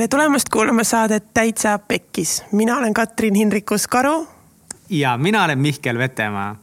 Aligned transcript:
tere 0.00 0.08
tulemast 0.08 0.48
kuulama 0.48 0.84
saadet 0.84 1.24
Täitsa 1.34 1.78
Pekkis. 1.78 2.44
mina 2.52 2.76
olen 2.76 2.94
Katrin 2.94 3.34
Hindrikus-Karu. 3.34 4.28
ja 4.90 5.16
mina 5.18 5.44
olen 5.44 5.58
Mihkel 5.58 5.98
Vetemaa. 5.98 6.56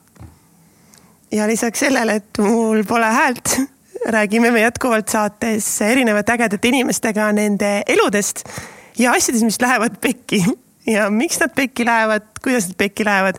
ja 1.31 1.47
lisaks 1.47 1.79
sellele, 1.79 2.15
et 2.15 2.37
mul 2.37 2.83
pole 2.83 3.05
häält, 3.05 3.61
räägime 4.09 4.51
me 4.51 4.61
jätkuvalt 4.61 5.07
saates 5.07 5.81
erinevate 5.81 6.31
ägedate 6.31 6.67
inimestega 6.67 7.31
nende 7.31 7.83
eludest 7.87 8.43
ja 8.97 9.11
asjadest, 9.11 9.43
mis 9.43 9.61
lähevad 9.61 10.01
pekki. 10.01 10.45
ja 10.87 11.09
miks 11.09 11.39
nad 11.39 11.53
pekki 11.55 11.85
lähevad, 11.85 12.25
kuidas 12.43 12.67
nad 12.67 12.75
pekki 12.77 13.05
lähevad 13.05 13.35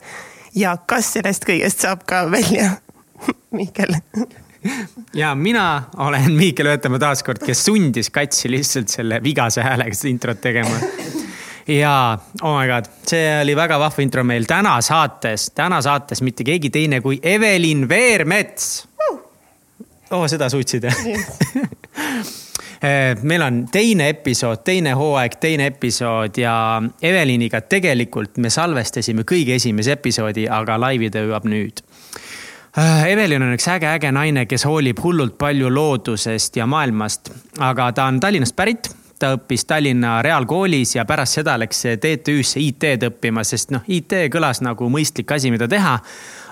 ja 0.55 0.77
kas 0.87 1.13
sellest 1.13 1.43
kõigest 1.45 1.83
saab 1.83 2.07
ka 2.07 2.31
välja 2.31 2.71
Mihkel 3.51 3.99
ja 5.15 5.35
mina 5.35 5.83
olen 5.97 6.33
Miikel 6.33 6.67
Öötamaa 6.67 6.99
taaskord, 6.99 7.43
kes 7.47 7.65
sundis 7.65 8.11
Katsi 8.11 8.51
lihtsalt 8.51 8.89
selle 8.89 9.23
vigase 9.23 9.63
häälega 9.63 9.95
seda 9.95 10.11
introt 10.11 10.41
tegema. 10.41 10.81
ja 11.69 12.19
oh 12.43 12.59
my 12.59 12.67
god, 12.67 12.91
see 13.07 13.41
oli 13.43 13.57
väga 13.57 13.79
vahva 13.79 14.03
intro 14.03 14.25
meil 14.25 14.49
täna 14.49 14.79
saates, 14.83 15.51
täna 15.55 15.83
saates 15.83 16.23
mitte 16.23 16.45
keegi 16.45 16.71
teine 16.71 17.01
kui 17.01 17.21
Evelin 17.23 17.89
Veermets. 17.89 18.89
oh, 20.11 20.27
seda 20.27 20.49
suutsid 20.49 20.89
jah 20.89 21.03
meil 23.23 23.43
on 23.43 23.65
teine 23.73 24.09
episood, 24.09 24.63
teine 24.65 24.93
hooaeg, 24.95 25.35
teine 25.43 25.67
episood 25.73 26.39
ja 26.39 26.83
Eveliniga 27.03 27.61
tegelikult 27.61 28.39
me 28.39 28.51
salvestasime 28.51 29.25
kõige 29.27 29.57
esimese 29.59 29.97
episoodi, 29.99 30.47
aga 30.51 30.79
laivitöö 30.81 31.27
jõuab 31.27 31.49
nüüd 31.51 31.83
Äh, 32.77 33.11
Evelin 33.13 33.43
on 33.43 33.55
üks 33.57 33.69
äge-äge 33.73 34.11
naine, 34.13 34.45
kes 34.47 34.67
hoolib 34.69 35.01
hullult 35.03 35.39
palju 35.41 35.71
loodusest 35.73 36.57
ja 36.61 36.67
maailmast, 36.69 37.31
aga 37.65 37.93
ta 37.97 38.09
on 38.11 38.21
Tallinnast 38.21 38.57
pärit 38.57 38.91
ta 39.19 39.33
õppis 39.37 39.65
Tallinna 39.67 40.19
Reaalkoolis 40.23 40.95
ja 40.97 41.05
pärast 41.09 41.39
seda 41.41 41.57
läks 41.59 41.83
TTÜ-sse 42.03 42.61
IT-d 42.63 43.09
õppima, 43.11 43.45
sest 43.47 43.73
noh, 43.75 43.87
IT 43.91 44.15
kõlas 44.33 44.63
nagu 44.65 44.89
mõistlik 44.93 45.33
asi, 45.35 45.51
mida 45.55 45.69
teha. 45.69 45.99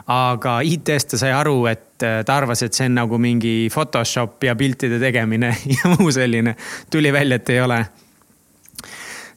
aga 0.07 0.61
IT-st 0.63 1.15
ta 1.15 1.19
sai 1.19 1.33
aru, 1.35 1.65
et 1.67 1.99
ta 1.99 2.35
arvas, 2.37 2.63
et 2.63 2.75
see 2.75 2.87
on 2.87 2.95
nagu 3.01 3.19
mingi 3.19 3.69
Photoshop 3.73 4.45
ja 4.45 4.55
piltide 4.55 5.01
tegemine 5.03 5.51
ja 5.77 5.95
muu 5.97 6.11
selline. 6.13 6.57
tuli 6.91 7.13
välja, 7.13 7.37
et 7.37 7.51
ei 7.51 7.61
ole 7.61 7.81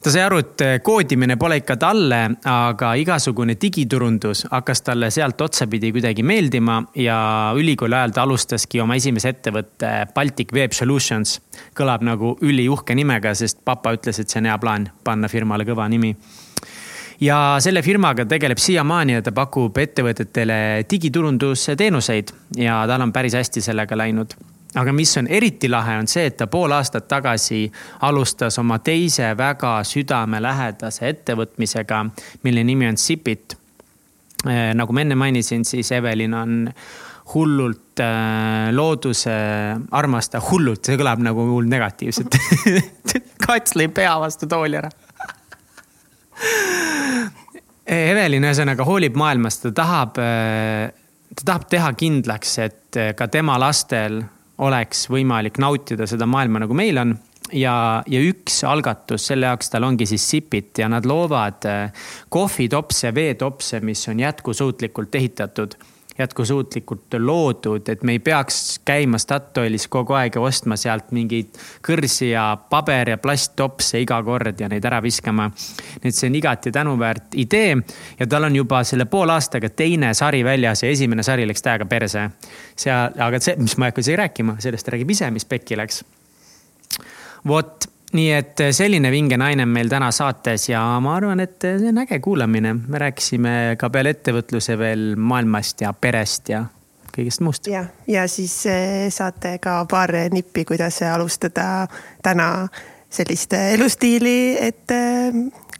ta 0.00 0.10
sai 0.12 0.22
aru, 0.24 0.38
et 0.40 0.62
eh, 0.64 0.76
koodimine 0.84 1.36
pole 1.40 1.60
ikka 1.60 1.76
talle, 1.80 2.20
aga 2.48 2.92
igasugune 3.00 3.56
digiturundus 3.60 4.46
hakkas 4.50 4.84
talle 4.86 5.10
sealt 5.12 5.40
otsapidi 5.44 5.92
kuidagi 5.92 6.24
meeldima 6.26 6.78
ja 6.96 7.18
ülikooli 7.56 7.98
ajal 7.98 8.14
ta 8.16 8.24
alustaski 8.24 8.80
oma 8.80 8.96
esimese 8.96 9.34
ettevõtte 9.34 9.90
Baltic 10.14 10.54
Web 10.56 10.76
Solutions. 10.76 11.40
kõlab 11.76 12.04
nagu 12.04 12.36
üliuhke 12.40 12.94
nimega, 12.96 13.34
sest 13.34 13.60
papa 13.64 13.92
ütles, 13.96 14.18
et 14.20 14.28
see 14.28 14.40
on 14.40 14.48
hea 14.48 14.58
plaan 14.58 14.88
panna 15.04 15.28
firmale 15.28 15.66
kõva 15.68 15.88
nimi 15.88 16.14
ja 17.20 17.58
selle 17.60 17.82
firmaga 17.84 18.24
tegeleb 18.24 18.58
siiamaani 18.58 19.18
ja 19.18 19.22
ta 19.22 19.32
pakub 19.36 19.76
ettevõtetele 19.78 20.86
digiturundusteenuseid 20.90 22.32
ja 22.56 22.80
tal 22.88 23.04
on 23.04 23.12
päris 23.12 23.36
hästi 23.36 23.60
sellega 23.64 23.98
läinud 23.98 24.32
aga 24.74 24.92
mis 24.92 25.16
on 25.18 25.26
eriti 25.26 25.68
lahe, 25.68 25.96
on 25.98 26.08
see, 26.10 26.28
et 26.30 26.36
ta 26.38 26.46
pool 26.50 26.70
aastat 26.74 27.08
tagasi 27.10 27.64
alustas 28.06 28.58
oma 28.62 28.78
teise 28.84 29.32
väga 29.38 29.80
südamelähedase 29.86 31.08
ettevõtmisega, 31.10 32.04
mille 32.46 32.64
nimi 32.64 32.88
on 32.88 32.98
Zipit. 32.98 33.56
Eh, 34.46 34.70
nagu 34.74 34.94
ma 34.94 35.02
enne 35.02 35.18
mainisin, 35.18 35.64
siis 35.68 35.90
Evelin 35.92 36.34
on 36.34 36.54
hullult 37.34 38.00
äh, 38.02 38.70
looduse 38.74 39.34
armastaja, 39.90 40.42
hullult, 40.50 40.84
see 40.86 40.98
kõlab 40.98 41.22
nagu 41.22 41.44
hull 41.50 41.68
negatiivselt. 41.70 42.38
Kats 43.46 43.76
lõi 43.78 43.90
pea 43.94 44.16
vastu 44.22 44.48
tooli 44.50 44.78
ära. 44.78 44.90
Evelin 47.90 48.46
ühesõnaga 48.46 48.86
hoolib 48.86 49.16
maailmast, 49.18 49.64
ta 49.66 49.72
tahab, 49.82 50.18
ta 51.34 51.44
tahab 51.44 51.64
teha 51.70 51.90
kindlaks, 51.98 52.52
et 52.62 52.98
ka 53.18 53.26
tema 53.28 53.56
lastel 53.58 54.22
oleks 54.66 55.06
võimalik 55.10 55.60
nautida 55.62 56.06
seda 56.08 56.28
maailma, 56.28 56.64
nagu 56.64 56.76
meil 56.76 57.00
on. 57.00 57.16
Ja, 57.56 58.02
ja 58.06 58.20
üks 58.22 58.60
algatus 58.68 59.24
selle 59.26 59.48
jaoks 59.48 59.72
tal 59.72 59.82
ongi 59.88 60.06
siis 60.06 60.22
Zipit 60.30 60.78
ja 60.78 60.86
nad 60.92 61.06
loovad 61.08 61.66
eh, 61.66 62.04
kohvitopse, 62.30 63.10
veetopse, 63.16 63.80
mis 63.82 64.04
on 64.12 64.20
jätkusuutlikult 64.22 65.16
ehitatud 65.18 65.74
jätkusuutlikult 66.20 67.16
loodud, 67.18 67.88
et 67.88 68.02
me 68.02 68.12
ei 68.16 68.18
peaks 68.22 68.80
käima 68.84 69.18
Statoilis 69.18 69.88
kogu 69.88 70.14
aeg 70.18 70.36
ja 70.36 70.42
ostma 70.44 70.76
sealt 70.80 71.10
mingeid 71.16 71.58
kõrsi 71.86 72.30
ja 72.32 72.44
paber 72.70 73.14
ja 73.14 73.18
plasttopse 73.18 74.00
iga 74.02 74.20
kord 74.24 74.60
ja 74.60 74.68
neid 74.70 74.84
ära 74.84 75.00
viskama. 75.02 75.50
nii 75.50 76.12
et 76.12 76.16
see 76.16 76.30
on 76.30 76.38
igati 76.38 76.72
tänuväärt 76.72 77.36
idee 77.40 77.76
ja 78.20 78.26
tal 78.26 78.48
on 78.48 78.56
juba 78.56 78.84
selle 78.84 79.04
poole 79.10 79.32
aastaga 79.32 79.70
teine 79.70 80.14
sari 80.14 80.44
väljas 80.44 80.84
ja 80.84 80.90
esimene 80.90 81.22
sari 81.22 81.46
läks 81.48 81.62
täiega 81.62 81.86
perse. 81.86 82.28
seal, 82.76 83.16
aga 83.18 83.40
see, 83.40 83.56
mis 83.58 83.76
ma 83.76 83.86
ei 83.86 83.94
hakka 83.94 84.04
isegi 84.06 84.20
rääkima, 84.24 84.56
sellest 84.60 84.88
räägib 84.88 85.10
ise, 85.10 85.30
mis 85.30 85.44
pekki 85.44 85.76
läks. 85.76 86.04
vot 87.46 87.89
nii 88.16 88.30
et 88.34 88.60
eh, 88.64 88.72
selline 88.74 89.10
vinge 89.12 89.38
naine 89.40 89.64
on 89.66 89.72
meil 89.72 89.90
täna 89.90 90.10
saates 90.14 90.68
ja 90.70 90.82
ma 91.02 91.14
arvan, 91.18 91.42
et 91.44 91.64
eh, 91.64 91.78
see 91.78 91.92
on 91.92 92.02
äge 92.02 92.18
kuulamine. 92.22 92.74
me 92.74 92.98
rääkisime 92.98 93.54
ka 93.78 93.90
peale 93.90 94.14
ettevõtluse 94.16 94.78
veel 94.78 95.14
maailmast 95.16 95.84
ja 95.84 95.92
perest 95.92 96.50
ja 96.54 96.64
kõigest 97.14 97.44
muust. 97.46 97.70
ja, 97.70 97.84
ja 98.06 98.26
siis 98.28 98.54
eh, 98.66 99.06
saate 99.14 99.58
ka 99.62 99.84
paar 99.90 100.12
nippi, 100.32 100.64
kuidas 100.64 101.02
alustada 101.02 101.86
täna 102.22 102.68
sellist 103.10 103.52
elustiili, 103.58 104.54
et 104.60 104.92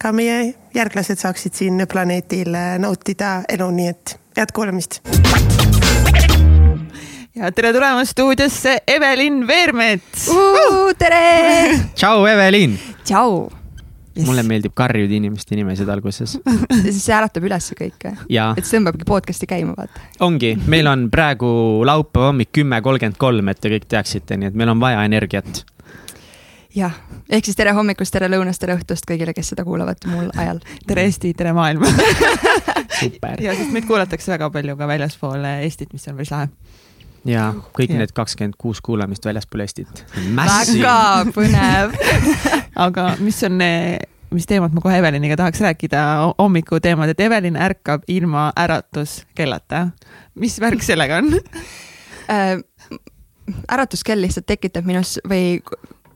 ka 0.03 0.11
meie 0.13 0.55
järglased 0.75 1.21
saaksid 1.23 1.55
siin 1.55 1.87
planeedil 1.87 2.57
nautida 2.83 3.45
elu, 3.49 3.71
nii 3.71 3.93
et 3.93 4.17
head 4.39 4.55
kuulamist 4.55 4.99
ja 7.35 7.51
tere 7.55 7.71
tulemast 7.73 8.11
stuudiosse, 8.11 8.77
Evelin 8.87 9.47
Veermets 9.47 10.29
uh,. 10.29 10.91
tere. 10.99 11.79
tšau, 11.95 12.27
Evelin. 12.27 12.79
tšau. 13.05 13.51
Yes. 14.11 14.27
mulle 14.27 14.43
meeldib 14.43 14.73
karjuda 14.75 15.15
inimeste 15.15 15.55
nimesid 15.55 15.89
alguses 15.89 16.33
see 16.83 17.15
äratab 17.15 17.45
üles 17.47 17.69
kõike. 17.79 18.11
et 18.27 18.65
see 18.67 18.75
tõmbabki 18.75 19.07
podcast'i 19.07 19.47
käima, 19.47 19.77
vaata. 19.79 20.03
ongi, 20.27 20.57
meil 20.67 20.91
on 20.91 21.07
praegu 21.13 21.51
laupäeva 21.87 22.33
hommik 22.33 22.51
kümme 22.59 22.83
kolmkümmend 22.83 23.21
kolm, 23.23 23.53
et 23.53 23.63
te 23.63 23.71
kõik 23.71 23.87
teaksite, 23.87 24.37
nii 24.37 24.51
et 24.51 24.59
meil 24.59 24.75
on 24.75 24.83
vaja 24.83 25.07
energiat 25.07 25.63
jah, 26.75 26.99
ehk 27.31 27.47
siis 27.47 27.59
tere 27.63 27.77
hommikust, 27.79 28.11
tere 28.19 28.27
lõunast, 28.35 28.59
tere 28.59 28.75
õhtust 28.81 29.07
kõigile, 29.07 29.37
kes 29.37 29.55
seda 29.55 29.63
kuulavad 29.65 30.03
muul 30.11 30.35
ajal. 30.35 30.59
tere 30.91 31.07
Eesti, 31.07 31.31
tere 31.39 31.55
maailm 31.55 31.87
ja 33.47 33.55
sest 33.55 33.71
meid 33.71 33.87
kuulatakse 33.87 34.35
väga 34.35 34.51
palju 34.51 34.75
ka 34.77 34.91
väljaspool 34.91 35.47
Eestit, 35.55 35.95
mis 35.95 36.11
on 36.11 36.19
päris 36.19 36.35
lahe 36.35 36.51
ja 37.29 37.51
kõik 37.77 37.93
ja. 37.93 38.01
need 38.01 38.15
kakskümmend 38.17 38.57
kuus 38.61 38.81
kuulamist 38.85 39.25
väljaspool 39.27 39.65
Eestit. 39.65 40.05
väga 40.37 40.97
põnev 41.35 41.95
aga 42.87 43.07
mis 43.21 43.43
on, 43.49 43.61
mis 44.35 44.49
teemat 44.49 44.75
ma 44.77 44.85
kohe 44.85 44.99
Eveliniga 45.01 45.37
tahaks 45.41 45.61
rääkida, 45.65 46.03
hommikuteemad, 46.39 47.13
et 47.13 47.21
Evelin 47.21 47.59
ärkab 47.61 48.09
ilma 48.09 48.51
äratuskellata. 48.59 49.89
mis 50.35 50.61
värk 50.61 50.83
sellega 50.83 51.21
on 51.21 51.35
äh, 52.35 52.59
äratuskell 53.73 54.23
lihtsalt 54.23 54.47
tekitab 54.47 54.89
minus 54.89 55.19
või 55.29 55.61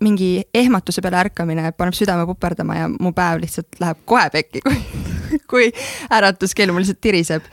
mingi 0.04 0.43
ehmatuse 0.54 1.03
peale 1.03 1.20
ärkamine 1.25 1.72
paneb 1.76 1.97
südame 1.97 2.26
puperdama 2.28 2.76
ja 2.76 2.88
mu 2.93 3.12
päev 3.16 3.41
lihtsalt 3.44 3.81
läheb 3.81 4.03
kohe 4.09 4.26
pekki, 4.32 4.64
kui, 4.64 4.81
kui 5.50 5.70
äratuskell 6.12 6.72
mul 6.72 6.84
lihtsalt 6.84 7.00
tiriseb 7.04 7.48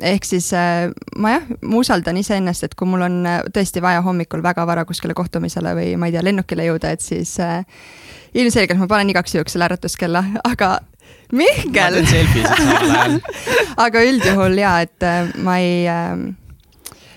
ehk 0.00 0.26
siis 0.28 0.50
äh, 0.56 0.90
ma 1.16 1.36
jah, 1.36 1.46
ma 1.62 1.80
usaldan 1.80 2.18
iseennast, 2.20 2.66
et 2.66 2.74
kui 2.76 2.88
mul 2.88 3.04
on 3.06 3.20
äh, 3.28 3.38
tõesti 3.54 3.82
vaja 3.84 4.02
hommikul 4.04 4.42
väga 4.44 4.66
vara 4.68 4.84
kuskile 4.88 5.16
kohtumisele 5.16 5.72
või 5.78 5.94
ma 6.00 6.10
ei 6.10 6.16
tea, 6.16 6.24
lennukile 6.26 6.66
jõuda, 6.68 6.92
et 6.92 7.04
siis 7.04 7.36
äh, 7.40 7.62
ilmselgelt 8.36 8.80
ma 8.80 8.88
panen 8.90 9.12
igaks 9.14 9.36
juhuks 9.36 9.56
selle 9.56 9.68
äratuskella, 9.70 10.24
aga 10.52 10.78
Mihkel. 11.34 11.96
aga 13.84 14.02
üldjuhul 14.06 14.58
ja, 14.60 14.76
et 14.84 15.06
äh, 15.06 15.32
ma 15.42 15.56
ei 15.62 15.86
äh, 15.90 16.12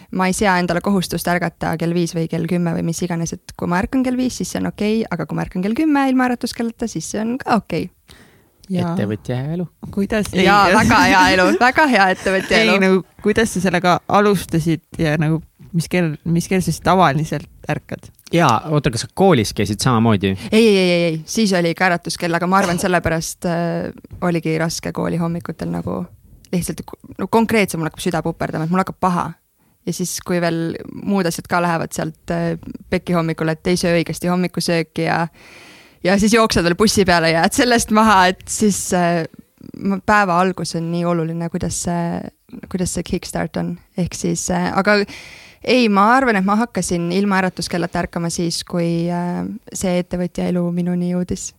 ma 0.10 0.25
ei 0.30 0.34
sea 0.34 0.56
endale 0.58 0.82
kohustust 0.82 1.28
ärgata 1.30 1.75
kell 1.78 1.94
viis 1.94 2.16
või 2.18 2.25
kell 2.32 2.48
kümme 2.50 2.74
või 2.78 2.88
mis 2.88 3.02
iganes, 3.06 3.36
et 3.36 3.54
kui 3.58 3.70
ma 3.70 3.82
ärkan 3.84 4.02
kell 4.06 4.18
viis, 4.18 4.40
siis 4.40 4.56
see 4.56 4.64
on 4.64 4.72
okei 4.72 5.02
okay,, 5.02 5.12
aga 5.14 5.28
kui 5.30 5.38
ma 5.38 5.46
ärkan 5.46 5.66
kell 5.66 5.78
kümme 5.78 6.08
ilma 6.10 6.32
äratuskellata, 6.32 6.90
siis 6.90 7.12
see 7.12 7.22
on 7.22 7.38
ka 7.42 7.60
okei 7.60 7.90
okay 7.90 8.25
ettevõtja 8.69 9.39
hea 9.39 9.57
elu. 9.57 9.68
kuidas? 9.92 10.31
jaa, 10.33 10.63
väga 10.75 11.01
hea 11.06 11.24
elu, 11.36 11.48
väga 11.60 11.88
hea 11.94 12.10
ettevõtja 12.16 12.62
elu. 12.63 12.75
ei 12.75 12.83
nagu, 12.86 13.01
kuidas 13.24 13.54
sa 13.56 13.63
sellega 13.63 14.00
alustasid 14.07 15.01
ja 15.01 15.16
nagu, 15.21 15.42
mis 15.74 15.89
kell, 15.92 16.16
mis 16.25 16.48
kell 16.51 16.62
sa 16.62 16.71
siis 16.71 16.83
tavaliselt 16.86 17.50
ärkad? 17.69 18.12
jaa, 18.33 18.54
oota, 18.69 18.92
kas 18.94 19.07
sa 19.07 19.12
koolis 19.13 19.54
käisid 19.57 19.81
samamoodi? 19.83 20.36
ei, 20.51 20.68
ei, 20.68 20.77
ei, 20.77 21.04
ei, 21.10 21.19
siis 21.25 21.54
oli 21.57 21.74
ka 21.75 21.89
äratuskell, 21.89 22.36
aga 22.36 22.48
ma 22.48 22.62
arvan, 22.62 22.80
sellepärast 22.81 23.50
äh, 23.50 23.89
oligi 24.21 24.57
raske 24.62 24.94
kooli 24.95 25.18
hommikutel 25.22 25.72
nagu 25.74 26.04
lihtsalt 26.54 26.81
no 27.18 27.27
konkreetselt 27.31 27.80
mul 27.80 27.89
hakkab 27.89 28.04
süda 28.04 28.24
puperdama, 28.25 28.65
et 28.65 28.74
mul 28.74 28.83
hakkab 28.83 29.00
paha. 29.01 29.31
ja 29.86 29.94
siis, 29.95 30.19
kui 30.25 30.42
veel 30.42 30.75
muud 30.94 31.25
asjad 31.25 31.48
ka 31.50 31.62
lähevad 31.63 31.94
sealt 31.95 32.33
äh, 32.33 32.54
peki 32.89 33.18
hommikul, 33.18 33.50
et 33.54 33.68
ei 33.68 33.77
söö 33.80 33.98
õigesti 33.98 34.30
hommikusööki 34.30 35.07
ja 35.07 35.25
ja 36.04 36.16
siis 36.19 36.34
jooksed 36.34 36.66
veel 36.66 36.78
bussi 36.80 37.06
peale 37.07 37.31
ja 37.34 37.44
jääd 37.44 37.57
sellest 37.57 37.94
maha, 37.96 38.22
et 38.31 38.44
siis 38.51 38.81
äh, 38.98 39.24
ma- 39.84 40.00
päeva 40.06 40.40
algus 40.42 40.75
on 40.80 40.90
nii 40.92 41.06
oluline, 41.07 41.50
kuidas 41.51 41.84
see, 41.88 42.22
kuidas 42.72 42.96
see 42.96 43.06
kickstart 43.07 43.60
on, 43.62 43.75
ehk 44.00 44.18
siis 44.18 44.48
äh, 44.56 44.69
aga 44.78 45.00
ei, 45.60 45.88
ma 45.92 46.10
arvan, 46.16 46.40
et 46.40 46.48
ma 46.48 46.56
hakkasin 46.60 47.10
ilma 47.16 47.42
äratuskellata 47.44 48.06
ärkama 48.06 48.31
siis, 48.34 48.62
kui 48.68 49.07
äh, 49.12 49.42
see 49.74 49.98
ettevõtja 50.04 50.50
elu 50.51 50.63
minuni 50.75 51.13
jõudis. 51.13 51.51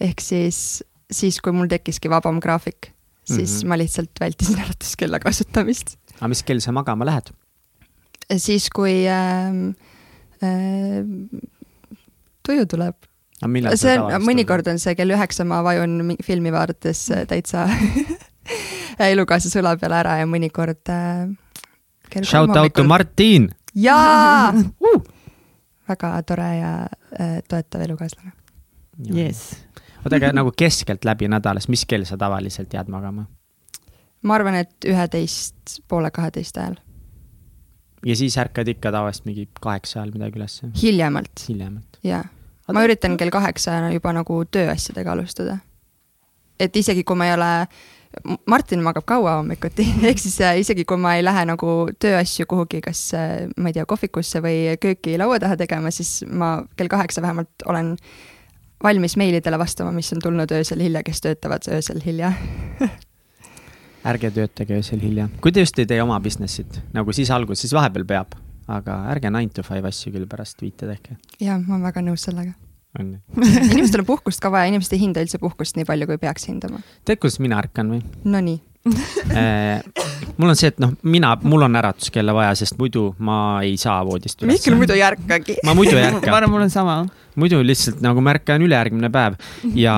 ehk 0.00 0.22
siis, 0.24 0.80
siis 1.12 1.40
kui 1.44 1.52
mul 1.52 1.70
tekkiski 1.70 2.10
vabam 2.10 2.40
graafik, 2.40 2.92
siis 3.24 3.50
mm. 3.50 3.58
-hmm. 3.60 3.68
ma 3.68 3.78
lihtsalt 3.78 4.20
vältisin 4.20 4.64
äratuskella 4.64 5.20
kasutamist. 5.20 5.96
aga 6.18 6.28
mis 6.28 6.42
kell 6.42 6.60
sa 6.60 6.72
magama 6.72 7.06
lähed? 7.06 7.30
siis, 8.36 8.70
kui 8.70 9.06
äh, 9.06 9.54
äh, 10.42 11.06
tuju 12.42 12.66
tuleb 12.66 13.09
millal 13.48 13.76
see 13.80 13.96
on, 13.98 14.16
mõnikord 14.26 14.68
on 14.68 14.78
see 14.82 14.94
kell 14.98 15.14
üheksa, 15.14 15.46
ma 15.48 15.62
vajun 15.64 16.00
mi- 16.10 16.18
filmi 16.24 16.52
vaadates 16.52 17.06
äh, 17.14 17.24
täitsa 17.30 17.68
elukaaslase 19.10 19.62
õla 19.62 19.76
peale 19.80 20.00
ära 20.02 20.18
ja 20.20 20.26
mõnikord 20.28 20.92
äh,. 20.92 21.30
Shout 22.26 22.50
out 22.58 22.72
to 22.74 22.82
Martin. 22.84 23.48
jaa 23.74 24.50
uh!, 24.90 25.02
väga 25.88 26.12
tore 26.26 26.48
ja 26.58 26.72
äh, 27.14 27.38
toetav 27.48 27.84
elukaaslane. 27.86 28.32
jess. 29.14 29.54
oota, 30.04 30.16
aga 30.16 30.32
nagu 30.36 30.52
keskeltläbi 30.56 31.28
nädalas, 31.30 31.68
mis 31.68 31.86
kell 31.86 32.04
sa 32.08 32.18
tavaliselt 32.18 32.74
jääd 32.74 32.90
magama? 32.92 33.26
ma 34.22 34.34
arvan, 34.36 34.58
et 34.60 34.84
üheteist, 34.84 35.80
poole 35.88 36.10
kaheteist 36.10 36.58
ajal, 36.60 36.76
ja 38.06 38.16
siis 38.16 38.36
ärkad 38.38 38.68
ikka 38.68 38.92
tavaliselt 38.92 39.30
mingi 39.30 39.46
kaheksa 39.60 40.00
ajal 40.02 40.12
midagi 40.18 40.40
ülesse, 40.40 40.70
hiljemalt, 40.82 41.46
hiljemalt. 41.48 42.00
jaa. 42.04 42.24
Ma 42.72 42.84
üritan 42.86 43.16
kell 43.20 43.32
kaheksa 43.32 43.78
juba 43.94 44.12
nagu 44.16 44.42
tööasjadega 44.44 45.12
alustada. 45.12 45.58
et 46.60 46.76
isegi 46.76 47.04
kui 47.04 47.16
ma 47.16 47.26
ei 47.26 47.34
ole, 47.34 47.50
Martin 48.50 48.82
magab 48.82 49.06
kaua 49.06 49.36
hommikuti, 49.38 49.86
ehk 50.08 50.18
siis 50.18 50.40
äh, 50.44 50.58
isegi 50.60 50.84
kui 50.84 50.98
ma 51.00 51.14
ei 51.16 51.24
lähe 51.24 51.44
nagu 51.48 51.88
tööasju 51.98 52.46
kuhugi, 52.50 52.80
kas 52.84 53.04
äh, 53.14 53.46
ma 53.56 53.70
ei 53.70 53.78
tea, 53.78 53.86
kohvikusse 53.86 54.42
või 54.44 54.74
kööki 54.82 55.16
laua 55.20 55.38
taha 55.42 55.56
tegema, 55.60 55.92
siis 55.94 56.24
ma 56.26 56.58
kell 56.76 56.90
kaheksa 56.90 57.22
vähemalt 57.22 57.68
olen 57.70 57.94
valmis 58.82 59.16
meilidele 59.20 59.58
vastama, 59.58 59.92
mis 59.92 60.12
on 60.12 60.22
tulnud 60.22 60.50
öösel 60.56 60.82
hilja, 60.82 61.04
kes 61.06 61.20
töötavad 61.20 61.68
öösel 61.70 62.02
hilja. 62.04 62.32
ärge 64.10 64.30
töötage 64.34 64.80
öösel 64.80 65.02
hilja, 65.04 65.28
kui 65.40 65.52
te 65.52 65.64
just 65.64 65.78
ei 65.78 65.88
tee 65.88 66.00
oma 66.02 66.18
business'it, 66.24 66.80
nagu 66.96 67.12
siis 67.16 67.30
alguses, 67.34 67.72
vahepeal 67.76 68.06
peab, 68.08 68.34
aga 68.70 69.02
ärge 69.14 69.30
nine 69.32 69.52
to 69.54 69.64
five 69.66 69.86
asju 69.88 70.14
küll 70.14 70.28
pärast 70.30 70.62
viite 70.62 70.88
tehke, 70.88 71.18
jah, 71.42 71.60
ma 71.60 71.76
olen 71.76 71.86
väga 71.90 72.04
nõus 72.06 72.26
sellega. 72.28 72.54
on 72.98 73.12
ju. 73.14 73.44
inimestel 73.74 74.04
on 74.04 74.10
puhkust 74.14 74.42
ka 74.42 74.52
vaja, 74.52 74.70
inimesed 74.72 74.96
ei 74.96 75.04
hinda 75.04 75.22
üldse 75.24 75.42
puhkust 75.42 75.78
nii 75.78 75.88
palju, 75.88 76.10
kui 76.10 76.20
peaks 76.22 76.48
hindama. 76.50 76.82
tead, 77.04 77.20
kuidas 77.22 77.40
mina 77.42 77.60
ärkan 77.62 77.92
või? 77.94 78.02
Nonii, 78.24 78.60
mul 80.40 80.48
on 80.48 80.56
see, 80.56 80.70
et 80.72 80.78
noh, 80.80 80.94
mina, 81.04 81.34
mul 81.44 81.66
on 81.66 81.76
äratuskella 81.76 82.32
vaja, 82.36 82.54
sest 82.56 82.78
muidu 82.80 83.10
ma 83.26 83.60
ei 83.66 83.76
saa 83.80 83.98
voodist 84.08 84.40
üles. 84.40 84.54
Mihkel 84.54 84.76
muidu 84.78 84.96
ei 84.96 85.02
ärkagi. 85.04 85.58
ma 85.68 85.74
muidu 85.76 85.98
ei 85.98 86.06
ma 86.06 86.12
ärka, 86.14 86.32
arvan, 86.32 86.52
mul 86.54 86.64
on 86.64 86.72
sama. 86.72 86.96
muidu 87.40 87.60
lihtsalt 87.64 88.00
nagu 88.04 88.24
ma 88.24 88.32
ärkan 88.34 88.64
ülejärgmine 88.64 89.12
päev 89.12 89.36
ja 89.76 89.96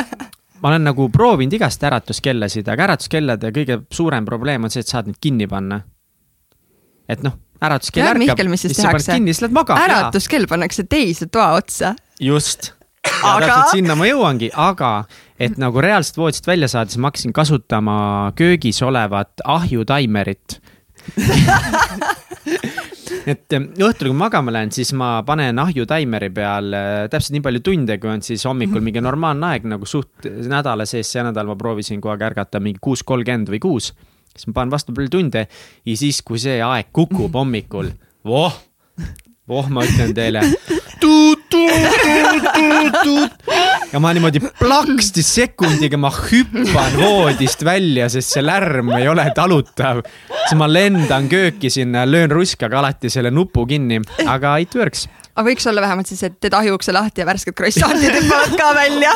ma 0.60 0.72
olen 0.72 0.84
nagu 0.84 1.08
proovinud 1.12 1.56
igast 1.56 1.84
äratuskellasid, 1.88 2.68
aga 2.68 2.90
äratuskellade 2.90 3.54
kõige 3.56 3.80
suurem 3.92 4.28
probleem 4.28 4.68
on 4.68 4.72
see, 4.72 4.84
et 4.84 4.92
saad 4.92 5.08
neid 5.08 5.20
kinni 5.20 5.48
panna. 5.48 5.80
et 7.08 7.24
noh, 7.24 7.40
äratuskell 7.62 8.06
ärkab. 8.06 8.24
Mihkel, 8.24 8.50
mis 8.52 8.66
siis 8.66 8.76
tehakse? 8.78 9.12
kinni, 9.12 9.34
siis 9.34 9.44
lähed 9.46 9.56
magama. 9.56 9.86
äratuskell 9.86 10.48
pannakse 10.50 10.84
teise 10.88 11.26
toa 11.26 11.52
otsa. 11.60 11.94
just. 12.20 12.72
Aga- 13.24 13.46
täpselt 13.46 13.76
sinna 13.78 13.96
ma 13.96 14.08
jõuangi, 14.08 14.50
aga 14.52 15.04
et 15.40 15.56
nagu 15.60 15.80
reaalselt 15.80 16.18
voodist 16.20 16.46
välja 16.48 16.68
saada, 16.68 16.92
siis 16.92 17.00
ma 17.00 17.08
hakkasin 17.08 17.32
kasutama 17.36 17.96
köögis 18.36 18.82
olevat 18.84 19.40
ahjutaimerit. 19.44 20.60
et 23.30 23.56
em, 23.56 23.66
õhtul, 23.80 24.10
kui 24.10 24.16
magama 24.16 24.52
lähen, 24.54 24.72
siis 24.74 24.92
ma 24.96 25.22
panen 25.26 25.58
ahjutaimeri 25.62 26.30
peal 26.34 26.76
äh, 26.76 27.08
täpselt 27.12 27.36
nii 27.36 27.44
palju 27.46 27.62
tunde, 27.64 27.96
kui 28.02 28.12
on 28.12 28.24
siis 28.24 28.44
hommikul 28.48 28.84
mingi 28.84 29.02
normaalne 29.04 29.54
aeg 29.54 29.68
nagu 29.70 29.88
suht 29.88 30.28
nädala 30.50 30.86
sees, 30.88 31.10
see 31.10 31.24
nädal 31.24 31.48
ma 31.50 31.56
proovisin 31.60 32.00
kogu 32.00 32.14
aeg 32.14 32.26
ärgata 32.30 32.60
mingi 32.62 32.80
kuus 32.82 33.04
kolmkümmend 33.06 33.52
või 33.52 33.62
kuus. 33.64 33.92
Siis 34.34 34.48
ma 34.50 34.60
panen 34.60 34.74
vastu 34.74 34.94
palju 34.96 35.10
tunde 35.12 35.46
ja 35.46 35.96
siis, 35.96 36.22
kui 36.26 36.40
see 36.42 36.60
aeg 36.64 36.90
kukub 36.96 37.34
hommikul, 37.36 37.90
voh, 38.26 38.54
voh, 39.50 39.70
ma 39.72 39.84
ütlen 39.86 40.14
teile. 40.16 40.44
ja 43.92 44.00
ma 44.02 44.12
niimoodi 44.14 44.42
plaksti 44.58 45.22
sekundiga 45.24 45.98
ma 46.00 46.10
hüppan 46.14 46.98
voodist 46.98 47.64
välja, 47.66 48.08
sest 48.12 48.36
see 48.36 48.44
lärm 48.44 48.92
ei 48.98 49.08
ole 49.10 49.24
talutav. 49.36 50.02
siis 50.44 50.58
ma 50.60 50.68
lendan 50.70 51.28
kööki 51.32 51.72
sinna, 51.72 52.04
löön 52.06 52.30
ruskaga 52.30 52.80
alati 52.82 53.10
selle 53.10 53.32
nupu 53.34 53.66
kinni, 53.66 54.00
aga 54.26 54.58
it 54.62 54.76
works. 54.78 55.08
aga 55.34 55.46
võiks 55.50 55.68
olla 55.70 55.82
vähemalt 55.84 56.10
siis, 56.12 56.22
et 56.28 56.38
teed 56.40 56.54
ahjuukse 56.56 56.94
lahti 56.94 57.24
ja 57.24 57.28
värsked 57.28 57.56
croissantid 57.56 58.14
hüppavad 58.20 58.56
ka 58.60 58.72
välja. 58.76 59.14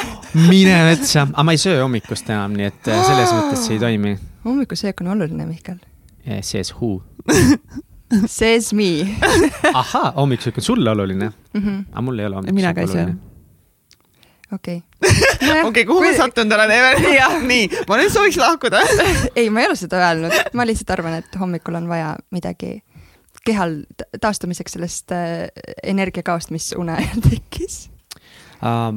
mine 0.49 0.79
metsa, 0.91 1.29
aga 1.31 1.47
ma 1.47 1.57
ei 1.57 1.61
söö 1.63 1.83
hommikust 1.85 2.31
enam, 2.33 2.57
nii 2.59 2.73
et 2.73 2.91
äh, 2.93 3.05
selles 3.07 3.37
mõttes 3.37 3.69
see 3.69 3.79
ei 3.79 3.85
toimi. 3.85 4.17
Hommikusöök 4.45 5.01
on 5.01 5.07
oluline, 5.09 5.47
Mihkel. 5.47 5.77
Says 6.41 6.75
who? 6.81 7.03
Says 8.27 8.73
me. 8.73 9.07
ahhaa, 9.75 10.11
hommikusöök 10.17 10.57
on 10.57 10.63
sulle 10.63 10.91
oluline, 10.91 11.31
Mhm. 11.55 11.79
aga 11.93 12.01
mul 12.03 12.19
ei 12.19 12.27
ole 12.27 12.35
hommikusöök 12.37 12.77
söö. 12.77 12.85
oluline. 13.03 13.17
okei. 14.53 14.83
okei, 15.69 15.85
kuhu 15.85 16.01
ma 16.05 16.13
sattunud 16.17 16.53
olen, 16.53 16.71
Evelin? 16.71 17.49
nii, 17.49 17.69
ma 17.89 17.97
nüüd 17.97 18.11
sooviks 18.13 18.37
lahkuda. 18.37 18.81
ei, 19.37 19.51
ma 19.51 19.61
ei 19.61 19.67
ole 19.67 19.77
seda 19.77 19.97
öelnud, 20.09 20.33
ma 20.55 20.67
lihtsalt 20.67 20.91
arvan, 20.91 21.15
et 21.19 21.37
hommikul 21.41 21.75
on 21.75 21.89
vaja 21.89 22.17
midagi 22.31 22.83
kehal 23.45 23.75
ta- 23.97 24.07
taastumiseks 24.21 24.73
sellest 24.73 25.13
äh, 25.13 25.49
energiakaost, 25.83 26.51
mis 26.51 26.71
une 26.79 26.93
ajal 26.95 27.21
tekkis. 27.31 27.91
Uh, 28.65 28.89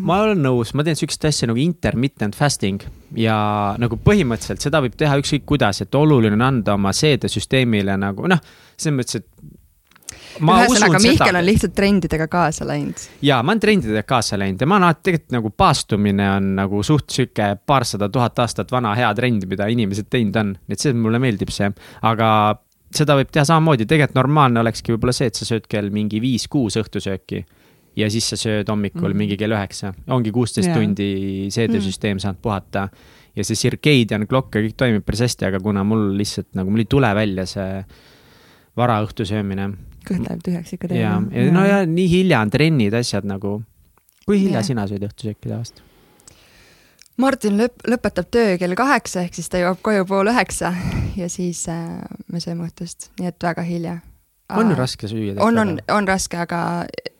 ma 0.00 0.22
olen 0.24 0.38
nõus, 0.40 0.72
ma 0.72 0.84
teen 0.86 0.96
sihukest 0.96 1.26
asja 1.28 1.48
nagu 1.50 1.60
intermittent 1.60 2.36
fasting 2.38 2.80
ja 3.20 3.36
nagu 3.80 3.98
põhimõtteliselt 4.00 4.64
seda 4.64 4.80
võib 4.80 4.94
teha 4.96 5.18
ükskõik 5.20 5.44
kuidas, 5.48 5.82
et 5.84 5.96
oluline 5.98 6.38
on 6.38 6.44
anda 6.46 6.76
oma 6.78 6.94
seedesüsteemile 6.96 7.98
nagu 8.00 8.30
noh, 8.30 8.40
selles 8.80 8.96
mõttes, 8.96 9.20
et 9.20 9.28
ühesõnaga, 10.40 11.02
Mihkel 11.04 11.36
on, 11.36 11.44
lihtsalt 11.44 11.74
trendidega 11.76 12.26
kaasa 12.32 12.64
läinud. 12.68 13.04
ja 13.26 13.42
ma 13.44 13.52
olen 13.52 13.62
trendidega 13.66 14.06
kaasa 14.08 14.38
läinud 14.40 14.62
ja 14.62 14.70
ma 14.70 14.78
olen 14.78 14.88
alati 14.88 15.04
tegelikult 15.10 15.36
nagu 15.36 15.52
paastumine 15.64 16.30
on 16.38 16.50
nagu 16.56 16.82
suht 16.86 17.12
sihuke 17.12 17.52
paarsada 17.66 18.08
tuhat 18.08 18.40
aastat 18.40 18.72
vana 18.72 18.94
hea 18.96 19.12
trend, 19.18 19.44
mida 19.50 19.68
inimesed 19.70 20.08
teinud 20.10 20.40
on, 20.40 20.56
et 20.70 20.80
see 20.80 20.96
mulle 20.96 21.20
meeldib 21.22 21.52
see, 21.54 21.70
aga 22.08 22.32
seda 22.94 23.20
võib 23.20 23.30
teha 23.30 23.44
samamoodi, 23.52 23.86
tegelikult 23.90 24.18
normaalne 24.18 24.64
olekski 24.64 24.94
võib-olla 24.94 25.14
see, 25.14 25.30
et 25.30 25.38
sa 25.38 25.46
sööd 25.46 25.68
kell 25.70 25.92
mingi 25.94 26.22
viis-kuus 26.22 26.80
õhtusööki 26.80 27.44
ja 27.96 28.10
siis 28.10 28.28
sa 28.30 28.36
sööd 28.38 28.68
hommikul 28.70 29.08
Mhm. 29.08 29.12
mm. 29.12 29.18
mingi 29.18 29.36
kell 29.36 29.56
üheksa, 29.56 29.94
ongi 30.08 30.30
kuusteist 30.30 30.72
tundi 30.72 31.48
seedesüsteem 31.50 32.18
saanud 32.22 32.40
puhata 32.42 32.88
ja 33.36 33.44
see 33.44 33.56
circadian 33.56 34.26
clock 34.26 34.54
ja 34.54 34.62
kõik 34.62 34.76
toimib 34.76 35.04
päris 35.04 35.26
hästi, 35.26 35.46
aga 35.50 35.60
kuna 35.60 35.84
mul 35.84 36.10
lihtsalt 36.18 36.50
nagu 36.54 36.70
mul 36.70 36.84
ei 36.84 36.90
tule 36.90 37.14
välja 37.14 37.46
see 37.46 37.84
varaõhtu 38.76 39.26
söömine 39.26 39.70
kõht 40.06 40.24
läheb 40.24 40.42
tühjaks 40.44 40.74
ikka 40.76 40.90
ja, 40.94 41.18
teile. 41.20 41.46
ja 41.46 41.52
no 41.54 41.66
ja 41.66 41.84
nii 41.86 42.08
hilja 42.10 42.40
on 42.44 42.50
trennid, 42.50 42.94
asjad 42.96 43.26
nagu. 43.28 43.60
kui 44.26 44.40
hilja 44.40 44.60
Jah. 44.60 44.66
sina 44.66 44.86
sööd 44.90 45.06
õhtusööki 45.08 45.48
tavaliselt? 45.48 45.82
Martin 47.20 47.58
lõp-, 47.60 47.82
lõpetab 47.90 48.30
töö 48.32 48.54
kell 48.60 48.76
kaheksa, 48.78 49.26
ehk 49.26 49.36
siis 49.36 49.50
ta 49.52 49.60
jõuab 49.60 49.82
koju 49.84 50.06
pool 50.08 50.30
üheksa 50.32 50.72
ja 51.18 51.28
siis 51.28 51.66
äh, 51.68 52.00
me 52.32 52.40
sööme 52.40 52.64
õhtust, 52.68 53.10
nii 53.20 53.28
et 53.28 53.44
väga 53.44 53.64
hilja. 53.66 53.98
On 54.56 54.72
ju 54.72 54.76
raske 54.78 55.08
süüa? 55.10 55.36
on, 55.44 55.58
on, 55.58 55.78
on 55.92 56.08
raske, 56.08 56.38
aga 56.40 56.60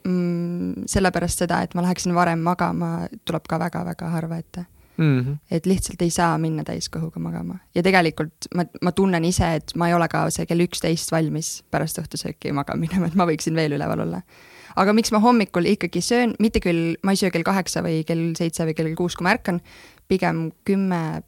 mm, 0.04 0.86
sellepärast 0.90 1.44
seda, 1.44 1.62
et 1.64 1.74
ma 1.76 1.84
läheksin 1.86 2.14
varem 2.16 2.42
magama, 2.44 3.08
tuleb 3.28 3.48
ka 3.48 3.60
väga-väga 3.62 4.12
harva 4.14 4.40
ette. 4.40 4.66
mm. 4.96 5.20
-hmm. 5.20 5.36
et 5.50 5.66
lihtsalt 5.66 6.02
ei 6.02 6.10
saa 6.10 6.38
minna 6.38 6.62
täiskõhuga 6.62 7.20
magama 7.20 7.58
ja 7.74 7.82
tegelikult 7.82 8.50
ma, 8.54 8.64
ma 8.82 8.92
tunnen 8.92 9.24
ise, 9.24 9.54
et 9.54 9.72
ma 9.76 9.88
ei 9.88 9.94
ole 9.94 10.08
ka 10.08 10.30
see 10.30 10.46
kell 10.46 10.66
üksteist 10.66 11.12
valmis 11.12 11.62
pärast 11.70 11.98
õhtusööki 11.98 12.52
magama 12.52 12.80
minema, 12.80 13.06
et 13.06 13.14
ma 13.14 13.26
võiksin 13.26 13.54
veel 13.54 13.72
üleval 13.78 14.06
olla. 14.06 14.22
aga 14.76 14.92
miks 14.92 15.12
ma 15.12 15.18
hommikul 15.18 15.64
ikkagi 15.64 16.00
söön, 16.00 16.34
mitte 16.38 16.60
küll, 16.60 16.96
ma 17.02 17.12
ei 17.12 17.16
söö 17.16 17.30
kell 17.30 17.42
kaheksa 17.42 17.82
või 17.82 18.04
kell 18.04 18.32
seitse 18.38 18.64
või 18.64 18.74
kell 18.74 18.94
kuus, 18.94 19.16
kui 19.16 19.24
ma 19.24 19.34
ärkan, 19.34 19.60
pigem 20.08 20.50
kümme, 20.64 21.22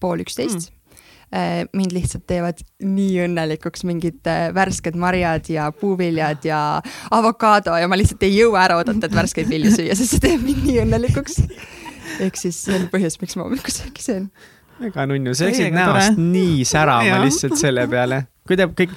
pool 0.00 0.24
üksteist 0.24 0.70
mm.. 0.70 0.81
Mind 1.72 1.94
lihtsalt 1.96 2.26
teevad 2.28 2.58
nii 2.84 3.22
õnnelikuks 3.24 3.86
mingid 3.88 4.28
äh, 4.28 4.50
värsked 4.52 4.98
marjad 5.00 5.48
ja 5.48 5.70
puuviljad 5.72 6.44
ja 6.44 6.60
avokaado 7.10 7.76
ja 7.80 7.88
ma 7.88 7.96
lihtsalt 7.96 8.26
ei 8.26 8.34
jõua 8.36 8.66
ära 8.66 8.76
oodata, 8.80 9.08
et 9.08 9.16
värskeid 9.16 9.48
vilju 9.48 9.72
süüa, 9.78 9.96
sest 9.96 10.16
see 10.16 10.24
teeb 10.26 10.44
mind 10.44 10.66
nii 10.68 10.82
õnnelikuks. 10.84 11.40
ehk 12.20 12.36
siis 12.36 12.58
see 12.66 12.76
on 12.76 12.88
põhjus, 12.92 13.16
miks 13.22 13.38
ma 13.38 13.46
hommikusööki 13.46 14.04
söön. 14.04 14.28
väga 14.82 15.06
nunnu, 15.08 15.32
sa 15.32 15.48
läksid 15.48 15.70
tore. 15.70 15.78
näost 15.78 16.20
nii 16.20 16.64
särama 16.68 17.22
lihtsalt 17.24 17.56
selle 17.60 17.86
peale. 17.88 18.26
kui 18.48 18.60
te 18.60 18.68
kõik, 18.82 18.92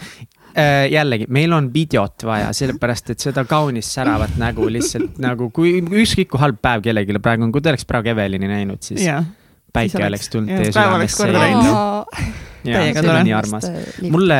äh, 0.59 0.89
jällegi, 0.91 1.29
meil 1.31 1.55
on 1.55 1.71
videot 1.73 2.27
vaja, 2.27 2.51
sellepärast 2.57 3.15
et 3.15 3.23
seda 3.29 3.45
kaunist 3.47 3.95
säravat 3.95 4.35
nägu 4.41 4.67
lihtsalt 4.75 5.23
nagu, 5.23 5.47
kui 5.55 5.77
ükskõik 5.79 6.33
kui 6.35 6.43
halb 6.43 6.59
päev 6.59 6.83
kellelegi 6.89 7.15
praegu 7.23 7.47
on, 7.47 7.55
kui 7.55 7.63
te 7.63 7.71
oleks 7.71 7.87
praegu 7.87 8.11
Evelini 8.11 8.51
näinud, 8.51 8.83
siis 8.83 9.07
jaa. 9.07 9.23
Päike 9.75 9.97
Siis 9.97 10.07
oleks- 10.09 10.29
tulnud 10.33 10.53
teie 10.55 10.71
südamesse 10.71 11.31
Täiega 12.65 13.01
tore. 13.05 13.33
armas. 13.37 13.67
mulle 14.09 14.39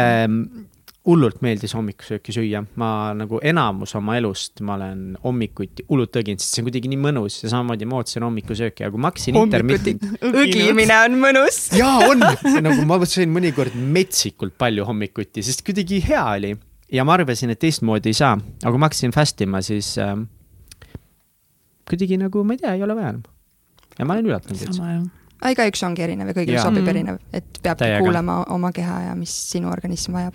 hullult 1.06 1.42
meeldis 1.46 1.74
hommikusööki 1.77 2.34
süüa, 2.34 2.63
ma 2.82 2.89
nagu 3.13 3.38
enamus 3.46 3.94
oma 4.00 4.15
elust 4.18 4.62
ma 4.65 4.74
olen 4.80 5.04
hommikuti 5.22 5.86
hullult 5.89 6.10
tõginud, 6.15 6.42
sest 6.42 6.58
see 6.58 6.63
on 6.63 6.70
kuidagi 6.72 6.89
nii 6.89 7.01
mõnus 7.04 7.38
ja 7.44 7.51
samamoodi 7.54 7.86
ma 7.89 8.00
ootasin 8.00 8.25
hommikusööki, 8.25 8.88
aga 8.88 8.98
ma 8.98 9.12
hakkasin 9.12 9.38
intermittent. 9.38 10.08
õgimine 10.25 10.98
on 11.04 11.20
mõnus. 11.22 11.60
jaa, 11.77 12.00
on, 12.10 12.25
nagu 12.65 12.88
ma 12.89 12.98
sõin 13.06 13.30
mõnikord 13.36 13.77
metsikult 13.77 14.58
palju 14.58 14.88
hommikuti, 14.89 15.46
sest 15.46 15.62
kuidagi 15.68 16.01
hea 16.08 16.24
oli 16.39 16.56
ja 16.92 17.06
ma 17.06 17.20
arvasin, 17.20 17.54
et 17.54 17.62
teistmoodi 17.62 18.10
ei 18.10 18.18
saa, 18.18 18.34
aga 18.63 18.74
kui 18.74 18.82
ma 18.82 18.89
hakkasin 18.89 19.13
fast 19.13 19.46
ima, 19.46 19.62
siis 19.65 19.94
äh, 20.01 20.15
kuidagi 21.86 22.18
nagu 22.22 22.42
ma 22.48 22.58
ei 22.58 22.63
tea, 22.63 22.74
ei 22.80 22.86
ole 22.88 22.98
vaja 22.98 23.13
enam. 23.13 23.24
ja 24.00 24.10
ma 24.10 24.18
olen 24.18 24.32
üllatunud 24.32 24.65
üldse. 24.68 24.89
Aga 25.42 25.54
igaüks 25.56 25.84
ongi 25.88 26.06
erinev 26.06 26.32
ja 26.32 26.38
kõigile 26.38 26.60
Jaa. 26.60 26.68
sobib 26.68 26.84
Mm. 26.84 26.94
erinev, 26.94 27.20
et 27.34 27.60
peabki 27.62 27.84
Täiega. 27.84 28.04
kuulama 28.04 28.44
oma 28.56 28.72
keha 28.72 29.01
ja 29.10 29.15
mis 29.15 29.34
sinu 29.51 29.72
organism 29.72 30.13
vajab. 30.13 30.34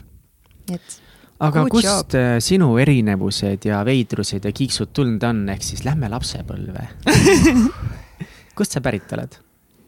nii 0.68 0.76
et 0.76 1.00
aga 1.40 1.64
kust 1.72 2.14
äh, 2.14 2.36
sinu 2.44 2.76
erinevused 2.78 3.64
ja 3.64 3.80
veidrused 3.84 4.44
ja 4.44 4.52
kiiksud 4.52 4.92
tulnud 4.92 5.22
on, 5.24 5.48
ehk 5.48 5.64
siis 5.64 5.84
lähme 5.84 6.10
lapsepõlve. 6.12 6.88
kust 8.58 8.76
sa 8.76 8.84
pärit 8.84 9.12
oled? 9.16 9.40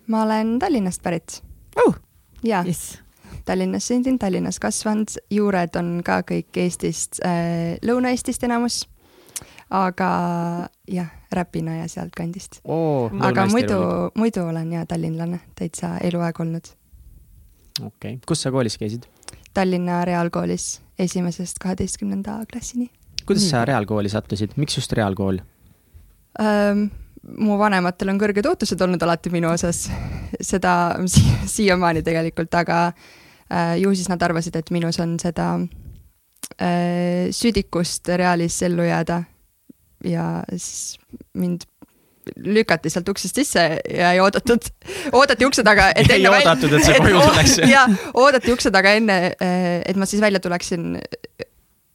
ma 0.07 0.25
olen 0.27 0.59
Tallinnast 0.59 1.03
pärit 1.03 1.41
oh,. 1.77 1.97
ja 2.45 2.65
jess. 2.67 2.99
Tallinnas 3.45 3.89
sündinud, 3.89 4.21
Tallinnas 4.23 4.61
kasvanud, 4.63 5.17
juured 5.33 5.75
on 5.81 5.97
ka 6.07 6.21
kõik 6.27 6.59
Eestist 6.63 7.19
äh,, 7.27 7.75
Lõuna-Eestist 7.83 8.45
enamus. 8.47 8.85
Aga 9.73 10.13
jah, 10.91 11.11
Räpina 11.33 11.79
ja 11.79 11.89
sealtkandist. 11.89 12.61
oo, 12.65 13.11
aga 13.25 13.47
muidu, 13.49 13.81
muidu 14.19 14.47
olen 14.47 14.73
ja 14.73 14.87
tallinlane, 14.87 15.41
täitsa 15.59 15.97
eluaeg 16.05 16.41
olnud. 16.41 16.73
okei 17.81 17.89
okay., 18.15 18.19
kus 18.27 18.45
sa 18.45 18.53
koolis 18.53 18.79
käisid? 18.79 19.09
Tallinna 19.55 20.05
Reaalkoolis 20.09 20.81
esimesest 20.99 21.59
kaheteistkümnenda 21.61 22.41
klassini 22.53 22.91
kuidas 23.27 23.49
sa 23.51 23.65
reaalkooli 23.65 24.11
sattusid, 24.13 24.57
miks 24.57 24.77
just 24.77 24.93
reaalkool? 24.93 25.39
ähm,. 26.41 26.91
mu 27.39 27.55
vanematel 27.59 28.11
on 28.11 28.19
kõrged 28.19 28.47
ootused 28.51 28.81
olnud 28.83 29.03
alati 29.05 29.31
minu 29.31 29.53
osas, 29.53 29.85
seda 30.43 30.73
si 31.13 31.23
siiamaani 31.57 32.03
tegelikult, 32.03 32.55
aga 32.55 32.87
äh, 32.89 33.77
ju 33.83 33.93
siis 33.95 34.09
nad 34.11 34.23
arvasid, 34.23 34.57
et 34.59 34.73
minus 34.75 34.99
on 35.03 35.15
seda 35.23 35.53
äh, 36.59 37.31
südikust 37.31 38.11
reaalis 38.19 38.59
ellu 38.67 38.89
jääda 38.89 39.23
ja 40.05 40.43
siis 40.51 40.99
mind 41.39 41.67
lükati 42.37 42.91
sealt 42.91 43.09
uksest 43.09 43.39
sisse 43.41 43.63
ja 43.91 44.13
ei 44.15 44.21
oodatud, 44.23 44.69
oodati 45.13 45.47
ukse 45.47 45.65
taga, 45.67 45.89
et 45.97 46.11
Ei 46.15 46.27
oodatud, 46.29 46.77
et 46.79 46.87
sa 46.87 46.95
koju 47.03 47.23
tuleks. 47.23 47.57
jaa, 47.75 47.87
oodati 48.15 48.53
ukse 48.55 48.71
taga 48.75 48.95
enne, 48.99 49.19
et 49.39 49.99
ma 49.99 50.09
siis 50.09 50.23
välja 50.23 50.41
tuleksin 50.43 50.95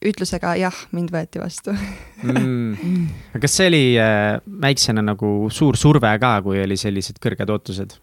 ütlusega 0.08 0.54
jah, 0.60 0.84
mind 0.94 1.10
võeti 1.10 1.42
vastu 1.42 1.74
mm.. 1.74 3.08
aga 3.32 3.42
kas 3.42 3.56
see 3.58 3.70
oli 3.72 3.82
äh, 3.98 4.36
väiksena 4.62 5.02
nagu 5.02 5.50
suur 5.50 5.80
surve 5.80 6.12
ka, 6.22 6.36
kui 6.46 6.62
oli 6.62 6.78
sellised 6.78 7.18
kõrged 7.24 7.50
ootused? 7.50 7.98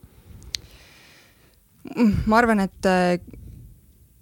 ma 2.27 2.41
arvan, 2.41 2.65
et 2.65 2.89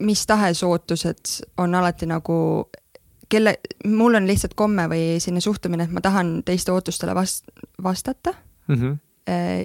mis 0.03 0.27
tahes 0.27 0.61
ootused 0.67 1.37
on 1.63 1.75
alati 1.79 2.09
nagu 2.11 2.37
kelle, 3.33 3.57
mul 3.89 4.19
on 4.19 4.27
lihtsalt 4.29 4.55
komme 4.59 4.85
või 4.93 5.17
selline 5.23 5.41
suhtumine, 5.45 5.89
et 5.89 5.95
ma 5.95 6.03
tahan 6.05 6.43
teiste 6.47 6.73
ootustele 6.73 7.15
vast-, 7.17 7.49
vastata 7.83 8.35
Mm 8.69 8.75
-hmm. 8.75 8.99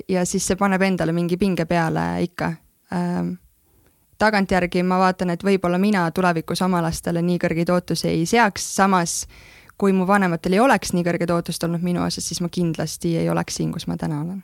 ja 0.09 0.25
siis 0.25 0.47
see 0.47 0.55
paneb 0.55 0.81
endale 0.81 1.11
mingi 1.13 1.37
pinge 1.37 1.65
peale 1.65 2.21
ikka 2.21 2.53
ähm,. 2.93 3.29
tagantjärgi 4.17 4.83
ma 4.83 4.97
vaatan, 4.99 5.29
et 5.29 5.43
võib-olla 5.43 5.77
mina 5.77 6.11
tulevikus 6.11 6.61
oma 6.61 6.81
lastele 6.81 7.21
nii 7.21 7.37
kõrgeid 7.37 7.69
ootusi 7.69 8.07
ei 8.07 8.25
seaks, 8.25 8.75
samas 8.75 9.27
kui 9.77 9.93
mu 9.93 10.07
vanematel 10.07 10.53
ei 10.53 10.59
oleks 10.59 10.93
nii 10.93 11.03
kõrged 11.05 11.31
ootused 11.33 11.63
olnud 11.63 11.81
minu 11.85 12.01
osas, 12.01 12.27
siis 12.27 12.41
ma 12.41 12.49
kindlasti 12.49 13.17
ei 13.17 13.29
oleks 13.29 13.55
siin, 13.55 13.71
kus 13.71 13.87
ma 13.87 13.97
täna 13.97 14.21
olen. 14.21 14.43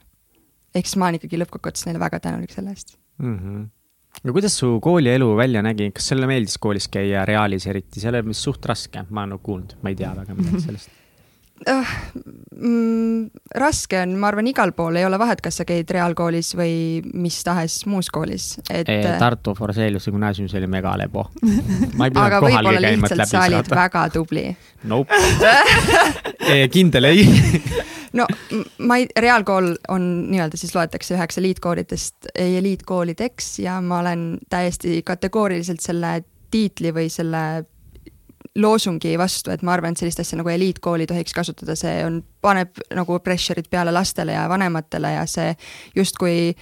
ehk 0.76 0.86
siis 0.86 0.98
ma 0.98 1.06
olen 1.06 1.16
ikkagi 1.16 1.38
lõppkokkuvõttes 1.42 1.86
neile 1.86 2.00
väga 2.00 2.20
tänulik 2.20 2.52
selle 2.52 2.70
eest 2.70 2.98
Mm 3.18 3.40
-hmm. 3.40 3.70
No 4.24 4.34
kuidas 4.36 4.58
su 4.60 4.76
koolielu 4.84 5.30
välja 5.38 5.64
nägi, 5.66 5.92
kas 5.96 6.12
sulle 6.14 6.30
meeldis 6.30 6.60
koolis 6.62 6.90
käia 6.94 7.26
reaalis 7.30 7.68
eriti, 7.72 8.02
see 8.02 8.12
oli 8.14 8.24
vist 8.30 8.46
suht 8.50 8.66
raske, 8.70 9.06
ma 9.10 9.24
olen 9.24 9.36
nagu 9.36 9.46
kuulnud, 9.46 9.78
ma 9.82 9.94
ei 9.94 9.98
tea 10.00 10.14
väga 10.18 10.38
midagi 10.38 10.62
sellest. 10.68 11.03
Uh, 11.70 11.94
mm, 12.56 13.30
raske 13.60 14.00
on, 14.02 14.16
ma 14.20 14.30
arvan, 14.32 14.48
igal 14.50 14.74
pool 14.76 14.98
ei 15.00 15.06
ole 15.08 15.20
vahet, 15.22 15.42
kas 15.44 15.62
sa 15.62 15.68
käid 15.68 15.90
reaalkoolis 15.94 16.54
või 16.60 16.76
mis 17.14 17.40
tahes 17.46 17.82
muus 17.90 18.10
koolis, 18.14 18.54
et 18.70 18.90
äh, 18.90 19.18
Tartu 19.22 19.56
Forseliuse 19.58 20.12
gümnaasiumis 20.14 20.56
oli 20.60 20.70
megalebo. 20.72 21.28
ma 21.98 22.10
ei 22.10 22.16
aga 22.26 22.42
võib-olla 22.44 22.84
lihtsalt 22.88 23.28
sa 23.30 23.48
olid 23.48 23.74
väga 23.74 24.08
tubli. 24.14 24.48
Nope. 24.90 25.20
kindel 26.76 27.10
ei. 27.12 27.28
no 28.18 28.28
ma 28.86 29.00
ei, 29.02 29.08
reaalkool 29.20 29.74
on 29.94 30.08
nii-öelda 30.32 30.60
siis 30.60 30.76
loetakse 30.76 31.18
üheks 31.18 31.40
eliitkoolidest, 31.42 32.32
eliitkoolideks 32.36 33.58
ja 33.64 33.80
ma 33.82 34.02
olen 34.04 34.28
täiesti 34.50 35.02
kategooriliselt 35.06 35.84
selle 35.84 36.22
tiitli 36.54 36.94
või 36.94 37.10
selle 37.10 37.64
loosungi 38.56 39.18
vastu, 39.18 39.52
et 39.52 39.64
ma 39.66 39.74
arvan, 39.74 39.96
et 39.96 39.98
sellist 39.98 40.20
asja 40.22 40.38
nagu 40.38 40.50
eliitkooli 40.50 41.08
ei 41.08 41.10
tohiks 41.10 41.34
kasutada, 41.34 41.76
see 41.76 42.04
on, 42.06 42.22
paneb 42.42 42.78
nagu 42.94 43.18
pressure'it 43.20 43.70
peale 43.70 43.92
lastele 43.92 44.36
ja 44.36 44.46
vanematele 44.50 45.12
ja 45.16 45.24
see 45.26 45.56
justkui 45.96 46.54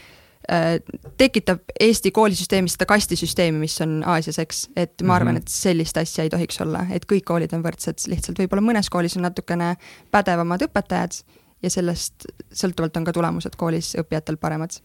äh, 0.52 0.80
tekitab 1.18 1.60
Eesti 1.80 2.12
koolisüsteemis 2.16 2.78
seda 2.78 2.86
kastisüsteemi, 2.86 3.60
mis 3.60 3.76
on 3.84 4.04
Aasias, 4.08 4.40
eks, 4.40 4.70
et 4.76 5.04
ma 5.04 5.16
arvan, 5.20 5.36
Mhm. 5.36 5.44
et 5.44 5.48
sellist 5.52 5.98
asja 5.98 6.24
ei 6.24 6.30
tohiks 6.30 6.62
olla, 6.62 6.86
et 6.92 7.06
kõik 7.06 7.28
koolid 7.28 7.54
on 7.54 7.64
võrdsed, 7.64 8.08
lihtsalt 8.08 8.40
võib-olla 8.40 8.64
mõnes 8.72 8.90
koolis 8.90 9.18
on 9.18 9.28
natukene 9.28 9.76
pädevamad 10.12 10.62
õpetajad 10.70 11.24
ja 11.62 11.70
sellest 11.70 12.26
sõltuvalt 12.54 12.98
on 12.98 13.04
ka 13.06 13.14
tulemused 13.14 13.56
koolis 13.56 13.96
õppijatel 14.00 14.38
paremad. 14.38 14.80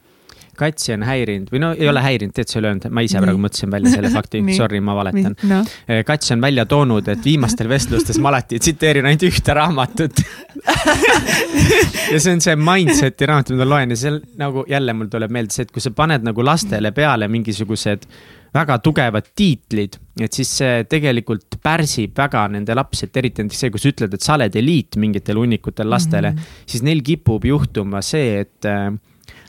Katsi 0.59 0.95
on 0.97 1.05
häirinud 1.07 1.53
või 1.53 1.63
no 1.63 1.73
ei 1.77 1.89
ole 1.91 2.03
häirinud, 2.05 2.35
tead 2.37 2.51
sa 2.51 2.59
ei 2.59 2.63
ole 2.63 2.71
öelnud, 2.73 2.89
ma 2.95 3.05
ise 3.07 3.23
praegu 3.23 3.43
mõtlesin 3.43 3.73
välja 3.73 3.93
selle 3.97 4.13
fakti 4.15 4.43
sorry, 4.61 4.81
ma 4.85 4.97
valetan. 4.99 5.37
noh, 5.51 5.75
Kats 6.07 6.33
on 6.35 6.45
välja 6.45 6.67
toonud, 6.71 7.09
et 7.13 7.25
viimastel 7.25 7.71
vestlustes 7.71 8.21
ma 8.23 8.33
alati 8.35 8.61
tsiteerin 8.63 9.09
ainult 9.09 9.27
ühte 9.29 9.57
raamatut. 9.57 10.23
ja 12.13 12.19
see 12.21 12.33
on 12.33 12.43
see 12.45 12.57
mindset'i 12.61 13.29
raamat, 13.29 13.53
mida 13.55 13.65
ma 13.65 13.71
loen 13.75 13.95
ja 13.95 14.01
seal 14.01 14.21
nagu 14.41 14.65
jälle 14.71 14.97
mul 14.97 15.13
tuleb 15.13 15.35
meelde 15.35 15.55
see, 15.55 15.69
et 15.69 15.75
kui 15.75 15.85
sa 15.85 15.93
paned 15.97 16.27
nagu 16.27 16.45
lastele 16.47 16.93
peale 16.97 17.29
mingisugused 17.33 18.09
väga 18.57 18.79
tugevad 18.85 19.31
tiitlid, 19.37 19.99
et 20.23 20.37
siis 20.37 20.51
see 20.61 20.85
tegelikult 20.89 21.59
pärsib 21.63 22.17
väga 22.17 22.47
nende 22.53 22.77
lapsi, 22.77 23.09
et 23.09 23.19
eriti 23.21 23.45
näiteks 23.45 23.65
see, 23.65 23.73
kui 23.75 23.83
sa 23.83 23.91
ütled, 23.93 24.17
et 24.17 24.25
sa 24.25 24.37
oled 24.37 24.57
eliit 24.61 24.99
mingitel 25.01 25.41
hunnikutel 25.41 25.91
lastele 25.91 26.33
mm, 26.33 26.39
-hmm. 26.39 26.63
siis 26.73 26.87
neil 26.87 27.03
kipub 27.05 27.45
juhtuma 27.45 28.03
see, 28.03 28.41
et 28.47 28.69
äh, 28.71 28.93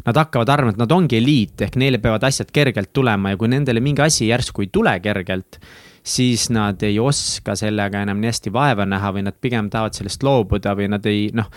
nad 0.06 0.20
hakkavad 0.22 0.50
arvama, 0.54 0.76
et 0.76 0.82
nad 0.82 0.92
ongi 0.92 1.18
eliit 1.18 1.66
ehk 1.66 1.78
neile 1.80 2.02
peavad 2.04 2.24
asjad 2.28 2.52
kergelt 2.54 2.94
tulema 2.94 3.34
ja 3.34 3.40
kui 3.40 3.50
nendele 3.52 3.82
mingi 3.84 4.04
asi 4.06 4.30
järsku 4.30 4.66
ei 4.66 4.70
tule 4.74 4.94
kergelt, 5.04 5.60
siis 6.08 6.50
nad 6.54 6.84
ei 6.86 7.00
oska 7.00 7.56
sellega 7.60 8.06
enam 8.06 8.22
nii 8.22 8.32
hästi 8.32 8.54
vaeva 8.54 8.86
näha 8.88 9.12
või 9.16 9.26
nad 9.28 9.38
pigem 9.42 9.72
tahavad 9.74 9.98
sellest 9.98 10.24
loobuda 10.24 10.76
või 10.78 10.92
nad 10.94 11.06
ei 11.10 11.28
noh, 11.36 11.50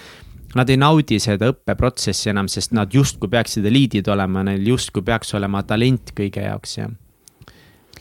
nad 0.58 0.70
ei 0.70 0.80
naudi 0.80 1.20
seda 1.22 1.52
õppeprotsessi 1.52 2.32
enam, 2.32 2.48
sest 2.50 2.74
nad 2.76 2.90
justkui 2.94 3.30
peaksid 3.30 3.66
eliidid 3.70 4.08
olema, 4.10 4.42
neil 4.46 4.66
justkui 4.72 5.04
peaks 5.06 5.34
olema 5.38 5.62
talent 5.66 6.14
kõige 6.16 6.48
jaoks 6.48 6.76
ja 6.80 6.90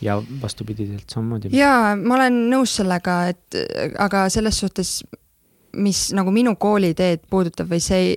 ja 0.00 0.16
vastupidiselt 0.42 1.10
samamoodi. 1.12 1.50
jaa, 1.52 1.94
ma 1.96 2.16
olen 2.16 2.38
nõus 2.50 2.78
sellega, 2.80 3.16
et 3.34 3.58
aga 4.00 4.24
selles 4.32 4.60
suhtes, 4.62 4.92
mis 5.76 6.08
nagu 6.16 6.32
minu 6.34 6.56
kooliteed 6.56 7.26
puudutab 7.30 7.68
või 7.70 7.82
see, 7.84 8.14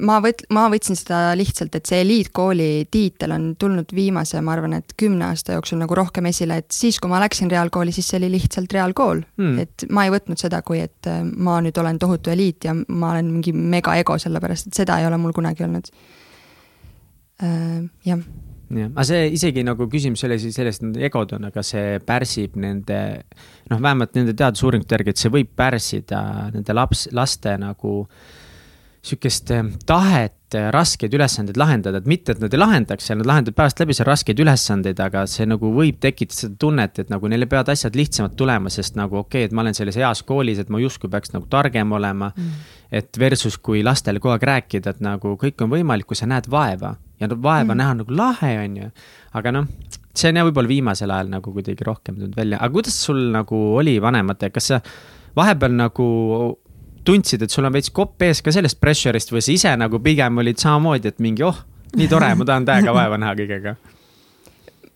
ma 0.00 0.18
võt-, 0.24 0.44
ma 0.54 0.66
võtsin 0.72 0.96
seda 0.98 1.32
lihtsalt, 1.38 1.74
et 1.76 1.88
see 1.88 2.00
eliitkooli 2.04 2.86
tiitel 2.92 3.34
on 3.36 3.48
tulnud 3.60 3.92
viimase, 3.94 4.40
ma 4.44 4.54
arvan, 4.56 4.76
et 4.78 4.94
kümne 4.98 5.28
aasta 5.28 5.56
jooksul 5.56 5.80
nagu 5.82 5.96
rohkem 5.98 6.28
esile, 6.30 6.60
et 6.62 6.70
siis, 6.74 7.00
kui 7.02 7.10
ma 7.12 7.20
läksin 7.22 7.50
reaalkooli, 7.52 7.94
siis 7.94 8.12
see 8.12 8.20
oli 8.22 8.32
lihtsalt 8.36 8.72
reaalkool 8.72 9.22
Hmm. 9.22 9.54
mm.. 9.54 9.58
et 9.62 9.84
ma 9.92 10.04
ei 10.06 10.12
võtnud 10.12 10.40
seda, 10.40 10.62
kui 10.66 10.80
et 10.82 11.08
äh, 11.10 11.22
ma 11.22 11.58
nüüd 11.64 11.76
olen 11.78 11.98
tohutu 12.00 12.32
eliit 12.32 12.64
ja 12.68 12.74
ma 12.74 13.12
olen 13.12 13.30
mingi 13.32 13.52
megaego, 13.52 14.16
sellepärast 14.20 14.70
et 14.70 14.80
seda 14.82 14.98
ei 15.00 15.08
ole 15.08 15.18
mul 15.20 15.34
kunagi 15.36 15.66
olnud 15.66 15.90
äh,. 17.42 17.82
jah 18.08 18.24
jah, 18.72 18.90
aga 18.92 19.04
see 19.06 19.24
isegi 19.36 19.64
nagu 19.66 19.86
küsimus 19.90 20.22
ei 20.22 20.30
ole 20.30 20.38
siis 20.42 20.56
selles, 20.56 20.78
et 20.80 20.86
nad 20.86 21.00
egod 21.08 21.34
on, 21.36 21.48
aga 21.50 21.64
see 21.66 21.98
pärsib 22.06 22.56
nende, 22.60 23.00
noh, 23.70 23.80
vähemalt 23.82 24.16
nende 24.18 24.34
teadusuuringute 24.38 24.96
järgi, 24.96 25.14
et 25.14 25.22
see 25.22 25.32
võib 25.32 25.52
pärssida 25.58 26.22
nende 26.54 26.76
laps, 26.76 27.06
laste 27.16 27.56
nagu 27.60 28.02
sihukest 29.02 29.50
eh, 29.50 29.64
tahet 29.86 30.54
eh, 30.54 30.68
raskeid 30.74 31.14
ülesandeid 31.16 31.58
lahendada, 31.58 31.98
et 31.98 32.08
mitte, 32.10 32.36
et 32.36 32.42
nad 32.42 32.52
ei 32.54 32.60
lahendaks 32.60 33.08
seal, 33.08 33.18
nad 33.18 33.28
lahendavad 33.28 33.58
päevast 33.58 33.82
läbi 33.82 33.96
seal 33.98 34.06
raskeid 34.06 34.42
ülesandeid, 34.44 35.00
aga 35.02 35.24
see 35.30 35.46
nagu 35.50 35.72
võib 35.74 35.98
tekitada 36.02 36.44
seda 36.44 36.58
tunnet, 36.62 37.00
et 37.02 37.10
nagu 37.10 37.30
neil 37.30 37.48
peavad 37.50 37.72
asjad 37.74 37.98
lihtsamalt 37.98 38.36
tulema, 38.38 38.70
sest 38.70 38.98
nagu 38.98 39.18
okei 39.24 39.42
okay,, 39.42 39.50
et 39.50 39.56
ma 39.56 39.64
olen 39.64 39.78
selles 39.78 39.98
heas 39.98 40.22
koolis, 40.28 40.60
et 40.62 40.70
ma 40.70 40.78
justkui 40.82 41.10
peaks 41.10 41.34
nagu 41.34 41.48
targem 41.50 41.96
olema 41.98 42.30
mm.. 42.30 42.68
et 43.00 43.18
versus, 43.18 43.58
kui 43.58 43.82
lastele 43.86 44.22
kogu 44.22 44.36
aeg 44.36 44.46
rääkida, 44.52 44.94
et 44.94 45.02
nagu 45.02 45.34
kõik 45.40 45.66
on 45.66 45.74
võimalik, 45.74 46.06
kui 46.12 46.18
sa 46.18 46.30
näed 46.30 46.46
vaeva 46.52 46.94
ja 47.18 47.30
no 47.30 47.40
vaeva 47.42 47.72
mm. 47.72 47.80
näha 47.82 47.96
nagu 48.02 48.20
lahe, 48.22 48.52
on 48.62 48.78
ju. 48.84 48.92
aga 49.40 49.54
noh, 49.58 49.66
see 50.14 50.30
on 50.30 50.38
jah, 50.38 50.46
võib-olla 50.46 50.70
viimasel 50.70 51.10
ajal 51.10 51.34
nagu 51.40 51.56
kuidagi 51.58 51.90
rohkem 51.90 52.20
tulnud 52.20 52.38
välja, 52.38 52.62
aga 52.62 52.78
kuidas 52.78 53.02
sul 53.02 53.24
nagu 53.34 53.64
oli 53.80 53.98
vanematega, 54.02 54.54
kas 54.54 54.70
sa 54.76 54.80
vahepeal 55.36 55.74
nagu 55.74 56.06
tundsid, 57.04 57.42
et 57.42 57.50
sul 57.50 57.66
on 57.68 57.74
veits 57.74 57.90
kopp 57.94 58.22
ees 58.22 58.42
ka 58.42 58.54
sellest 58.54 58.80
pressure'ist 58.80 59.32
või 59.34 59.44
sa 59.44 59.52
ise 59.54 59.72
nagu 59.78 60.00
pigem 60.02 60.38
olid 60.42 60.60
samamoodi, 60.62 61.12
et 61.12 61.22
mingi 61.22 61.46
oh, 61.46 61.64
nii 61.96 62.10
tore, 62.10 62.34
ma 62.38 62.46
tahan 62.48 62.68
täiega 62.68 62.94
vaeva 62.98 63.18
näha 63.20 63.34
kõigega? 63.38 63.76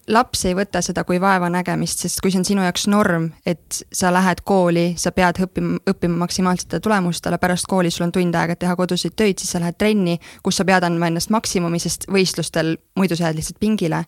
laps 0.06 0.44
ei 0.46 0.54
võta 0.54 0.78
seda 0.84 1.02
kui 1.04 1.18
vaevanägemist, 1.22 2.04
sest 2.04 2.20
kui 2.22 2.30
see 2.30 2.38
on 2.38 2.46
sinu 2.46 2.62
jaoks 2.62 2.86
norm, 2.90 3.30
et 3.46 3.80
sa 3.90 4.12
lähed 4.14 4.44
kooli, 4.46 4.92
sa 5.00 5.10
pead 5.10 5.40
õppima, 5.42 5.80
õppima 5.90 6.20
maksimaalsetele 6.22 6.84
tulemustele, 6.84 7.40
pärast 7.42 7.66
kooli 7.66 7.90
sul 7.90 8.06
on 8.06 8.14
tund 8.14 8.38
aega 8.38 8.54
teha 8.54 8.76
koduseid 8.78 9.16
töid, 9.18 9.42
siis 9.42 9.56
sa 9.56 9.62
lähed 9.62 9.78
trenni, 9.78 10.20
kus 10.46 10.60
sa 10.60 10.66
pead 10.68 10.86
andma 10.86 11.10
ennast 11.10 11.32
maksimumi, 11.34 11.82
sest 11.82 12.06
võistlustel 12.06 12.76
muidu 12.94 13.18
sa 13.18 13.26
jääd 13.26 13.40
lihtsalt 13.40 13.58
pingile 13.58 14.04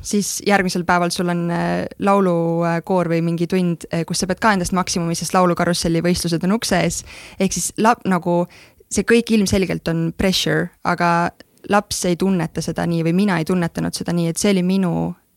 siis 0.00 0.42
järgmisel 0.46 0.84
päeval 0.88 1.10
sul 1.12 1.28
on 1.28 1.50
äh, 1.52 1.84
laulukoor 1.98 3.10
või 3.12 3.22
mingi 3.24 3.48
tund, 3.50 3.84
äh, 3.92 4.04
kus 4.08 4.22
sa 4.22 4.28
pead 4.30 4.40
ka 4.40 4.54
endast 4.56 4.72
maksimumi, 4.76 5.16
sest 5.18 5.34
laulukarusselli 5.36 6.00
võistlused 6.04 6.44
on 6.46 6.56
ukse 6.56 6.80
ees. 6.80 7.02
ehk 7.40 7.52
siis 7.52 7.72
lap-, 7.76 8.04
nagu 8.08 8.44
see 8.92 9.04
kõik 9.04 9.34
ilmselgelt 9.36 9.88
on 9.92 10.08
pressure, 10.16 10.70
aga 10.84 11.30
laps 11.68 12.04
ei 12.08 12.16
tunneta 12.16 12.62
seda 12.64 12.86
nii 12.86 13.02
või 13.08 13.16
mina 13.24 13.38
ei 13.38 13.48
tunnetanud 13.48 13.94
seda 13.94 14.14
nii, 14.16 14.30
et 14.30 14.40
see 14.40 14.54
oli 14.54 14.62
minu 14.62 14.92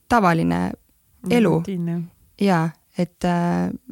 tavaline 0.08 0.70
elu. 1.30 1.56
jaa, 2.40 2.70
et 2.98 3.26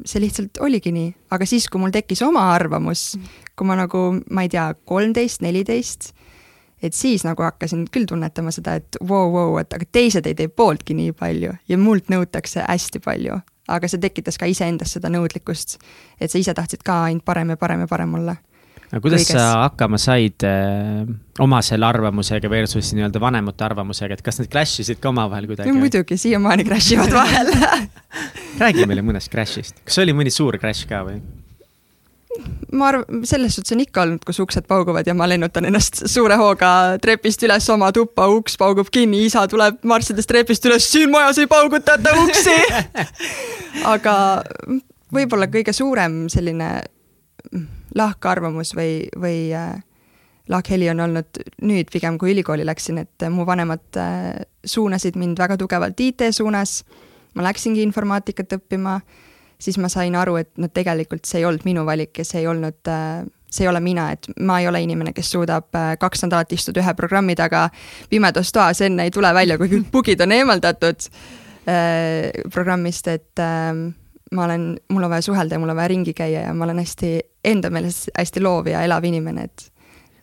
see 0.04 0.22
lihtsalt 0.22 0.60
oligi 0.62 0.92
nii, 0.94 1.10
aga 1.34 1.46
siis, 1.46 1.66
kui 1.68 1.82
mul 1.82 1.92
tekkis 1.92 2.22
oma 2.22 2.46
arvamus, 2.54 3.18
kui 3.58 3.66
ma 3.66 3.76
nagu, 3.76 4.04
ma 4.30 4.46
ei 4.46 4.52
tea, 4.54 4.70
kolmteist, 4.86 5.42
neliteist 5.42 6.12
et 6.82 6.94
siis 6.94 7.24
nagu 7.26 7.42
hakkasin 7.42 7.86
küll 7.92 8.08
tunnetama 8.08 8.52
seda, 8.54 8.78
et 8.78 8.98
vau 9.00 9.26
wow,, 9.26 9.32
vau 9.32 9.52
wow,, 9.52 9.60
et 9.62 9.74
aga 9.74 9.88
teised 9.92 10.26
ei 10.28 10.36
tee 10.38 10.48
pooltki 10.48 10.96
nii 10.98 11.14
palju 11.18 11.54
ja 11.68 11.78
mult 11.80 12.10
nõutakse 12.12 12.64
hästi 12.66 13.02
palju. 13.04 13.40
aga 13.68 13.88
see 13.88 14.00
tekitas 14.00 14.38
ka 14.40 14.46
iseendas 14.48 14.94
seda 14.96 15.10
nõudlikkust, 15.12 15.76
et 16.20 16.32
sa 16.32 16.38
ise 16.40 16.54
tahtsid 16.56 16.80
ka 16.84 17.02
ainult 17.08 17.24
parem 17.24 17.50
ja 17.52 17.56
parem 17.60 17.82
ja 17.84 17.88
parem 17.90 18.14
olla. 18.20 18.36
aga 18.88 19.00
kuidas 19.04 19.26
Kõiges. 19.26 19.36
sa 19.36 19.64
hakkama 19.66 19.98
said 20.00 20.46
äh, 20.48 21.02
oma 21.38 21.60
selle 21.62 21.86
arvamusega 21.86 22.50
versus 22.50 22.94
nii-öelda 22.94 23.20
vanemate 23.20 23.64
arvamusega, 23.64 24.16
et 24.16 24.22
kas 24.22 24.40
need 24.40 24.52
clash 24.52 24.80
isid 24.84 25.02
ka 25.02 25.10
omavahel 25.12 25.50
kuidagi? 25.50 25.74
muidugi, 25.76 26.16
siiamaani 26.16 26.64
crash 26.68 26.94
ivad 26.96 27.12
vahel 27.12 27.52
räägi 28.62 28.86
meile 28.86 29.04
mõnest 29.04 29.30
crash'ist, 29.34 29.84
kas 29.84 30.00
oli 30.02 30.16
mõni 30.16 30.32
suur 30.34 30.56
crash 30.62 30.88
ka 30.88 31.04
või? 31.10 31.20
Ma 32.72 32.90
arvan, 32.90 33.22
selles 33.28 33.56
suhtes 33.56 33.74
on 33.74 33.82
ikka 33.82 34.02
olnud, 34.04 34.22
kus 34.26 34.40
uksed 34.42 34.66
pauguvad 34.70 35.06
ja 35.08 35.14
ma 35.16 35.28
lennutan 35.30 35.68
ennast 35.68 36.02
suure 36.10 36.36
hooga 36.40 36.70
trepist 37.02 37.42
üles 37.46 37.66
oma 37.72 37.90
tuppa, 37.94 38.28
uks 38.32 38.58
paugub 38.60 38.90
kinni, 38.92 39.24
isa 39.26 39.46
tuleb 39.50 39.80
marssides 39.88 40.28
trepist 40.28 40.66
üles, 40.68 40.86
siin 40.90 41.10
majas 41.12 41.40
ei 41.42 41.48
paugutata 41.50 42.14
uksi 42.24 42.56
aga 43.94 44.14
võib-olla 45.14 45.48
kõige 45.52 45.74
suurem 45.76 46.26
selline 46.32 46.70
lahkarvamus 47.98 48.74
või, 48.76 49.06
või 49.18 49.48
äh, 49.56 49.78
lahkheli 50.48 50.90
on 50.92 51.00
olnud 51.06 51.40
nüüd 51.64 51.90
pigem, 51.92 52.18
kui 52.20 52.32
ülikooli 52.34 52.66
läksin, 52.68 53.02
et 53.04 53.28
mu 53.32 53.46
vanemad 53.48 54.00
äh, 54.00 54.34
suunasid 54.64 55.16
mind 55.20 55.40
väga 55.40 55.56
tugevalt 55.60 56.00
IT 56.00 56.28
suunas. 56.32 56.82
ma 57.34 57.44
läksingi 57.44 57.82
informaatikat 57.84 58.52
õppima 58.56 59.00
siis 59.58 59.78
ma 59.78 59.90
sain 59.90 60.14
aru, 60.16 60.36
et 60.40 60.50
noh, 60.56 60.70
tegelikult 60.72 61.26
see 61.26 61.42
ei 61.42 61.48
olnud 61.48 61.66
minu 61.66 61.84
valik 61.86 62.20
ja 62.20 62.24
see 62.26 62.42
ei 62.42 62.46
olnud 62.50 62.90
äh, 62.92 63.26
see 63.50 63.64
ei 63.64 63.68
ole 63.68 63.80
mina, 63.80 64.10
et 64.12 64.28
ma 64.40 64.60
ei 64.60 64.68
ole 64.68 64.82
inimene, 64.84 65.12
kes 65.16 65.30
suudab 65.32 65.74
äh, 65.76 65.94
kaks 66.00 66.26
nädalat 66.26 66.52
istuda 66.52 66.82
ühe 66.82 66.94
programmi 66.96 67.36
taga 67.38 67.68
pimedas 68.10 68.52
toas, 68.52 68.82
enne 68.84 69.08
ei 69.08 69.14
tule 69.14 69.30
välja, 69.34 69.58
kui 69.60 69.70
kõik 69.72 69.88
bugid 69.92 70.22
on 70.24 70.34
eemaldatud 70.36 71.08
äh, 71.08 72.28
programmist, 72.52 73.08
et 73.08 73.42
äh, 73.42 73.72
ma 74.32 74.44
olen, 74.44 74.70
mul 74.92 75.08
on 75.08 75.14
vaja 75.14 75.24
suhelda 75.30 75.56
ja 75.56 75.62
mul 75.62 75.72
on 75.72 75.80
vaja 75.80 75.92
ringi 75.94 76.14
käia 76.16 76.44
ja 76.48 76.54
ma 76.54 76.68
olen 76.68 76.82
hästi, 76.84 77.14
enda 77.48 77.72
meelest 77.72 78.12
hästi 78.12 78.44
loov 78.44 78.68
ja 78.68 78.84
elav 78.84 79.08
inimene, 79.08 79.48
et 79.48 79.68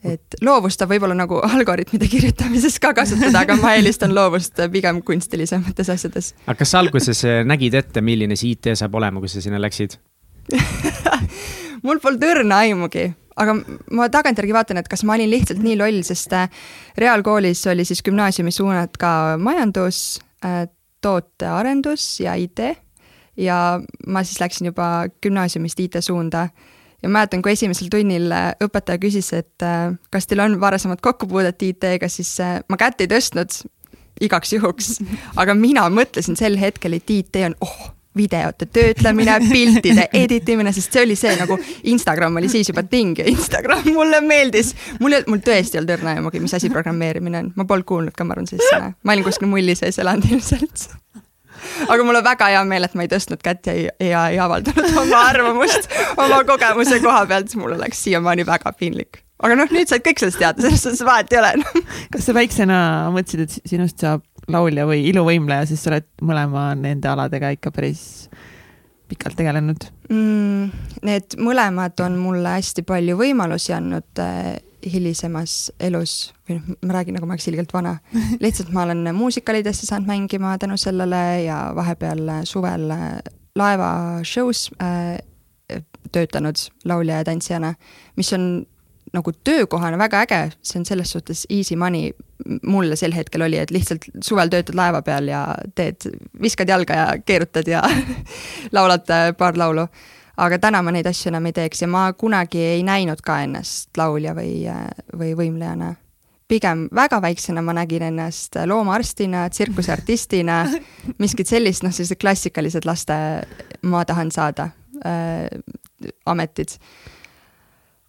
et 0.05 0.37
loovust 0.45 0.81
saab 0.81 0.93
võib-olla 0.93 1.15
nagu 1.17 1.39
algoritmide 1.45 2.07
kirjutamises 2.11 2.77
ka 2.81 2.93
kasutada, 2.97 3.41
aga 3.41 3.57
ma 3.59 3.73
eelistan 3.77 4.13
loovust 4.15 4.61
pigem 4.73 5.01
kunstilisemates 5.05 5.89
asjades. 5.93 6.33
aga 6.45 6.57
kas 6.61 6.73
sa 6.73 6.81
alguses 6.83 7.23
eh, 7.27 7.41
nägid 7.47 7.77
ette, 7.81 8.03
milline 8.05 8.37
see 8.39 8.55
IT 8.55 8.75
saab 8.77 8.97
olema, 8.99 9.23
kui 9.23 9.31
sa 9.31 9.43
sinna 9.43 9.61
läksid? 9.61 9.97
Mul 11.85 11.99
polnud 12.01 12.23
õrna 12.25 12.61
aimugi, 12.65 13.07
aga 13.41 13.57
ma 13.97 14.07
tagantjärgi 14.13 14.55
vaatan, 14.55 14.79
et 14.81 14.89
kas 14.89 15.03
ma 15.05 15.17
olin 15.17 15.29
lihtsalt 15.31 15.61
nii 15.63 15.77
loll, 15.81 16.01
sest 16.07 16.33
eh, 16.37 16.47
reaalkoolis 17.01 17.65
oli 17.73 17.87
siis 17.87 18.03
gümnaasiumi 18.05 18.53
suunad 18.53 18.97
ka 19.01 19.11
majandus, 19.41 20.19
eh, 20.45 20.65
tootearendus 21.05 22.15
ja 22.23 22.33
IT 22.39 22.61
ja 23.37 23.79
ma 24.07 24.23
siis 24.23 24.39
läksin 24.41 24.71
juba 24.71 25.07
gümnaasiumist 25.21 25.79
IT 25.79 25.99
suunda 26.01 26.47
ja 27.05 27.09
mäletan, 27.09 27.41
kui 27.45 27.53
esimesel 27.53 27.89
tunnil 27.93 28.31
äh, 28.33 28.51
õpetaja 28.65 29.01
küsis, 29.01 29.29
et 29.37 29.65
äh, 29.65 29.93
kas 30.13 30.29
teil 30.29 30.41
on 30.45 30.59
varasemat 30.61 31.03
kokkupuudet 31.05 31.61
IT-ga, 31.67 32.09
siis 32.09 32.33
äh, 32.41 32.57
ma 32.69 32.79
kätt 32.81 33.03
ei 33.05 33.11
tõstnud 33.11 33.61
igaks 34.25 34.55
juhuks, 34.55 34.95
aga 35.41 35.53
mina 35.59 35.85
mõtlesin 35.91 36.37
sel 36.39 36.57
hetkel, 36.57 36.95
et 36.97 37.11
IT 37.11 37.41
on 37.49 37.57
oh, 37.65 37.91
videote 38.15 38.65
töötlemine, 38.71 39.35
piltide 39.51 40.07
editimine, 40.15 40.71
sest 40.73 40.95
see 40.95 41.03
oli 41.03 41.17
see 41.19 41.35
nagu 41.35 41.57
Instagram 41.91 42.39
oli 42.39 42.49
siis 42.51 42.71
juba 42.71 42.85
ting 42.87 43.19
ja 43.19 43.27
Instagram 43.27 43.83
mulle 43.91 44.21
meeldis. 44.23 44.71
mul 45.03 45.19
ei, 45.19 45.27
mul 45.27 45.43
tõesti 45.43 45.77
ei 45.77 45.83
olnud 45.83 45.97
õrna 45.97 46.15
aimugi, 46.15 46.41
mis 46.43 46.55
asi 46.55 46.71
programmeerimine 46.73 47.43
on, 47.43 47.51
ma 47.59 47.67
polnud 47.67 47.89
kuulnud 47.91 48.15
ka, 48.15 48.27
ma 48.27 48.37
arvan, 48.37 48.47
sellist 48.49 48.71
sõna, 48.71 48.93
ma 49.03 49.17
olin 49.17 49.27
kuskil 49.27 49.51
mulli 49.51 49.75
sees 49.77 49.99
elanud 50.01 50.31
ilmselt 50.31 50.87
aga 51.87 52.07
mul 52.07 52.19
on 52.19 52.25
väga 52.25 52.49
hea 52.53 52.63
meel, 52.69 52.87
et 52.87 52.95
ma 52.97 53.05
ei 53.05 53.11
tõstnud 53.11 53.43
kätt 53.43 53.69
ja 53.69 53.75
ei, 53.75 53.89
ja 54.11 54.25
ei 54.33 54.39
avaldanud 54.41 54.97
oma 55.03 55.21
arvamust 55.29 55.91
oma 56.15 56.41
kogemuse 56.47 56.99
koha 57.03 57.25
pealt, 57.29 57.55
mul 57.59 57.77
oleks 57.77 58.03
siiamaani 58.07 58.47
väga 58.47 58.73
piinlik. 58.79 59.21
aga 59.43 59.59
noh, 59.59 59.71
nüüd 59.75 59.91
said 59.91 60.05
kõik 60.05 60.21
sellest 60.23 60.41
teada, 60.41 60.63
selles 60.63 60.85
suhtes 60.85 61.05
vahet 61.07 61.33
ei 61.33 61.41
ole 61.41 61.53
kas 62.13 62.27
sa 62.27 62.35
väiksena 62.37 62.79
mõtlesid, 63.15 63.45
et 63.45 63.71
sinust 63.73 64.03
saab 64.03 64.25
laulja 64.51 64.85
või 64.87 65.07
iluvõimleja, 65.09 65.65
sest 65.69 65.85
sa 65.85 65.93
oled 65.93 66.07
mõlema 66.25 66.69
nende 66.77 67.09
aladega 67.09 67.49
ikka 67.55 67.73
päris 67.75 68.05
pikalt 69.09 69.37
tegelenud 69.37 69.87
mm,? 70.09 70.83
Need 71.05 71.35
mõlemad 71.41 71.99
on 72.05 72.17
mulle 72.17 72.55
hästi 72.57 72.85
palju 72.87 73.17
võimalusi 73.19 73.75
andnud 73.75 74.21
eh, 74.23 74.55
hilisemas 74.93 75.71
elus, 75.79 76.33
või 76.49 76.59
noh, 76.59 76.77
ma 76.85 76.97
räägin 76.97 77.17
nagu 77.17 77.27
ma 77.27 77.35
oleks 77.35 77.47
ilgelt 77.51 77.73
vana, 77.73 77.97
lihtsalt 78.43 78.71
ma 78.75 78.85
olen 78.85 79.09
muusikalidesse 79.15 79.87
saanud 79.89 80.09
mängima 80.09 80.57
tänu 80.61 80.77
sellele 80.77 81.23
ja 81.45 81.59
vahepeal 81.75 82.29
suvel 82.45 82.87
laevashow's 83.59 84.69
äh, 84.83 85.17
töötanud 86.11 86.55
laulja 86.85 87.17
ja 87.21 87.27
tantsijana, 87.27 87.73
mis 88.15 88.33
on 88.33 88.65
nagu 89.13 89.31
töökohana 89.47 89.97
väga 89.97 90.21
äge, 90.25 90.39
see 90.65 90.79
on 90.79 90.85
selles 90.85 91.11
suhtes 91.13 91.45
easy 91.49 91.75
money 91.79 92.11
mulle 92.67 92.97
sel 92.99 93.15
hetkel 93.15 93.45
oli, 93.45 93.57
et 93.61 93.71
lihtsalt 93.71 94.07
suvel 94.23 94.51
töötad 94.51 94.75
laeva 94.75 95.01
peal 95.05 95.29
ja 95.31 95.45
teed, 95.75 96.09
viskad 96.41 96.69
jalga 96.69 96.97
ja 96.99 97.05
keerutad 97.25 97.69
ja 97.69 97.83
laulad 98.75 99.07
paar 99.37 99.57
laulu 99.57 99.87
aga 100.37 100.59
täna 100.59 100.81
ma 100.83 100.93
neid 100.95 101.07
asju 101.09 101.31
enam 101.31 101.45
ei 101.49 101.55
teeks 101.55 101.83
ja 101.83 101.89
ma 101.91 102.07
kunagi 102.17 102.61
ei 102.75 102.83
näinud 102.85 103.21
ka 103.25 103.39
ennast 103.45 103.95
laulja 103.97 104.35
või, 104.37 104.65
või 105.17 105.35
võimlejana. 105.37 105.95
pigem 106.47 106.87
väga 106.93 107.21
väiksena 107.21 107.61
ma 107.61 107.73
nägin 107.73 108.03
ennast 108.05 108.55
loomaarstina, 108.65 109.49
tsirkuseartistina, 109.49 110.65
miskit 111.23 111.47
sellist, 111.47 111.83
noh, 111.83 111.91
sellised 111.91 112.21
klassikalised 112.21 112.85
laste 112.85 113.15
ma 113.81 114.05
tahan 114.05 114.31
saada 114.31 114.69
äh, 115.05 115.47
ametid. 116.25 116.77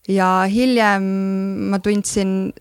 ja 0.08 0.46
hiljem 0.50 1.02
ma 1.70 1.78
tundsin 1.78 2.52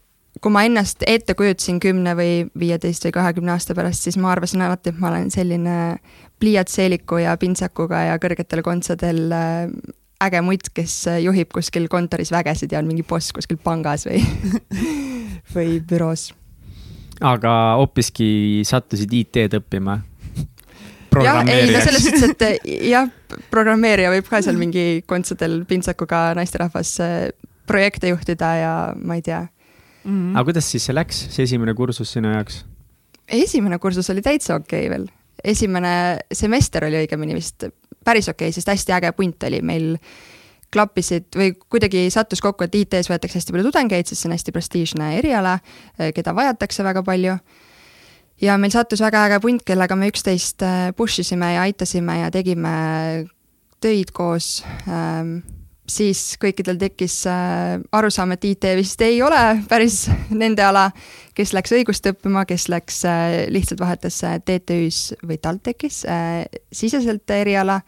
kui 0.41 0.51
ma 0.51 0.61
ennast 0.67 1.03
ette 1.07 1.33
kujutasin 1.33 1.79
kümne 1.81 2.13
või 2.17 2.45
viieteist 2.59 3.07
või 3.07 3.15
kahekümne 3.15 3.55
aasta 3.55 3.75
pärast, 3.77 4.03
siis 4.05 4.17
ma 4.21 4.29
arvasin 4.33 4.61
alati, 4.61 4.91
et 4.91 4.99
ma 5.01 5.09
olen 5.09 5.31
selline 5.33 5.77
pliiatseeliku 6.39 7.19
ja 7.23 7.35
pintsakuga 7.39 8.01
ja 8.09 8.17
kõrgetel 8.21 8.61
kontsadel 8.65 9.21
äh, 9.33 9.69
äge 10.23 10.41
mutt, 10.45 10.71
kes 10.75 10.95
äh, 11.11 11.21
juhib 11.23 11.51
kuskil 11.55 11.87
kontoris 11.91 12.31
vägesid 12.33 12.73
ja 12.73 12.81
on 12.81 12.89
mingi 12.89 13.05
boss 13.07 13.33
kuskil 13.35 13.59
pangas 13.61 14.07
või 14.07 14.21
või 15.55 15.79
büroos. 15.87 16.29
aga 17.21 17.55
hoopiski 17.79 18.63
sattusid 18.67 19.13
IT-d 19.13 19.61
õppima? 19.61 19.99
jah, 21.25 21.41
ei 21.47 21.71
no 21.71 21.81
selles 21.83 22.07
suhtes, 22.07 22.29
et 22.35 22.69
jah, 22.93 23.09
programmeerija 23.51 24.13
võib 24.13 24.29
ka 24.29 24.43
seal 24.43 24.59
mingi 24.59 25.03
kontsadel 25.07 25.63
pintsakuga 25.69 26.29
naisterahvas 26.39 26.95
projekte 27.65 28.11
juhtida 28.11 28.55
ja 28.59 28.73
ma 28.95 29.17
ei 29.19 29.25
tea. 29.25 29.45
mm. 30.03 30.35
aga 30.35 30.47
kuidas 30.51 30.71
siis 30.71 30.87
see 30.87 30.95
läks, 30.95 31.27
see 31.33 31.47
esimene 31.47 31.75
kursus 31.77 32.11
sinu 32.11 32.33
jaoks? 32.35 32.63
esimene 33.27 33.79
kursus 33.79 34.09
oli 34.13 34.21
täitsa 34.25 34.55
okei 34.59 34.85
okay 34.85 34.91
veel, 34.91 35.07
esimene 35.43 36.19
semester 36.33 36.85
oli 36.87 37.03
õigemini 37.03 37.35
vist 37.37 37.67
päris 38.05 38.29
okei 38.29 38.49
okay,, 38.49 38.55
sest 38.55 38.69
hästi 38.71 38.95
äge 38.95 39.11
punt 39.17 39.43
oli 39.47 39.61
meil 39.65 39.93
klappisid 40.73 41.35
või 41.37 41.53
kuidagi 41.71 42.07
sattus 42.11 42.41
kokku, 42.43 42.65
et 42.65 42.75
IT-s 42.75 43.09
võetakse 43.09 43.39
hästi 43.39 43.53
palju 43.55 43.69
tudengeid, 43.69 44.09
sest 44.09 44.23
see 44.23 44.29
on 44.29 44.35
hästi 44.35 44.53
prestiižne 44.55 45.11
eriala, 45.19 45.59
keda 46.15 46.33
vajatakse 46.35 46.83
väga 46.83 47.03
palju. 47.05 47.37
ja 48.41 48.57
meil 48.59 48.71
sattus 48.71 49.01
väga 49.01 49.25
äge 49.29 49.39
punt, 49.41 49.63
kellega 49.63 49.95
me 49.95 50.09
üksteist 50.11 50.63
äh, 50.65 50.91
push 50.95 51.19
isime 51.23 51.53
ja 51.53 51.61
aitasime 51.61 52.19
ja 52.19 52.31
tegime 52.31 52.73
töid 53.79 54.11
koos 54.11 54.65
ähm, 54.87 55.39
siis 55.89 56.35
kõikidel 56.41 56.79
tekkis 56.81 57.19
äh, 57.29 57.77
arusaam, 57.95 58.33
et 58.35 58.45
IT 58.45 58.67
vist 58.77 59.01
ei 59.05 59.21
ole 59.23 59.41
päris 59.69 60.05
nende 60.41 60.65
ala, 60.65 60.89
kes 61.37 61.53
läks 61.55 61.75
õigust 61.77 62.09
õppima, 62.09 62.45
kes 62.49 62.67
läks 62.73 63.03
äh, 63.09 63.37
lihtsalt 63.53 63.83
vahetas 63.83 64.21
äh, 64.25 64.39
TTÜ-s 64.41 65.15
või 65.25 65.39
TalTechis 65.41 66.03
siseselt 66.71 67.29
eriala. 67.29 67.81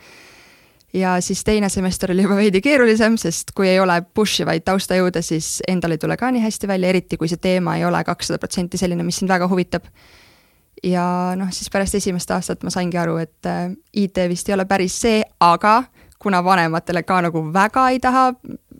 ja 0.93 1.17
siis 1.21 1.43
teine 1.43 1.69
semester 1.69 2.11
oli 2.11 2.23
juba 2.23 2.35
veidi 2.35 2.61
keerulisem, 2.61 3.17
sest 3.17 3.51
kui 3.55 3.67
ei 3.67 3.79
ole 3.79 4.01
push 4.13 4.41
ivaid 4.41 4.63
taustajõude, 4.65 5.21
siis 5.21 5.61
endal 5.67 5.91
ei 5.91 5.97
tule 6.01 6.17
ka 6.17 6.31
nii 6.31 6.41
hästi 6.41 6.67
välja, 6.67 6.89
eriti 6.89 7.17
kui 7.17 7.27
see 7.27 7.41
teema 7.41 7.77
ei 7.77 7.85
ole 7.85 8.03
kakssada 8.03 8.39
protsenti 8.39 8.77
selline, 8.77 9.03
mis 9.03 9.19
sind 9.19 9.29
väga 9.29 9.47
huvitab. 9.47 9.89
ja 10.83 11.33
noh, 11.35 11.49
siis 11.51 11.69
pärast 11.73 11.95
esimest 11.95 12.31
aastat 12.31 12.63
ma 12.63 12.69
saingi 12.69 12.97
aru, 12.97 13.17
et 13.17 13.49
IT 13.93 14.17
vist 14.29 14.49
ei 14.49 14.53
ole 14.53 14.65
päris 14.65 15.01
see, 15.01 15.23
aga 15.39 15.83
kuna 16.19 16.43
vanematele 16.43 17.03
ka 17.03 17.21
nagu 17.21 17.43
väga 17.53 17.89
ei 17.89 17.99
taha 17.99 18.31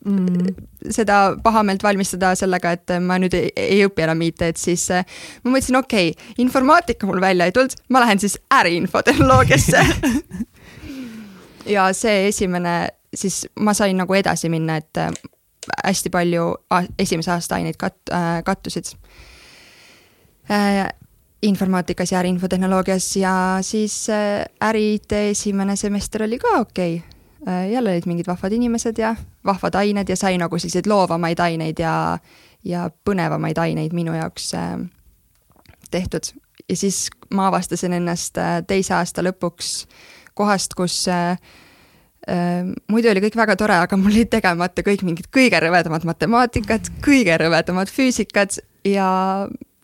mm. 0.06 0.56
seda 0.90 1.38
pahameelt 1.44 1.84
valmistada 1.84 2.34
sellega, 2.36 2.72
et 2.72 2.96
ma 3.04 3.20
nüüd 3.22 3.36
ei, 3.38 3.52
ei 3.56 3.80
õpi 3.86 4.06
enam 4.06 4.22
IT-d, 4.28 4.58
siis 4.60 4.88
äh, 4.96 5.06
ma 5.44 5.54
mõtlesin, 5.54 5.80
okei 5.80 6.12
okay,, 6.14 6.36
informaatika 6.44 7.10
mul 7.10 7.22
välja 7.22 7.48
ei 7.48 7.56
tulnud, 7.56 7.76
ma 7.94 8.04
lähen 8.06 8.22
siis 8.24 8.40
äriinfotehnoloogiasse. 8.62 9.86
Ja 11.68 11.90
see 11.92 12.30
esimene, 12.30 12.94
siis 13.12 13.42
ma 13.60 13.74
sain 13.76 13.98
nagu 14.00 14.16
edasi 14.16 14.48
minna, 14.48 14.78
et 14.80 15.00
äh, 15.04 15.10
hästi 15.84 16.08
palju 16.14 16.46
esimese 16.96 17.34
aasta 17.34 17.58
aineid 17.58 17.76
kat- 17.76 18.14
äh,, 18.16 18.38
kattusid. 18.48 18.94
Informaatikas 21.44 22.14
ja 22.14 22.22
äriinfotehnoloogias 22.22 23.10
ja 23.20 23.34
siis 23.68 23.98
äri-IT 24.64 25.18
esimene 25.26 25.76
semester 25.76 26.24
oli 26.24 26.40
ka 26.40 26.56
okei. 26.62 26.96
okay 26.96 27.17
jälle 27.48 27.94
olid 27.94 28.06
mingid 28.06 28.28
vahvad 28.28 28.52
inimesed 28.52 28.98
ja 29.00 29.16
vahvad 29.46 29.76
ained 29.80 30.10
ja 30.10 30.16
sai 30.20 30.38
nagu 30.38 30.60
selliseid 30.60 30.90
loovamaid 30.90 31.40
aineid 31.40 31.80
ja, 31.80 32.18
ja 32.66 32.90
põnevamaid 33.08 33.58
aineid 33.62 33.94
minu 33.96 34.16
jaoks 34.18 34.54
äh, 34.54 34.74
tehtud. 35.92 36.34
ja 36.70 36.76
siis 36.76 37.08
ma 37.34 37.48
avastasin 37.48 37.94
ennast 37.94 38.38
äh, 38.38 38.60
teise 38.68 38.94
aasta 38.98 39.24
lõpuks 39.24 39.88
kohast, 40.38 40.76
kus 40.78 41.08
äh, 41.12 41.38
äh, 42.30 42.68
muidu 42.92 43.12
oli 43.12 43.24
kõik 43.26 43.38
väga 43.40 43.56
tore, 43.60 43.80
aga 43.84 44.00
mul 44.00 44.14
olid 44.14 44.32
tegemata 44.34 44.86
kõik 44.86 45.04
mingid 45.08 45.32
kõige 45.34 45.62
rõvedamad 45.64 46.06
matemaatikad, 46.08 46.92
kõige 47.06 47.38
rõvedamad 47.42 47.92
füüsikad 47.92 48.60
ja 48.88 49.10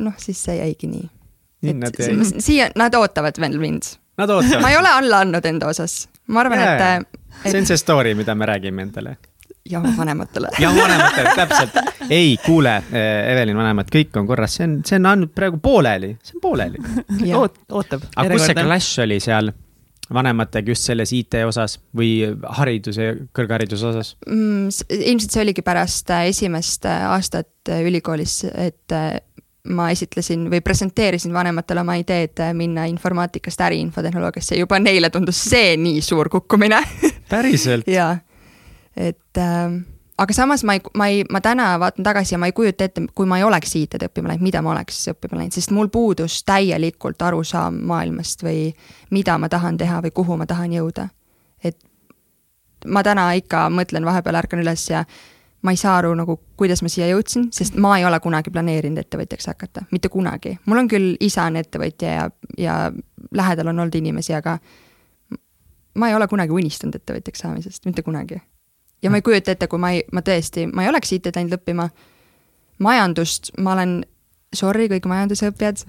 noh, 0.03 0.15
siis 0.21 0.43
see 0.45 0.59
jäigi 0.59 0.89
nii. 0.91 1.09
nii 1.67 1.77
nad 1.81 1.99
jäid? 1.99 2.39
siia, 2.43 2.71
nad 2.79 2.95
ootavad 2.99 3.39
veel 3.41 3.59
mind. 3.61 3.95
Nad 4.19 4.29
ootavad. 4.29 4.61
ma 4.61 4.73
ei 4.73 4.79
ole 4.79 4.91
alla 5.01 5.23
andnud 5.25 5.45
enda 5.49 5.71
osas, 5.71 6.03
ma 6.27 6.43
arvan 6.43 6.59
yeah., 6.59 6.97
et 7.43 7.51
see 7.51 7.59
on 7.59 7.65
see 7.67 7.79
story, 7.79 8.13
mida 8.15 8.35
me 8.35 8.45
räägime 8.45 8.81
endale. 8.81 9.17
ja 9.69 9.81
vanematele. 9.97 10.49
ja 10.63 10.69
vanematele, 10.75 11.35
täpselt. 11.35 11.75
ei, 12.09 12.37
kuule, 12.45 12.75
eh, 12.91 13.31
Evelin, 13.33 13.57
vanemad, 13.57 13.91
kõik 13.91 14.15
on 14.19 14.27
korras, 14.27 14.57
see 14.59 14.67
on, 14.67 14.79
see 14.85 14.99
on 14.99 15.11
andnud 15.11 15.33
praegu 15.35 15.59
pooleli, 15.63 16.13
see 16.23 16.37
on 16.37 16.43
pooleli 16.43 16.81
Oot, 17.39 17.61
ootab. 17.71 18.07
aga 18.15 18.35
kus 18.35 18.49
see 18.49 18.57
clash 18.59 19.03
oli 19.03 19.19
seal 19.23 19.53
vanematega 20.13 20.73
just 20.73 20.85
selles 20.89 21.13
IT 21.15 21.39
osas 21.47 21.77
või 21.95 22.17
hariduse, 22.59 23.13
kõrghariduse 23.33 23.87
osas 23.93 24.15
mm,? 24.27 24.67
ilmselt 24.99 25.37
see 25.37 25.45
oligi 25.45 25.63
pärast 25.65 26.11
äh, 26.11 26.27
esimest 26.33 26.85
äh, 26.89 27.07
aastat 27.15 27.71
ülikoolis, 27.71 28.41
et 28.51 28.91
ma 29.69 29.87
esitlesin 29.91 30.49
või 30.51 30.59
presenteerisin 30.61 31.33
vanematele 31.33 31.81
oma 31.81 31.95
ideed 31.95 32.41
minna 32.53 32.85
informaatikast 32.91 33.61
äriinfotehnoloogiasse, 33.61 34.57
juba 34.59 34.79
neile 34.79 35.09
tundus 35.09 35.39
see 35.49 35.77
nii 35.79 36.01
suur 36.03 36.29
kukkumine 36.29 36.81
päriselt? 37.31 37.87
jaa, 37.87 38.17
et 38.97 39.39
äh, 39.39 39.77
aga 40.17 40.33
samas 40.33 40.63
ma 40.63 40.75
ei, 40.77 40.81
ma 40.97 41.07
ei, 41.07 41.23
ma 41.31 41.41
täna 41.41 41.79
vaatan 41.79 42.03
tagasi 42.03 42.35
ja 42.35 42.41
ma 42.41 42.49
ei 42.49 42.55
kujuta 42.55 42.83
ette, 42.83 43.05
kui 43.15 43.25
ma 43.29 43.39
ei 43.39 43.47
oleks 43.47 43.75
IT-d 43.79 44.09
õppima 44.09 44.33
läinud, 44.33 44.43
mida 44.45 44.61
ma 44.61 44.73
oleks 44.75 44.99
õppima 45.13 45.39
läinud, 45.39 45.55
sest 45.55 45.71
mul 45.71 45.87
puudus 45.93 46.41
täielikult 46.43 47.21
arusaam 47.21 47.79
maailmast 47.87 48.43
või 48.43 48.73
mida 49.15 49.37
ma 49.39 49.49
tahan 49.49 49.79
teha 49.79 50.01
või 50.03 50.11
kuhu 50.11 50.37
ma 50.37 50.49
tahan 50.49 50.75
jõuda. 50.75 51.07
et 51.63 51.79
ma 52.85 53.03
täna 53.03 53.31
ikka 53.39 53.69
mõtlen, 53.71 54.05
vahepeal 54.05 54.35
ärkan 54.43 54.59
üles 54.59 54.89
ja 54.89 55.05
ma 55.63 55.71
ei 55.71 55.77
saa 55.79 55.97
aru 55.97 56.13
nagu, 56.19 56.37
kuidas 56.59 56.83
ma 56.83 56.91
siia 56.91 57.07
jõudsin, 57.07 57.47
sest 57.55 57.77
ma 57.79 57.95
ei 57.97 58.05
ole 58.05 58.19
kunagi 58.23 58.51
planeerinud 58.51 58.99
ettevõtjaks 58.99 59.47
hakata, 59.47 59.85
mitte 59.91 60.09
kunagi. 60.11 60.57
mul 60.65 60.83
on 60.83 60.89
küll 60.91 61.13
isa 61.23 61.47
on 61.47 61.59
ettevõtja 61.59 62.15
ja, 62.15 62.25
ja 62.57 62.77
lähedal 63.31 63.71
on 63.71 63.79
olnud 63.79 63.95
inimesi, 63.95 64.33
aga 64.35 64.57
ma 65.95 66.09
ei 66.09 66.15
ole 66.15 66.27
kunagi 66.27 66.51
unistanud 66.51 66.95
ettevõtjaks 66.99 67.45
saamisest, 67.45 67.85
mitte 67.85 68.03
kunagi. 68.03 68.41
ja 69.01 69.09
ma 69.09 69.19
ei 69.19 69.21
kujuta 69.21 69.51
ette, 69.51 69.67
kui 69.67 69.79
ma 69.79 69.93
ei, 69.95 70.03
ma 70.11 70.21
tõesti, 70.21 70.67
ma 70.73 70.83
ei 70.83 70.91
oleks 70.91 71.13
IT-d 71.15 71.35
läinud 71.35 71.55
õppima. 71.59 71.89
majandust, 72.79 73.53
ma 73.57 73.73
olen, 73.77 74.01
sorry 74.53 74.89
kõik 74.91 75.07
majandusõppijad 75.07 75.85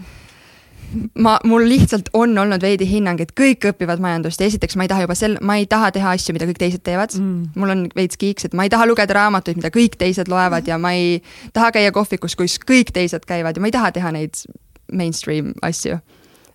ma, 1.15 1.37
mul 1.45 1.67
lihtsalt 1.69 2.11
on 2.13 2.39
olnud 2.39 2.63
veidi 2.65 2.87
hinnang, 2.89 3.21
et 3.21 3.35
kõik 3.39 3.69
õpivad 3.73 4.03
majandust 4.03 4.41
ja 4.41 4.49
esiteks 4.51 4.77
ma 4.79 4.87
ei 4.87 4.93
taha 4.93 5.07
juba 5.07 5.17
sel-, 5.19 5.39
ma 5.45 5.59
ei 5.61 5.69
taha 5.71 5.91
teha 5.95 6.15
asju, 6.17 6.35
mida 6.37 6.49
kõik 6.51 6.61
teised 6.61 6.85
teevad. 6.87 7.15
Mm.. 7.19 7.53
mul 7.61 7.75
on 7.75 7.87
veits 7.97 8.21
kiiks, 8.21 8.49
et 8.49 8.57
ma 8.57 8.67
ei 8.67 8.73
taha 8.73 8.89
lugeda 8.91 9.17
raamatuid, 9.19 9.61
mida 9.61 9.73
kõik 9.75 9.99
teised 10.01 10.31
loevad 10.33 10.69
ja 10.71 10.79
ma 10.81 10.95
ei 10.97 11.21
taha 11.57 11.73
käia 11.79 11.95
kohvikus, 11.95 12.37
kus 12.39 12.59
kõik 12.63 12.95
teised 12.95 13.27
käivad 13.29 13.57
ja 13.57 13.65
ma 13.65 13.71
ei 13.71 13.79
taha 13.79 13.95
teha 13.95 14.13
neid 14.15 14.45
mainstream 14.93 15.55
asju 15.65 16.01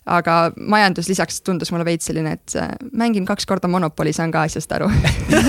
aga 0.08 0.34
majandus 0.56 1.10
lisaks 1.10 1.42
tundus 1.44 1.68
mulle 1.74 1.84
veits 1.84 2.08
selline, 2.08 2.32
et 2.38 2.54
äh, 2.56 2.70
mängin 2.96 3.26
kaks 3.28 3.44
korda 3.48 3.68
Monopoli, 3.68 4.14
saan 4.16 4.32
ka 4.32 4.46
asjast 4.48 4.72
aru 4.72 4.88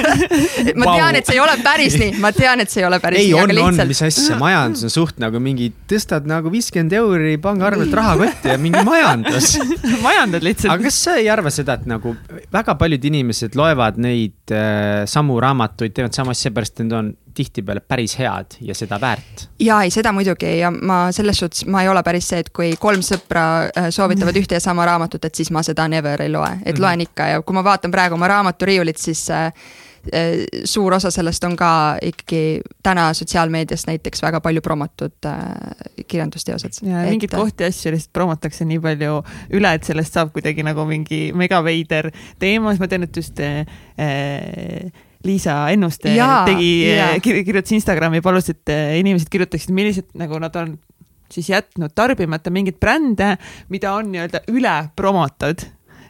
ma 0.81 0.85
wow. 0.85 0.97
tean, 0.97 1.15
et 1.15 1.29
see 1.29 1.37
ei 1.37 1.41
ole 1.43 1.55
päris 1.63 1.95
nii, 1.99 2.17
ma 2.23 2.33
tean, 2.35 2.59
et 2.63 2.73
see 2.73 2.83
ei 2.83 2.87
ole 2.89 2.99
päris 3.03 3.23
ei, 3.23 3.29
nii, 3.31 3.39
aga 3.39 3.55
lihtsalt. 3.55 3.91
mis 3.93 4.03
asja, 4.09 4.37
majandus 4.41 4.83
on 4.87 4.93
suht 4.93 5.21
nagu 5.23 5.39
mingi, 5.43 5.71
tõstad 5.89 6.27
nagu 6.29 6.51
viiskümmend 6.51 6.97
euri 6.99 7.37
pangaarvelt 7.41 7.95
rahakotti 8.01 8.51
ja 8.51 8.59
mingi 8.61 8.83
majandus 8.87 9.55
majandad 10.07 10.43
lihtsalt. 10.43 10.75
aga 10.75 10.89
kas 10.89 10.99
sa 11.07 11.15
ei 11.21 11.31
arva 11.31 11.53
seda, 11.53 11.79
et 11.79 11.87
nagu 11.89 12.17
väga 12.51 12.75
paljud 12.81 13.09
inimesed 13.11 13.55
loevad 13.59 14.01
neid 14.03 14.51
äh, 14.51 15.07
samu 15.09 15.39
raamatuid, 15.41 15.95
teevad 15.95 16.17
samu 16.17 16.35
asju, 16.35 16.49
seepärast 16.49 16.75
et 16.75 16.85
need 16.85 16.99
on 16.99 17.15
tihtipeale 17.33 17.81
päris 17.81 18.17
head 18.19 18.57
ja 18.61 18.75
seda 18.75 18.99
väärt. 19.01 19.47
ja 19.59 19.81
ei, 19.81 19.91
seda 19.91 20.11
muidugi 20.15 20.57
ja 20.59 20.71
ma 20.71 21.03
selles 21.11 21.39
suhtes, 21.43 21.65
ma 21.65 21.83
ei 21.83 21.89
ole 21.89 22.03
päris 22.03 22.31
see, 22.31 22.41
et 22.45 22.49
kui 22.55 22.73
kolm 22.79 23.03
sõpra 23.05 23.45
äh, 23.67 23.91
soovitavad 23.93 24.37
ühte 24.39 24.57
ja 24.57 24.63
sama 24.63 24.85
raamatut, 24.89 25.25
et 25.25 25.35
siis 25.35 25.51
ma 25.51 25.63
seda 25.65 25.87
never 25.91 26.21
ei 26.21 26.31
loe, 26.31 26.51
et 26.65 26.75
mhm. 26.75 26.83
loen 26.83 27.07
ikka 27.07 27.31
ja 27.35 27.45
kui 27.45 27.57
ma 27.57 27.63
vaatan 27.65 27.93
praegu 27.93 28.17
oma 28.17 28.29
raamaturiiulit, 28.31 28.99
siis 29.01 29.23
äh, 29.31 29.51
äh, 30.13 30.31
suur 30.65 30.93
osa 30.93 31.11
sellest 31.11 31.43
on 31.47 31.55
ka 31.59 31.71
ikkagi 32.11 32.61
täna 32.83 33.11
sotsiaalmeedias 33.17 33.87
näiteks 33.87 34.23
väga 34.23 34.41
palju 34.41 34.61
promotud 34.61 35.29
äh, 35.29 35.45
kirjandusteosed. 36.07 36.81
ja 36.81 37.03
et... 37.03 37.09
mingeid 37.15 37.35
kohti 37.35 37.63
ja 37.63 37.71
asju 37.73 37.93
lihtsalt 37.95 38.13
promotakse 38.13 38.65
nii 38.65 38.81
palju 38.83 39.21
üle, 39.59 39.73
et 39.77 39.87
sellest 39.87 40.17
saab 40.17 40.33
kuidagi 40.35 40.65
nagu 40.67 40.85
mingi 40.89 41.29
megaveider 41.37 42.11
teema, 42.39 42.73
siis 42.73 42.83
ma 42.83 42.91
tean, 42.91 43.07
et 43.07 43.23
just 43.23 43.39
äh, 43.39 43.65
Liisa 45.27 45.57
Ennuste 45.73 46.15
ja, 46.15 46.43
tegi, 46.47 46.71
eh, 46.89 47.17
kirjutas 47.21 47.75
Instagrami, 47.77 48.23
palus, 48.25 48.49
et 48.53 48.71
eh, 48.73 48.95
inimesed 49.01 49.29
kirjutaksid, 49.31 49.73
millised 49.75 50.10
nagu 50.17 50.39
nad 50.41 50.55
on 50.60 50.75
siis 51.31 51.51
jätnud 51.51 51.93
tarbimata 51.95 52.51
mingeid 52.51 52.79
brände, 52.81 53.36
mida 53.71 53.93
on 53.95 54.12
nii-öelda 54.12 54.43
üle 54.51 54.75
promotud 54.99 55.63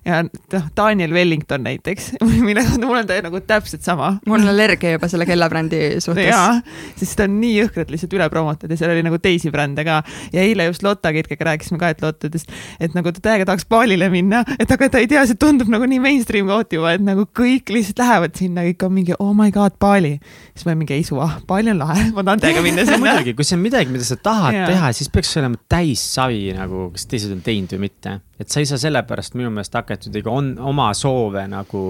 ja 0.05 0.21
noh, 0.25 0.63
Daniel 0.77 1.13
Wellington 1.13 1.63
näiteks, 1.63 2.11
millega 2.47 2.77
mul 2.81 2.97
on 3.03 3.07
ta 3.09 3.19
nagu 3.21 3.41
täpselt 3.45 3.85
sama. 3.85 4.15
mul 4.25 4.39
on 4.39 4.49
allergia 4.49 4.95
juba 4.95 5.09
selle 5.11 5.27
kellabrändi 5.29 6.01
suhtes. 6.01 6.25
jaa, 6.25 6.55
sest 6.97 7.19
ta 7.19 7.27
on 7.29 7.35
nii 7.41 7.53
jõhkralt 7.59 7.93
lihtsalt 7.93 8.15
üle 8.17 8.29
promotud 8.33 8.71
ja 8.71 8.79
seal 8.79 8.95
oli 8.95 9.03
nagu 9.05 9.19
teisi 9.21 9.51
brände 9.53 9.85
ka. 9.85 9.99
ja 10.33 10.41
eile 10.41 10.65
just 10.71 10.85
Lotta 10.85 11.13
Kirkega 11.13 11.51
rääkisime 11.51 11.77
ka, 11.81 11.91
et 11.93 12.01
Lottadest, 12.01 12.49
et 12.81 12.97
nagu 12.97 13.13
ta 13.13 13.21
täiega 13.29 13.45
tahaks 13.51 13.67
baalile 13.69 14.09
minna, 14.13 14.41
et 14.57 14.73
aga 14.73 14.89
ta 14.89 15.03
ei 15.03 15.09
tea, 15.11 15.21
see 15.29 15.37
tundub 15.41 15.69
nagu 15.69 15.85
nii 15.85 16.01
mainstream 16.01 16.49
koht 16.49 16.73
juba, 16.73 16.95
et 16.97 17.05
nagu 17.05 17.27
kõik 17.37 17.69
lihtsalt 17.69 18.01
lähevad 18.01 18.41
sinna, 18.41 18.65
kõik 18.71 18.87
on 18.87 18.95
mingi 18.97 19.17
oh 19.19 19.35
my 19.37 19.53
god, 19.53 19.77
Bali. 19.81 20.15
siis 20.55 20.65
ma 20.65 20.77
mingi 20.79 20.97
ei 20.97 21.05
suva, 21.05 21.29
Bali 21.47 21.75
on 21.75 21.83
lahe, 21.83 22.09
ma 22.15 22.25
tahan 22.25 22.41
täiega 22.41 22.65
minna 22.65 22.87
sinna 22.89 22.97
muidugi, 23.05 23.37
kui 23.37 23.45
see 23.45 23.59
on 23.59 23.63
midagi, 23.67 23.93
mida 23.93 24.07
sa 24.07 24.17
tahad 24.17 24.57
ja. 24.63 24.65
teha, 24.73 24.91
siis 24.97 25.13
peaks 25.13 25.37
olema 25.37 25.61
täis 25.69 26.01
savi 26.17 26.49
nagu, 26.57 26.89
kas 26.97 27.05
teised 27.05 27.37
on 27.37 27.45
teinud 27.45 27.77
või 27.77 27.85
mitte 27.85 28.17
et 28.41 28.49
sa 28.49 28.61
ei 28.61 28.69
saa 28.69 28.81
sellepärast 28.81 29.37
minu 29.37 29.53
meelest 29.53 29.77
hakata 29.77 30.11
on 30.31 30.55
oma 30.71 30.91
soove 30.97 31.45
nagu 31.47 31.83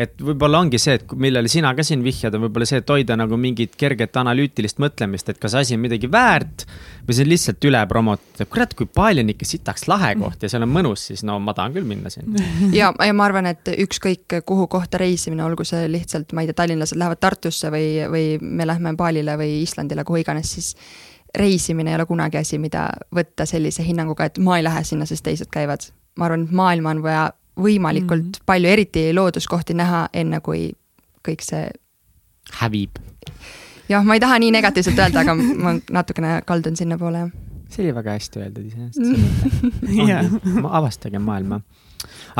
et 0.00 0.14
võib-olla 0.22 0.62
ongi 0.62 0.78
see, 0.80 0.96
et 0.98 1.12
millele 1.20 1.50
sina 1.52 1.72
ka 1.76 1.84
siin 1.86 2.02
vihjad, 2.04 2.34
on 2.36 2.46
võib-olla 2.46 2.66
see, 2.68 2.80
et 2.82 2.90
hoida 2.90 3.16
nagu 3.18 3.36
mingit 3.40 3.74
kerget 3.78 4.16
analüütilist 4.20 4.80
mõtlemist, 4.82 5.28
et 5.28 5.40
kas 5.42 5.56
asi 5.58 5.76
on 5.76 5.82
midagi 5.84 6.08
väärt 6.12 6.64
või 7.06 7.16
see 7.16 7.26
on 7.26 7.30
lihtsalt 7.32 7.68
üle 7.68 7.82
promotud, 7.90 8.40
et 8.40 8.50
kurat, 8.52 8.74
kui 8.78 8.88
Paali 8.88 9.24
on 9.24 9.32
ikka 9.34 9.48
sitaks 9.48 9.86
lahe 9.90 10.14
koht 10.20 10.44
ja 10.44 10.50
seal 10.52 10.66
on 10.66 10.72
mõnus, 10.72 11.06
siis 11.10 11.24
no 11.28 11.38
ma 11.42 11.54
tahan 11.56 11.76
küll 11.76 11.88
minna 11.88 12.12
sinna. 12.12 12.40
ja, 12.78 12.92
ja 12.92 13.16
ma 13.16 13.28
arvan, 13.28 13.50
et 13.52 13.72
ükskõik 13.84 14.40
kuhu 14.48 14.68
kohta 14.72 15.00
reisimine, 15.02 15.44
olgu 15.44 15.66
see 15.68 15.86
lihtsalt, 15.92 16.32
ma 16.32 16.44
ei 16.44 16.50
tea, 16.50 16.60
tallinlased 16.62 16.98
lähevad 16.98 17.22
Tartusse 17.22 17.72
või, 17.74 17.88
või 18.12 18.26
me 18.42 18.68
lähme 18.68 18.96
Paalile 18.98 19.36
või 19.40 19.60
Islandile, 19.62 20.06
kuhu 20.08 20.22
iganes, 20.24 20.56
siis 20.56 20.74
reisimine 21.38 21.90
ei 21.90 21.96
ole 21.96 22.06
kunagi 22.06 22.36
asi, 22.36 22.58
mida 22.58 22.88
võtta 23.14 23.46
sellise 23.48 23.84
hinnanguga, 23.86 24.24
et 24.28 24.38
ma 24.38 24.58
ei 24.58 24.64
lähe 24.64 24.84
sinna, 24.84 25.06
sest 25.06 25.24
teised 25.24 25.50
käivad. 25.52 25.90
ma 26.16 26.24
arvan, 26.24 26.44
et 26.44 26.50
maailma 26.50 26.90
on 26.90 27.02
vaja 27.02 27.30
võimalikult 27.60 28.22
mm 28.22 28.30
-hmm. 28.30 28.46
palju, 28.46 28.68
eriti 28.68 29.14
looduskohti 29.14 29.74
näha, 29.74 30.08
enne 30.12 30.40
kui 30.40 30.72
kõik 31.28 31.40
see 31.40 31.70
hävib. 32.60 32.90
jah, 33.88 34.04
ma 34.04 34.14
ei 34.14 34.20
taha 34.20 34.38
nii 34.38 34.50
negatiivselt 34.50 34.98
öelda, 34.98 35.20
aga 35.20 35.34
ma 35.34 35.74
natukene 35.90 36.42
kaldun 36.46 36.76
sinnapoole, 36.76 37.18
jah. 37.18 37.30
see 37.68 37.84
oli 37.84 37.94
väga 37.94 38.10
hästi 38.10 38.38
öeldud 38.38 38.66
iseenesest. 38.66 40.20
avastage 40.80 41.18
maailma 41.18 41.60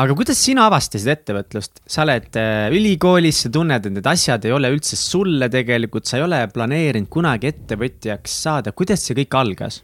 aga 0.01 0.15
kuidas 0.17 0.39
sina 0.41 0.67
avastasid 0.69 1.11
ettevõtlust, 1.13 1.83
sa 1.87 2.03
oled 2.05 2.39
äh, 2.39 2.67
ülikoolis, 2.73 3.43
sa 3.45 3.51
tunned, 3.53 3.85
et 3.87 3.97
need 3.97 4.09
asjad 4.09 4.45
ei 4.47 4.55
ole 4.55 4.71
üldse 4.73 4.99
sulle 4.99 5.49
tegelikult, 5.53 6.07
sa 6.09 6.19
ei 6.19 6.25
ole 6.25 6.41
planeerinud 6.53 7.11
kunagi 7.13 7.51
ettevõtjaks 7.53 8.39
saada, 8.47 8.75
kuidas 8.75 9.05
see 9.05 9.17
kõik 9.23 9.39
algas? 9.39 9.81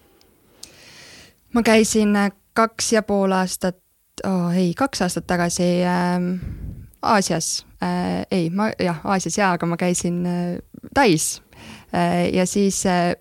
ma 1.56 1.64
käisin 1.66 2.16
äh, 2.20 2.32
kaks 2.58 2.94
ja 2.98 3.04
pool 3.08 3.34
aastat 3.34 3.80
oh,, 4.28 4.52
ei, 4.54 4.74
kaks 4.78 5.06
aastat 5.08 5.28
tagasi 5.30 5.70
äh, 5.88 6.18
Aasias 7.02 7.66
äh,, 7.84 8.26
ei, 8.32 8.50
ma 8.50 8.70
jah, 8.80 9.00
Aasias 9.08 9.40
jaa, 9.40 9.54
aga 9.56 9.70
ma 9.70 9.80
käisin 9.80 10.26
äh, 10.28 10.60
Tais 10.94 11.42
äh, 11.94 12.28
ja 12.36 12.46
siis 12.46 12.86
äh, 12.86 13.16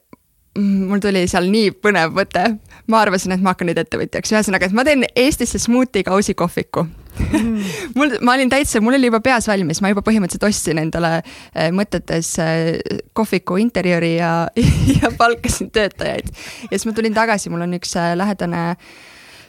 mul 0.59 1.01
tuli 1.03 1.25
seal 1.31 1.49
nii 1.53 1.73
põnev 1.83 2.15
mõte. 2.17 2.45
Ma 2.89 3.03
arvasin, 3.05 3.35
et 3.37 3.43
ma 3.45 3.53
hakkan 3.53 3.69
nüüd 3.71 3.81
ettevõtjaks, 3.83 4.33
ühesõnaga, 4.33 4.69
et 4.69 4.77
ma 4.77 4.85
teen 4.87 5.05
Eestisse 5.17 5.61
smuuti 5.61 6.03
kausi 6.07 6.35
kohviku 6.39 6.87
mm. 6.87 7.59
mul, 7.99 8.15
ma 8.25 8.37
olin 8.39 8.51
täitsa, 8.53 8.81
mul 8.85 8.97
oli 8.99 9.11
juba 9.11 9.21
peas 9.25 9.49
valmis, 9.51 9.83
ma 9.85 9.93
juba 9.93 10.05
põhimõtteliselt 10.07 10.49
ostsin 10.49 10.81
endale 10.83 11.19
äh, 11.19 11.69
mõtetes 11.75 12.35
äh, 12.43 12.79
kohviku 13.17 13.59
interjööri 13.61 14.15
ja, 14.17 14.33
ja 14.99 15.13
palkasin 15.19 15.73
töötajaid. 15.75 16.33
ja 16.69 16.73
siis 16.75 16.89
ma 16.89 16.97
tulin 16.97 17.17
tagasi, 17.17 17.53
mul 17.53 17.67
on 17.67 17.79
üks 17.79 17.95
äh, 18.01 18.15
lähedane 18.19 18.65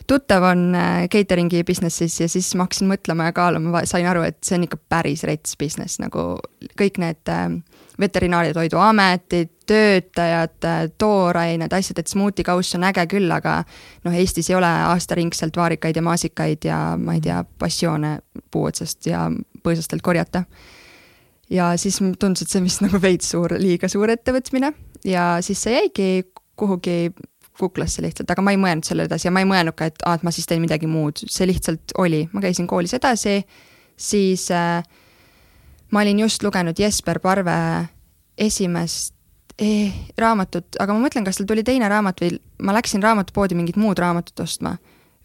tuttav 0.09 0.41
on 0.49 0.73
catering'i 1.13 1.61
business'is 1.61 2.15
ja 2.23 2.27
siis 2.31 2.47
ma 2.57 2.65
hakkasin 2.65 2.89
mõtlema 2.89 3.27
ja 3.27 3.33
kaaluma, 3.37 3.83
sain 3.85 4.07
aru, 4.09 4.23
et 4.25 4.39
see 4.41 4.57
on 4.57 4.65
ikka 4.65 4.79
päris 4.89 5.21
rets 5.29 5.53
business 5.59 6.01
nagu 6.01 6.31
kõik 6.79 6.97
need 6.97 7.29
Veterinaar- 7.99 8.47
ja 8.47 8.55
Toiduametid, 8.55 9.51
töötajad, 9.69 10.67
toorained, 10.97 11.73
asjad, 11.75 12.01
et 12.01 12.11
smuutikauss 12.11 12.75
on 12.77 12.87
äge 12.89 13.05
küll, 13.11 13.29
aga 13.31 13.59
noh, 14.05 14.17
Eestis 14.17 14.49
ei 14.49 14.57
ole 14.57 14.69
aastaringselt 14.89 15.57
vaarikaid 15.59 15.99
ja 15.99 16.05
maasikaid 16.05 16.67
ja 16.67 16.79
ma 16.99 17.17
ei 17.17 17.23
tea, 17.23 17.43
passioone 17.61 18.17
puu 18.51 18.67
otsast 18.69 19.09
ja 19.09 19.27
põõsastelt 19.63 20.05
korjata. 20.05 20.43
ja 21.49 21.71
siis 21.77 21.97
tundus, 22.19 22.41
et 22.41 22.49
see 22.49 22.61
on 22.61 22.69
vist 22.69 22.85
nagu 22.85 23.01
veits 23.01 23.31
suur, 23.33 23.55
liiga 23.57 23.89
suur 23.89 24.09
ettevõtmine 24.13 24.73
ja 25.05 25.37
siis 25.41 25.63
see 25.63 25.73
jäigi 25.73 26.09
kuhugi 26.59 27.11
kuklasse 27.59 28.01
lihtsalt, 28.01 28.29
aga 28.31 28.43
ma 28.43 28.53
ei 28.55 28.59
mõelnud 28.59 28.87
selle 28.87 29.05
edasi 29.09 29.27
ja 29.27 29.33
ma 29.35 29.43
ei 29.43 29.47
mõelnud 29.49 29.75
ka, 29.75 29.89
et 29.91 30.03
aa, 30.07 30.15
et 30.15 30.23
ma 30.23 30.31
siis 30.31 30.47
teen 30.47 30.61
midagi 30.63 30.87
muud, 30.87 31.19
see 31.27 31.47
lihtsalt 31.49 31.93
oli, 31.99 32.23
ma 32.31 32.43
käisin 32.43 32.67
koolis 32.69 32.95
edasi, 32.95 33.41
siis 33.99 34.47
äh, 34.55 34.79
ma 35.91 36.03
olin 36.05 36.23
just 36.23 36.43
lugenud 36.43 36.79
Jesper 36.79 37.19
Parve 37.19 37.59
esimest 38.39 39.18
eh, 39.61 39.91
raamatut, 40.17 40.77
aga 40.79 40.95
ma 40.95 41.07
mõtlen, 41.07 41.25
kas 41.27 41.39
tal 41.39 41.49
tuli 41.49 41.63
teine 41.67 41.89
raamat 41.91 42.23
või 42.23 42.37
ma 42.65 42.75
läksin 42.77 43.03
raamatupoodi 43.03 43.57
mingit 43.57 43.79
muud 43.79 43.99
raamatut 43.99 44.45
ostma. 44.45 44.77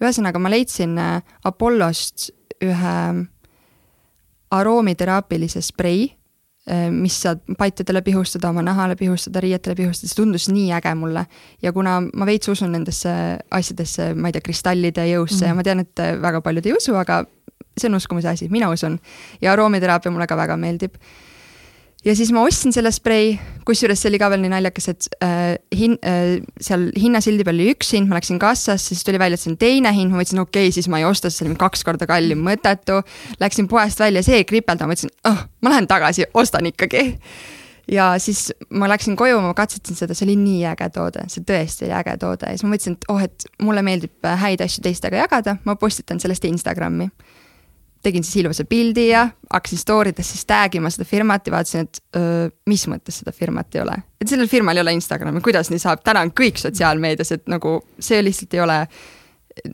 ühesõnaga, 0.03 0.39
ma 0.43 0.51
leidsin 0.51 0.99
äh, 0.99 1.23
Apollost 1.45 2.31
ühe 2.63 2.99
aroomiteraapiline 4.55 5.63
sprei, 5.63 6.09
äh, 6.71 6.91
mis 6.91 7.21
saad 7.23 7.41
patjadele 7.59 8.03
pihustada, 8.03 8.51
oma 8.51 8.63
nahale 8.63 8.97
pihustada, 8.97 9.41
riietele 9.41 9.77
pihustada, 9.79 10.11
see 10.11 10.19
tundus 10.23 10.49
nii 10.49 10.73
äge 10.77 10.95
mulle. 10.95 11.27
ja 11.63 11.73
kuna 11.73 12.01
ma 12.01 12.27
veits 12.27 12.49
usun 12.49 12.73
nendesse 12.73 13.15
asjadesse, 13.51 14.15
ma 14.15 14.29
ei 14.29 14.37
tea, 14.37 14.45
kristallide 14.45 15.07
jõusse 15.13 15.41
mm 15.41 15.43
-hmm. 15.45 15.49
ja 15.49 15.55
ma 15.55 15.63
tean, 15.63 15.81
et 15.81 16.23
väga 16.23 16.41
paljud 16.41 16.67
ei 16.67 16.77
usu, 16.77 16.95
aga 16.95 17.25
see 17.79 17.89
on 17.89 17.99
uskumise 17.99 18.29
asi, 18.29 18.49
mina 18.49 18.71
usun. 18.71 18.99
ja 19.43 19.53
aroomiteraapia 19.53 20.11
mulle 20.11 20.27
ka 20.27 20.37
väga 20.37 20.57
meeldib. 20.57 20.95
Ja 22.05 22.15
siis 22.17 22.31
ma 22.35 22.43
ostsin 22.45 22.73
selle 22.75 22.93
sprei, 22.95 23.35
kusjuures 23.65 24.01
see 24.03 24.11
oli 24.13 24.21
ka 24.21 24.29
veel 24.33 24.45
nii 24.45 24.53
naljakas, 24.53 24.89
et 24.93 25.09
äh, 25.25 25.57
hin- 25.77 25.99
äh,, 26.05 26.37
seal 26.63 26.91
hinnasildi 27.01 27.47
peal 27.47 27.57
oli 27.57 27.71
üks 27.73 27.95
hind, 27.97 28.11
ma 28.11 28.19
läksin 28.19 28.41
kassasse, 28.43 28.93
siis 28.93 29.05
tuli 29.07 29.21
välja, 29.21 29.39
et 29.39 29.45
see 29.45 29.53
on 29.55 29.59
teine 29.61 29.93
hind, 29.97 30.13
ma 30.13 30.21
mõtlesin, 30.21 30.43
okei 30.43 30.69
okay,, 30.69 30.77
siis 30.77 30.89
ma 30.93 31.01
ei 31.01 31.09
osta, 31.09 31.33
see 31.33 31.47
oli 31.49 31.57
kaks 31.61 31.85
korda 31.87 32.09
kallim, 32.11 32.45
mõttetu. 32.45 33.01
Läksin 33.41 33.69
poest 33.71 34.01
välja, 34.05 34.23
see 34.27 34.41
ei 34.43 34.49
kripeldanud, 34.49 34.91
ma 34.91 34.95
mõtlesin, 34.95 35.13
oh, 35.31 35.45
ma 35.65 35.75
lähen 35.75 35.89
tagasi, 35.91 36.29
ostan 36.37 36.69
ikkagi. 36.71 37.07
Ja 37.93 38.15
siis 38.23 38.47
ma 38.73 38.89
läksin 38.89 39.17
koju, 39.17 39.41
ma 39.45 39.53
katsetasin 39.57 39.99
seda, 39.99 40.17
see 40.17 40.25
oli 40.25 40.39
nii 40.41 40.63
äge 40.71 40.89
toode, 40.93 41.27
see 41.33 41.45
tõesti 41.45 41.85
oli 41.85 41.97
äge 41.99 42.15
toode. 42.21 42.49
Ja 42.49 42.57
siis 42.57 42.65
ma 42.65 42.73
mõtlesin, 42.73 42.97
et 42.97 43.09
oh, 43.13 43.21
et 43.21 43.49
mulle 43.65 43.85
meeldib 43.85 44.29
häid 44.45 44.65
asju 44.65 44.85
teistega 44.85 45.21
jagada, 45.21 45.59
ma 45.69 45.77
postitan 45.81 46.21
sellest 46.21 46.49
Instagrami 46.49 47.11
tegin 48.05 48.25
siis 48.27 48.43
ilusa 48.43 48.67
pildi 48.69 49.09
ja 49.09 49.25
hakkasin 49.53 49.81
story 49.81 50.13
des 50.17 50.31
siis 50.35 50.47
tag 50.49 50.77
ima 50.79 50.91
seda 50.93 51.07
firmat 51.09 51.47
ja 51.47 51.57
vaatasin, 51.57 51.89
et 51.89 52.01
öö, 52.19 52.47
mis 52.71 52.87
mõttes 52.91 53.21
seda 53.23 53.33
firmat 53.33 53.75
ei 53.75 53.83
ole. 53.83 53.99
et 54.21 54.31
sellel 54.31 54.49
firmal 54.51 54.77
ei 54.77 54.85
ole 54.85 54.95
Instagrami, 54.99 55.43
kuidas 55.45 55.71
nii 55.73 55.83
saab, 55.83 56.05
täna 56.05 56.25
on 56.25 56.33
kõik 56.37 56.61
sotsiaalmeedias, 56.63 57.35
et 57.37 57.47
nagu 57.51 57.79
see 57.99 58.23
lihtsalt 58.25 58.55
ei 58.55 58.65
ole. 58.65 58.79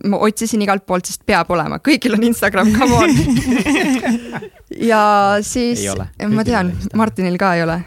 ma 0.06 0.18
otsisin 0.26 0.62
igalt 0.62 0.84
poolt, 0.86 1.08
sest 1.08 1.22
peab 1.26 1.50
olema, 1.50 1.78
kõigil 1.80 2.14
on 2.18 2.26
Instagram, 2.30 2.74
come 2.76 2.94
on. 2.94 3.10
Ja 4.80 5.38
siis, 5.42 5.82
ma 6.30 6.44
tean, 6.46 6.70
Martinil 6.94 7.34
ka 7.40 7.54
ei 7.58 7.64
ole. 7.64 7.80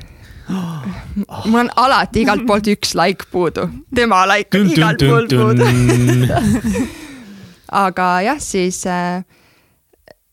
Mul 1.48 1.60
on 1.62 1.70
alati 1.80 2.26
igalt 2.26 2.44
poolt 2.48 2.68
üks 2.74 2.92
like 3.00 3.30
puudu, 3.32 3.70
tema 3.96 4.26
like 4.28 4.60
on 4.60 4.68
igalt 4.74 5.06
poolt 5.08 5.32
puudu. 5.32 5.70
aga 7.86 8.10
jah, 8.28 8.42
siis 8.44 8.84
äh, 8.90 9.24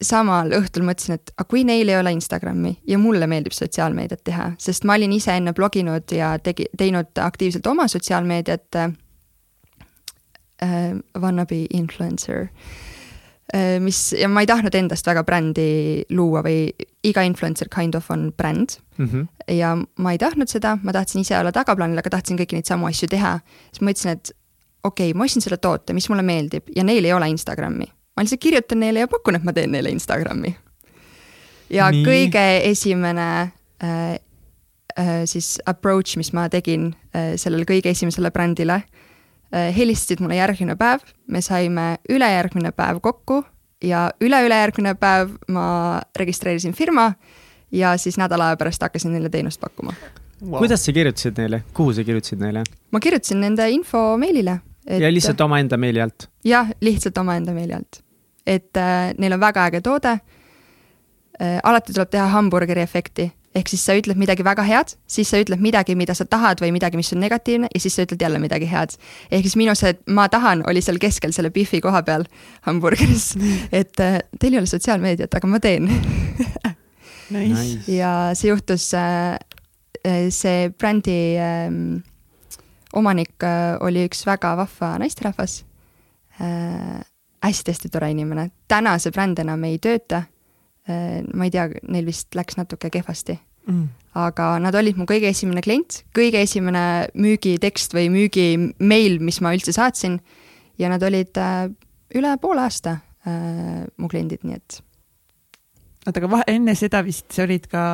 samal 0.00 0.52
õhtul 0.56 0.84
mõtlesin, 0.88 1.18
et 1.18 1.32
aga 1.36 1.46
kui 1.48 1.62
neil 1.68 1.88
ei 1.88 1.98
ole 1.98 2.12
Instagrami 2.16 2.74
ja 2.88 2.98
mulle 3.00 3.28
meeldib 3.30 3.54
sotsiaalmeediat 3.56 4.22
teha, 4.24 4.50
sest 4.60 4.86
ma 4.88 4.96
olin 4.96 5.12
ise 5.12 5.34
enne 5.36 5.52
bloginud 5.56 6.12
ja 6.16 6.32
tegi, 6.42 6.70
teinud 6.78 7.20
aktiivselt 7.20 7.66
oma 7.70 7.88
sotsiaalmeediat 7.88 8.82
äh,. 8.84 8.96
Wannabe 11.16 11.62
influencer 11.72 12.48
äh,, 13.54 13.78
mis 13.80 14.12
ja 14.12 14.28
ma 14.28 14.42
ei 14.44 14.48
tahtnud 14.48 14.74
endast 14.76 15.06
väga 15.08 15.22
brändi 15.24 16.04
luua 16.12 16.42
või 16.44 16.68
iga 17.04 17.24
influencer 17.24 17.68
kind 17.72 17.96
of 17.96 18.10
on 18.10 18.28
bränd 18.36 18.76
mm. 18.98 19.06
-hmm. 19.06 19.54
ja 19.56 19.76
ma 19.96 20.12
ei 20.12 20.18
tahtnud 20.18 20.52
seda, 20.52 20.76
ma 20.82 20.92
tahtsin 20.92 21.24
ise 21.24 21.38
olla 21.38 21.52
tagaplaanil, 21.52 21.98
aga 21.98 22.10
tahtsin 22.10 22.36
kõiki 22.36 22.58
neid 22.58 22.68
samu 22.68 22.86
asju 22.86 23.08
teha. 23.08 23.38
siis 23.70 23.80
ma 23.80 23.90
mõtlesin, 23.90 24.12
et 24.12 24.32
okei 24.84 25.10
okay,, 25.10 25.18
ma 25.18 25.24
ostsin 25.24 25.42
selle 25.42 25.56
toote, 25.56 25.92
mis 25.92 26.08
mulle 26.08 26.22
meeldib 26.22 26.68
ja 26.76 26.84
neil 26.84 27.04
ei 27.04 27.12
ole 27.12 27.28
Instagrami 27.28 27.88
ma 28.16 28.24
lihtsalt 28.24 28.42
kirjutan 28.42 28.82
neile 28.82 29.04
ja 29.04 29.08
pakun, 29.10 29.38
et 29.38 29.46
ma 29.46 29.54
teen 29.56 29.72
neile 29.72 29.92
Instagrami. 29.92 30.54
ja 31.70 31.90
Nii. 31.90 32.04
kõige 32.06 32.44
esimene 32.70 33.28
äh, 33.82 34.18
äh, 34.98 35.12
siis 35.24 35.58
approach, 35.66 36.16
mis 36.16 36.32
ma 36.32 36.48
tegin 36.48 36.92
äh, 37.14 37.36
sellele 37.36 37.68
kõige 37.68 37.92
esimesele 37.94 38.30
brändile 38.34 38.82
äh,, 38.82 39.70
helistasid 39.76 40.20
mulle 40.20 40.40
järgmine 40.40 40.76
päev, 40.76 41.06
me 41.26 41.42
saime 41.42 41.96
ülejärgmine 42.10 42.72
päev 42.76 43.00
kokku 43.00 43.44
ja 43.84 44.08
üle-ülejärgmine 44.20 44.94
päev 45.00 45.36
ma 45.48 46.00
registreerisin 46.18 46.74
firma 46.76 47.12
ja 47.72 47.96
siis 47.98 48.18
nädala 48.18 48.50
aja 48.50 48.58
pärast 48.60 48.82
hakkasin 48.82 49.12
neile 49.14 49.30
teenust 49.30 49.60
pakkuma 49.60 49.94
wow.. 50.42 50.58
kuidas 50.58 50.84
sa 50.84 50.92
kirjutasid 50.92 51.38
neile, 51.38 51.62
kuhu 51.74 51.94
sa 51.94 52.04
kirjutasid 52.04 52.42
neile? 52.42 52.64
ma 52.90 53.00
kirjutasin 53.00 53.40
nende 53.40 53.70
info 53.70 54.16
meilile 54.20 54.58
et.... 54.90 55.00
ja 55.00 55.12
lihtsalt 55.12 55.40
omaenda 55.46 55.78
meili 55.78 56.02
alt? 56.02 56.28
jah, 56.44 56.74
lihtsalt 56.82 57.18
omaenda 57.22 57.54
meili 57.56 57.78
alt 57.78 58.02
et 58.46 58.76
äh, 58.76 59.12
neil 59.18 59.36
on 59.36 59.40
väga 59.40 59.66
äge 59.68 59.80
toode 59.84 60.16
äh,. 61.40 61.60
alati 61.64 61.92
tuleb 61.92 62.10
teha 62.10 62.26
hamburgeri 62.34 62.82
efekti, 62.82 63.30
ehk 63.56 63.70
siis 63.70 63.84
sa 63.86 63.96
ütled 63.98 64.18
midagi 64.20 64.44
väga 64.46 64.64
head, 64.66 64.94
siis 65.10 65.30
sa 65.32 65.40
ütled 65.42 65.62
midagi, 65.62 65.96
mida 65.98 66.14
sa 66.14 66.26
tahad 66.28 66.62
või 66.62 66.72
midagi, 66.74 66.98
mis 67.00 67.12
on 67.14 67.22
negatiivne 67.22 67.70
ja 67.74 67.82
siis 67.82 67.96
sa 67.96 68.06
ütled 68.06 68.22
jälle 68.22 68.40
midagi 68.42 68.68
head. 68.70 68.96
ehk 69.30 69.46
siis 69.46 69.56
minu 69.60 69.74
see 69.78 69.94
ma 70.06 70.28
tahan 70.28 70.64
oli 70.70 70.82
seal 70.84 71.00
keskel 71.02 71.34
selle 71.36 71.50
Biffi 71.50 71.80
koha 71.80 72.02
peal 72.02 72.26
hamburgeris, 72.68 73.32
et 73.82 74.00
äh, 74.00 74.20
teil 74.38 74.54
ei 74.54 74.62
ole 74.62 74.70
sotsiaalmeediat, 74.70 75.34
aga 75.34 75.46
ma 75.46 75.60
teen 75.60 75.88
nice. 77.30 77.80
ja 77.92 78.34
see 78.34 78.50
juhtus 78.50 78.92
äh,, 78.94 79.38
äh 80.04 80.30
see 80.30 80.70
brändi 80.70 81.20
äh, 81.38 81.70
omanik 82.96 83.42
äh, 83.46 83.76
oli 83.80 84.06
üks 84.08 84.24
väga 84.26 84.54
vahva 84.56 84.96
naisterahvas 85.02 85.64
äh, 86.40 87.00
hästi-hästi 87.44 87.88
tore 87.92 88.10
inimene, 88.10 88.50
täna 88.68 88.98
see 88.98 89.12
bränd 89.14 89.38
enam 89.40 89.64
ei 89.64 89.78
tööta. 89.78 90.24
ma 90.90 91.44
ei 91.44 91.52
tea, 91.54 91.68
neil 91.92 92.06
vist 92.08 92.34
läks 92.34 92.56
natuke 92.58 92.88
kehvasti 92.90 93.36
mm. 93.70 93.88
aga 94.18 94.52
nad 94.62 94.76
olid 94.78 94.98
mu 94.98 95.06
kõige 95.08 95.30
esimene 95.30 95.62
klient, 95.64 96.02
kõige 96.16 96.42
esimene 96.44 96.82
müügitekst 97.18 97.94
või 97.96 98.10
müügimeil, 98.12 99.18
mis 99.22 99.40
ma 99.44 99.54
üldse 99.56 99.74
saatsin. 99.76 100.20
ja 100.78 100.88
nad 100.88 101.02
olid 101.02 101.36
äh, 101.36 101.68
üle 102.16 102.36
poole 102.40 102.64
aasta 102.64 102.98
äh, 103.26 103.84
mu 103.96 104.08
kliendid, 104.08 104.44
nii 104.44 104.56
et. 104.56 104.80
oota, 106.06 106.22
aga 106.22 106.42
enne 106.48 106.74
seda 106.74 107.02
vist 107.04 107.28
sa 107.32 107.44
olid 107.44 107.68
ka 107.70 107.84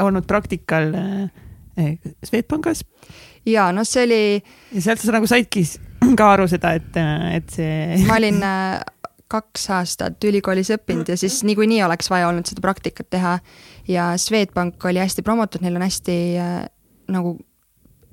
olnud 0.00 0.26
praktikal 0.26 0.94
äh, 0.94 1.98
Swedbankis? 2.22 2.84
Ja 3.46 3.68
no 3.72 3.84
see 3.88 4.04
oli. 4.06 4.22
ja 4.72 4.84
sealt 4.84 5.02
sa 5.02 5.14
nagu 5.14 5.28
saidki 5.30 5.64
ka 6.18 6.32
aru 6.36 6.48
seda, 6.50 6.74
et, 6.78 6.98
et 7.36 7.54
see. 7.54 7.76
ma 8.08 8.18
olin 8.20 8.42
äh, 8.46 8.80
kaks 9.32 9.68
aastat 9.78 10.24
ülikoolis 10.28 10.72
õppinud 10.74 11.08
ja 11.08 11.16
siis 11.18 11.40
niikuinii 11.48 11.82
oleks 11.86 12.10
vaja 12.12 12.28
olnud 12.28 12.48
seda 12.48 12.64
praktikat 12.64 13.08
teha. 13.10 13.38
ja 13.88 14.12
Swedbank 14.20 14.84
oli 14.84 15.02
hästi 15.02 15.24
promotud, 15.26 15.64
neil 15.64 15.78
on 15.78 15.86
hästi 15.86 16.18
äh, 16.40 16.58
nagu, 17.12 17.36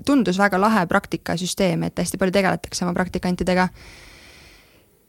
tundus 0.05 0.39
väga 0.39 0.61
lahe 0.61 0.85
praktikasüsteem, 0.87 1.83
et 1.83 1.99
hästi 1.99 2.17
palju 2.17 2.37
tegeletakse 2.37 2.85
oma 2.85 2.95
praktikantidega. 2.95 3.67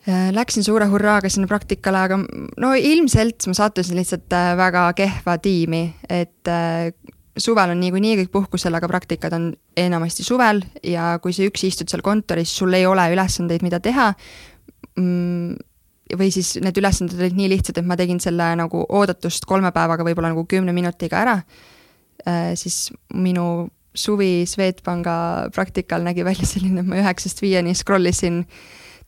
Äh, 0.09 0.31
läksin 0.35 0.65
suure 0.67 0.89
hurraaga 0.91 1.31
sinna 1.31 1.47
praktikale, 1.47 2.03
aga 2.09 2.19
no 2.21 2.75
ilmselt 2.75 3.47
ma 3.47 3.55
sattusin 3.57 4.01
lihtsalt 4.01 4.35
väga 4.59 4.89
kehva 4.99 5.39
tiimi, 5.39 5.85
et 6.09 6.49
suvel 7.41 7.73
on 7.73 7.81
niikuinii 7.81 8.19
kõik 8.23 8.31
puhkusel, 8.35 8.75
aga 8.77 8.89
praktikad 8.91 9.35
on 9.37 9.51
enamasti 9.79 10.25
suvel 10.27 10.63
ja 10.87 11.15
kui 11.23 11.35
sa 11.37 11.47
üksi 11.49 11.71
istud 11.73 11.91
seal 11.91 12.05
kontoris, 12.05 12.53
sul 12.57 12.75
ei 12.77 12.87
ole 12.87 13.09
ülesandeid, 13.15 13.65
mida 13.67 13.81
teha 13.83 14.13
mm, 14.99 15.59
või 16.19 16.31
siis 16.35 16.55
need 16.63 16.79
ülesanded 16.81 17.21
olid 17.21 17.37
nii 17.39 17.51
lihtsad, 17.53 17.79
et 17.81 17.87
ma 17.87 17.97
tegin 17.99 18.21
selle 18.23 18.49
nagu 18.59 18.85
oodatust 18.89 19.47
kolme 19.49 19.71
päevaga, 19.75 20.07
võib-olla 20.07 20.33
nagu 20.33 20.47
kümne 20.51 20.75
minutiga 20.77 21.21
ära, 21.23 21.37
äh, 22.27 22.53
siis 22.59 22.89
minu 23.15 23.69
suvi 23.95 24.47
Swedbanka 24.47 25.51
praktikal 25.55 26.05
nägi 26.07 26.25
välja 26.27 26.47
selline, 26.47 26.83
et 26.83 26.91
ma 26.91 27.01
üheksast 27.03 27.43
viieni 27.43 27.75
scroll 27.79 28.11
isin 28.11 28.45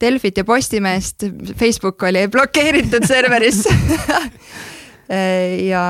Delfit 0.02 0.40
ja 0.40 0.44
Postimeest, 0.44 1.28
Facebook 1.58 2.02
oli 2.08 2.24
blokeeritud 2.30 3.06
serveris 3.06 3.62
äh, 3.70 5.62
ja, 5.68 5.84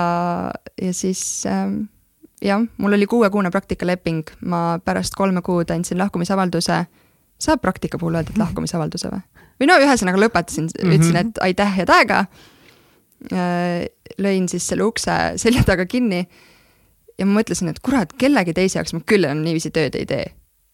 ja 0.76 0.92
siis 0.92 1.46
ähm, 1.48 1.86
jah, 2.42 2.62
mul 2.78 2.96
oli 2.98 3.06
kuuekuune 3.06 3.50
praktikaleping, 3.50 4.34
ma 4.50 4.78
pärast 4.84 5.16
kolme 5.18 5.42
kuud 5.42 5.70
andsin 5.70 5.98
lahkumisavalduse. 5.98 6.84
saab 7.42 7.60
praktika 7.60 7.98
puhul 7.98 8.14
öelda, 8.14 8.30
et 8.30 8.38
lahkumisavalduse 8.38 9.10
või? 9.10 9.22
või 9.60 9.68
no 9.70 9.78
ühesõnaga 9.82 10.20
lõpetasin 10.20 10.68
mm, 10.68 10.82
-hmm. 10.82 10.94
ütlesin, 10.96 11.16
et 11.16 11.42
aitäh 11.42 11.76
head 11.76 11.90
aega. 11.90 12.24
Äh, 13.32 13.86
lõin 14.18 14.48
siis 14.50 14.66
selle 14.66 14.82
ukse 14.82 15.12
selja 15.36 15.64
taga 15.64 15.86
kinni. 15.86 16.26
ja 17.18 17.26
ma 17.26 17.40
mõtlesin, 17.40 17.68
et 17.70 17.80
kurat, 17.80 18.12
kellegi 18.18 18.54
teise 18.54 18.78
jaoks 18.78 18.94
ma 18.96 19.00
küll 19.06 19.24
enam 19.24 19.44
niiviisi 19.44 19.70
tööd 19.70 19.94
ei 19.94 20.06
tee. 20.06 20.24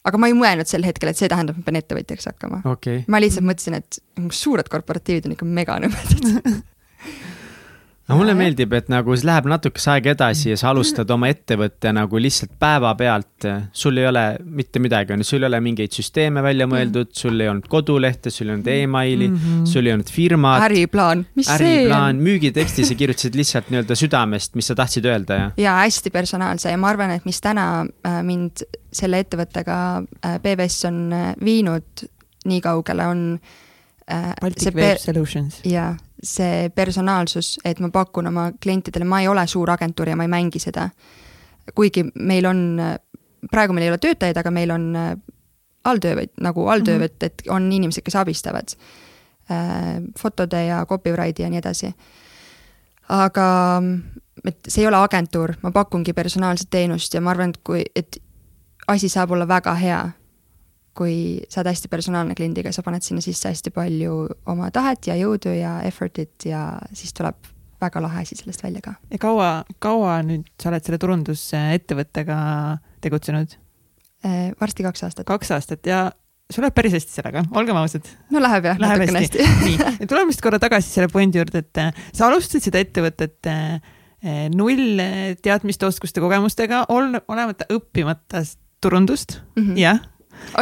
aga 0.04 0.18
ma 0.18 0.28
ei 0.28 0.32
mõelnud 0.32 0.66
sel 0.66 0.84
hetkel, 0.84 1.10
et 1.10 1.16
see 1.16 1.28
tähendab, 1.28 1.58
et 1.58 1.60
ma 1.60 1.64
pean 1.64 1.82
ettevõtjaks 1.82 2.30
hakkama 2.30 2.62
okay.. 2.64 3.04
ma 3.08 3.20
lihtsalt 3.20 3.44
mõtlesin, 3.44 3.74
et 3.74 3.98
suured 4.32 4.68
korporatiivid 4.68 5.26
on 5.26 5.34
ikka 5.36 5.44
meganõmedad 5.44 6.62
no 8.08 8.16
mulle 8.16 8.34
meeldib, 8.38 8.72
et 8.76 8.88
nagu 8.92 9.16
see 9.16 9.26
läheb 9.28 9.48
natukese 9.50 9.90
aega 9.94 10.12
edasi 10.14 10.52
ja 10.52 10.58
sa 10.60 10.70
alustad 10.72 11.10
oma 11.12 11.28
ettevõtte 11.32 11.92
nagu 11.92 12.20
lihtsalt 12.20 12.54
päevapealt. 12.60 13.46
sul 13.72 14.00
ei 14.00 14.06
ole 14.08 14.22
mitte 14.44 14.80
midagi, 14.82 15.12
on 15.12 15.22
ju, 15.22 15.28
sul 15.28 15.44
ei 15.44 15.48
ole 15.50 15.60
mingeid 15.64 15.94
süsteeme 15.94 16.42
välja 16.44 16.66
mõeldud, 16.70 17.12
sul 17.16 17.40
ei 17.40 17.50
olnud 17.52 17.68
kodulehte, 17.68 18.32
sul 18.34 18.48
ei 18.48 18.54
olnud 18.56 18.70
emaili 18.72 19.28
mm, 19.28 19.36
-hmm. 19.36 19.66
sul 19.68 19.86
ei 19.86 19.92
olnud 19.92 20.12
firmat. 20.12 20.62
äriplaan, 20.70 21.26
mis 21.34 21.50
äriplaan, 21.52 22.16
see 22.16 22.18
on? 22.18 22.24
müügiteksti 22.24 22.88
sa 22.88 22.94
kirjutasid 22.94 23.36
lihtsalt 23.36 23.70
nii-öelda 23.70 23.94
südamest, 23.94 24.54
mis 24.54 24.66
sa 24.72 24.74
tahtsid 24.74 25.04
öelda 25.04 25.34
ja. 25.34 25.50
ja 25.56 25.76
hästi 25.84 26.10
personaalse 26.10 26.70
ja 26.70 26.78
ma 26.78 26.88
arvan, 26.88 27.10
et 27.10 27.24
mis 27.28 27.40
täna 27.44 27.84
äh, 27.84 28.20
mind 28.22 28.64
selle 28.92 29.20
ettevõttega 29.20 29.78
äh, 30.24 30.40
PBS 30.40 30.84
on 30.88 31.12
äh, 31.12 31.32
viinud 31.44 32.08
nii 32.48 32.60
kaugele, 32.64 33.06
on 33.06 33.24
Baltic 34.40 34.72
Web 34.74 34.96
Solutions. 34.96 35.60
jaa, 35.68 35.90
see 36.22 36.70
personaalsus, 36.74 37.58
et 37.64 37.80
ma 37.80 37.90
pakun 37.94 38.26
oma 38.26 38.50
klientidele, 38.62 39.04
ma 39.04 39.20
ei 39.20 39.28
ole 39.28 39.46
suur 39.46 39.70
agentuur 39.70 40.08
ja 40.08 40.16
ma 40.16 40.26
ei 40.26 40.32
mängi 40.32 40.58
seda. 40.58 40.88
kuigi 41.74 42.04
meil 42.14 42.46
on, 42.48 42.80
praegu 43.50 43.72
meil 43.76 43.86
ei 43.86 43.90
ole 43.92 43.98
töötajaid, 44.00 44.36
aga 44.40 44.50
meil 44.50 44.70
on 44.72 44.86
äh, 44.96 45.10
alltöövõt-, 45.84 46.40
nagu 46.40 46.68
alltöövõtt 46.68 47.22
mm, 47.22 47.26
-hmm. 47.26 47.26
et 47.26 47.42
on 47.48 47.72
inimesed, 47.72 48.02
kes 48.02 48.16
abistavad 48.16 48.72
äh, 49.50 50.02
fotode 50.18 50.64
ja 50.64 50.86
copywrite'i 50.86 51.42
ja 51.42 51.50
nii 51.50 51.58
edasi. 51.58 51.92
aga 53.08 53.82
et 54.44 54.58
see 54.68 54.82
ei 54.82 54.88
ole 54.88 54.96
agentuur, 54.96 55.54
ma 55.62 55.70
pakungi 55.70 56.12
personaalset 56.12 56.70
teenust 56.70 57.14
ja 57.14 57.20
ma 57.20 57.30
arvan, 57.30 57.50
et 57.50 57.60
kui, 57.64 57.84
et 57.96 58.18
asi 58.88 59.08
saab 59.08 59.30
olla 59.30 59.48
väga 59.48 59.74
hea 59.74 60.10
kui 60.98 61.38
sa 61.46 61.60
oled 61.62 61.70
hästi 61.70 61.90
personaalne 61.92 62.34
kliendiga, 62.38 62.72
sa 62.74 62.82
paned 62.86 63.04
sinna 63.06 63.22
sisse 63.24 63.52
hästi 63.52 63.72
palju 63.74 64.16
oma 64.50 64.72
tahet 64.74 65.10
ja 65.10 65.16
jõudu 65.18 65.54
ja 65.54 65.78
effort'it 65.86 66.48
ja 66.48 66.72
siis 66.96 67.14
tuleb 67.16 67.38
väga 67.78 68.02
lahe 68.02 68.24
asi 68.24 68.38
sellest 68.38 68.62
välja 68.64 68.82
ka. 68.84 68.96
ja 69.12 69.20
kaua, 69.22 69.50
kaua 69.82 70.18
nüüd 70.26 70.48
sa 70.58 70.72
oled 70.72 70.86
selle 70.86 70.98
turundusettevõttega 71.02 72.38
tegutsenud? 73.04 73.54
Äh, 74.26 74.48
varsti 74.58 74.86
kaks 74.86 75.06
aastat. 75.06 75.28
kaks 75.28 75.54
aastat 75.54 75.86
ja 75.86 76.08
sul 76.50 76.64
läheb 76.64 76.74
päris 76.74 76.96
hästi 76.96 77.20
sellega, 77.20 77.44
olgem 77.54 77.78
ausad. 77.78 78.08
no 78.34 78.42
läheb 78.42 78.66
jah, 78.72 78.82
natukene 78.82 79.22
hästi, 79.22 79.46
hästi. 79.46 79.68
nii, 79.68 80.10
tuleme 80.10 80.32
vist 80.32 80.42
korra 80.42 80.58
tagasi 80.62 80.90
selle 80.90 81.12
pointi 81.12 81.38
juurde, 81.38 81.62
et 81.62 81.82
äh, 81.84 82.04
sa 82.10 82.26
alustasid 82.26 82.70
seda 82.70 82.82
ettevõtet 82.82 83.50
äh, 83.52 83.78
null 84.50 84.98
teadmiste, 85.44 85.86
oskuste, 85.86 86.18
kogemustega, 86.18 86.88
olemata 86.90 87.68
õppimata 87.70 88.42
turundust 88.82 89.36
mm, 89.54 89.62
-hmm. 89.62 89.76
jah 89.78 90.00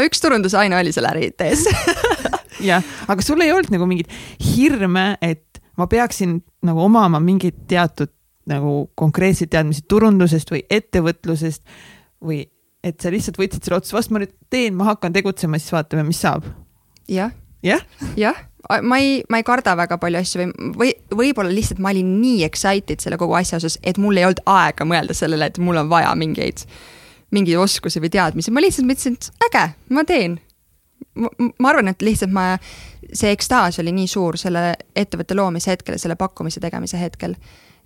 üks 0.05 0.23
turundusaine 0.23 0.77
oli 0.79 0.93
seal 0.95 1.09
äri-IT-s 1.11 1.67
jah, 2.71 2.85
aga 3.09 3.25
sul 3.25 3.43
ei 3.45 3.53
olnud 3.55 3.73
nagu 3.75 3.89
mingit 3.89 4.13
hirme, 4.43 5.15
et 5.25 5.61
ma 5.77 5.89
peaksin 5.91 6.41
nagu 6.67 6.85
omama 6.87 7.21
mingeid 7.23 7.67
teatud 7.71 8.13
nagu 8.47 8.91
konkreetseid 8.99 9.51
teadmisi 9.51 9.85
turundusest 9.91 10.53
või 10.55 10.63
ettevõtlusest 10.71 11.65
või 12.23 12.45
et 12.87 13.03
sa 13.03 13.11
lihtsalt 13.11 13.41
võtsid 13.41 13.65
selle 13.65 13.81
otsuse 13.81 13.97
vastu, 13.97 14.15
ma 14.15 14.23
nüüd 14.23 14.35
teen, 14.53 14.77
ma 14.79 14.93
hakkan 14.93 15.15
tegutsema, 15.15 15.59
siis 15.59 15.75
vaatame, 15.75 16.05
mis 16.07 16.21
saab. 16.23 16.47
Ja.. 17.11 17.33
jah? 17.67 17.83
jah, 18.19 18.39
ma 18.87 18.99
ei, 19.03 19.19
ma 19.31 19.41
ei 19.41 19.47
karda 19.47 19.75
väga 19.79 19.99
palju 20.03 20.21
asju 20.23 20.43
või, 20.43 20.53
või 20.79 20.93
võib-olla 21.23 21.51
lihtsalt 21.55 21.83
ma 21.83 21.91
olin 21.95 22.17
nii 22.21 22.45
excited 22.47 23.03
selle 23.03 23.19
kogu 23.19 23.35
asja 23.39 23.59
osas, 23.61 23.81
et 23.83 23.99
mul 24.03 24.19
ei 24.19 24.29
olnud 24.29 24.45
aega 24.47 24.87
mõelda 24.87 25.17
sellele, 25.19 25.51
et 25.51 25.59
mul 25.63 25.83
on 25.83 25.91
vaja 25.91 26.15
mingeid 26.19 26.63
mingeid 27.37 27.61
oskusi 27.61 28.03
või 28.03 28.11
teadmisi, 28.13 28.53
ma 28.55 28.65
lihtsalt 28.65 28.89
mõtlesin, 28.89 29.17
et 29.17 29.47
äge, 29.49 29.65
ma 29.95 30.05
teen. 30.09 30.41
ma 31.17 31.71
arvan, 31.71 31.89
et 31.93 32.03
lihtsalt 32.05 32.33
ma, 32.33 32.57
see 33.13 33.33
ekstaas 33.33 33.81
oli 33.81 33.93
nii 33.97 34.09
suur 34.11 34.37
selle 34.41 34.75
ettevõtte 34.97 35.37
loomise 35.37 35.73
hetkel 35.73 35.97
ja 35.97 36.03
selle 36.03 36.17
pakkumise 36.21 36.61
tegemise 36.61 37.01
hetkel, 37.01 37.37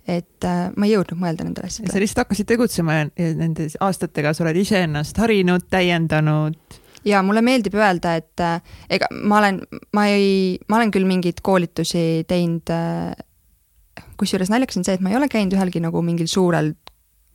et 0.07 0.47
äh, 0.47 0.67
ma 0.75 0.87
ei 0.87 0.95
jõudnud 0.95 1.19
mõelda 1.21 1.45
nendele 1.45 1.69
asjadele. 1.69 1.93
sa 1.93 2.01
lihtsalt 2.01 2.25
hakkasid 2.25 2.49
tegutsema 2.49 3.01
ja 3.03 3.33
nende 3.37 3.67
aastatega 3.79 4.33
sa 4.33 4.45
oled 4.45 4.59
iseennast 4.63 5.19
harinud, 5.21 5.67
täiendanud 5.71 6.79
ja 7.07 7.21
mulle 7.25 7.41
meeldib 7.45 7.75
öelda, 7.77 8.15
et 8.19 8.43
äh, 8.43 8.61
ega 8.89 9.09
ma 9.23 9.39
olen, 9.41 9.61
ma 9.95 10.05
ei, 10.11 10.57
ma 10.69 10.79
olen 10.79 10.93
küll 10.93 11.07
mingeid 11.09 11.41
koolitusi 11.45 12.23
teinud 12.29 12.71
äh,, 12.73 13.13
kusjuures 14.19 14.51
naljakas 14.53 14.79
on 14.79 14.87
see, 14.87 14.97
et 14.97 15.03
ma 15.03 15.13
ei 15.13 15.19
ole 15.19 15.29
käinud 15.31 15.55
ühelgi 15.57 15.81
nagu 15.83 16.03
mingil 16.05 16.29
suurel 16.31 16.73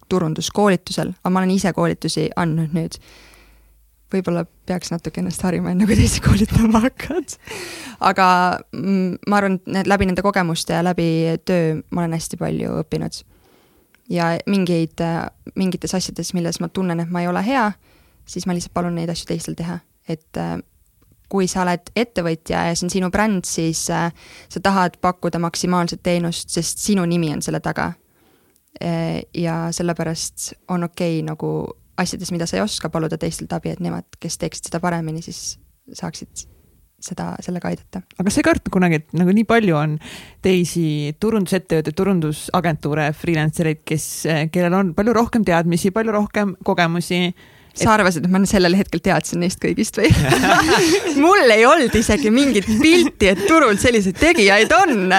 turunduskoolitusel, 0.09 1.13
aga 1.23 1.33
ma 1.33 1.43
olen 1.43 1.55
ise 1.57 1.73
koolitusi 1.77 2.29
andnud 2.37 2.75
nüüd. 2.77 2.99
võib-olla 4.13 4.45
peaks 4.71 4.93
natuke 4.93 5.19
ennast 5.19 5.43
harima, 5.43 5.73
enne 5.75 5.87
kui 5.87 5.97
teisi 5.99 6.21
koolitama 6.23 6.81
hakkad. 6.85 7.37
aga 8.01 8.27
mm, 8.73 9.17
ma 9.27 9.41
arvan, 9.41 9.59
et 9.59 9.73
need 9.79 9.91
läbi 9.91 10.07
nende 10.07 10.23
kogemuste 10.23 10.77
ja 10.79 10.85
läbi 10.87 11.09
töö 11.45 11.81
ma 11.91 12.05
olen 12.05 12.15
hästi 12.19 12.39
palju 12.41 12.79
õppinud. 12.83 13.21
ja 14.11 14.37
mingeid, 14.47 15.03
mingites 15.55 15.95
asjades, 15.95 16.33
milles 16.35 16.61
ma 16.61 16.69
tunnen, 16.69 17.01
et 17.01 17.11
ma 17.11 17.25
ei 17.25 17.29
ole 17.29 17.43
hea, 17.47 17.71
siis 18.27 18.47
ma 18.47 18.55
lihtsalt 18.55 18.75
palun 18.75 18.95
neid 18.95 19.11
asju 19.11 19.33
teistel 19.33 19.59
teha, 19.59 19.81
et 20.09 20.43
kui 21.29 21.49
sa 21.51 21.65
oled 21.65 21.91
ettevõtja 21.99 22.69
ja 22.69 22.75
see 22.75 22.87
on 22.87 22.93
sinu 22.93 23.11
bränd, 23.11 23.47
siis 23.49 23.89
sa 23.91 24.63
tahad 24.63 25.01
pakkuda 25.03 25.41
maksimaalset 25.43 26.03
teenust, 26.07 26.53
sest 26.55 26.79
sinu 26.79 27.05
nimi 27.05 27.33
on 27.35 27.43
selle 27.43 27.61
taga 27.61 27.93
ja 28.81 29.57
sellepärast 29.73 30.51
on 30.73 30.85
okei 30.85 31.21
okay, 31.21 31.27
nagu 31.27 31.51
asjades, 31.97 32.33
mida 32.35 32.47
sa 32.47 32.59
ei 32.59 32.65
oska, 32.65 32.91
paluda 32.93 33.19
teistelt 33.21 33.53
abi, 33.57 33.73
et 33.73 33.81
nemad, 33.81 34.05
kes 34.21 34.37
teeksid 34.41 34.69
seda 34.69 34.81
paremini, 34.83 35.23
siis 35.25 35.57
saaksid 35.97 36.47
seda, 37.07 37.31
sellega 37.45 37.71
aidata. 37.71 38.03
aga 38.19 38.33
sa 38.33 38.41
ei 38.41 38.47
kartnud 38.47 38.73
kunagi, 38.73 39.01
et 39.01 39.17
nagu 39.17 39.33
nii 39.35 39.47
palju 39.49 39.77
on 39.79 39.97
teisi 40.45 41.15
turundusettevõtteid, 41.21 41.97
turundusagentuure, 41.97 43.11
freelancer 43.17 43.71
eid, 43.73 43.83
kes, 43.89 44.07
kellel 44.53 44.79
on 44.79 44.95
palju 44.97 45.15
rohkem 45.17 45.45
teadmisi, 45.47 45.93
palju 45.95 46.17
rohkem 46.17 46.57
kogemusi 46.67 47.21
sa 47.81 47.93
arvasid, 47.95 48.27
et 48.27 48.33
ma 48.33 48.41
sellel 48.49 48.77
hetkel 48.79 49.03
teadsin 49.05 49.43
neist 49.45 49.61
kõigist 49.63 49.99
või 50.01 50.11
mul 51.25 51.53
ei 51.53 51.67
olnud 51.69 51.95
isegi 51.99 52.33
mingit 52.35 52.69
pilti, 52.81 53.33
et 53.33 53.45
turul 53.49 53.77
selliseid 53.81 54.19
tegijaid 54.21 54.73
on. 54.77 55.11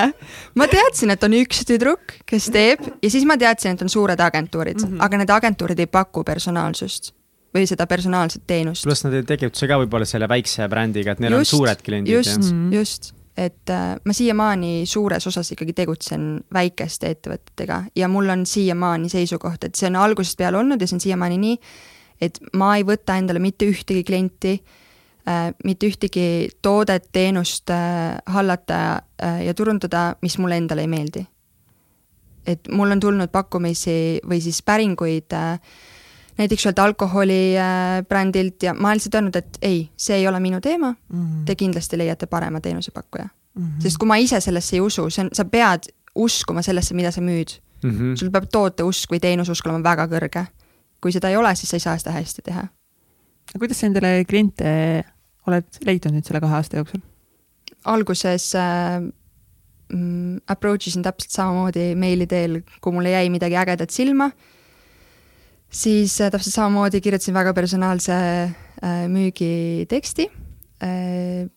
ma 0.57 0.69
teadsin, 0.71 1.13
et 1.13 1.27
on 1.27 1.37
üks 1.37 1.63
tüdruk, 1.69 2.17
kes 2.27 2.49
teeb 2.53 2.83
ja 3.01 3.11
siis 3.13 3.27
ma 3.29 3.37
teadsin, 3.39 3.77
et 3.77 3.85
on 3.85 3.91
suured 3.91 4.19
agentuurid 4.19 4.81
mm, 4.81 4.89
-hmm. 4.89 5.05
aga 5.05 5.21
need 5.23 5.35
agentuurid 5.37 5.79
ei 5.79 5.91
paku 5.91 6.23
personaalsust 6.27 7.13
või 7.55 7.67
seda 7.69 7.87
personaalset 7.87 8.43
teenust. 8.47 8.83
pluss 8.83 9.05
nad 9.05 9.13
ei 9.17 9.23
tegutse 9.27 9.67
ka 9.67 9.79
võib-olla 9.83 10.05
selle 10.05 10.27
väikse 10.29 10.67
brändiga, 10.69 11.15
et 11.15 11.23
neil 11.23 11.39
just, 11.39 11.53
on 11.53 11.57
suured 11.57 11.85
kliendid. 11.85 12.13
just, 12.13 12.51
mhm. 12.51 12.73
just 12.73 13.13
et 13.37 13.69
äh, 13.69 13.95
ma 14.05 14.13
siiamaani 14.13 14.85
suures 14.89 15.27
osas 15.29 15.51
ikkagi 15.53 15.75
tegutsen 15.77 16.39
väikeste 16.53 17.11
ettevõtetega 17.13 17.83
ja 17.95 18.09
mul 18.09 18.29
on 18.33 18.45
siiamaani 18.49 19.11
seisukoht, 19.13 19.67
et 19.67 19.77
see 19.77 19.91
on 19.91 19.99
algusest 20.01 20.39
peale 20.39 20.57
olnud 20.57 20.81
ja 20.81 20.89
see 20.89 20.97
on 20.97 21.03
siiamaani 21.05 21.37
nii, 21.43 21.59
et 22.21 22.39
ma 22.53 22.75
ei 22.77 22.85
võta 22.87 23.17
endale 23.17 23.39
mitte 23.39 23.67
ühtegi 23.69 24.03
klienti 24.03 24.53
äh,, 25.27 25.51
mitte 25.63 25.89
ühtegi 25.89 26.49
toodet, 26.61 27.09
teenust 27.11 27.69
äh, 27.69 28.17
hallata 28.25 28.79
äh, 29.21 29.45
ja 29.45 29.53
turundada, 29.53 30.15
mis 30.21 30.37
mulle 30.37 30.57
endale 30.57 30.81
ei 30.81 30.87
meeldi. 30.87 31.27
et 32.47 32.67
mul 32.71 32.91
on 32.91 32.99
tulnud 32.99 33.29
pakkumisi 33.29 34.21
või 34.23 34.39
siis 34.41 34.61
päringuid 34.63 35.33
näiteks 36.37 36.65
ühelt 36.65 36.79
alkoholibrändilt 36.79 38.63
ja 38.63 38.73
ma 38.73 38.87
olen 38.87 38.99
lihtsalt 38.99 39.15
öelnud, 39.15 39.35
et 39.35 39.57
ei, 39.61 39.89
see 39.97 40.15
ei 40.15 40.27
ole 40.27 40.39
minu 40.39 40.61
teema 40.61 40.91
mm. 40.91 41.23
-hmm. 41.25 41.45
Te 41.45 41.55
kindlasti 41.55 41.97
leiate 41.97 42.25
parema 42.25 42.61
teenusepakkuja 42.61 43.27
mm. 43.53 43.63
-hmm. 43.63 43.81
sest 43.81 43.97
kui 43.97 44.07
ma 44.07 44.15
ise 44.15 44.39
sellesse 44.39 44.75
ei 44.75 44.81
usu, 44.81 45.09
see 45.09 45.25
on, 45.25 45.29
sa 45.33 45.45
pead 45.45 45.89
uskuma 46.15 46.61
sellesse, 46.61 46.93
mida 46.93 47.11
sa 47.11 47.21
müüd 47.21 47.59
mm. 47.83 47.91
-hmm. 47.91 48.15
sul 48.15 48.29
peab 48.29 48.45
tooteusk 48.51 49.11
või 49.11 49.19
teenuseusk 49.19 49.65
olema 49.65 49.83
väga 49.83 50.07
kõrge. 50.07 50.45
Kui 51.01 51.13
seda 51.13 51.29
ei 51.31 51.37
ole, 51.37 51.53
siis 51.55 51.69
sa 51.71 51.77
ei 51.77 51.85
saa 51.85 51.97
seda 52.01 52.15
hästi 52.15 52.45
teha. 52.45 52.67
kuidas 53.57 53.79
sa 53.79 53.87
endale 53.87 54.25
kliente 54.29 54.71
oled 55.47 55.79
leidnud 55.87 56.17
nüüd 56.17 56.27
selle 56.27 56.41
kahe 56.43 56.59
aasta 56.59 56.81
jooksul? 56.81 57.03
alguses 57.87 58.49
äh, 58.59 58.99
mm, 59.93 60.43
approach 60.47 60.89
isin 60.89 61.05
täpselt 61.05 61.31
samamoodi 61.31 61.93
meili 61.95 62.27
teel, 62.27 62.61
kui 62.81 62.95
mulle 62.95 63.13
jäi 63.13 63.29
midagi 63.31 63.59
ägedat 63.59 63.93
silma 63.93 64.31
siis 65.69 66.19
äh, 66.21 66.31
täpselt 66.31 66.55
samamoodi 66.55 67.01
kirjutasin 67.01 67.35
väga 67.35 67.53
personaalse 67.53 68.13
äh, 68.13 69.07
müügiteksti 69.11 70.31
äh,. 70.83 71.47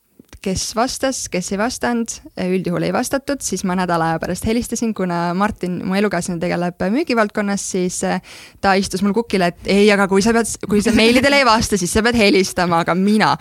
Kes 0.42 0.70
vastas, 0.76 1.24
kes 1.32 1.52
ei 1.52 1.58
vastanud, 1.60 2.12
äh, 2.38 2.50
üldjuhul 2.54 2.86
ei 2.88 2.92
vastatud, 2.94 3.42
siis 3.44 3.64
ma 3.68 3.76
nädala 3.78 4.12
aja 4.12 4.20
pärast 4.22 4.46
helistasin, 4.48 4.94
kuna 4.96 5.34
Martin, 5.36 5.80
mu 5.86 5.98
elukaaslane, 5.98 6.40
tegeleb 6.42 6.84
müügivaldkonnas, 6.94 7.64
siis 7.74 8.02
äh, 8.08 8.22
ta 8.60 8.74
istus 8.78 9.04
mul 9.06 9.14
kukile, 9.16 9.50
et 9.52 9.70
ei, 9.70 9.90
aga 9.92 10.08
kui 10.10 10.24
sa 10.24 10.34
pead, 10.36 10.54
kui 10.70 10.82
sa 10.84 10.94
meilidele 10.96 11.42
ei 11.42 11.48
vasta, 11.48 11.78
siis 11.80 11.92
sa 11.92 12.04
pead 12.06 12.18
helistama, 12.18 12.82
aga 12.84 12.96
mina, 12.98 13.34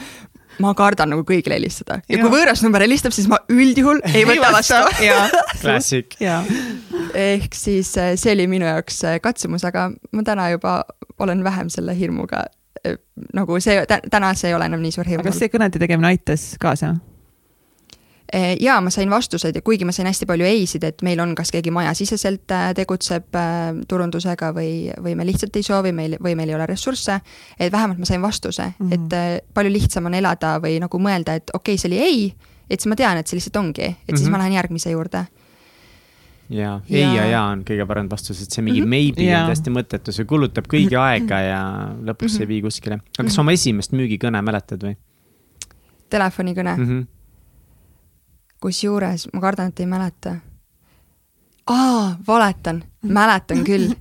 ma 0.60 0.74
kardan 0.76 1.14
nagu 1.14 1.24
kõigile 1.28 1.56
helistada 1.56 2.02
ja, 2.02 2.18
ja 2.18 2.22
kui 2.22 2.34
võõras 2.34 2.64
number 2.66 2.84
helistab, 2.84 3.16
siis 3.16 3.30
ma 3.32 3.40
üldjuhul 3.54 4.02
ei 4.12 4.26
võta 4.28 4.52
vastu. 4.58 4.80
Classic. 5.62 6.20
ehk 7.16 7.56
siis 7.56 7.94
äh, 7.98 8.16
see 8.20 8.36
oli 8.36 8.50
minu 8.52 8.68
jaoks 8.68 9.04
katsumus, 9.24 9.64
aga 9.68 9.90
ma 10.12 10.26
täna 10.28 10.50
juba 10.54 10.82
olen 11.20 11.44
vähem 11.44 11.70
selle 11.72 11.96
hirmuga. 12.00 12.46
Äh, 12.86 12.98
nagu 13.34 13.60
see, 13.60 13.82
täna 14.12 14.34
see 14.38 14.50
ei 14.52 14.58
ole 14.58 14.70
enam 14.70 14.82
nii 14.84 14.92
suur 14.96 15.08
hirm. 15.08 15.24
kas 15.26 15.40
see 15.42 15.52
kõnede 15.52 15.82
tegemine 15.82 16.14
aitas 16.14 16.54
kaasa? 16.62 16.96
Eh, 18.34 18.58
ja 18.62 18.76
ma 18.82 18.92
sain 18.94 19.10
vastuseid 19.10 19.56
ja 19.58 19.62
kuigi 19.66 19.88
ma 19.90 19.94
sain 19.96 20.06
hästi 20.06 20.28
palju 20.30 20.46
ei-sid, 20.46 20.84
et 20.86 21.02
meil 21.02 21.20
on, 21.20 21.32
kas 21.36 21.50
keegi 21.50 21.72
majasiseselt 21.74 22.54
äh, 22.54 22.68
tegutseb 22.78 23.36
äh, 23.36 23.80
turundusega 23.90 24.52
või, 24.54 24.92
või 25.02 25.16
me 25.18 25.26
lihtsalt 25.26 25.58
ei 25.58 25.66
soovi, 25.66 25.92
meil, 25.98 26.14
või 26.22 26.36
meil 26.38 26.54
ei 26.54 26.58
ole 26.60 26.68
ressursse, 26.70 27.18
et 27.58 27.74
vähemalt 27.74 27.98
ma 27.98 28.06
sain 28.06 28.22
vastuse 28.22 28.68
mm, 28.68 28.86
-hmm. 28.86 28.94
et 28.94 29.18
äh, 29.18 29.48
palju 29.54 29.74
lihtsam 29.74 30.06
on 30.06 30.20
elada 30.20 30.60
või 30.62 30.78
nagu 30.84 31.02
mõelda, 31.02 31.40
et 31.42 31.50
okei 31.56 31.74
okay,, 31.74 31.82
see 31.82 31.90
oli 31.90 32.04
ei, 32.06 32.54
et 32.70 32.78
siis 32.78 32.92
ma 32.92 33.00
tean, 33.00 33.18
et 33.18 33.28
see 33.28 33.40
lihtsalt 33.40 33.58
ongi, 33.64 33.82
et 33.82 33.98
mm 33.98 33.98
-hmm. 34.06 34.18
siis 34.18 34.30
ma 34.30 34.38
mhm. 34.38 34.44
lähen 34.44 34.58
järgmise 34.60 34.94
juurde 34.94 35.26
ja 36.50 36.80
ei 36.90 37.04
ja 37.04 37.26
ja 37.30 37.44
on 37.52 37.62
kõige 37.68 37.86
parem 37.88 38.10
vastus, 38.10 38.42
et 38.42 38.52
see 38.52 38.64
mingi 38.66 38.82
-hmm. 38.82 38.90
maybe 38.90 39.24
ja. 39.24 39.44
on 39.44 39.52
täiesti 39.52 39.70
mõttetu, 39.70 40.12
see 40.16 40.26
kulutab 40.26 40.66
kõigi 40.68 40.98
aega 40.98 41.40
ja 41.46 41.62
lõpuks 42.02 42.34
mm 42.34 42.36
-hmm. 42.38 42.42
ei 42.42 42.48
vii 42.48 42.62
kuskile. 42.62 42.96
aga 42.96 43.24
kas 43.24 43.34
-hmm. 43.34 43.40
oma 43.40 43.52
esimest 43.52 43.92
müügikõne 43.92 44.42
mäletad 44.42 44.84
või? 44.84 44.98
telefonikõne 46.10 46.76
mm? 46.78 46.86
-hmm 46.86 47.08
kusjuures 48.62 49.28
ma 49.34 49.42
kardan, 49.42 49.72
et 49.72 49.80
ei 49.80 49.86
mäleta. 49.86 50.36
aa, 51.68 52.18
valetan, 52.28 52.84
mäletan 53.02 53.64
küll. 53.64 53.94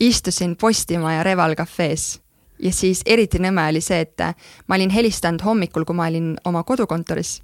istusin 0.00 0.56
Postimaja 0.56 1.22
Reval 1.22 1.54
kafees 1.54 2.20
ja 2.62 2.72
siis 2.72 3.00
eriti 3.06 3.38
nõme 3.40 3.64
oli 3.70 3.80
see, 3.80 4.00
et 4.00 4.20
ma 4.68 4.76
olin 4.76 4.90
helistanud 4.90 5.40
hommikul, 5.44 5.84
kui 5.84 5.96
ma 5.96 6.06
olin 6.10 6.34
oma 6.44 6.62
kodukontoris, 6.62 7.40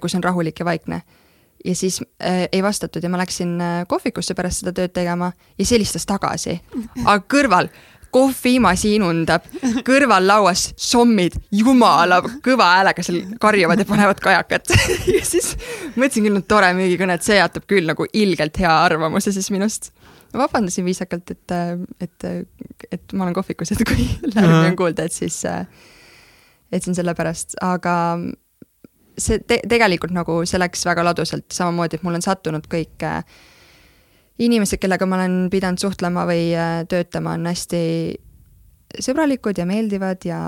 kus 0.00 0.14
on 0.14 0.24
rahulik 0.24 0.58
ja 0.58 0.64
vaikne. 0.64 1.02
Ja 1.64 1.74
siis 1.74 2.00
äh, 2.22 2.48
ei 2.52 2.62
vastatud 2.62 3.02
ja 3.02 3.10
ma 3.10 3.18
läksin 3.18 3.60
äh, 3.60 3.84
kohvikusse 3.88 4.34
pärast 4.34 4.62
seda 4.62 4.72
tööd 4.72 4.94
tegema 4.94 5.32
ja 5.34 5.64
siis 5.64 5.76
helistas 5.78 6.06
tagasi. 6.06 6.60
aga 7.04 7.22
kõrval 7.34 7.70
kohvimasin 8.14 9.02
undab, 9.04 9.44
kõrval 9.84 10.24
lauas 10.26 10.68
sommid 10.80 11.36
jumala 11.52 12.22
kõva 12.44 12.70
häälega 12.76 13.04
seal 13.04 13.20
karjuvad 13.40 13.82
ja 13.82 13.88
panevad 13.88 14.22
kajakat 14.24 14.72
ja 15.18 15.24
siis 15.26 15.54
mõtlesin 15.96 16.28
küll, 16.28 16.40
et 16.40 16.48
tore 16.48 16.72
müügikõne, 16.78 17.18
et 17.18 17.26
see 17.26 17.36
jätab 17.38 17.68
küll 17.68 17.88
nagu 17.88 18.08
ilgelt 18.12 18.60
hea 18.62 18.72
arvamuse 18.84 19.32
siis 19.34 19.50
minust. 19.52 19.92
vabandasin 20.32 20.84
viisakalt, 20.88 21.30
et, 21.30 21.54
et, 22.00 22.26
et 22.92 23.12
ma 23.12 23.26
olen 23.26 23.36
kohvikus, 23.36 23.72
et 23.72 23.84
kui 23.84 24.08
lärmi 24.34 24.70
on 24.70 24.76
kuulda, 24.76 25.04
et 25.08 25.12
siis, 25.12 25.42
et 25.44 26.82
see 26.82 26.92
on 26.92 26.96
sellepärast, 26.96 27.58
aga 27.64 27.96
see 29.18 29.40
te 29.46 29.60
tegelikult 29.68 30.14
nagu 30.14 30.40
see 30.48 30.60
läks 30.60 30.84
väga 30.88 31.04
ladusalt, 31.10 31.48
samamoodi, 31.54 31.98
et 31.98 32.06
mul 32.06 32.18
on 32.18 32.24
sattunud 32.24 32.66
kõik 32.70 33.04
äh, 33.06 33.22
inimesed, 34.38 34.80
kellega 34.82 35.06
ma 35.06 35.18
olen 35.18 35.36
pidanud 35.52 35.82
suhtlema 35.82 36.24
või 36.28 36.50
äh, 36.54 36.82
töötama, 36.90 37.36
on 37.38 37.48
hästi 37.50 37.82
sõbralikud 39.04 39.58
ja 39.58 39.66
meeldivad 39.68 40.24
ja 40.24 40.38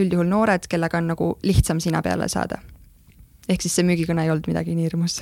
üldjuhul 0.00 0.30
noored, 0.30 0.68
kellega 0.70 1.00
on 1.00 1.10
nagu 1.12 1.32
lihtsam 1.46 1.80
sina 1.82 2.02
peale 2.02 2.28
saada. 2.32 2.62
ehk 3.48 3.62
siis 3.62 3.74
see 3.74 3.84
müügikõne 3.84 4.22
ei 4.22 4.30
olnud 4.30 4.46
midagi 4.46 4.74
nii 4.78 4.86
hirmus 4.86 5.18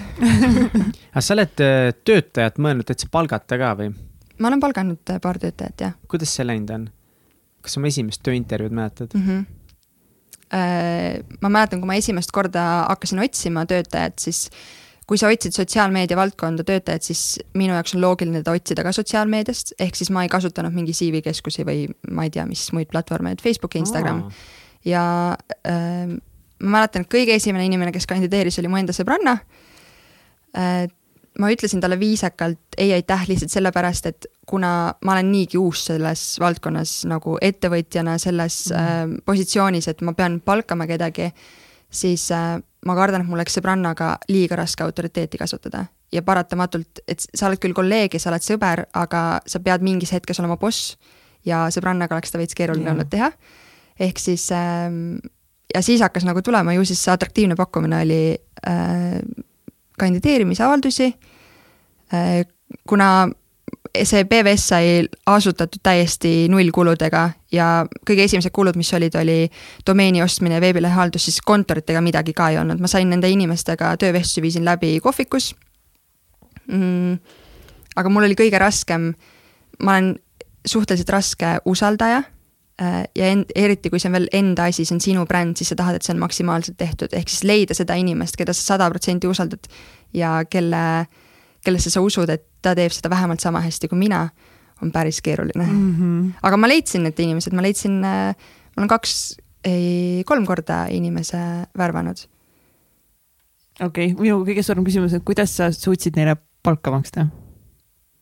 aga 1.11 1.23
sa 1.25 1.35
oled 1.35 1.63
äh, 1.65 1.91
töötajat 2.05 2.61
mõelnud 2.61 2.87
täitsa 2.87 3.09
palgata 3.11 3.59
ka 3.59 3.75
või? 3.79 3.95
ma 4.39 4.49
olen 4.51 4.61
palganud 4.61 5.15
paar 5.23 5.39
töötajat, 5.41 5.87
jah. 5.87 5.97
kuidas 6.09 6.35
see 6.37 6.47
läinud 6.47 6.71
on? 6.77 6.91
kas 7.65 7.77
oma 7.81 7.91
esimest 7.91 8.23
tööintervjuud 8.25 8.77
mäletad 8.77 9.17
mm? 9.17 9.27
-hmm. 9.27 9.60
Ma 10.51 11.49
mäletan, 11.53 11.79
kui 11.79 11.87
ma 11.87 11.97
esimest 12.01 12.33
korda 12.35 12.63
hakkasin 12.89 13.23
otsima 13.23 13.63
töötajat, 13.71 14.19
siis 14.19 14.49
kui 15.11 15.19
sa 15.19 15.27
otsid 15.31 15.55
sotsiaalmeedia 15.55 16.15
valdkonda 16.19 16.63
töötajat, 16.67 17.03
siis 17.03 17.23
minu 17.59 17.75
jaoks 17.75 17.97
on 17.97 18.03
loogiline 18.05 18.43
teda 18.45 18.55
otsida 18.55 18.85
ka 18.87 18.93
sotsiaalmeediast, 18.95 19.75
ehk 19.83 19.99
siis 19.99 20.11
ma 20.15 20.23
ei 20.23 20.31
kasutanud 20.31 20.75
mingi 20.75 20.95
CV 20.95 21.23
keskusi 21.25 21.67
või 21.67 21.89
ma 22.15 22.27
ei 22.27 22.35
tea, 22.35 22.45
mis 22.47 22.69
muid 22.77 22.91
platvorme, 22.93 23.35
et 23.35 23.43
Facebook 23.43 23.75
ja 23.75 23.83
Instagram. 23.83 24.23
Oh.. 24.29 24.45
ja 24.87 25.03
äh, 25.67 26.15
ma 26.63 26.77
mäletan, 26.77 27.07
et 27.07 27.11
kõige 27.11 27.35
esimene 27.35 27.67
inimene, 27.67 27.91
kes 27.95 28.07
kandideeris, 28.11 28.61
oli 28.63 28.71
mu 28.71 28.79
enda 28.79 28.95
sõbranna. 28.97 29.39
Äh,. 30.55 30.87
Ma 31.41 31.51
ütlesin 31.53 31.81
talle 31.83 31.99
viisakalt 32.01 32.77
ei 32.79 32.93
aitäh 32.97 33.27
lihtsalt 33.29 33.53
sellepärast, 33.55 34.07
et 34.11 34.27
kuna 34.49 34.73
ma 35.05 35.15
olen 35.17 35.31
niigi 35.33 35.59
uus 35.59 35.87
selles 35.89 36.25
valdkonnas 36.41 37.05
nagu 37.11 37.37
ettevõtjana 37.41 38.19
selles 38.21 38.67
mm. 38.71 38.77
äh, 38.81 39.25
positsioonis, 39.25 39.89
et 39.89 40.03
ma 40.07 40.15
pean 40.19 40.41
palkama 40.45 40.87
kedagi, 40.91 41.31
siis 41.91 42.29
äh, 42.35 42.59
ma 42.87 42.97
kardan, 42.99 43.25
et 43.25 43.31
mul 43.31 43.41
oleks 43.41 43.57
sõbrannaga 43.59 44.15
liiga 44.29 44.59
raske 44.61 44.85
autoriteeti 44.85 45.41
kasutada 45.41 45.87
ja 46.13 46.23
paratamatult, 46.27 47.03
et 47.09 47.23
sa 47.23 47.49
oled 47.49 47.61
küll 47.63 47.77
kolleeg 47.77 48.15
ja 48.15 48.23
sa 48.23 48.33
oled 48.33 48.45
sõber, 48.45 48.85
aga 48.99 49.25
sa 49.47 49.61
pead 49.63 49.85
mingis 49.87 50.13
hetkes 50.15 50.41
olema 50.43 50.59
boss 50.61 50.97
ja 51.47 51.67
sõbrannaga 51.73 52.17
oleks 52.17 52.33
seda 52.33 52.43
veits 52.43 52.57
keeruline 52.59 52.89
yeah. 52.89 52.97
olnud 52.97 53.11
teha. 53.13 53.31
ehk 54.01 54.19
siis 54.19 54.49
ähm, 54.57 55.21
ja 55.75 55.83
siis 55.83 56.03
hakkas 56.03 56.27
nagu 56.27 56.43
tulema, 56.43 56.75
ju 56.75 56.85
siis 56.89 57.03
see 57.05 57.15
atraktiivne 57.15 57.57
pakkumine 57.59 58.03
oli 58.05 58.23
äh, 58.67 59.21
kandideerimisavaldusi 60.01 61.13
äh,. 62.15 62.47
kuna 62.89 63.29
see 64.05 64.25
PVS 64.25 64.69
sai 64.69 64.89
asutatud 65.27 65.83
täiesti 65.83 66.49
nullkuludega 66.51 67.25
ja 67.53 67.69
kõige 68.07 68.25
esimesed 68.29 68.53
kulud, 68.55 68.79
mis 68.79 68.93
olid, 68.95 69.15
oli 69.19 69.39
domeeni 69.87 70.23
ostmine 70.23 70.59
ja 70.59 70.63
veebilehe 70.63 70.95
haldus, 70.95 71.27
siis 71.27 71.41
kontoritega 71.47 72.03
midagi 72.05 72.35
ka 72.37 72.51
ei 72.53 72.61
olnud, 72.61 72.81
ma 72.81 72.91
sain 72.91 73.11
nende 73.11 73.31
inimestega 73.31 73.97
töövestlusi 74.01 74.45
viisin 74.45 74.67
läbi 74.69 74.99
kohvikus 75.03 75.53
mm,. 76.67 77.19
aga 77.97 78.13
mul 78.13 78.29
oli 78.29 78.39
kõige 78.39 78.61
raskem, 78.63 79.13
ma 79.83 79.97
olen 79.97 80.13
suhteliselt 80.67 81.11
raske 81.11 81.57
usaldaja 81.65 82.23
ja 82.81 83.27
end, 83.29 83.51
eriti 83.55 83.91
kui 83.93 84.01
see 84.01 84.09
on 84.09 84.15
veel 84.17 84.29
enda 84.33 84.71
asi, 84.71 84.87
see 84.89 84.95
on 84.97 85.03
sinu 85.05 85.25
bränd, 85.29 85.59
siis 85.61 85.69
sa 85.73 85.77
tahad, 85.77 85.99
et 85.99 86.07
see 86.07 86.15
on 86.15 86.23
maksimaalselt 86.23 86.79
tehtud, 86.81 87.13
ehk 87.13 87.29
siis 87.29 87.45
leida 87.45 87.77
seda 87.77 87.99
inimest, 88.01 88.39
keda 88.41 88.55
sa 88.57 88.75
sada 88.75 88.89
protsenti 88.89 89.29
usaldad 89.29 89.69
ja 90.17 90.39
kelle 90.49 90.85
äh, 91.01 91.11
kellesse 91.65 91.93
sa 91.93 92.03
usud, 92.05 92.31
et 92.33 92.47
ta 92.65 92.75
teeb 92.77 92.93
seda 92.95 93.11
vähemalt 93.13 93.43
sama 93.43 93.63
hästi 93.65 93.91
kui 93.91 94.01
mina, 94.01 94.25
on 94.81 94.93
päris 94.93 95.21
keeruline 95.21 95.67
mm. 95.67 95.95
-hmm. 95.95 96.29
aga 96.43 96.57
ma 96.57 96.69
leidsin 96.69 97.03
need 97.05 97.19
inimesed, 97.21 97.53
ma 97.53 97.63
leidsin 97.63 97.99
äh, 98.05 98.35
ma 98.35 98.81
olen 98.81 98.89
kaks, 98.89 99.37
ei, 99.65 100.23
kolm 100.27 100.47
korda 100.47 100.87
inimese 100.91 101.41
värvanud. 101.77 102.17
okei 103.81 104.13
okay., 104.13 104.23
minu 104.23 104.41
kõige 104.45 104.63
suurem 104.63 104.85
küsimus, 104.85 105.13
et 105.13 105.25
kuidas 105.25 105.57
sa 105.57 105.73
suutsid 105.73 106.17
neile 106.17 106.37
palka 106.63 106.91
maksta? 106.91 107.27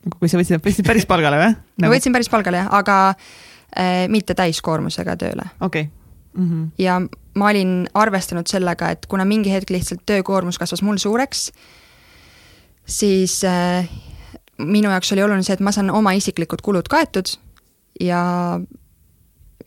nagu 0.05 0.19
kui 0.19 0.29
sa 0.29 0.39
võtsid 0.39 0.59
nad 0.59 0.87
päris 0.87 1.07
palgale 1.07 1.37
või 1.37 1.53
nagu...? 1.55 1.87
ma 1.87 1.95
võtsin 1.95 2.13
päris 2.13 2.29
palgale 2.29 2.65
jah, 2.65 2.73
aga 2.75 2.99
äh, 3.11 3.48
mitte 4.09 4.35
täiskoormusega 4.35 5.17
tööle. 5.17 5.45
okei 5.61 5.83
okay. 5.83 5.93
mm. 6.35 6.49
-hmm. 6.51 6.71
ja 6.79 7.01
ma 7.39 7.51
olin 7.51 7.89
arvestanud 7.95 8.47
sellega, 8.47 8.91
et 8.91 9.07
kuna 9.07 9.25
mingi 9.25 9.53
hetk 9.53 9.71
lihtsalt 9.71 10.03
töökoormus 10.07 10.59
kasvas 10.59 10.83
mul 10.83 10.97
suureks, 10.97 11.51
siis 12.87 13.45
äh, 13.45 13.89
minu 14.59 14.91
jaoks 14.91 15.13
oli 15.13 15.23
oluline 15.23 15.47
see, 15.47 15.55
et 15.55 15.65
ma 15.65 15.73
saan 15.73 15.91
oma 15.95 16.13
isiklikud 16.19 16.63
kulud 16.65 16.91
kaetud 16.91 17.31
ja 18.01 18.21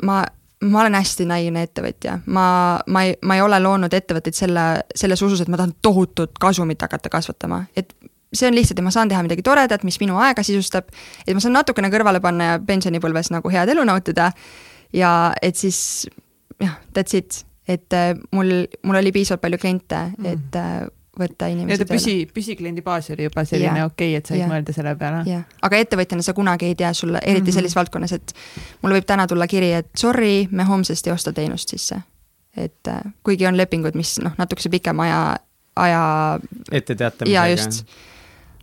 ma, 0.04 0.22
ma 0.62 0.82
olen 0.82 0.96
hästi 1.00 1.28
naiivne 1.30 1.66
ettevõtja, 1.68 2.20
ma, 2.26 2.46
ma 2.88 3.04
ei, 3.08 3.16
ma 3.26 3.38
ei 3.38 3.46
ole 3.46 3.60
loonud 3.64 3.94
ettevõtteid 3.94 4.38
selle, 4.38 4.66
selles 4.96 5.22
usus, 5.22 5.42
et 5.42 5.52
ma 5.52 5.60
tahan 5.62 5.76
tohutut 5.82 6.40
kasumit 6.42 6.82
hakata 6.82 7.12
kasvatama, 7.14 7.64
et 7.76 7.94
see 8.34 8.48
on 8.48 8.56
lihtsalt, 8.56 8.80
et 8.80 8.86
ma 8.86 8.92
saan 8.92 9.10
teha 9.12 9.24
midagi 9.26 9.44
toredat, 9.44 9.84
mis 9.84 10.00
minu 10.00 10.18
aega 10.24 10.44
sisustab, 10.44 10.92
et 11.28 11.34
ma 11.36 11.44
saan 11.44 11.56
natukene 11.58 11.92
kõrvale 11.94 12.22
panna 12.24 12.54
ja 12.54 12.60
pensionipõlves 12.64 13.32
nagu 13.36 13.52
head 13.52 13.70
elu 13.74 13.84
nautida 13.88 14.32
ja 14.96 15.34
et 15.42 15.60
siis 15.60 16.08
jah, 16.62 16.78
that's 16.96 17.18
it, 17.18 17.44
et 17.68 17.94
äh, 17.94 18.16
mul, 18.32 18.66
mul 18.84 19.02
oli 19.02 19.12
piisavalt 19.12 19.44
palju 19.44 19.62
kliente 19.62 20.02
mm., 20.18 20.32
et 20.32 20.60
äh, 20.60 20.82
võtta 21.20 21.50
inimesi 21.52 21.84
tööle. 21.84 21.90
püsi, 21.92 22.16
püsikliendi 22.34 22.84
baas 22.86 23.10
oli 23.12 23.28
juba 23.28 23.44
selline 23.48 23.84
okei 23.84 24.14
okay,, 24.14 24.20
et 24.22 24.32
said 24.32 24.40
ja. 24.40 24.48
mõelda 24.50 24.76
selle 24.76 24.94
peale. 25.00 25.24
jah, 25.28 25.44
aga 25.68 25.82
ettevõtjana 25.84 26.26
sa 26.26 26.36
kunagi 26.38 26.72
ei 26.72 26.78
tea 26.80 26.94
sulle, 26.96 27.20
eriti 27.20 27.42
mm 27.42 27.48
-hmm. 27.50 27.58
sellises 27.60 27.76
valdkonnas, 27.76 28.16
et 28.16 28.34
mulle 28.82 29.00
võib 29.00 29.10
täna 29.10 29.28
tulla 29.28 29.48
kiri, 29.48 29.74
et 29.82 29.92
sorry, 29.98 30.48
me 30.52 30.64
homsest 30.64 31.08
ei 31.08 31.14
osta 31.14 31.34
teenust 31.34 31.70
sisse. 31.70 32.02
et 32.58 32.88
äh, 32.88 33.02
kuigi 33.24 33.48
on 33.48 33.58
lepingud, 33.58 33.96
mis 33.96 34.20
noh, 34.24 34.34
natukese 34.38 34.70
pikema 34.70 35.04
aja, 35.04 35.36
aja. 35.76 36.40
etteteatamisega. 36.72 37.36
jaa, 37.36 37.48
just 37.48 37.86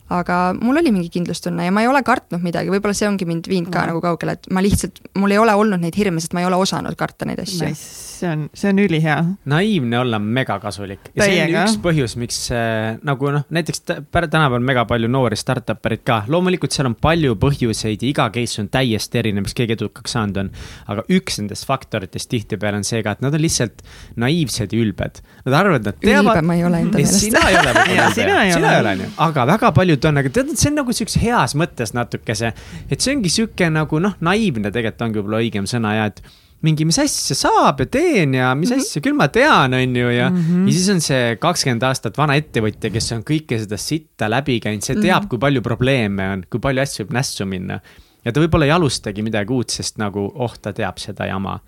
aga 0.09 0.39
mul 0.57 0.81
oli 0.81 0.93
mingi 0.95 1.11
kindlustunne 1.13 1.67
ja 1.67 1.73
ma 1.73 1.83
ei 1.85 1.89
ole 1.91 2.01
kartnud 2.05 2.43
midagi, 2.43 2.71
võib-olla 2.73 2.97
see 2.97 3.09
ongi 3.09 3.27
mind 3.29 3.49
viinud 3.49 3.71
ka 3.71 3.83
mm. 3.83 3.93
nagu 3.93 4.03
kaugele, 4.03 4.37
et 4.39 4.49
ma 4.53 4.63
lihtsalt, 4.65 5.01
mul 5.21 5.35
ei 5.35 5.41
ole 5.41 5.55
olnud 5.57 5.81
neid 5.83 5.97
hirme, 5.97 6.21
sest 6.23 6.33
ma 6.33 6.43
ei 6.43 6.49
ole 6.49 6.59
osanud 6.59 6.97
karta 6.99 7.29
neid 7.29 7.43
asju 7.45 7.69
nice 7.69 8.08
see 8.19 8.29
on, 8.29 8.45
see 8.53 8.69
on 8.73 8.79
ülihea. 8.83 9.17
naiivne 9.49 9.99
olla 9.99 10.19
megakasulik 10.19 11.11
ja 11.15 11.25
see 11.25 11.41
on 11.43 11.55
üks 11.63 11.77
põhjus, 11.83 12.15
miks 12.19 12.39
äh, 12.55 12.97
nagu 13.05 13.31
noh, 13.33 13.45
näiteks 13.53 13.83
tänapäeval 13.87 14.63
mega 14.65 14.85
palju 14.89 15.09
noori 15.11 15.37
startup 15.39 15.85
erid 15.89 16.03
ka, 16.07 16.21
loomulikult 16.31 16.75
seal 16.75 16.89
on 16.89 16.97
palju 16.99 17.37
põhjuseid 17.39 18.03
ja 18.03 18.09
iga 18.09 18.27
case 18.35 18.61
on 18.63 18.69
täiesti 18.73 19.21
erinev, 19.21 19.47
miks 19.47 19.55
keegi 19.57 19.77
edukaks 19.77 20.15
saanud 20.15 20.41
on. 20.43 20.51
aga 20.91 21.05
üks 21.15 21.39
nendest 21.41 21.67
faktoritest 21.69 22.31
tihtipeale 22.31 22.81
on 22.81 22.87
see 22.87 23.01
ka, 23.05 23.15
et 23.15 23.23
nad 23.25 23.35
on 23.35 23.43
lihtsalt 23.43 23.83
naiivsed 24.19 24.75
ja 24.75 24.83
ülbed. 24.83 25.21
Nad 25.45 25.55
arvavad, 25.61 25.87
nad 25.87 26.01
teavad. 26.01 26.33
ülbe 26.33 26.45
ma 26.49 26.57
ei 26.57 26.65
ole 26.67 26.83
enda 26.85 26.99
meelest. 26.99 27.23
sina 27.23 27.45
ei 27.49 27.59
ole 27.59 27.73
võib-olla 27.77 28.09
ülbe, 28.09 28.17
sina 28.17 28.43
ei 28.43 28.53
ole, 28.57 28.93
onju, 28.95 29.09
aga 29.29 29.47
väga 29.53 29.71
paljud 29.77 30.09
on, 30.11 30.21
aga 30.23 30.33
tead, 30.39 30.53
see 30.55 30.71
on 30.71 30.79
nagu 30.81 30.95
siukses 30.95 31.21
heas 31.23 31.55
mõttes 31.59 31.95
natukese, 31.95 32.53
et 32.89 32.99
see 32.99 33.15
ongi 33.15 33.31
sihuke 33.33 33.71
nagu 33.73 34.03
noh, 34.03 34.17
naiivne 34.25 34.73
tegelikult 34.73 35.07
ongi 35.07 35.21
võib-olla 35.21 35.43
õigem 35.45 35.69
sõna 35.69 35.95
ja 35.99 36.11
et 36.11 36.23
mingi, 36.65 36.85
mis 36.87 36.99
asja 36.99 37.37
saab 37.37 37.79
ja 37.83 37.87
teen 37.87 38.33
ja 38.35 38.51
mis 38.55 38.69
mm 38.69 38.75
-hmm. 38.75 38.89
asja, 38.89 39.01
küll 39.01 39.15
ma 39.15 39.27
tean, 39.27 39.73
on 39.73 39.95
ju, 39.95 40.09
ja 40.09 40.29
mm, 40.29 40.37
-hmm. 40.37 40.67
ja 40.67 40.73
siis 40.73 40.89
on 40.89 41.01
see 41.01 41.35
kakskümmend 41.39 41.83
aastat 41.83 42.17
vana 42.17 42.35
ettevõtja, 42.35 42.91
kes 42.91 43.11
on 43.15 43.23
kõike 43.23 43.59
seda 43.59 43.77
sitta 43.77 44.29
läbi 44.29 44.59
käinud, 44.59 44.83
see 44.83 44.95
teab 44.95 45.05
mm, 45.05 45.25
-hmm. 45.25 45.29
kui 45.29 45.39
palju 45.39 45.61
probleeme 45.61 46.29
on, 46.29 46.43
kui 46.49 46.59
palju 46.59 46.81
asju 46.81 47.05
võib 47.05 47.13
nässu 47.13 47.45
minna. 47.45 47.79
ja 48.25 48.31
ta 48.31 48.41
võib-olla 48.41 48.65
ei 48.65 48.71
alustagi 48.71 49.21
midagi 49.23 49.53
uut, 49.53 49.69
sest 49.69 49.97
nagu, 49.97 50.31
oh, 50.35 50.57
ta 50.61 50.73
teab 50.73 50.97
seda 50.97 51.25
jama 51.25 51.59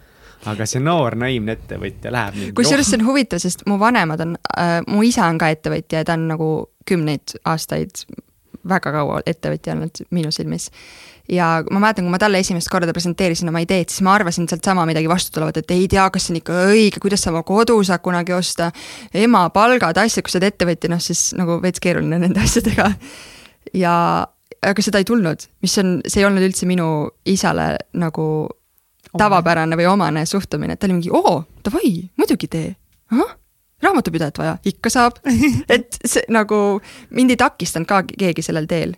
aga 0.45 0.65
see 0.65 0.81
noor 0.81 1.15
naiivne 1.15 1.51
ettevõtja 1.51 2.11
läheb 2.11 2.55
kusjuures 2.57 2.89
see 2.89 2.99
on 2.99 3.05
huvitav, 3.05 3.39
sest 3.39 3.61
mu 3.69 3.77
vanemad 3.79 4.19
on 4.19 4.35
äh,, 4.57 4.81
mu 4.87 5.03
isa 5.03 5.27
on 5.29 5.37
ka 5.37 5.51
ettevõtja 5.53 6.01
ja 6.01 6.07
ta 6.07 6.13
on 6.17 6.27
nagu 6.31 6.49
kümneid 6.89 7.35
aastaid 7.45 8.03
väga 8.67 8.91
kaua 8.91 9.21
ettevõtja 9.25 9.75
olnud 9.75 10.03
minu 10.11 10.31
silmis 10.31 10.69
ja 11.31 11.63
ma 11.71 11.79
mäletan, 11.79 12.05
kui 12.05 12.11
ma 12.11 12.19
talle 12.19 12.41
esimest 12.43 12.69
korda 12.71 12.91
presenteerisin 12.93 13.49
oma 13.49 13.61
ideed, 13.63 13.89
siis 13.89 14.03
ma 14.05 14.15
arvasin 14.17 14.49
sealtsama 14.51 14.83
midagi 14.89 15.09
vastutulevat, 15.09 15.61
et 15.61 15.71
ei 15.71 15.87
tea, 15.91 16.03
kas 16.11 16.27
see 16.27 16.35
on 16.35 16.39
ikka 16.41 16.57
õige, 16.73 17.01
kuidas 17.03 17.23
sa 17.23 17.31
oma 17.31 17.43
kodu 17.47 17.77
saad 17.87 18.03
kunagi 18.03 18.35
osta. 18.35 18.71
ema 19.15 19.45
palgad, 19.55 19.97
asjad, 19.97 20.25
kui 20.25 20.33
sa 20.33 20.41
oled 20.41 20.49
ettevõtja, 20.51 20.91
noh 20.91 21.01
siis 21.03 21.29
nagu 21.39 21.59
veits 21.63 21.83
keeruline 21.83 22.19
nende 22.19 22.43
asjadega. 22.45 22.91
ja, 23.77 23.93
aga 24.61 24.83
seda 24.83 24.99
ei 24.99 25.07
tulnud, 25.07 25.47
mis 25.63 25.77
on, 25.79 25.99
see 26.05 26.21
ei 26.21 26.27
olnud 26.27 26.43
üldse 26.45 26.67
minu 26.69 26.87
isale 27.25 27.75
nagu 27.93 28.25
tavapärane 29.17 29.75
või 29.79 29.87
omane 29.91 30.25
suhtumine, 30.27 30.75
et 30.75 30.81
ta 30.81 30.87
oli 30.87 30.97
mingi 30.99 31.13
oo, 31.15 31.41
davai, 31.63 31.93
muidugi 32.19 32.51
tee. 32.51 32.73
ahah 33.11 33.37
raamatupidajat 33.81 34.37
vaja, 34.37 34.57
ikka 34.69 34.91
saab 34.93 35.15
et 35.75 35.95
see 36.05 36.27
nagu 36.29 36.81
mind 37.17 37.33
ei 37.33 37.39
takistanud 37.39 37.89
ka 37.89 38.03
keegi 38.11 38.43
sellel 38.45 38.67
teel. 38.69 38.93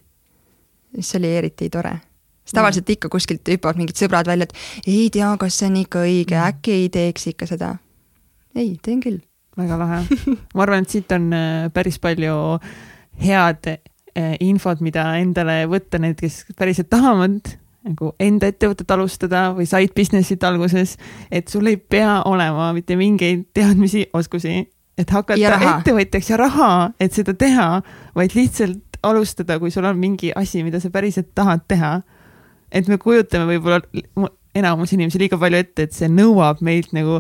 mis 0.98 1.14
oli 1.16 1.30
eriti 1.38 1.70
tore 1.72 1.94
sest 2.44 2.58
tavaliselt 2.58 2.90
ikka 2.90 3.12
kuskilt 3.12 3.48
hüppavad 3.48 3.80
mingid 3.80 4.00
sõbrad 4.00 4.28
välja, 4.30 4.48
et 4.50 4.88
ei 4.90 5.08
tea, 5.14 5.32
kas 5.40 5.60
see 5.60 5.70
on 5.72 5.80
ikka 5.84 6.04
õige, 6.04 6.38
mm. 6.38 6.52
äkki 6.52 6.76
ei 6.82 6.90
teeks 6.94 7.30
ikka 7.34 7.48
seda. 7.50 7.76
ei, 8.56 8.76
teen 8.84 9.02
küll. 9.04 9.22
väga 9.58 9.80
lahe. 9.80 10.04
ma 10.56 10.66
arvan, 10.66 10.86
et 10.86 10.94
siit 10.94 11.12
on 11.16 11.32
äh, 11.36 11.72
päris 11.74 12.00
palju 12.04 12.38
head 13.24 13.70
äh, 13.70 14.34
infot, 14.44 14.82
mida 14.84 15.14
endale 15.22 15.64
võtta, 15.72 16.02
need, 16.02 16.20
kes 16.20 16.44
päriselt 16.58 16.92
tahavad 16.92 17.56
nagu 17.84 18.14
enda 18.22 18.48
ettevõtet 18.48 18.92
alustada 18.96 19.50
või 19.58 19.66
side 19.68 19.92
business'it 19.96 20.44
alguses, 20.48 20.96
et 21.32 21.52
sul 21.52 21.68
ei 21.68 21.78
pea 21.78 22.22
olema 22.30 22.72
mitte 22.76 22.96
mingeid 22.96 23.50
teadmisi, 23.56 24.06
oskusi, 24.16 24.62
et 24.98 25.12
hakata 25.12 25.60
ettevõtjaks 25.60 26.32
ja 26.32 26.40
raha, 26.40 26.72
et 27.02 27.16
seda 27.16 27.36
teha, 27.36 27.68
vaid 28.16 28.36
lihtsalt 28.38 29.00
alustada, 29.04 29.60
kui 29.60 29.72
sul 29.72 29.88
on 29.90 30.00
mingi 30.00 30.32
asi, 30.36 30.64
mida 30.64 30.80
sa 30.80 30.94
päriselt 30.94 31.34
tahad 31.36 31.66
teha 31.68 31.98
et 32.74 32.90
me 32.90 33.00
kujutame 33.02 33.48
võib-olla 33.54 33.82
enamus 34.58 34.94
inimesi 34.94 35.22
liiga 35.22 35.40
palju 35.42 35.64
ette, 35.64 35.88
et 35.88 35.96
see 35.96 36.10
nõuab 36.12 36.62
meilt 36.66 36.94
nagu 36.94 37.20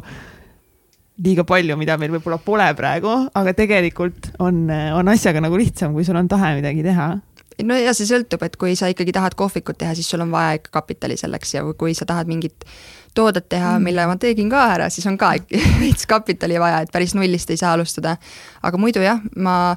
liiga 1.23 1.45
palju, 1.45 1.77
mida 1.77 1.97
meil 2.01 2.13
võib-olla 2.15 2.39
pole 2.41 2.65
praegu, 2.77 3.11
aga 3.37 3.53
tegelikult 3.57 4.31
on, 4.41 4.65
on 4.69 5.13
asjaga 5.13 5.43
nagu 5.45 5.57
lihtsam, 5.59 5.93
kui 5.93 6.05
sul 6.07 6.17
on 6.17 6.29
tahe 6.31 6.55
midagi 6.57 6.85
teha 6.85 7.13
no 7.61 7.77
ja 7.77 7.93
see 7.93 8.07
sõltub, 8.09 8.41
et 8.45 8.55
kui 8.59 8.73
sa 8.79 8.89
ikkagi 8.91 9.13
tahad 9.15 9.35
kohvikut 9.37 9.77
teha, 9.81 9.93
siis 9.97 10.09
sul 10.09 10.23
on 10.25 10.31
vaja 10.33 10.57
ikka 10.57 10.73
kapitali 10.79 11.17
selleks 11.19 11.53
ja 11.55 11.63
kui 11.77 11.93
sa 11.97 12.07
tahad 12.09 12.29
mingit 12.29 12.65
toodet 13.13 13.45
teha 13.51 13.75
mm., 13.75 13.85
mille 13.85 14.07
ma 14.09 14.17
tegin 14.21 14.49
ka 14.49 14.63
ära, 14.73 14.89
siis 14.93 15.05
on 15.09 15.19
ka 15.21 15.35
veits 15.83 16.09
kapitali 16.09 16.57
vaja, 16.61 16.81
et 16.83 16.93
päris 16.93 17.13
nullist 17.17 17.53
ei 17.53 17.61
saa 17.61 17.75
alustada. 17.77 18.17
aga 18.63 18.81
muidu 18.81 19.03
jah, 19.05 19.21
ma 19.35 19.75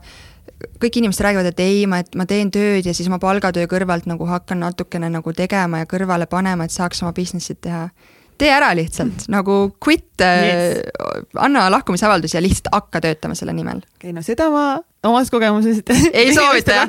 kõik 0.80 1.00
inimesed 1.00 1.24
räägivad, 1.24 1.50
et 1.50 1.60
ei, 1.60 1.84
ma, 1.90 2.00
et 2.02 2.14
ma 2.18 2.26
teen 2.28 2.50
tööd 2.54 2.86
ja 2.86 2.94
siis 2.96 3.08
oma 3.10 3.18
palgatöö 3.22 3.66
kõrvalt 3.70 4.08
nagu 4.08 4.28
hakkan 4.28 4.62
natukene 4.64 5.10
nagu 5.12 5.32
tegema 5.36 5.82
ja 5.82 5.88
kõrvale 5.90 6.28
panema, 6.30 6.66
et 6.66 6.74
saaks 6.74 7.02
oma 7.04 7.12
business'it 7.16 7.60
teha. 7.66 7.88
tee 8.38 8.50
ära 8.52 8.74
lihtsalt 8.76 9.26
mm. 9.26 9.32
nagu 9.32 9.76
quit 9.80 10.20
yes., 10.20 10.82
anna 11.40 11.70
lahkumisavaldus 11.72 12.34
ja 12.34 12.42
lihtsalt 12.44 12.72
hakka 12.72 13.00
töötama 13.00 13.34
selle 13.34 13.52
nimel. 13.52 13.78
okei 13.78 14.10
okay,, 14.10 14.12
no 14.16 14.22
seda 14.22 14.50
ma 14.50 14.66
omast 15.06 15.30
kogemusest 15.30 15.92
ei 16.12 16.34
soovita 16.38 16.84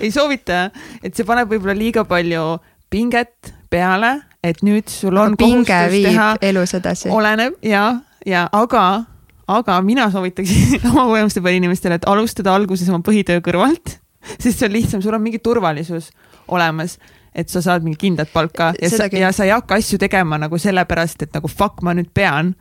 ei 0.00 0.10
soovita, 0.10 0.70
et 1.02 1.14
see 1.14 1.28
paneb 1.28 1.52
võib-olla 1.52 1.76
liiga 1.76 2.04
palju 2.04 2.58
pinget 2.92 3.54
peale, 3.72 4.18
et 4.44 4.60
nüüd 4.64 4.88
sul 4.92 5.16
on 5.16 5.32
aga 5.32 5.44
kohustus 5.44 6.02
teha. 6.04 6.28
elus 6.44 6.74
edasi. 6.76 7.08
oleneb 7.08 7.56
ja, 7.64 7.86
ja 8.28 8.48
aga 8.52 9.04
aga 9.48 9.78
mina 9.82 10.10
soovitaksin 10.10 10.82
oma 10.92 11.06
kogemuste 11.10 11.42
peal 11.42 11.58
inimestele, 11.58 11.98
et 12.00 12.08
alustada 12.08 12.54
alguses 12.54 12.88
oma 12.92 13.02
põhitöö 13.06 13.42
kõrvalt, 13.44 13.98
sest 14.38 14.58
see 14.58 14.68
on 14.68 14.76
lihtsam, 14.76 15.02
sul 15.02 15.16
on 15.16 15.22
mingi 15.24 15.42
turvalisus 15.42 16.10
olemas, 16.52 16.98
et 17.34 17.48
sa 17.48 17.62
saad 17.64 17.84
mingi 17.84 17.98
kindlat 18.04 18.30
palka 18.32 18.72
ja 18.80 18.90
sa, 18.92 19.08
ja 19.08 19.32
sa 19.32 19.46
ei 19.46 19.54
hakka 19.54 19.78
asju 19.80 19.98
tegema 20.02 20.38
nagu 20.40 20.58
sellepärast, 20.60 21.26
et 21.26 21.34
nagu 21.34 21.48
fuck, 21.48 21.82
ma 21.82 21.94
nüüd 21.96 22.12
pean 22.14 22.54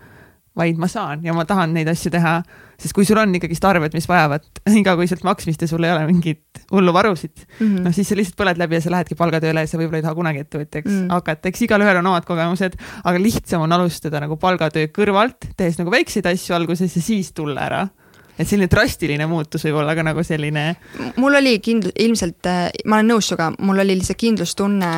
vaid 0.57 0.79
ma 0.81 0.87
saan 0.91 1.23
ja 1.23 1.33
ma 1.35 1.45
tahan 1.47 1.71
neid 1.75 1.87
asju 1.87 2.11
teha. 2.11 2.41
sest 2.81 2.95
kui 2.97 3.05
sul 3.05 3.19
on 3.21 3.35
ikkagist 3.37 3.65
arved, 3.65 3.93
mis 3.93 4.07
vajavad 4.09 4.43
igakuiselt 4.81 5.23
maksmist 5.23 5.61
ja 5.61 5.69
sul 5.69 5.83
ei 5.85 5.93
ole 5.93 6.07
mingit 6.09 6.63
hullu 6.71 6.93
varusid 6.93 7.45
mm 7.45 7.67
-hmm., 7.67 7.85
noh 7.85 7.95
siis 7.95 8.09
sa 8.09 8.17
lihtsalt 8.17 8.39
põled 8.41 8.59
läbi 8.59 8.75
ja 8.75 8.81
sa 8.81 8.91
lähedki 8.91 9.15
palgatööle 9.15 9.63
ja 9.63 9.67
sa 9.67 9.77
võib-olla 9.77 10.01
ei 10.01 10.07
taha 10.07 10.15
kunagi 10.15 10.43
ettevõtjaks 10.43 10.91
mm 10.91 10.97
-hmm. 10.97 11.13
hakata, 11.15 11.47
eks 11.47 11.61
igalühel 11.61 12.01
on 12.01 12.07
omad 12.07 12.25
kogemused, 12.25 12.75
aga 13.03 13.21
lihtsam 13.21 13.61
on 13.61 13.71
alustada 13.71 14.19
nagu 14.19 14.37
palgatöö 14.37 14.87
kõrvalt, 14.97 15.53
tehes 15.57 15.77
nagu 15.77 15.91
väikseid 15.91 16.25
asju 16.25 16.55
alguses 16.55 16.95
ja 16.95 17.01
siis 17.01 17.33
tulla 17.33 17.61
ära 17.61 17.87
et 18.39 18.47
selline 18.47 18.67
drastiline 18.71 19.25
muutus 19.27 19.63
võib 19.67 19.81
olla 19.83 19.95
ka 19.95 20.03
nagu 20.03 20.23
selline. 20.23 20.75
mul 21.15 21.33
oli 21.35 21.59
kindl-, 21.59 21.93
ilmselt, 21.95 22.45
äh, 22.45 22.69
ma 22.85 22.97
olen 22.97 23.13
nõus 23.13 23.27
sinuga, 23.29 23.51
mul 23.59 23.79
oli 23.79 23.95
lihtsalt 23.99 24.17
kindlustunne 24.17 24.91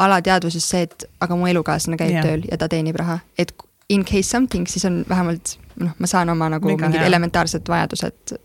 alateadvuses 0.00 0.68
see, 0.72 0.86
et 0.88 1.04
aga 1.20 1.36
mu 1.36 1.46
elukaaslane 1.50 1.98
käib 2.00 2.14
yeah. 2.14 2.24
tööl 2.24 2.46
ja 2.50 2.58
ta 2.60 2.68
teenib 2.72 2.96
raha, 2.96 3.20
et 3.38 3.52
in 3.90 4.04
case 4.06 4.28
something, 4.30 4.68
siis 4.70 4.86
on 4.88 5.02
vähemalt 5.08 5.56
noh, 5.80 5.94
ma 5.98 6.10
saan 6.10 6.30
oma 6.32 6.50
nagu 6.52 6.70
Mega 6.70 6.88
mingid 6.88 7.02
hea. 7.02 7.10
elementaarsed 7.10 7.68
vajadused 7.70 8.36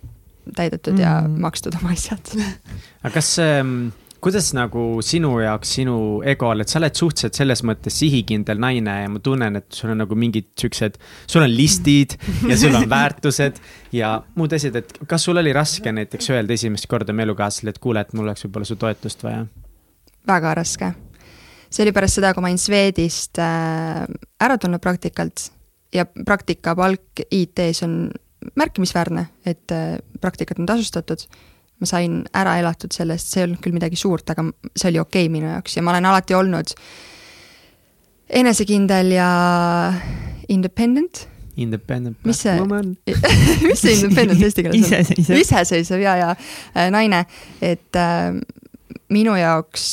täidetud 0.56 0.98
mm. 0.98 1.04
ja 1.04 1.20
makstud 1.26 1.78
oma 1.80 1.94
asjad 1.96 2.34
aga 3.06 3.14
kas 3.14 3.32
ähm, 3.44 3.78
kuidas 4.26 4.48
nagu 4.58 4.84
sinu 5.06 5.36
jaoks, 5.44 5.76
sinu 5.78 5.96
egol, 6.26 6.64
et 6.64 6.72
sa 6.72 6.80
oled 6.80 6.98
suhteliselt 6.98 7.38
selles 7.38 7.62
mõttes 7.68 8.00
sihikindel 8.02 8.58
naine 8.62 8.96
ja 9.04 9.12
ma 9.12 9.22
tunnen, 9.22 9.60
et 9.60 9.68
sul 9.78 9.94
on 9.94 10.02
nagu 10.02 10.18
mingid 10.18 10.48
siuksed, 10.58 10.98
sul 11.30 11.46
on 11.46 11.54
listid 11.54 12.18
ja 12.50 12.58
sul 12.58 12.74
on 12.74 12.88
väärtused 12.90 13.62
ja 14.00 14.16
muud 14.40 14.56
asjad, 14.58 14.80
et 14.82 14.98
kas 15.06 15.28
sul 15.28 15.38
oli 15.42 15.54
raske 15.54 15.94
näiteks 15.94 16.32
öelda 16.34 16.58
esimest 16.58 16.90
korda 16.90 17.14
oma 17.14 17.28
elukaaslasele, 17.28 17.76
et 17.76 17.82
kuule, 17.84 18.02
et 18.02 18.18
mul 18.18 18.26
oleks 18.26 18.48
võib-olla 18.48 18.70
su 18.72 18.80
toetust 18.82 19.22
vaja? 19.28 19.46
väga 20.26 20.56
raske. 20.58 20.96
See 21.76 21.84
oli 21.84 21.96
pärast 21.96 22.22
seda, 22.22 22.32
kui 22.34 22.44
ma 22.44 22.52
olin 22.52 22.62
Swedist 22.62 23.42
äh, 23.44 24.06
ära 24.40 24.60
tulnud 24.62 24.84
praktikalt 24.84 25.50
ja 25.96 26.06
praktikapalk 26.06 27.26
IT-s 27.30 27.84
on 27.84 27.98
märkimisväärne, 28.56 29.28
et 29.46 29.74
äh, 29.76 29.98
praktikat 30.22 30.62
on 30.62 30.70
tasustatud 30.70 31.28
ma 31.82 31.90
sain 31.90 32.22
ära 32.36 32.56
elatud 32.62 32.94
sellest, 32.96 33.32
see 33.32 33.42
ei 33.42 33.50
olnud 33.50 33.62
küll 33.64 33.76
midagi 33.76 34.00
suurt, 34.00 34.30
aga 34.32 34.48
see 34.72 34.90
oli 34.94 35.02
okei 35.02 35.26
okay 35.28 35.34
minu 35.34 35.50
jaoks 35.52 35.76
ja 35.76 35.84
ma 35.84 35.92
olen 35.92 36.08
alati 36.08 36.38
olnud 36.38 36.72
enesekindel 38.36 39.12
ja 39.16 39.30
independent. 40.50 41.26
Independent 41.56 42.18
mis 42.28 42.42
see, 42.44 42.56
mis 43.70 43.82
see 43.82 43.96
independent 43.96 44.42
eesti 44.44 44.66
keeles 44.66 44.76
on? 44.76 44.88
iseseisev. 44.88 45.38
iseseisev 45.40 46.04
ja, 46.04 46.16
ja 46.20 46.32
äh, 46.32 46.90
naine, 46.92 47.26
et 47.64 48.00
äh, 48.00 48.32
minu 49.12 49.36
jaoks 49.40 49.86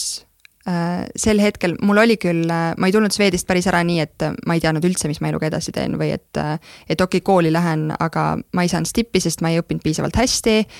sel 0.62 1.40
hetkel, 1.42 1.72
mul 1.82 1.98
oli 1.98 2.14
küll 2.22 2.46
äh,, 2.46 2.68
ma 2.78 2.86
ei 2.86 2.92
tulnud 2.94 3.10
Swedist 3.10 3.48
päris 3.48 3.66
ära 3.66 3.80
nii, 3.82 3.98
et 4.04 4.22
äh, 4.22 4.36
ma 4.46 4.54
ei 4.54 4.62
teadnud 4.62 4.84
üldse, 4.86 5.08
mis 5.10 5.18
ma 5.18 5.32
eluga 5.32 5.48
edasi 5.48 5.74
teen 5.74 5.96
või 5.98 6.12
et, 6.14 6.30
äh, 6.38 6.54
et 6.86 7.00
okei 7.00 7.18
okay,, 7.18 7.26
kooli 7.26 7.50
lähen, 7.50 7.88
aga 7.98 8.36
ma 8.54 8.62
ei 8.62 8.70
saanud 8.70 8.86
stippi, 8.86 9.18
sest 9.24 9.42
ma 9.42 9.50
ei 9.50 9.58
õppinud 9.58 9.82
piisavalt 9.82 10.20
hästi 10.22 10.60
äh, 10.60 10.76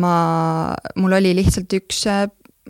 ma, 0.00 0.74
mul 0.98 1.16
oli 1.18 1.32
lihtsalt 1.36 1.72
üks, 1.78 2.02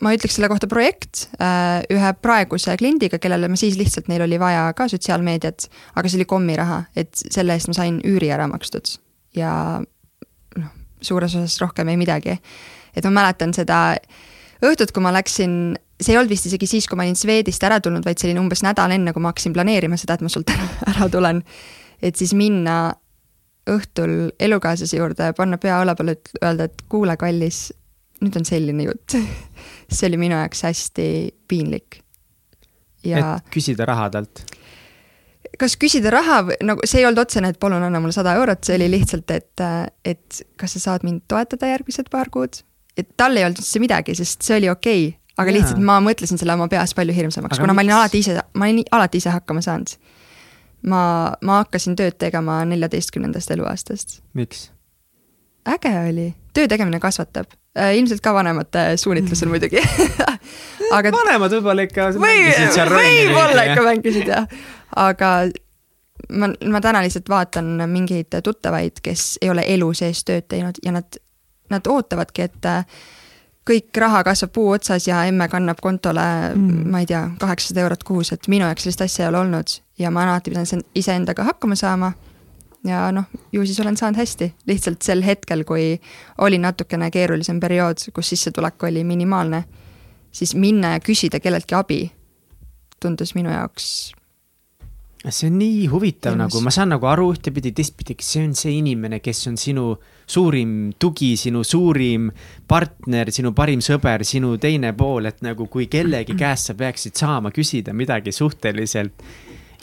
ma 0.04 0.12
ütleks 0.14 0.36
selle 0.36 0.50
kohta 0.52 0.68
projekt 0.70 1.26
äh, 1.40 1.82
ühe 1.92 2.12
praeguse 2.20 2.76
kliendiga, 2.78 3.20
kellele 3.22 3.48
ma 3.50 3.58
siis 3.60 3.78
lihtsalt, 3.80 4.10
neil 4.12 4.26
oli 4.26 4.40
vaja 4.40 4.68
ka 4.76 4.88
sotsiaalmeediat, 4.92 5.68
aga 5.96 6.10
see 6.10 6.20
oli 6.20 6.28
kommiraha, 6.30 6.82
et 6.98 7.12
selle 7.24 7.56
eest 7.56 7.70
ma 7.72 7.78
sain 7.78 8.00
üüri 8.06 8.30
ära 8.34 8.48
makstud 8.50 8.96
ja 9.36 9.52
noh, 9.80 10.72
suures 11.04 11.36
osas 11.38 11.58
rohkem 11.62 11.92
ei 11.92 12.00
midagi. 12.00 12.38
et 12.96 13.04
ma 13.04 13.14
mäletan 13.22 13.52
seda 13.56 13.96
õhtut, 14.64 14.92
kui 14.92 15.04
ma 15.04 15.12
läksin, 15.12 15.76
see 16.00 16.12
ei 16.12 16.18
olnud 16.20 16.32
vist 16.32 16.46
isegi 16.48 16.68
siis, 16.68 16.86
kui 16.88 16.98
ma 16.98 17.06
olin 17.06 17.16
Swedist 17.16 17.62
ära 17.64 17.80
tulnud, 17.80 18.04
vaid 18.04 18.20
oli 18.26 18.36
umbes 18.40 18.62
nädal 18.66 18.92
enne, 18.96 19.14
kui 19.16 19.24
ma 19.24 19.32
hakkasin 19.32 19.54
planeerima 19.56 19.98
seda, 20.00 20.16
et 20.16 20.24
ma 20.24 20.32
sult 20.32 20.52
ära 20.92 21.08
tulen. 21.12 21.42
et 22.02 22.16
siis 22.16 22.34
minna 22.36 22.94
õhtul 23.70 24.30
elukaaslase 24.40 25.00
juurde, 25.00 25.32
panna 25.36 25.58
pea 25.58 25.80
õla 25.82 25.96
peale, 25.98 26.18
öelda, 26.42 26.68
et 26.68 26.84
kuule, 26.92 27.16
kallis, 27.18 27.70
nüüd 28.22 28.36
on 28.38 28.46
selline 28.48 28.86
jutt 28.86 29.16
see 29.92 30.10
oli 30.10 30.20
minu 30.20 30.36
jaoks 30.36 30.62
hästi 30.66 31.08
piinlik. 31.48 32.00
ja. 33.04 33.36
et 33.36 33.50
küsida 33.54 33.88
raha 33.88 34.10
talt? 34.14 34.44
kas 35.60 35.76
küsida 35.80 36.12
raha 36.12 36.42
nagu 36.66 36.84
see 36.84 37.00
ei 37.00 37.08
olnud 37.08 37.24
otsene, 37.24 37.52
et 37.52 37.60
palun 37.60 37.82
anna 37.82 38.00
mulle 38.02 38.16
sada 38.16 38.34
eurot, 38.38 38.64
see 38.66 38.76
oli 38.78 38.90
lihtsalt, 38.92 39.30
et, 39.32 39.66
et 40.04 40.40
kas 40.60 40.76
sa 40.76 40.82
saad 40.90 41.06
mind 41.06 41.24
toetada 41.30 41.70
järgmised 41.72 42.10
paar 42.12 42.30
kuud. 42.32 42.60
et 42.96 43.08
tal 43.16 43.36
ei 43.36 43.46
olnud 43.46 43.62
üldse 43.62 43.80
midagi, 43.82 44.16
sest 44.18 44.44
see 44.46 44.60
oli 44.60 44.70
okei 44.72 45.08
okay,, 45.08 45.25
aga 45.36 45.50
ja. 45.50 45.56
lihtsalt 45.58 45.82
ma 45.84 45.98
mõtlesin 46.04 46.40
selle 46.40 46.56
oma 46.56 46.68
peas 46.72 46.94
palju 46.96 47.14
hirmsamaks, 47.16 47.60
kuna 47.60 47.72
miks? 47.72 47.76
ma 47.76 47.84
olin 47.86 47.96
alati 47.98 48.22
ise, 48.24 48.38
ma 48.54 48.68
olin 48.68 48.84
alati 48.96 49.22
ise 49.22 49.34
hakkama 49.34 49.64
saanud 49.64 49.96
ma, 50.90 51.02
ma 51.42 51.60
hakkasin 51.62 51.96
tööd 51.98 52.16
tegema 52.20 52.60
neljateistkümnendast 52.68 53.52
eluaastast. 53.56 54.20
miks? 54.38 54.70
äge 55.66 55.92
oli, 55.98 56.28
töö 56.54 56.68
tegemine 56.70 57.00
kasvatab 57.02 57.50
äh,, 57.78 57.96
ilmselt 57.98 58.22
ka 58.22 58.34
vanemate 58.36 58.88
suunitlusel 59.00 59.50
muidugi 59.50 59.82
aga 60.96 61.12
vanemad 61.14 61.56
võib-olla 61.58 61.86
ikka 61.88 62.10
või, 62.20 62.42
võib-olla 62.70 63.68
ikka 63.70 63.86
mängisid 63.86 64.30
jah, 64.30 64.46
aga 64.96 65.32
ma, 66.30 66.52
ma 66.70 66.82
täna 66.84 67.02
lihtsalt 67.04 67.28
vaatan 67.28 67.74
mingeid 67.90 68.38
tuttavaid, 68.44 69.02
kes 69.02 69.36
ei 69.42 69.50
ole 69.50 69.66
elu 69.74 69.92
sees 69.98 70.22
tööd 70.26 70.46
teinud 70.48 70.78
ja 70.84 70.94
nad, 70.94 71.18
nad 71.72 71.90
ootavadki, 71.90 72.46
et 72.46 72.70
kõik 73.66 73.98
raha 73.98 74.22
kasvab 74.26 74.52
puu 74.54 74.68
otsas 74.74 75.08
ja 75.08 75.24
emme 75.26 75.48
kannab 75.50 75.80
kontole 75.82 76.22
mm., 76.54 76.86
ma 76.92 77.02
ei 77.02 77.08
tea, 77.10 77.24
kaheksasada 77.40 77.82
eurot 77.86 78.04
kuus, 78.06 78.32
et 78.32 78.48
minu 78.52 78.66
jaoks 78.68 78.86
sellist 78.86 79.02
asja 79.06 79.24
ei 79.24 79.30
ole 79.32 79.42
olnud 79.42 79.76
ja 79.98 80.10
ma 80.14 80.24
alati 80.26 80.52
pidan 80.52 80.84
iseendaga 80.94 81.44
hakkama 81.50 81.74
saama. 81.78 82.12
ja 82.86 83.08
noh, 83.12 83.24
ju 83.52 83.66
siis 83.66 83.80
olen 83.82 83.96
saanud 83.96 84.18
hästi, 84.20 84.52
lihtsalt 84.66 85.02
sel 85.02 85.22
hetkel, 85.26 85.64
kui 85.64 85.96
oli 86.38 86.58
natukene 86.58 87.10
keerulisem 87.10 87.60
periood, 87.60 88.04
kus 88.14 88.28
sissetulek 88.28 88.82
oli 88.86 89.04
minimaalne, 89.04 89.64
siis 90.32 90.54
minna 90.54 90.94
ja 90.94 91.00
küsida 91.00 91.40
kelleltki 91.40 91.74
abi 91.74 92.00
tundus 93.02 93.34
minu 93.34 93.50
jaoks 93.50 94.14
see 95.30 95.48
on 95.50 95.58
nii 95.58 95.86
huvitav 95.90 96.36
Ilmus. 96.36 96.44
nagu, 96.44 96.62
ma 96.62 96.70
saan 96.70 96.92
nagu 96.94 97.06
aru 97.10 97.32
ühtepidi, 97.34 97.72
teistpidi, 97.74 98.14
see 98.22 98.44
on 98.46 98.54
see 98.54 98.76
inimene, 98.78 99.18
kes 99.20 99.46
on 99.50 99.56
sinu 99.58 99.96
suurim 100.26 100.92
tugi, 100.98 101.36
sinu 101.36 101.62
suurim 101.64 102.30
partner, 102.68 103.30
sinu 103.32 103.52
parim 103.54 103.82
sõber, 103.84 104.24
sinu 104.26 104.56
teine 104.58 104.92
pool, 104.98 105.30
et 105.30 105.42
nagu 105.46 105.68
kui 105.70 105.86
kellegi 105.90 106.36
käest 106.42 106.72
sa 106.72 106.74
peaksid 106.78 107.16
saama 107.16 107.52
küsida 107.54 107.94
midagi 107.94 108.32
suhteliselt 108.32 109.24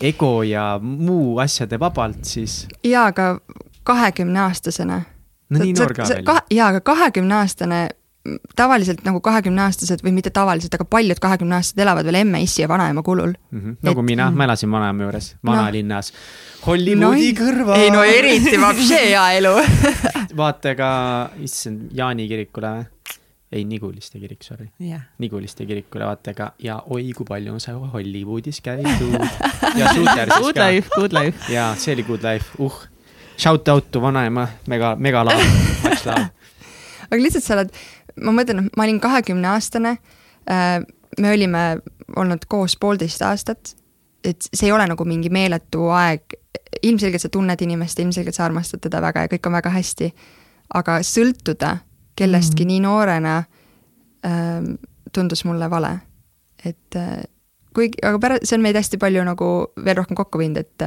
ego 0.02 0.44
ja 0.44 0.80
muu 0.82 1.38
asjade 1.40 1.80
vabalt, 1.80 2.24
siis. 2.28 2.64
jaa, 2.84 3.08
aga 3.14 3.38
kahekümne 3.84 4.40
aastasena. 4.40 5.02
no 5.50 5.60
nii 5.60 5.74
noor 5.78 5.94
ka 5.94 6.08
veel. 6.10 6.40
jaa, 6.52 6.68
aga 6.68 6.82
kahekümne 6.82 7.36
aastane 7.36 7.90
tavaliselt 8.56 9.02
nagu 9.04 9.20
kahekümneaastased 9.24 10.04
või 10.06 10.14
mitte 10.16 10.32
tavaliselt, 10.32 10.74
aga 10.78 10.86
paljud 10.88 11.20
kahekümneaastased 11.20 11.82
elavad 11.84 12.08
veel 12.08 12.22
emme, 12.22 12.40
issi 12.46 12.62
ja 12.64 12.70
vanaema 12.72 13.04
kulul 13.04 13.34
mm. 13.34 13.60
-hmm. 13.60 13.76
nagu 13.84 14.00
et, 14.00 14.06
mina, 14.06 14.30
ma 14.32 14.48
elasin 14.48 14.72
vanaema 14.72 15.04
juures, 15.04 15.36
vanalinnas 15.46 16.14
no.. 16.14 16.20
Hollywoodi 16.64 17.34
no, 17.34 17.40
kõrval. 17.42 17.80
ei 17.80 17.92
no 17.92 18.04
eriti, 18.08 18.56
vapšee 18.62 19.02
hea 19.10 19.26
elu 19.40 19.52
vaata 20.40 20.76
ka, 20.80 20.90
issand, 21.44 21.90
Jaani 21.92 22.28
kirikule 22.28 22.72
või? 22.78 22.86
ei, 23.52 23.66
Niguliste 23.66 24.20
kirik, 24.20 24.44
sorry 24.44 24.70
yeah.. 24.80 25.04
Niguliste 25.20 25.66
kirikule 25.66 26.08
vaata 26.08 26.34
ka 26.34 26.54
ja 26.64 26.80
oi, 26.90 27.12
kui 27.18 27.28
palju 27.28 27.54
on 27.54 27.60
sa 27.60 27.76
Hollywoodis 27.76 28.62
käidud. 28.64 29.20
ja 29.76 29.94
Suutersis 29.94 30.32
ka. 30.32 30.40
Good 30.48 30.62
life, 30.64 30.90
good 30.96 31.14
life. 31.14 31.54
ja 31.54 31.74
see 31.76 31.94
oli 31.94 32.08
good 32.08 32.24
life, 32.24 32.56
uh. 32.58 32.88
Shout 33.38 33.68
out 33.68 33.92
to 33.92 34.02
vanaema, 34.02 34.48
mega, 34.68 34.96
mega 34.96 35.26
love, 35.26 35.44
much 35.84 36.06
love. 36.06 36.30
aga 37.14 37.22
lihtsalt 37.22 37.46
sa 37.46 37.58
oled 37.58 37.74
ma 38.22 38.34
mõtlen, 38.36 38.68
et 38.68 38.78
ma 38.78 38.88
olin 38.88 39.00
kahekümne 39.02 39.50
aastane. 39.54 39.98
Äh, 40.50 40.80
me 41.20 41.34
olime 41.34 41.64
olnud 42.18 42.46
koos 42.50 42.78
poolteist 42.80 43.22
aastat. 43.22 43.76
et 44.24 44.46
see 44.56 44.70
ei 44.70 44.72
ole 44.72 44.86
nagu 44.88 45.06
mingi 45.06 45.30
meeletu 45.30 45.90
aeg. 45.92 46.40
ilmselgelt 46.84 47.22
sa 47.22 47.30
tunned 47.30 47.62
inimest, 47.62 48.00
ilmselgelt 48.00 48.36
sa 48.36 48.46
armastad 48.46 48.82
teda 48.82 49.02
väga 49.02 49.22
ja 49.22 49.28
kõik 49.28 49.48
on 49.48 49.54
väga 49.54 49.70
hästi. 49.70 50.14
aga 50.74 51.00
sõltuda 51.02 51.78
kellestki 52.16 52.64
mm. 52.64 52.68
nii 52.68 52.80
noorena 52.80 53.44
ähm, 54.26 54.74
tundus 55.14 55.46
mulle 55.46 55.70
vale. 55.70 56.00
et 56.66 56.96
äh, 56.96 57.24
kuigi, 57.74 57.98
aga 58.04 58.20
pärast, 58.20 58.48
see 58.48 58.58
on 58.58 58.64
meid 58.64 58.76
hästi 58.76 58.98
palju 58.98 59.24
nagu 59.24 59.50
veel 59.86 59.98
rohkem 59.98 60.16
kokku 60.16 60.40
viinud, 60.40 60.58
et 60.58 60.86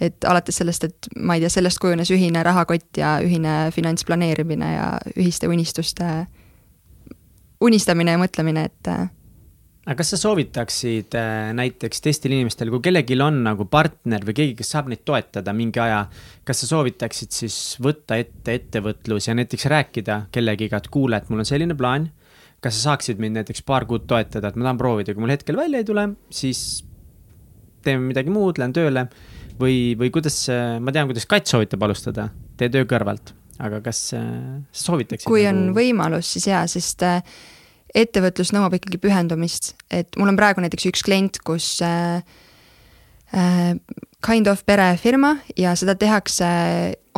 et 0.00 0.24
alates 0.26 0.56
sellest, 0.58 0.84
et 0.88 1.10
ma 1.22 1.36
ei 1.36 1.44
tea, 1.44 1.50
sellest 1.52 1.78
kujunes 1.82 2.10
ühine 2.14 2.42
rahakott 2.46 2.98
ja 2.98 3.16
ühine 3.22 3.70
finantsplaneerimine 3.74 4.70
ja 4.72 4.88
ühiste 5.14 5.50
unistuste 5.50 6.24
unistamine 7.64 8.16
ja 8.16 8.20
mõtlemine, 8.20 8.66
et. 8.70 8.90
Äh, 8.90 9.04
aga 9.84 9.96
kas 10.00 10.14
sa 10.14 10.18
soovitaksid 10.18 11.14
äh, 11.18 11.52
näiteks 11.56 12.02
teistele 12.04 12.38
inimestele, 12.38 12.72
kui 12.74 12.82
kellelgi 12.84 13.18
on 13.22 13.42
nagu 13.46 13.68
partner 13.70 14.26
või 14.26 14.36
keegi, 14.40 14.56
kes 14.58 14.74
saab 14.74 14.90
neid 14.90 15.04
toetada 15.06 15.54
mingi 15.56 15.82
aja, 15.82 16.04
kas 16.48 16.64
sa 16.64 16.70
soovitaksid 16.72 17.36
siis 17.36 17.58
võtta 17.84 18.18
ette 18.20 18.58
ettevõtlus 18.58 19.28
ja 19.28 19.36
näiteks 19.38 19.68
rääkida 19.70 20.24
kellegiga, 20.34 20.82
et 20.82 20.90
kuule, 20.92 21.20
et 21.20 21.30
mul 21.30 21.44
on 21.44 21.48
selline 21.48 21.78
plaan. 21.78 22.10
kas 22.64 22.78
sa 22.78 22.90
saaksid 22.90 23.18
mind 23.20 23.36
näiteks 23.36 23.60
paar 23.62 23.84
kuud 23.84 24.06
toetada, 24.08 24.48
et 24.48 24.56
ma 24.56 24.64
tahan 24.64 24.78
proovida, 24.80 25.12
kui 25.12 25.20
mul 25.20 25.34
hetkel 25.34 25.56
välja 25.56 25.82
ei 25.82 25.84
tule, 25.84 26.08
siis 26.32 26.82
teeme 27.84 28.06
midagi 28.08 28.32
muud, 28.32 28.56
lähen 28.56 28.72
tööle 28.72 29.02
või, 29.60 29.94
või 29.98 30.10
kuidas, 30.14 30.36
ma 30.80 30.94
tean, 30.94 31.08
kuidas 31.10 31.26
Kats 31.30 31.54
soovitab 31.54 31.86
alustada, 31.86 32.28
tee 32.58 32.70
töö 32.72 32.86
kõrvalt. 32.90 33.34
Aga 33.62 33.78
kas 33.84 34.08
äh, 34.16 34.22
soovitaksid? 34.74 35.28
kui 35.30 35.44
nagu... 35.46 35.68
on 35.70 35.76
võimalus, 35.76 36.32
siis 36.34 36.48
jaa, 36.50 36.64
sest 36.70 37.04
äh, 37.06 37.20
ettevõtlus 37.94 38.50
nõuab 38.54 38.74
ikkagi 38.80 38.98
pühendumist, 39.02 39.74
et 39.94 40.18
mul 40.18 40.32
on 40.32 40.38
praegu 40.38 40.64
näiteks 40.64 40.88
üks 40.90 41.04
klient, 41.06 41.38
kus 41.46 41.76
äh, 41.86 42.24
kind 44.24 44.50
of 44.50 44.64
perefirma 44.66 45.36
ja 45.58 45.74
seda 45.78 45.94
tehakse 45.98 46.46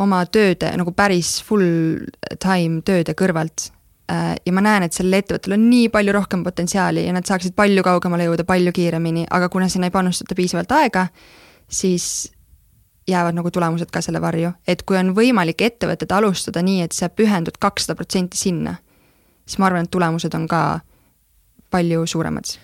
oma 0.01 0.23
tööde 0.29 0.71
nagu 0.77 0.93
päris 0.97 1.35
full 1.45 2.05
time 2.41 2.81
tööde 2.85 3.13
kõrvalt. 3.17 3.71
Ja 4.07 4.53
ma 4.55 4.63
näen, 4.63 4.85
et 4.87 4.95
sellel 4.95 5.19
ettevõttel 5.19 5.57
on 5.57 5.65
nii 5.67 5.89
palju 5.91 6.13
rohkem 6.15 6.41
potentsiaali 6.45 7.03
ja 7.03 7.11
nad 7.13 7.27
saaksid 7.27 7.53
palju 7.57 7.83
kaugemale 7.83 8.25
jõuda 8.29 8.47
palju 8.47 8.71
kiiremini, 8.73 9.25
aga 9.35 9.49
kuna 9.51 9.67
sinna 9.69 9.91
ei 9.91 9.93
panustata 9.93 10.37
piisavalt 10.37 10.71
aega, 10.77 11.03
siis 11.69 12.31
jäävad 13.07 13.37
nagu 13.37 13.51
tulemused 13.51 13.91
ka 13.91 14.01
selle 14.03 14.21
varju, 14.21 14.51
et 14.67 14.83
kui 14.87 14.97
on 14.99 15.13
võimalik 15.15 15.61
ettevõtet 15.63 16.11
alustada 16.11 16.63
nii, 16.65 16.83
et 16.87 16.95
sa 16.95 17.09
pühendud 17.09 17.55
kakssada 17.59 17.95
protsenti 17.95 18.39
sinna, 18.39 18.75
siis 19.45 19.59
ma 19.61 19.69
arvan, 19.69 19.87
et 19.87 19.91
tulemused 19.91 20.33
on 20.35 20.47
ka 20.51 20.63
palju 21.71 22.05
suuremad. 22.07 22.57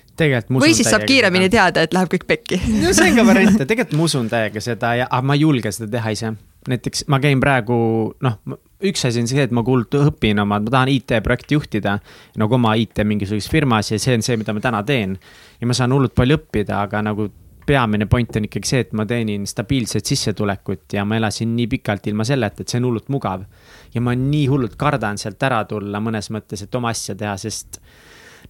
või 0.60 0.74
siis 0.76 0.89
saab 0.89 1.08
kiiremini 1.08 1.47
seda. 1.47 1.56
teada, 1.56 1.84
et 1.84 1.93
läheb 1.95 2.12
kõik 2.12 2.28
pekki 2.28 2.60
no 2.84 2.91
see 2.93 3.10
on 3.10 3.16
ka 3.18 3.26
variant, 3.28 3.64
tegelikult 3.70 3.97
ma 3.97 4.04
usun 4.06 4.28
täiega 4.30 4.62
seda 4.62 4.93
ja, 4.99 5.08
aga 5.10 5.26
ma 5.26 5.34
ei 5.34 5.41
julge 5.41 5.72
seda 5.74 5.89
teha 5.97 6.14
ise. 6.14 6.34
näiteks 6.70 7.08
ma 7.12 7.20
käin 7.24 7.41
praegu, 7.41 7.76
noh, 8.22 8.38
üks 8.84 9.08
asi 9.08 9.24
on 9.24 9.28
see, 9.32 9.41
et 9.43 9.51
ma 9.51 9.64
kuult 9.66 9.95
õpin 9.97 10.39
oma, 10.43 10.60
ma 10.60 10.76
tahan 10.76 10.91
IT-projekti 10.93 11.58
juhtida. 11.58 11.97
nagu 12.38 12.60
oma 12.60 12.76
IT 12.76 13.04
mingisuguses 13.04 13.49
firmas 13.51 13.91
ja 13.91 13.99
see 13.99 14.16
on 14.20 14.22
see, 14.22 14.38
mida 14.38 14.54
ma 14.54 14.64
täna 14.64 14.84
teen. 14.84 15.18
ja 15.60 15.68
ma 15.68 15.74
saan 15.74 15.95
hullult 15.95 16.16
palju 16.16 16.38
õppida, 16.38 16.84
aga 16.84 17.01
nagu 17.10 17.32
peamine 17.66 18.05
point 18.05 18.36
on 18.36 18.47
ikkagi 18.47 18.70
see, 18.70 18.82
et 18.86 18.93
ma 18.97 19.05
teenin 19.09 19.47
stabiilset 19.47 20.05
sissetulekut 20.05 20.95
ja 20.97 21.05
ma 21.05 21.18
elasin 21.20 21.55
nii 21.55 21.68
pikalt 21.72 22.07
ilma 22.11 22.26
selleta, 22.28 22.64
et 22.64 22.72
see 22.72 22.82
on 22.82 22.89
hullult 22.89 23.11
mugav. 23.14 23.45
ja 23.93 24.01
ma 24.01 24.16
nii 24.18 24.47
hullult 24.51 24.76
kardan 24.80 25.18
sealt 25.22 25.43
ära 25.43 25.64
tulla 25.70 26.01
mõnes 26.03 26.32
mõttes, 26.34 26.66
et 26.66 26.76
oma 26.76 26.91
asja 26.93 27.16
teha, 27.16 27.36
sest 27.38 27.80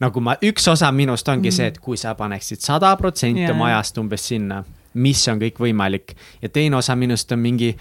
nagu 0.01 0.23
ma, 0.23 0.37
üks 0.43 0.67
osa 0.71 0.91
minust 0.91 1.27
ongi 1.29 1.49
mm. 1.49 1.57
see, 1.57 1.67
et 1.73 1.81
kui 1.83 1.99
sa 1.99 2.15
paneksid 2.17 2.63
sada 2.63 2.95
protsenti 2.99 3.45
oma 3.51 3.69
ajast 3.71 3.99
umbes 4.01 4.25
sinna, 4.31 4.63
mis 4.93 5.21
on 5.29 5.41
kõik 5.41 5.61
võimalik. 5.61 6.15
ja 6.41 6.49
teine 6.49 6.77
osa 6.79 6.95
minust 6.95 7.31
on 7.31 7.41
mingi, 7.43 7.73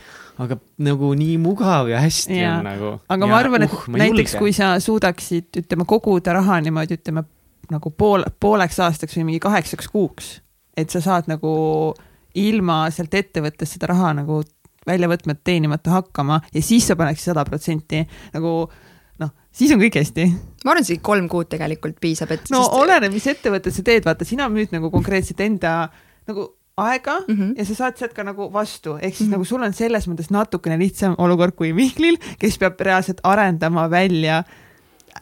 aga 0.43 0.59
nagu 0.85 1.13
nii 1.17 1.37
mugav 1.41 1.89
ja 1.93 2.01
hästi 2.03 2.41
ja. 2.41 2.57
on 2.59 2.69
nagu. 2.69 2.95
aga 3.09 3.27
ja, 3.27 3.31
ma 3.31 3.39
arvan, 3.39 3.69
et 3.69 3.73
uh, 3.73 3.89
näiteks 3.89 4.37
julge. 4.37 4.39
kui 4.39 4.57
sa 4.57 4.75
suudaksid, 4.81 5.53
ütleme, 5.65 5.89
koguda 5.89 6.37
raha 6.41 6.61
niimoodi, 6.65 7.01
ütleme 7.01 7.25
nagu 7.73 7.93
pool, 7.97 8.25
pooleks 8.41 8.81
aastaks 8.83 9.17
või 9.17 9.31
mingi 9.31 9.45
kaheksaks 9.45 9.89
kuuks 9.93 10.35
et 10.77 10.91
sa 10.91 11.03
saad 11.05 11.29
nagu 11.31 11.53
ilma 12.39 12.87
sealt 12.91 13.15
ettevõttest 13.15 13.77
seda 13.77 13.93
raha 13.93 14.15
nagu 14.23 14.41
välja 14.87 15.09
võtma, 15.11 15.37
teenimata 15.45 15.93
hakkama 15.99 16.41
ja 16.53 16.63
siis 16.65 16.89
sa 16.89 16.97
paneksid 16.99 17.31
sada 17.31 17.45
protsenti 17.47 18.03
nagu 18.33 18.55
noh, 19.23 19.35
siis 19.55 19.75
on 19.75 19.83
kõik 19.83 20.01
hästi. 20.01 20.27
ma 20.65 20.73
arvan, 20.73 20.87
isegi 20.87 21.03
kolm 21.05 21.29
kuud 21.31 21.51
tegelikult 21.53 22.01
piisab, 22.03 22.33
et. 22.35 22.49
no 22.51 22.65
sest... 22.65 22.75
oleneb, 22.81 23.13
mis 23.15 23.29
ettevõtet 23.31 23.77
sa 23.77 23.85
teed, 23.87 24.07
vaata, 24.09 24.27
sina 24.29 24.49
müüd 24.53 24.75
nagu 24.75 24.91
konkreetselt 24.95 25.41
enda 25.45 25.77
nagu 26.29 26.49
aega 26.81 27.19
mm 27.21 27.37
-hmm. 27.37 27.55
ja 27.59 27.65
sa 27.69 27.75
saad 27.75 27.99
sealt 28.01 28.15
ka 28.17 28.25
nagu 28.25 28.49
vastu, 28.53 28.97
ehk 28.97 29.15
siis 29.15 29.21
mm 29.21 29.27
-hmm. 29.27 29.33
nagu 29.37 29.45
sul 29.45 29.63
on 29.63 29.73
selles 29.73 30.09
mõttes 30.09 30.31
natukene 30.31 30.79
lihtsam 30.79 31.15
olukord 31.19 31.55
kui 31.55 31.73
Mihklil, 31.73 32.17
kes 32.39 32.59
peab 32.59 32.81
reaalselt 32.81 33.21
arendama 33.23 33.91
välja 33.91 34.45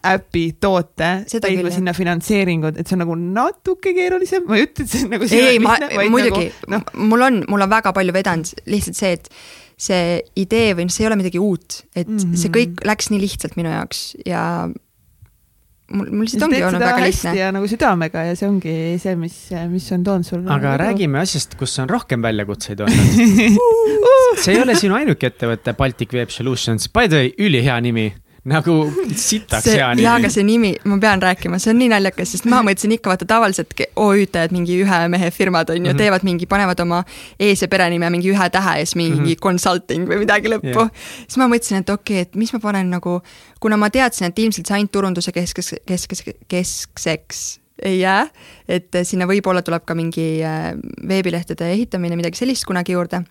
äpi 0.07 0.45
toote, 0.61 1.09
leidma 1.45 1.73
sinna 1.75 1.95
finantseeringud, 1.97 2.79
et 2.81 2.89
see 2.89 2.97
on 2.97 3.03
nagu 3.05 3.17
natuke 3.21 3.95
keerulisem, 3.97 4.47
ma 4.49 4.59
ei 4.59 4.69
ütle, 4.69 4.87
et 4.87 4.93
see 4.93 5.07
on 5.07 5.15
nagu. 5.17 5.31
ei, 5.37 5.59
ma 5.63 5.77
muidugi 6.13 6.51
nagu, 6.51 6.77
no. 6.77 7.09
mul 7.11 7.27
on, 7.27 7.41
mul 7.51 7.67
on 7.67 7.73
väga 7.73 7.95
palju 7.97 8.15
vedanud 8.17 8.53
lihtsalt 8.71 9.01
see, 9.01 9.17
et 9.19 9.33
see 9.81 10.21
idee 10.41 10.77
või 10.77 10.87
noh, 10.87 10.95
see 10.95 11.05
ei 11.05 11.11
ole 11.11 11.19
midagi 11.21 11.41
uut, 11.41 11.83
et 11.95 12.09
mm 12.09 12.23
-hmm. 12.23 12.39
see 12.43 12.55
kõik 12.55 12.87
läks 12.87 13.11
nii 13.13 13.21
lihtsalt 13.25 13.59
minu 13.61 13.73
jaoks 13.73 14.05
ja 14.29 14.45
mul, 14.69 16.07
mul 16.07 16.25
lihtsalt 16.25 16.47
ongi 16.47 16.63
olnud 16.65 16.85
väga 16.85 17.05
lihtne. 17.05 17.35
ja 17.39 17.51
nagu 17.55 17.69
südamega 17.71 18.25
ja 18.29 18.39
see 18.39 18.49
ongi 18.49 18.77
see, 19.03 19.17
mis, 19.21 19.37
mis 19.73 19.91
on 19.97 20.07
toonud 20.07 20.29
sulle. 20.29 20.47
aga 20.47 20.75
nagu... 20.75 20.83
räägime 20.85 21.21
asjast, 21.23 21.57
kus 21.61 21.79
on 21.83 21.91
rohkem 21.91 22.23
väljakutseid 22.23 22.81
olnud 22.87 23.61
see 24.45 24.55
ei 24.55 24.63
ole 24.63 24.77
sinu 24.79 24.97
ainuke 24.99 25.33
ettevõte, 25.33 25.75
Baltic 25.77 26.13
Web 26.17 26.33
Solutions, 26.35 26.89
by 26.93 27.09
the 27.09 27.25
way, 27.25 27.33
ülihea 27.39 27.81
nimi 27.85 28.11
nagu 28.49 28.75
sitaks 29.29 29.67
see, 29.67 29.77
hea 29.77 29.89
nimi. 29.93 30.05
jaa, 30.07 30.15
aga 30.21 30.31
see 30.33 30.45
nimi, 30.47 30.71
ma 30.89 30.97
pean 31.03 31.23
rääkima, 31.23 31.59
see 31.61 31.73
on 31.75 31.81
nii 31.83 31.91
naljakas, 31.93 32.33
sest 32.35 32.49
ma 32.49 32.63
mõtlesin 32.67 32.95
ikka 32.97 33.13
vaata 33.13 33.29
tavaliselt 33.29 33.75
OÜ-tajad, 34.01 34.55
mingi 34.57 34.79
ühe 34.85 35.01
mehe 35.13 35.31
firmad 35.35 35.71
on 35.71 35.77
ju 35.77 35.83
mm, 35.83 35.91
-hmm. 35.91 36.01
teevad 36.01 36.27
mingi, 36.27 36.49
panevad 36.51 36.81
oma 36.81 37.03
ees- 37.39 37.63
ja 37.63 37.69
perenime 37.69 38.11
mingi 38.11 38.33
ühe 38.33 38.51
tähe 38.51 38.79
ja 38.81 38.87
siis 38.87 38.97
mingi 38.97 39.19
mm 39.19 39.27
-hmm. 39.27 39.43
consulting 39.43 40.09
või 40.09 40.23
midagi 40.25 40.53
lõppu 40.53 40.87
yeah.. 40.87 40.93
siis 41.27 41.37
ma 41.37 41.49
mõtlesin, 41.53 41.85
et 41.85 41.91
okei 41.91 42.23
okay,, 42.23 42.29
et 42.29 42.37
mis 42.37 42.53
ma 42.53 42.61
panen 42.61 42.91
nagu, 42.91 43.21
kuna 43.61 43.77
ma 43.77 43.91
teadsin, 43.91 44.29
et 44.31 44.39
ilmselt 44.39 44.67
see 44.67 44.77
ainult 44.79 44.93
turunduse 44.93 45.33
keskes, 45.33 45.75
keskes, 45.87 46.25
keskseks 46.49 47.61
ei 47.83 48.01
jää, 48.01 48.29
et 48.69 48.93
sinna 49.03 49.27
võib-olla 49.27 49.63
tuleb 49.63 49.85
ka 49.89 49.95
mingi 49.95 50.43
äh, 50.45 50.73
veebilehtede 51.09 51.73
ehitamine, 51.73 52.17
midagi 52.17 52.37
sellist 52.37 52.65
kunagi 52.69 52.93
juurde 52.93 53.23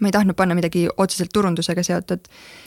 ma 0.00 0.08
ei 0.10 0.12
tahtnud 0.12 0.36
panna 0.36 0.56
midagi 0.58 0.86
otseselt 0.96 1.32
turundusega 1.32 1.82
seotud. 1.86 2.26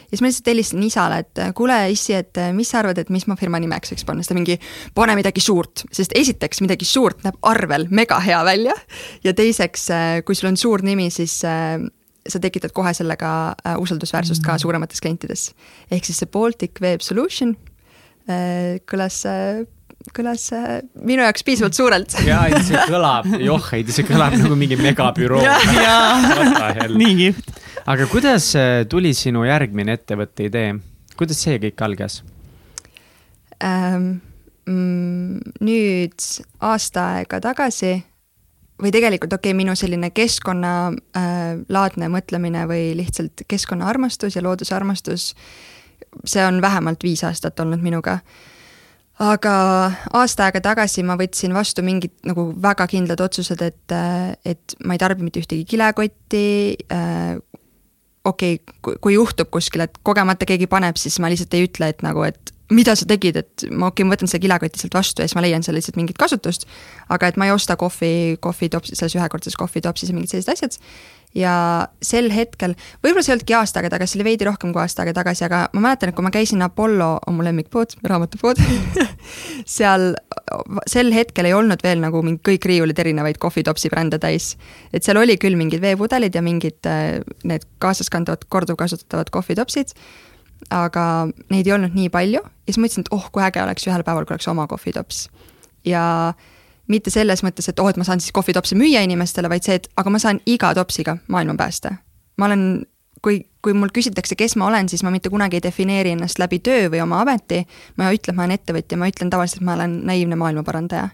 Ja 0.10 0.18
siis 0.18 0.24
ma 0.24 0.32
lihtsalt 0.32 0.50
helistasin 0.52 0.86
isale, 0.88 1.20
et 1.24 1.42
kuule, 1.58 1.78
issi, 1.94 2.16
et 2.18 2.42
mis 2.58 2.70
sa 2.70 2.82
arvad, 2.82 2.98
et 3.02 3.12
mis 3.14 3.28
ma 3.30 3.38
firma 3.40 3.62
nimeks 3.62 3.94
võiks 3.94 4.08
panna, 4.08 4.24
siis 4.24 4.32
ta 4.32 4.38
mingi, 4.38 4.58
pane 4.98 5.16
midagi 5.20 5.44
suurt, 5.44 5.86
sest 5.96 6.16
esiteks 6.18 6.64
midagi 6.66 6.88
suurt 6.88 7.24
näeb 7.26 7.38
arvel 7.50 7.88
mega 7.94 8.20
hea 8.24 8.42
välja 8.48 8.76
ja 9.24 9.34
teiseks, 9.38 9.90
kui 10.26 10.38
sul 10.38 10.52
on 10.52 10.60
suur 10.60 10.84
nimi, 10.86 11.10
siis 11.14 11.40
äh, 11.48 11.78
sa 12.28 12.42
tekitad 12.42 12.74
kohe 12.76 12.94
sellega 12.98 13.32
äh, 13.54 13.78
usaldusväärsust 13.82 14.44
ka 14.46 14.56
mm. 14.56 14.64
suuremates 14.66 15.02
klientides. 15.04 15.50
ehk 15.92 16.06
siis 16.06 16.22
see 16.22 16.32
Baltic 16.32 16.82
Web 16.84 17.06
Solution 17.06 17.56
äh, 18.30 18.80
kõlas 18.90 19.24
kõlas 20.16 20.46
äh, 20.56 20.80
minu 21.06 21.24
jaoks 21.26 21.44
piisavalt 21.46 21.78
suurelt. 21.78 22.16
ja, 22.30 22.42
et 22.48 22.64
see 22.68 22.86
kõlab, 22.90 23.28
joh, 23.44 23.72
ei 23.76 23.86
see 23.92 24.08
kõlab 24.08 24.38
nagu 24.40 24.56
mingi 24.60 24.80
megabüroo. 24.80 25.42
nii 26.96 27.18
kihvt. 27.20 27.52
aga 27.90 28.08
kuidas 28.12 28.52
äh, 28.60 28.86
tuli 28.90 29.14
sinu 29.18 29.44
järgmine 29.48 29.98
ettevõtte 30.00 30.48
idee, 30.50 30.74
kuidas 31.20 31.44
see 31.46 31.60
kõik 31.68 31.86
algas 31.88 32.24
ähm,? 33.64 34.18
Mm, 34.70 35.40
nüüd 35.66 36.26
aasta 36.62 37.06
aega 37.16 37.40
tagasi 37.42 37.96
või 38.78 38.92
tegelikult 38.94 39.34
okei 39.34 39.50
okay,, 39.50 39.58
minu 39.58 39.74
selline 39.80 40.12
keskkonnalaadne 40.14 42.06
äh, 42.06 42.12
mõtlemine 42.14 42.68
või 42.70 42.92
lihtsalt 43.00 43.48
keskkonnaarmastus 43.50 44.38
ja 44.38 44.44
loodusarmastus, 44.46 45.32
see 46.22 46.46
on 46.46 46.62
vähemalt 46.62 47.02
viis 47.08 47.24
aastat 47.26 47.58
olnud 47.66 47.82
minuga 47.82 48.20
äh, 48.20 48.49
aga 49.20 49.54
aasta 50.16 50.48
aega 50.48 50.62
tagasi 50.64 51.04
ma 51.04 51.18
võtsin 51.20 51.54
vastu 51.56 51.84
mingid 51.84 52.14
nagu 52.28 52.50
väga 52.64 52.88
kindlad 52.90 53.20
otsused, 53.24 53.62
et, 53.62 53.96
et 54.48 54.76
ma 54.86 54.96
ei 54.96 55.02
tarbi 55.02 55.26
mitte 55.26 55.44
ühtegi 55.44 55.66
kilekotti 55.68 56.46
äh,. 56.92 57.36
okei 58.24 58.60
okay,, 58.60 58.96
kui 59.02 59.18
juhtub 59.18 59.52
kuskil, 59.52 59.84
et 59.84 60.00
kogemata 60.04 60.48
keegi 60.48 60.70
paneb, 60.72 61.00
siis 61.00 61.20
ma 61.20 61.32
lihtsalt 61.32 61.56
ei 61.58 61.68
ütle, 61.68 61.92
et 61.92 62.04
nagu, 62.06 62.24
et 62.28 62.54
mida 62.70 62.96
sa 62.96 63.08
tegid, 63.10 63.40
et 63.42 63.68
ma 63.72 63.90
okei 63.90 64.04
okay,, 64.04 64.08
ma 64.08 64.16
võtan 64.16 64.30
selle 64.30 64.44
kilekoti 64.44 64.82
sealt 64.82 64.98
vastu 64.98 65.24
ja 65.24 65.30
siis 65.30 65.38
ma 65.38 65.46
leian 65.46 65.66
seal 65.66 65.78
lihtsalt 65.78 65.98
mingit 65.98 66.20
kasutust. 66.22 66.68
aga 67.10 67.32
et 67.32 67.38
ma 67.38 67.50
ei 67.50 67.54
osta 67.54 67.76
kohvi, 67.80 68.38
kohvitopsi, 68.40 68.96
selles 68.96 69.16
ühekordses 69.18 69.58
kohvitopsis 69.58 70.12
ja 70.12 70.18
mingid 70.18 70.34
sellised 70.34 70.54
asjad 70.54 70.78
ja 71.38 71.54
sel 72.02 72.32
hetkel, 72.34 72.74
võib-olla 73.04 73.22
see 73.22 73.34
ei 73.34 73.38
olnudki 73.38 73.56
aasta 73.58 73.80
aega 73.80 73.92
tagasi, 73.94 74.16
see 74.16 74.20
oli 74.20 74.28
veidi 74.32 74.48
rohkem 74.48 74.72
kui 74.74 74.82
aasta 74.82 75.04
aega 75.04 75.14
tagasi, 75.20 75.46
aga 75.46 75.62
ma 75.78 75.84
mäletan, 75.86 76.10
et 76.10 76.18
kui 76.18 76.26
ma 76.26 76.32
käisin 76.34 76.64
Apollo, 76.66 77.10
on 77.30 77.38
mu 77.38 77.46
lemmikpood, 77.46 77.94
raamatupood 78.10 78.62
seal 79.78 80.12
sel 80.90 81.14
hetkel 81.14 81.50
ei 81.50 81.54
olnud 81.54 81.84
veel 81.86 82.02
nagu 82.02 82.24
mingi 82.26 82.42
kõik 82.50 82.66
riiulid 82.72 83.02
erinevaid 83.02 83.38
kohvitopsi 83.42 83.92
brände 83.94 84.18
täis. 84.22 84.56
et 84.94 85.06
seal 85.06 85.22
oli 85.22 85.38
küll 85.42 85.60
mingid 85.60 85.84
veepudelid 85.86 86.36
ja 86.36 86.42
mingid 86.46 86.90
äh, 86.90 87.20
need 87.44 87.68
kaasaskandavad 87.84 88.48
korduvkasutatavad 88.50 89.30
kohvitopsid, 89.34 89.94
aga 90.74 91.04
neid 91.54 91.68
ei 91.68 91.78
olnud 91.78 91.94
nii 91.94 92.10
palju 92.14 92.42
ja 92.70 92.76
siis 92.76 92.84
mõtlesin, 92.84 93.08
et 93.08 93.14
oh, 93.16 93.26
kui 93.34 93.44
äge 93.44 93.62
oleks 93.64 93.88
ühel 93.90 94.06
päeval, 94.06 94.28
kui 94.30 94.38
oleks 94.38 94.48
oma 94.52 94.68
kohvitops. 94.70 95.26
ja 95.88 96.34
mitte 96.90 97.10
selles 97.14 97.42
mõttes, 97.46 97.70
et 97.70 97.80
oh, 97.82 97.90
et 97.90 97.98
ma 97.98 98.06
saan 98.06 98.22
siis 98.22 98.34
kohvitopsi 98.36 98.78
müüa 98.78 99.02
inimestele, 99.06 99.50
vaid 99.50 99.66
see, 99.66 99.80
et 99.80 99.90
aga 99.98 100.14
ma 100.14 100.22
saan 100.22 100.42
iga 100.50 100.74
topsiga 100.78 101.18
maailma 101.28 101.56
päästa. 101.58 101.96
ma 102.38 102.50
olen, 102.50 102.86
kui, 103.26 103.42
kui 103.66 103.74
mul 103.74 103.94
küsitakse, 103.96 104.38
kes 104.38 104.56
ma 104.62 104.70
olen, 104.70 104.90
siis 104.90 105.04
ma 105.04 105.14
mitte 105.14 105.32
kunagi 105.34 105.58
ei 105.58 105.66
defineeri 105.66 106.14
ennast 106.16 106.40
läbi 106.40 106.62
töö 106.64 106.90
või 106.94 107.02
oma 107.04 107.24
ameti, 107.26 107.64
ma 107.98 108.12
ütlen, 108.14 108.38
ma 108.38 108.46
olen 108.46 108.60
ettevõtja, 108.60 108.98
ma 108.98 109.10
ütlen 109.10 109.34
tavaliselt, 109.34 109.64
et 109.64 109.70
ma 109.70 109.78
olen 109.80 110.02
naiivne 110.10 110.38
maailmaparandaja 110.40 111.10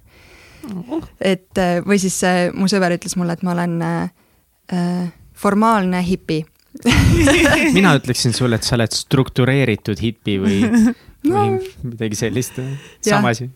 oh.. 0.75 1.07
et 1.21 1.63
või 1.87 2.01
siis 2.01 2.19
mu 2.53 2.67
sõber 2.71 2.97
ütles 2.97 3.15
mulle, 3.15 3.37
et 3.37 3.47
ma 3.47 3.55
olen 3.55 3.79
äh, 3.85 5.07
formaalne 5.33 6.03
hipi 6.03 6.43
mina 7.77 7.93
ütleksin 7.95 8.33
sulle, 8.35 8.57
et 8.59 8.67
sa 8.67 8.75
oled 8.75 8.93
struktureeritud 8.95 10.01
hipi 10.01 10.37
või 10.41 10.57
no., 11.29 11.45
midagi 11.83 12.19
sellist, 12.19 12.59
sama 13.05 13.33
asi 13.35 13.49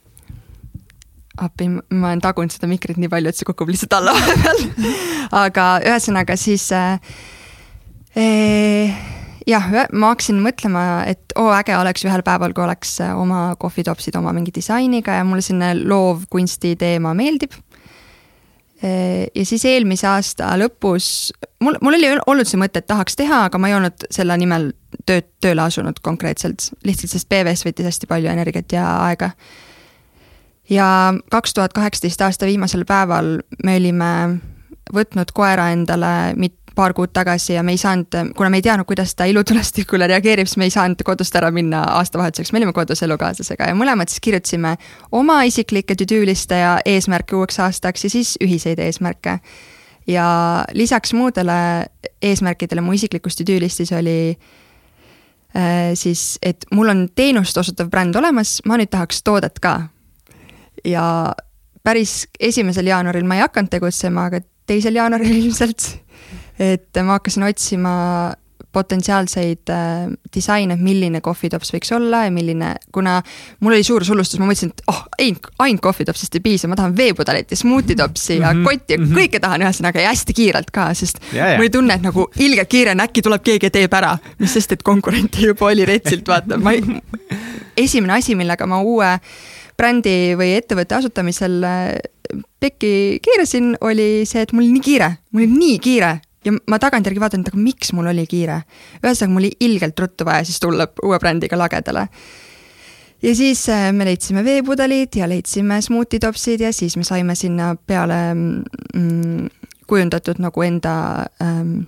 appi, 1.40 1.70
ma 1.72 2.10
olen 2.12 2.22
tagunud 2.24 2.52
seda 2.52 2.68
mikrit 2.68 3.00
nii 3.00 3.12
palju, 3.12 3.32
et 3.32 3.38
see 3.38 3.48
kukub 3.48 3.70
lihtsalt 3.72 3.96
alla 3.96 4.16
vahepeal 4.18 4.66
aga 5.44 5.70
ühesõnaga 5.88 6.36
siis 6.40 6.66
äh, 6.76 7.00
eh, 8.18 8.98
jah, 9.50 9.70
ma 9.92 10.12
hakkasin 10.14 10.40
mõtlema, 10.44 10.84
et 11.10 11.36
oo, 11.40 11.50
äge 11.56 11.78
oleks 11.78 12.06
ühel 12.08 12.24
päeval, 12.26 12.54
kui 12.56 12.66
oleks 12.66 12.98
oma 13.14 13.54
kohvitopsid 13.62 14.18
oma 14.20 14.34
mingi 14.36 14.54
disainiga 14.56 15.20
ja 15.20 15.26
mulle 15.28 15.46
selline 15.46 15.74
loovkunsti 15.80 16.76
teema 16.80 17.16
meeldib 17.18 17.56
e,. 18.84 18.92
ja 19.36 19.46
siis 19.46 19.66
eelmise 19.70 20.08
aasta 20.10 20.54
lõpus, 20.60 21.32
mul, 21.64 21.80
mul 21.82 22.00
oli 22.00 22.14
olnud 22.20 22.50
see 22.50 22.62
mõte, 22.62 22.84
et 22.84 22.90
tahaks 22.90 23.20
teha, 23.20 23.46
aga 23.50 23.62
ma 23.62 23.72
ei 23.72 23.78
olnud 23.80 24.10
selle 24.14 24.38
nimel 24.40 24.72
tööd, 25.06 25.28
tööle 25.42 25.66
asunud 25.66 26.00
konkreetselt, 26.06 26.70
lihtsalt 26.86 27.14
sest 27.14 27.30
BVS 27.30 27.66
võttis 27.68 27.90
hästi 27.90 28.10
palju 28.10 28.32
energiat 28.32 28.72
ja 28.74 28.86
aega. 29.08 29.32
ja 30.70 31.14
kaks 31.32 31.54
tuhat 31.54 31.74
kaheksateist 31.74 32.22
aasta 32.22 32.46
viimasel 32.46 32.86
päeval 32.86 33.40
me 33.64 33.76
olime 33.76 34.12
võtnud 34.94 35.32
koera 35.34 35.70
endale 35.74 36.34
mit-, 36.38 36.58
paar 36.76 36.94
kuud 36.94 37.12
tagasi 37.14 37.54
ja 37.54 37.64
me 37.64 37.74
ei 37.76 37.78
saanud, 37.82 38.16
kuna 38.38 38.50
me 38.50 38.58
ei 38.62 38.64
teadnud, 38.64 38.88
kuidas 38.88 39.16
ta 39.16 39.26
ilutulestikule 39.30 40.08
reageerib, 40.08 40.48
siis 40.48 40.58
me 40.62 40.70
ei 40.70 40.74
saanud 40.74 41.02
kodust 41.06 41.36
ära 41.36 41.52
minna 41.52 41.82
aastavahetuseks, 41.98 42.54
me 42.54 42.62
olime 42.62 42.74
kodus 42.74 43.04
elukaaslasega 43.04 43.68
ja 43.72 43.76
mõlemad 43.78 44.10
siis 44.10 44.24
kirjutasime 44.24 44.76
oma 45.12 45.42
isiklikke 45.50 45.98
to-do 46.00 46.22
liste 46.30 46.62
ja 46.62 46.78
eesmärke 46.86 47.36
uueks 47.36 47.60
aastaks 47.66 48.08
ja 48.08 48.14
siis 48.14 48.38
ühiseid 48.44 48.80
eesmärke. 48.80 49.40
ja 50.08 50.30
lisaks 50.74 51.14
muudele 51.14 51.86
eesmärkidele 52.22 52.82
mu 52.82 52.94
isiklikus 52.94 53.36
to-do 53.36 53.60
listis 53.60 53.92
oli 53.92 54.18
äh, 54.32 54.56
siis, 55.98 56.38
et 56.46 56.66
mul 56.78 56.92
on 56.92 57.08
teenust 57.16 57.58
osutav 57.58 57.88
bränd 57.90 58.16
olemas, 58.16 58.60
ma 58.70 58.78
nüüd 58.78 58.92
tahaks 58.94 59.24
toodet 59.26 59.58
ka. 59.60 59.90
ja 60.86 61.34
päris 61.84 62.28
esimesel 62.40 62.88
jaanuaril 62.88 63.26
ma 63.26 63.40
ei 63.40 63.42
hakanud 63.42 63.72
tegutsema, 63.74 64.28
aga 64.30 64.44
teisel 64.70 64.96
jaanuaril 65.00 65.34
ilmselt 65.42 65.88
et 66.60 67.00
ma 67.04 67.18
hakkasin 67.18 67.48
otsima 67.48 67.94
potentsiaalseid 68.72 69.70
äh, 69.70 70.12
disaine, 70.36 70.76
milline 70.78 71.22
kohvitops 71.26 71.74
võiks 71.74 71.90
olla 71.96 72.24
ja 72.28 72.34
milline, 72.34 72.76
kuna 72.94 73.18
mul 73.66 73.74
oli 73.74 73.86
suur 73.86 74.06
sulustus, 74.06 74.40
ma 74.42 74.46
mõtlesin, 74.50 74.74
et 74.76 74.84
oh, 74.92 75.02
ainult, 75.18 75.50
ainult 75.66 75.84
kohvitopsist 75.88 76.38
ei 76.38 76.44
piisa, 76.46 76.70
ma 76.70 76.78
tahan 76.78 76.94
veepudelit 76.98 77.50
ja 77.50 77.58
smuutitopsi 77.58 78.38
ja 78.38 78.54
mm 78.54 78.60
-hmm. 78.60 78.70
kotti 78.70 78.94
ja 78.94 79.00
-hmm. 79.00 79.18
kõike 79.18 79.42
tahan 79.42 79.66
ühesõnaga 79.66 80.04
ja 80.04 80.14
hästi 80.14 80.34
kiirelt 80.34 80.72
ka, 80.72 80.94
sest 80.94 81.18
yeah, 81.34 81.36
yeah. 81.36 81.58
mul 81.58 81.66
oli 81.66 81.70
tunne, 81.70 81.94
et 81.94 82.06
nagu 82.06 82.28
ilgelt 82.40 82.70
kiire 82.70 82.92
on, 82.92 83.00
äkki 83.00 83.22
tuleb 83.22 83.44
keegi 83.44 83.66
ja 83.66 83.72
teeb 83.72 83.94
ära. 83.94 84.18
mis 84.40 84.54
sest, 84.54 84.72
et 84.72 84.84
konkurente 84.84 85.42
juba 85.50 85.66
oli 85.66 85.86
retsilt, 85.86 86.28
vaata, 86.28 86.58
ma 86.58 86.72
ei, 86.72 86.84
esimene 87.78 88.14
asi, 88.14 88.36
millega 88.36 88.68
ma 88.68 88.82
uue 88.82 89.20
brändi 89.78 90.36
või 90.38 90.54
ettevõtte 90.60 90.96
asutamisel 90.96 91.64
äh, 91.64 91.94
pekki 92.60 93.20
keerasin, 93.24 93.78
oli 93.82 94.26
see, 94.26 94.42
et 94.42 94.52
mul 94.54 94.64
oli 94.64 94.72
nii 94.78 94.82
kiire, 94.82 95.14
mul 95.32 95.46
oli 95.46 95.54
nii 95.58 95.78
kiire 95.80 96.20
ja 96.46 96.54
ma 96.72 96.80
tagantjärgi 96.80 97.22
vaatan, 97.22 97.44
et 97.44 97.52
aga 97.52 97.62
miks 97.62 97.94
mul 97.96 98.12
oli 98.12 98.26
kiire. 98.30 98.62
ühesõnaga, 99.04 99.34
mul 99.34 99.44
oli 99.44 99.52
ilgelt 99.60 100.00
ruttu 100.00 100.28
vaja 100.28 100.46
siis 100.48 100.60
tulla 100.60 100.88
uue 101.04 101.20
brändiga 101.20 101.58
lagedale. 101.58 102.08
ja 103.22 103.36
siis 103.36 103.68
äh, 103.70 103.92
me 103.94 104.06
leidsime 104.06 104.44
veepudelid 104.44 105.16
ja 105.16 105.30
leidsime 105.30 105.82
smuutitopsid 105.82 106.62
ja 106.62 106.74
siis 106.74 106.98
me 106.98 107.04
saime 107.04 107.36
sinna 107.36 107.76
peale 107.76 108.20
mm, 108.34 109.48
kujundatud 109.88 110.40
nagu 110.40 110.62
enda 110.62 111.26
ähm, 111.42 111.82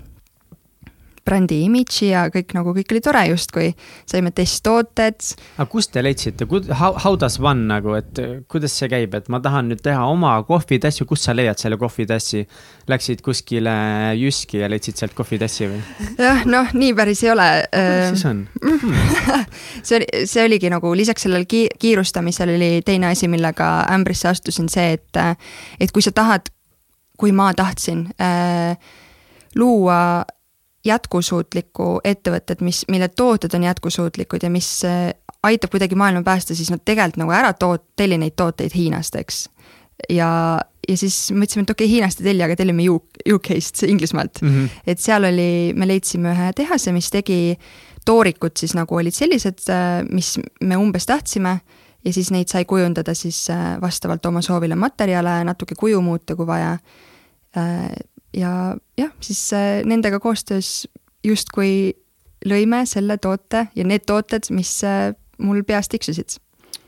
brändi 1.26 1.62
imidži 1.68 2.10
ja 2.12 2.26
kõik 2.34 2.56
nagu, 2.58 2.74
kõik 2.76 2.94
oli 2.96 3.02
tore 3.04 3.22
justkui, 3.30 3.70
saime 4.10 4.32
testtooted. 4.36 5.22
aga 5.58 5.68
kust 5.70 5.94
te 5.94 6.04
leidsite, 6.04 6.48
how, 6.50 6.96
how 6.98 7.18
does 7.20 7.38
one 7.42 7.68
nagu, 7.70 7.94
et 8.00 8.22
kuidas 8.52 8.76
see 8.78 8.90
käib, 8.92 9.14
et 9.18 9.30
ma 9.30 9.42
tahan 9.44 9.70
nüüd 9.72 9.84
teha 9.86 10.04
oma 10.10 10.34
kohvitassi, 10.48 11.06
kust 11.10 11.28
sa 11.28 11.36
leiad 11.38 11.62
selle 11.62 11.78
kohvitassi? 11.82 12.46
Läksid 12.90 13.22
kuskile 13.24 13.72
Jyski 14.18 14.64
ja 14.64 14.70
leidsid 14.72 14.98
sealt 15.00 15.14
kohvitassi 15.18 15.70
või? 15.70 15.82
jah, 16.18 16.42
noh, 16.50 16.74
nii 16.74 16.96
päris 16.98 17.22
ei 17.26 17.34
ole. 17.36 17.50
mis 17.78 18.16
siis 18.16 18.26
on 18.30 18.42
see 19.88 20.00
oli, 20.00 20.10
see 20.30 20.46
oligi 20.48 20.72
nagu 20.74 20.94
lisaks 20.98 21.28
sellele 21.28 21.46
ki 21.50 21.68
kiirustamisele 21.82 22.58
oli 22.58 22.72
teine 22.86 23.12
asi, 23.12 23.30
millega 23.32 23.70
ämbrisse 23.94 24.32
astusin, 24.32 24.70
see, 24.72 24.98
et, 24.98 25.22
et 25.80 25.94
kui 25.94 26.04
sa 26.04 26.14
tahad, 26.16 26.50
kui 27.22 27.34
ma 27.36 27.52
tahtsin 27.54 28.08
äh, 28.18 28.74
luua 29.56 30.26
jätkusuutlikku 30.86 32.00
ettevõtet, 32.04 32.62
mis, 32.62 32.86
mille 32.90 33.08
tooted 33.08 33.54
on 33.54 33.64
jätkusuutlikud 33.64 34.44
ja 34.44 34.50
mis 34.50 34.70
äh, 34.86 35.12
aitab 35.44 35.72
kuidagi 35.72 35.96
maailma 35.96 36.24
päästa, 36.24 36.56
siis 36.56 36.72
nad 36.72 36.82
tegelikult 36.86 37.22
nagu 37.22 37.34
ära 37.36 37.54
toot-, 37.54 37.86
telli 37.96 38.18
neid 38.22 38.36
tooteid 38.36 38.74
Hiinast, 38.76 39.16
eks. 39.16 39.44
ja, 40.10 40.32
ja 40.90 40.98
siis 40.98 41.18
mõtlesime, 41.34 41.66
et 41.68 41.74
okei 41.76 41.86
okay,, 41.86 41.94
Hiinast 41.96 42.22
ei 42.22 42.32
telli, 42.32 42.46
aga 42.46 42.58
tellime 42.58 42.88
UK, 42.90 43.22
UK-st, 43.36 43.84
Inglismaalt 43.90 44.42
mm. 44.42 44.50
-hmm. 44.50 44.82
et 44.88 45.00
seal 45.00 45.30
oli, 45.30 45.74
me 45.78 45.88
leidsime 45.88 46.34
ühe 46.34 46.52
tehase, 46.58 46.92
mis 46.92 47.10
tegi 47.14 47.58
toorikud 48.06 48.58
siis 48.58 48.74
nagu 48.78 48.96
olid 48.96 49.14
sellised, 49.14 49.62
äh, 49.70 50.02
mis 50.10 50.38
me 50.62 50.78
umbes 50.78 51.06
tahtsime 51.06 51.60
ja 52.06 52.14
siis 52.14 52.32
neid 52.32 52.50
sai 52.50 52.66
kujundada 52.66 53.14
siis 53.14 53.50
äh, 53.50 53.82
vastavalt 53.82 54.26
oma 54.26 54.42
soovile 54.42 54.76
materjale, 54.76 55.44
natuke 55.44 55.76
kuju 55.78 56.02
muuta, 56.02 56.36
kui 56.36 56.48
vaja 56.48 56.78
ja 58.34 58.76
jah, 58.98 59.12
siis 59.20 59.54
äh, 59.54 59.82
nendega 59.86 60.20
koostöös 60.20 60.88
justkui 61.24 61.94
lõime 62.48 62.86
selle 62.90 63.18
toote 63.22 63.68
ja 63.76 63.86
need 63.86 64.08
tooted, 64.08 64.50
mis 64.56 64.72
äh, 64.88 65.12
mul 65.42 65.64
peas 65.68 65.90
tiksusid. 65.92 66.38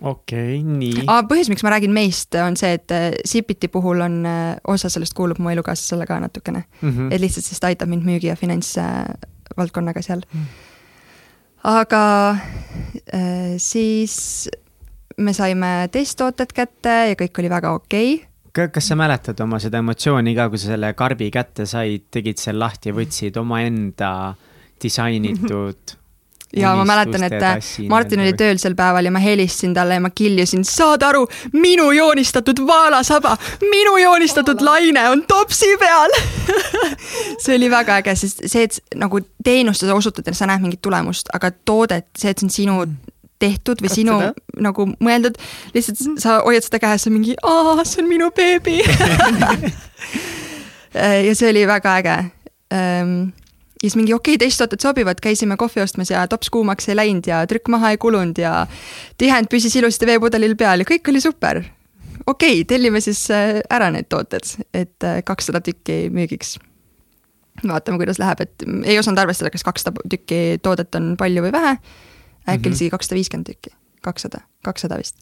okei 0.01 0.59
okay,, 0.59 0.63
nii. 0.63 1.05
põhjus, 1.29 1.51
miks 1.51 1.63
ma 1.65 1.73
räägin 1.75 1.93
meist, 1.95 2.35
on 2.39 2.57
see, 2.59 2.73
et 2.79 2.91
äh, 2.95 3.69
puhul 3.71 4.01
on, 4.01 4.23
osa 4.67 4.89
sellest 4.89 5.13
kuulub 5.13 5.39
mu 5.39 5.49
elukaaslasele 5.53 6.07
ka 6.07 6.19
natukene 6.19 6.63
mm. 6.81 6.89
-hmm. 6.89 7.13
et 7.13 7.21
lihtsalt, 7.21 7.45
sest 7.45 7.61
ta 7.61 7.67
aitab 7.67 7.89
mind 7.89 8.03
müügi 8.07 8.27
ja 8.31 8.35
finantsvaldkonnaga 8.35 10.01
seal 10.01 10.21
mm. 10.33 10.39
-hmm. 10.39 10.45
aga 11.63 12.37
siis 13.57 14.49
me 15.17 15.33
saime 15.33 15.89
testtooted 15.91 16.53
kätte 16.53 16.89
ja 16.89 17.15
kõik 17.15 17.39
oli 17.39 17.49
väga 17.49 17.71
okei 17.71 18.13
okay 18.15 18.32
kas 18.53 18.87
sa 18.87 18.97
mäletad 18.99 19.39
oma 19.41 19.59
seda 19.61 19.81
emotsiooni 19.81 20.35
ka, 20.37 20.47
kui 20.49 20.61
sa 20.61 20.73
selle 20.75 20.93
karbi 20.97 21.31
kätte 21.33 21.65
said, 21.69 22.07
tegid 22.13 22.41
selle 22.41 22.61
lahti 22.65 22.91
ja 22.91 22.97
võtsid 22.97 23.37
omaenda 23.41 24.13
disainitud 24.83 25.95
ja 26.57 26.75
ma 26.75 26.85
mäletan, 26.85 27.23
et 27.23 27.87
Martin 27.89 28.21
oli 28.21 28.33
tööl 28.37 28.59
sel 28.61 28.75
päeval 28.77 29.07
ja 29.07 29.13
ma 29.13 29.21
helistasin 29.23 29.73
talle 29.73 29.97
ja 29.97 30.03
ma 30.03 30.11
kiljusin, 30.13 30.65
saad 30.67 31.05
aru, 31.05 31.23
minu 31.57 31.89
joonistatud 31.95 32.61
vaalasaba, 32.67 33.35
minu 33.63 33.97
joonistatud 34.01 34.61
laine 34.61 35.07
on 35.09 35.23
topsi 35.27 35.71
peal. 35.81 36.13
See 37.43 37.55
oli 37.55 37.71
väga 37.71 37.97
äge, 38.01 38.15
sest 38.19 38.45
see, 38.45 38.67
et 38.67 38.95
nagu 38.99 39.21
teenust 39.43 39.83
osutades 39.89 40.37
sa 40.37 40.47
näed 40.49 40.61
mingit 40.63 40.81
tulemust, 40.83 41.31
aga 41.33 41.51
toodet, 41.65 42.11
see, 42.17 42.29
et 42.29 42.39
see 42.39 42.47
on 42.47 42.53
sinu 42.59 42.77
tehtud 43.43 43.83
või 43.83 43.91
Kas 43.91 43.99
sinu 43.99 44.17
seda? 44.21 44.57
nagu 44.63 44.87
mõeldud, 45.03 45.37
lihtsalt 45.75 45.99
mm. 45.99 46.17
sa 46.23 46.39
hoiad 46.45 46.65
seda 46.65 46.81
käes 46.83 47.07
ja 47.07 47.13
mingi, 47.13 47.35
aa, 47.43 47.83
see 47.87 48.03
on 48.03 48.09
minu 48.11 48.31
beebi 48.35 48.79
ja 51.27 51.35
see 51.35 51.49
oli 51.51 51.65
väga 51.69 51.97
äge 52.01 52.17
ähm, 52.73 53.15
ja 53.83 53.89
siis 53.89 53.97
mingi 53.99 54.13
okei 54.15 54.37
okay,, 54.37 54.45
teisttooted 54.45 54.79
sobivad, 54.79 55.19
käisime 55.21 55.57
kohvi 55.59 55.81
ostmas 55.83 56.11
ja 56.11 56.23
tops 56.31 56.49
kuumaks 56.53 56.87
ei 56.89 56.95
läinud 56.95 57.27
ja 57.27 57.41
trükk 57.47 57.71
maha 57.73 57.91
ei 57.91 57.97
kulunud 57.99 58.39
ja 58.39 58.67
tihend 59.19 59.51
püsis 59.51 59.75
ilusti 59.75 60.07
veepudelil 60.07 60.55
peal 60.59 60.83
ja 60.83 60.87
kõik 60.87 61.09
oli 61.11 61.21
super. 61.21 61.63
okei 62.25 62.61
okay,, 62.61 62.67
tellime 62.69 63.01
siis 63.03 63.25
äh, 63.31 63.59
ära 63.69 63.91
need 63.91 64.07
tooted, 64.09 64.47
et 64.73 65.03
äh, 65.03 65.19
kakssada 65.25 65.61
tükki 65.61 66.07
müügiks. 66.13 66.55
vaatame, 67.67 67.99
kuidas 67.99 68.19
läheb, 68.19 68.41
et 68.41 68.65
ei 68.85 68.99
osanud 68.99 69.19
arvestada, 69.19 69.51
kas 69.51 69.63
kakssada 69.67 70.07
tükki 70.09 70.59
toodet 70.63 70.95
on 70.95 71.13
palju 71.19 71.43
või 71.43 71.51
vähe 71.53 71.77
äkki 72.49 72.69
oli 72.69 72.79
isegi 72.79 72.91
kakssada 72.93 73.19
viiskümmend 73.19 73.49
tükki, 73.49 73.73
kakssada, 74.05 74.43
kakssada 74.65 74.97
vist. 74.99 75.17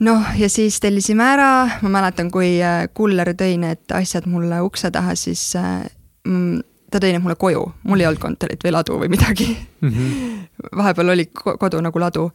noh, 0.00 0.32
ja 0.38 0.48
siis 0.48 0.80
tellisime 0.80 1.24
ära, 1.34 1.50
ma 1.82 1.92
mäletan, 2.00 2.30
kui 2.32 2.58
äh, 2.64 2.86
kuller 2.94 3.34
tõi 3.36 3.56
need 3.60 3.94
asjad 3.96 4.28
mulle 4.30 4.62
ukse 4.64 4.90
taha, 4.90 5.14
siis 5.18 5.42
äh, 5.60 5.84
mm, 6.26 6.62
ta 6.90 7.00
tõi 7.02 7.14
need 7.14 7.24
mulle 7.24 7.36
koju, 7.40 7.64
mul 7.88 8.00
ei 8.02 8.08
olnud 8.08 8.22
kontorit 8.22 8.64
või 8.64 8.74
ladu 8.74 8.96
või 9.00 9.10
midagi 9.12 9.50
mm. 9.52 9.90
-hmm. 9.90 10.38
vahepeal 10.82 11.14
oli 11.14 11.28
kodu 11.34 11.80
nagu 11.80 12.00
ladu. 12.00 12.30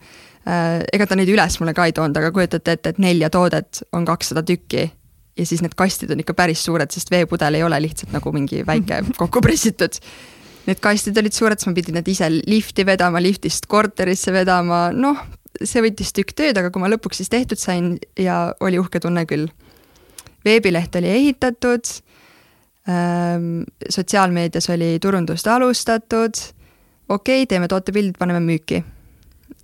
Äh, 0.46 0.84
ega 0.92 1.06
ta 1.06 1.18
neid 1.18 1.30
üles 1.30 1.58
mulle 1.60 1.74
ka 1.74 1.86
ei 1.86 1.92
toonud, 1.92 2.16
aga 2.16 2.30
kujutate 2.32 2.78
ette, 2.78 2.94
et 2.94 3.02
nelja 3.02 3.30
toodet 3.30 3.82
on 3.92 4.04
kakssada 4.04 4.42
tükki 4.42 4.90
ja 5.36 5.46
siis 5.46 5.62
need 5.62 5.74
kastid 5.76 6.10
on 6.10 6.20
ikka 6.22 6.34
päris 6.34 6.64
suured, 6.64 6.90
sest 6.90 7.10
veepudel 7.10 7.58
ei 7.58 7.66
ole 7.66 7.80
lihtsalt 7.84 8.14
nagu 8.14 8.32
mingi 8.32 8.62
väike 8.66 9.02
kokku 9.20 9.42
pressitud 9.44 9.98
need 10.66 10.80
kastid 10.82 11.18
olid 11.20 11.34
suured, 11.34 11.60
siis 11.60 11.70
ma 11.70 11.76
pidin 11.76 11.96
need 11.98 12.08
ise 12.10 12.28
lifti 12.30 12.86
vedama, 12.86 13.22
liftist 13.22 13.68
korterisse 13.70 14.34
vedama, 14.34 14.88
noh, 14.94 15.20
see 15.62 15.82
võttis 15.84 16.12
tükk 16.16 16.34
tööd, 16.36 16.58
aga 16.58 16.72
kui 16.72 16.82
ma 16.82 16.90
lõpuks 16.92 17.22
siis 17.22 17.32
tehtud 17.32 17.60
sain 17.60 17.94
ja 18.20 18.50
oli 18.64 18.80
uhke 18.82 19.00
tunne 19.00 19.24
küll. 19.28 19.48
veebileht 20.46 20.94
oli 20.94 21.08
ehitatud 21.10 21.88
ähm,, 22.88 23.64
sotsiaalmeedias 23.90 24.68
oli 24.70 24.98
turundust 25.02 25.46
alustatud, 25.46 26.38
okei 27.08 27.42
okay,, 27.42 27.46
teeme 27.46 27.68
tootepildid, 27.68 28.18
paneme 28.18 28.40
müüki 28.44 28.82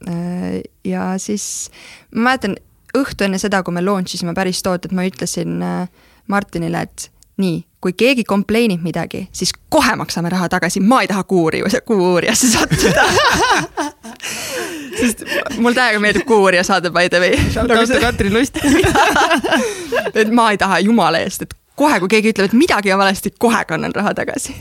äh,. 0.09 0.63
ja 0.85 1.13
siis 1.19 1.71
ma 2.15 2.31
mäletan, 2.31 2.57
õhtu 2.97 3.27
enne 3.27 3.41
seda, 3.41 3.63
kui 3.63 3.75
me 3.75 3.83
launch 3.85 4.17
isime 4.17 4.35
päris 4.37 4.63
tooted, 4.65 4.93
ma 4.97 5.07
ütlesin 5.09 5.63
äh, 5.65 6.09
Martinile, 6.29 6.85
et 6.87 7.09
nii, 7.41 7.63
kui 7.83 7.95
keegi 7.99 8.25
complain 8.29 8.71
ib 8.77 8.85
midagi, 8.87 9.25
siis 9.35 9.51
kohe 9.73 9.97
maksame 9.99 10.31
raha 10.31 10.49
tagasi, 10.53 10.81
ma 10.81 11.01
ei 11.03 11.11
taha 11.11 11.25
kuuri, 11.29 11.63
kuuurijasse 11.87 12.51
sattuda 12.53 13.07
sest 15.01 15.25
mul 15.59 15.75
täiega 15.77 16.01
meeldib 16.03 16.27
kuuurija 16.29 16.63
saade 16.67 16.93
by 16.95 17.11
the 17.11 17.21
way. 17.23 17.39
nagu 17.57 18.01
Katrin 18.01 18.37
Lust 18.37 18.61
et 20.21 20.31
ma 20.31 20.51
ei 20.53 20.61
taha 20.61 20.79
jumala 20.87 21.23
eest, 21.25 21.47
et 21.47 21.57
kohe, 21.79 21.99
kui 22.03 22.13
keegi 22.13 22.35
ütleb, 22.35 22.53
et 22.53 22.59
midagi 22.59 22.95
on 22.95 23.03
valesti, 23.03 23.35
kohe 23.39 23.65
kannan 23.69 23.95
raha 23.97 24.15
tagasi 24.15 24.55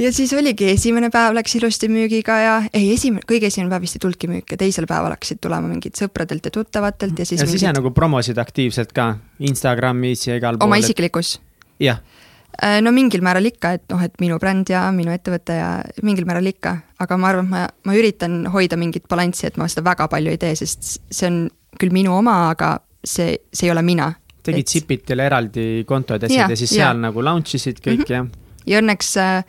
ja 0.00 0.12
siis 0.12 0.32
oligi, 0.36 0.70
esimene 0.74 1.08
päev 1.12 1.34
läks 1.36 1.54
ilusti 1.58 1.88
müügiga 1.92 2.38
ja 2.44 2.54
ei, 2.72 2.92
esimene, 2.94 3.24
kõige 3.28 3.48
esimene 3.48 3.72
päev 3.72 3.84
vist 3.84 3.96
ei 3.96 4.04
tulnudki 4.04 4.30
müüki, 4.30 4.58
teisel 4.60 4.88
päeval 4.90 5.14
hakkasid 5.16 5.40
tulema 5.44 5.68
mingid 5.70 5.96
sõpradelt 6.00 6.48
ja 6.48 6.54
tuttavatelt 6.54 7.20
ja 7.20 7.28
siis. 7.28 7.40
ja 7.40 7.48
siis 7.48 7.62
mingid... 7.62 7.80
nagu 7.80 7.92
promosid 7.96 8.40
aktiivselt 8.40 8.92
ka 8.96 9.14
Instagramis 9.48 10.26
ja 10.28 10.40
igal 10.40 10.58
pool. 10.58 10.68
oma 10.68 10.80
isiklikus? 10.80 11.38
Jah 11.80 12.02
Äh, 12.62 12.82
no 12.82 12.90
mingil 12.92 13.22
määral 13.24 13.46
ikka, 13.48 13.72
et 13.78 13.84
noh, 13.88 14.00
et 14.04 14.16
minu 14.20 14.36
bränd 14.40 14.68
ja 14.68 14.82
minu 14.92 15.14
ettevõte 15.14 15.54
ja 15.56 15.68
mingil 16.04 16.26
määral 16.28 16.50
ikka, 16.50 16.74
aga 17.00 17.16
ma 17.16 17.30
arvan, 17.30 17.46
et 17.46 17.52
ma, 17.54 17.62
ma 17.88 17.94
üritan 17.96 18.42
hoida 18.52 18.76
mingit 18.80 19.06
balanssi, 19.08 19.46
et 19.48 19.56
ma 19.60 19.68
seda 19.70 19.86
väga 19.86 20.10
palju 20.12 20.34
ei 20.34 20.40
tee, 20.40 20.52
sest 20.58 20.98
see 21.08 21.30
on 21.30 21.40
küll 21.80 21.94
minu 21.94 22.12
oma, 22.18 22.50
aga 22.50 22.74
see, 23.00 23.38
see 23.48 23.68
ei 23.68 23.72
ole 23.72 23.84
mina. 23.86 24.10
tegid 24.44 24.66
et... 24.66 24.74
Zipitile 24.74 25.24
eraldi 25.30 25.66
kontod 25.88 26.26
ja, 26.26 26.50
ja 26.50 26.56
siis 26.56 26.74
ja. 26.74 26.90
seal 26.90 27.00
nagu 27.00 27.24
launch 27.24 27.56
isid 27.56 27.80
kõik 27.80 28.04
mm 28.04 28.04
-hmm. 28.04 28.30
ja? 28.66 28.74
ja 28.74 28.80
õnneks 28.82 29.16
äh, 29.16 29.44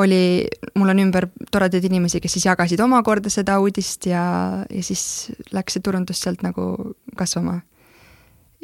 oli, 0.00 0.48
mul 0.74 0.90
on 0.90 1.02
ümber 1.06 1.28
toredaid 1.52 1.84
inimesi, 1.84 2.20
kes 2.20 2.32
siis 2.32 2.46
jagasid 2.46 2.80
omakorda 2.80 3.30
seda 3.30 3.60
uudist 3.60 4.06
ja, 4.06 4.64
ja 4.70 4.82
siis 4.82 5.30
läks 5.52 5.76
see 5.76 5.82
turundus 5.82 6.20
sealt 6.20 6.42
nagu 6.42 6.94
kasvama. 7.16 7.60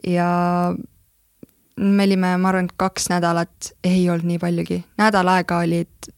ja 0.07 0.74
me 1.77 2.05
olime, 2.05 2.37
ma 2.37 2.49
arvan, 2.49 2.68
kaks 2.77 3.09
nädalat, 3.12 3.73
ei 3.85 4.09
olnud 4.11 4.27
nii 4.29 4.39
paljugi, 4.39 4.81
nädal 5.01 5.29
aega 5.33 5.61
olid, 5.64 6.11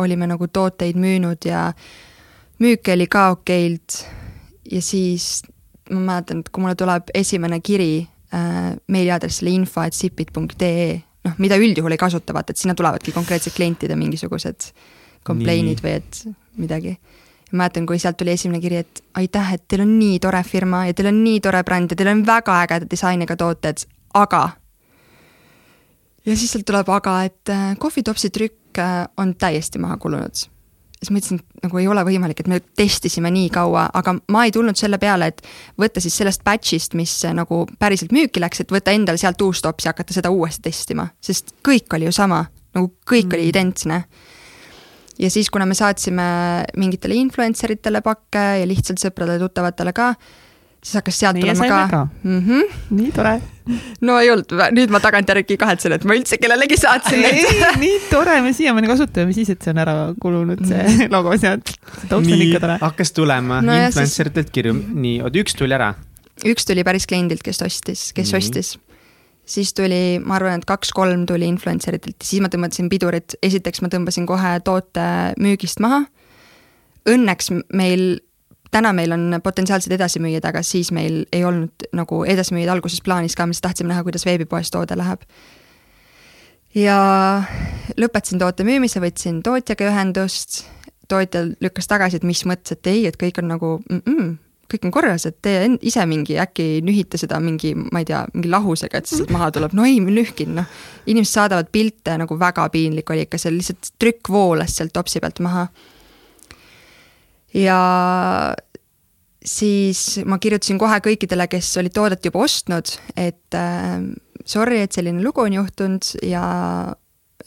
olime 0.00 0.26
nagu 0.30 0.48
tooteid 0.48 0.98
müünud 1.00 1.46
ja 1.48 1.70
müük 2.60 2.88
oli 2.92 3.06
ka 3.06 3.30
okeilt. 3.36 4.04
Ja 4.70 4.82
siis 4.82 5.42
ma 5.90 6.00
mäletan, 6.00 6.40
et 6.40 6.50
kui 6.52 6.62
mulle 6.62 6.76
tuleb 6.78 7.10
esimene 7.14 7.60
kiri 7.60 8.06
äh, 8.34 8.76
meiliaadressile 8.86 9.50
info, 9.50 9.82
et 9.82 9.96
sipit.ee, 9.96 11.00
noh, 11.26 11.38
mida 11.42 11.58
üldjuhul 11.60 11.96
ei 11.96 12.00
kasuta, 12.00 12.34
vaata, 12.36 12.54
et 12.54 12.62
sinna 12.62 12.76
tulevadki 12.78 13.14
konkreetsed 13.16 13.56
klientide 13.56 13.96
mingisugused 13.98 14.70
complain'id 15.26 15.82
või 15.84 15.96
et 15.98 16.22
midagi. 16.60 16.96
ma 17.52 17.64
mäletan, 17.64 17.86
kui 17.86 17.98
sealt 17.98 18.16
tuli 18.16 18.36
esimene 18.36 18.60
kiri, 18.62 18.84
et 18.84 19.02
aitäh, 19.18 19.54
et 19.54 19.64
teil 19.68 19.82
on 19.82 19.98
nii 19.98 20.20
tore 20.22 20.42
firma 20.46 20.84
ja 20.86 20.94
teil 20.94 21.10
on 21.10 21.24
nii 21.24 21.40
tore 21.40 21.64
bränd 21.66 21.90
ja 21.90 21.98
teil 21.98 22.12
on 22.12 22.26
väga 22.26 22.60
ägeda 22.62 22.86
disainiga 22.90 23.36
tooted, 23.36 23.82
aga 24.14 24.48
ja 26.26 26.36
siis 26.36 26.52
sealt 26.52 26.66
tuleb 26.68 26.88
aga, 26.92 27.20
et 27.28 27.52
äh, 27.52 27.74
kohvitopsi 27.80 28.30
trükk 28.34 28.80
äh, 28.80 29.04
on 29.20 29.34
täiesti 29.34 29.80
maha 29.82 29.96
kulunud. 29.96 30.46
siis 31.00 31.10
ma 31.10 31.16
ütlesin, 31.16 31.38
et 31.40 31.64
nagu 31.64 31.78
ei 31.80 31.86
ole 31.88 32.02
võimalik, 32.04 32.42
et 32.42 32.48
me 32.48 32.58
testisime 32.76 33.30
nii 33.32 33.48
kaua, 33.54 33.86
aga 33.96 34.18
ma 34.28 34.44
ei 34.44 34.52
tulnud 34.52 34.76
selle 34.76 34.98
peale, 35.00 35.30
et 35.32 35.40
võtta 35.80 36.00
siis 36.00 36.16
sellest 36.20 36.44
batch'ist, 36.44 36.96
mis 36.98 37.14
äh, 37.24 37.34
nagu 37.36 37.64
päriselt 37.78 38.12
müüki 38.12 38.42
läks, 38.42 38.60
et 38.60 38.72
võtta 38.72 38.92
endale 38.92 39.20
sealt 39.20 39.40
uus 39.40 39.62
tops 39.64 39.88
ja 39.88 39.94
hakata 39.94 40.16
seda 40.16 40.32
uuesti 40.34 40.68
testima, 40.68 41.08
sest 41.20 41.54
kõik 41.66 41.96
oli 41.96 42.10
ju 42.10 42.12
sama, 42.12 42.44
nagu 42.76 42.92
kõik 43.08 43.30
mm. 43.30 43.38
oli 43.38 43.48
identsne 43.48 44.02
ja 45.20 45.30
siis, 45.30 45.50
kuna 45.50 45.66
me 45.66 45.76
saatsime 45.76 46.26
mingitele 46.80 47.16
influencer 47.18 47.74
itele 47.74 48.00
pakke 48.04 48.44
ja 48.60 48.68
lihtsalt 48.68 49.00
sõpradele-tuttavatele 49.02 49.92
ka, 49.96 50.14
siis 50.80 50.96
hakkas 50.96 51.18
sealt 51.20 51.40
tulema 51.40 51.68
ka, 51.68 51.80
ka.. 51.90 52.02
Mm 52.22 52.42
-hmm. 52.46 52.76
nii 52.90 53.12
tore. 53.12 53.40
no 54.00 54.18
ei 54.18 54.30
olnud, 54.30 54.52
nüüd 54.76 54.90
ma 54.90 55.00
tagantjärgi 55.00 55.56
kahetsen, 55.60 55.92
et 55.92 56.04
ma 56.04 56.16
üldse 56.16 56.38
kellelegi 56.40 56.76
saatsin 56.80 57.20
neid 57.22 57.80
nii 57.84 58.00
tore, 58.10 58.40
me 58.42 58.52
siiamaani 58.56 58.88
kasutame, 58.90 59.26
mis 59.30 59.40
siis, 59.42 59.50
et 59.54 59.62
see 59.62 59.74
on 59.74 59.82
ära 59.84 59.96
kulunud, 60.20 60.64
see 60.66 60.82
mm. 60.82 61.08
logo 61.14 61.36
sealt. 61.38 61.74
nii, 62.10 62.52
hakkas 62.80 63.12
tulema 63.12 63.60
no 63.62 63.76
influencer 63.76 64.32
itelt 64.32 64.48
siis... 64.48 64.54
kirju, 64.58 64.76
nii, 64.76 65.20
oota, 65.22 65.44
üks 65.44 65.58
tuli 65.58 65.76
ära. 65.76 65.94
üks 66.44 66.66
tuli 66.66 66.84
päris 66.84 67.06
kliendilt, 67.06 67.42
kes 67.42 67.62
ostis, 67.62 68.12
kes 68.12 68.32
mm 68.32 68.38
-hmm. 68.38 68.38
ostis 68.38 68.78
siis 69.50 69.74
tuli, 69.74 70.20
ma 70.22 70.36
arvan, 70.38 70.60
et 70.60 70.64
kaks-kolm 70.68 71.26
tuli 71.26 71.48
influencer 71.50 71.96
itelt, 71.98 72.18
siis 72.22 72.42
ma 72.42 72.48
tõmbasin 72.52 72.88
pidurit, 72.92 73.34
esiteks 73.42 73.82
ma 73.82 73.90
tõmbasin 73.92 74.26
kohe 74.28 74.60
toote 74.64 75.06
müügist 75.42 75.82
maha. 75.82 76.04
Õnneks 77.08 77.50
meil 77.74 78.20
täna 78.70 78.92
meil 78.92 79.12
on 79.12 79.40
potentsiaalsed 79.42 79.92
edasimüüjad, 79.92 80.44
aga 80.46 80.62
siis 80.66 80.92
meil 80.94 81.24
ei 81.32 81.44
olnud 81.44 81.88
nagu 81.96 82.22
edasimüüjaid 82.24 82.72
alguses 82.72 83.02
plaanis 83.04 83.36
ka, 83.36 83.46
me 83.46 83.54
lihtsalt 83.54 83.70
tahtsime 83.70 83.92
näha, 83.92 84.04
kuidas 84.06 84.26
veebipoes 84.26 84.70
toode 84.70 84.98
läheb. 84.98 85.24
ja 86.74 86.98
lõpetasin 87.98 88.38
toote 88.38 88.64
müümise, 88.64 89.02
võtsin 89.02 89.42
tootjaga 89.42 89.90
ühendust, 89.90 90.62
tootja 91.10 91.48
lükkas 91.60 91.90
tagasi, 91.90 92.20
et 92.20 92.28
mis 92.28 92.44
mõttes, 92.46 92.76
et 92.76 92.86
ei, 92.86 93.06
et 93.10 93.18
kõik 93.18 93.42
on 93.42 93.50
nagu 93.50 93.72
mm 93.90 94.02
-mm, 94.06 94.30
kõik 94.70 94.86
on 94.86 94.94
korras, 94.94 95.26
et 95.26 95.38
te 95.42 95.54
ise 95.82 96.04
mingi 96.06 96.38
äkki 96.38 96.80
nühite 96.86 97.18
seda 97.18 97.40
mingi, 97.42 97.74
ma 97.74 98.02
ei 98.02 98.04
tea, 98.04 98.22
mingi 98.34 98.50
lahusega, 98.52 98.98
et 98.98 99.06
sealt 99.06 99.30
maha 99.34 99.50
tuleb, 99.50 99.74
no 99.74 99.84
ei, 99.84 100.00
ma 100.00 100.14
nühkin, 100.14 100.54
noh. 100.54 100.64
inimesed 101.06 101.32
saadavad 101.32 101.72
pilte, 101.72 102.14
nagu 102.18 102.38
väga 102.38 102.68
piinlik 102.68 103.10
oli 103.10 103.26
ikka, 103.26 103.38
seal 103.38 103.56
lihtsalt 103.58 103.92
trükk 103.98 104.30
voolas 104.30 104.76
sealt 104.76 104.92
topsi 104.92 105.20
pealt 105.20 105.40
maha 105.40 105.66
ja 107.54 107.80
siis 109.44 110.20
ma 110.28 110.38
kirjutasin 110.38 110.78
kohe 110.78 111.00
kõikidele, 111.04 111.48
kes 111.50 111.72
olid 111.80 111.94
toodet 111.96 112.24
juba 112.24 112.44
ostnud, 112.44 112.92
et 113.16 113.56
äh, 113.56 113.96
sorry, 114.44 114.82
et 114.84 114.92
selline 114.92 115.22
lugu 115.24 115.44
on 115.44 115.56
juhtunud 115.60 116.12
ja 116.26 116.44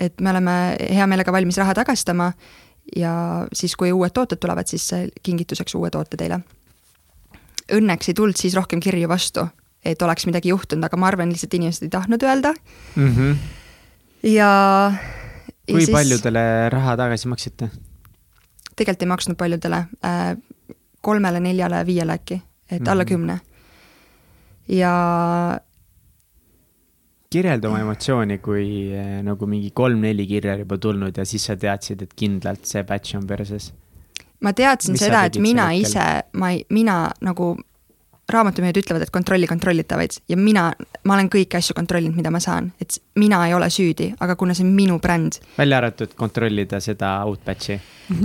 et 0.02 0.22
me 0.22 0.34
oleme 0.34 0.58
hea 0.80 1.08
meelega 1.08 1.34
valmis 1.34 1.58
raha 1.62 1.76
tagastama 1.78 2.32
ja 2.96 3.14
siis, 3.54 3.76
kui 3.80 3.92
uued 3.94 4.14
tooted 4.14 4.42
tulevad, 4.42 4.68
siis 4.68 4.90
kingituseks 5.24 5.76
uue 5.80 5.92
toote 5.94 6.18
teile. 6.20 6.42
Õnneks 7.74 8.12
ei 8.12 8.18
tulnud 8.18 8.38
siis 8.38 8.58
rohkem 8.58 8.82
kirju 8.84 9.08
vastu, 9.08 9.46
et 9.86 10.02
oleks 10.02 10.28
midagi 10.28 10.52
juhtunud, 10.52 10.84
aga 10.88 11.00
ma 11.00 11.10
arvan, 11.12 11.32
lihtsalt 11.32 11.56
inimesed 11.60 11.88
ei 11.88 11.94
tahtnud 11.94 12.24
öelda 12.24 12.54
mm. 12.96 13.16
-hmm. 13.16 13.36
ja. 14.34 14.52
kui 15.70 15.80
ja 15.80 15.86
siis... 15.86 15.96
paljudele 15.96 16.70
raha 16.70 16.98
tagasi 16.98 17.28
maksite? 17.28 17.70
Tegelikult 18.76 19.06
ei 19.06 19.12
maksnud 19.12 19.38
paljudele 19.38 19.84
äh,, 20.06 20.38
kolmele-neljale, 21.04 21.86
viiele 21.86 22.14
äkki, 22.14 22.34
et 22.34 22.80
mm 22.80 22.86
-hmm. 22.86 22.92
alla 22.92 23.06
kümne. 23.06 23.40
ja. 24.68 25.60
kirjelda 27.30 27.70
oma 27.70 27.80
emotsiooni, 27.80 28.38
kui 28.38 28.94
äh, 28.94 29.24
nagu 29.24 29.46
mingi 29.46 29.72
kolm-neli 29.72 30.28
kirja 30.28 30.58
juba 30.58 30.78
tulnud 30.78 31.18
ja 31.18 31.26
siis 31.26 31.46
sa 31.46 31.56
teadsid, 31.56 32.02
et 32.02 32.14
kindlalt 32.16 32.66
see 32.66 32.84
batch 32.84 33.16
on 33.16 33.28
perses. 33.28 33.74
ma 34.40 34.54
teadsin 34.54 34.92
Mis 34.92 35.00
seda, 35.00 35.26
et 35.26 35.38
mina 35.38 35.72
ise, 35.72 36.24
ma 36.34 36.52
ei, 36.52 36.66
mina 36.70 37.10
nagu 37.22 37.58
raamatumüüjad 38.32 38.78
ütlevad, 38.80 39.04
et 39.04 39.12
kontrolli 39.12 39.48
kontrollitavaid 39.48 40.16
ja 40.32 40.38
mina, 40.40 40.70
ma 41.04 41.16
olen 41.18 41.28
kõiki 41.32 41.58
asju 41.60 41.76
kontrollinud, 41.76 42.16
mida 42.16 42.32
ma 42.32 42.40
saan, 42.44 42.70
et 42.82 42.96
mina 43.20 43.42
ei 43.48 43.56
ole 43.56 43.68
süüdi, 43.74 44.14
aga 44.24 44.38
kuna 44.40 44.56
see 44.56 44.64
on 44.64 44.72
minu 44.78 44.98
bränd. 45.04 45.42
välja 45.58 45.82
arvatud 45.82 46.16
kontrollida 46.16 46.80
seda 46.84 47.18
outbatch'i. 47.28 47.80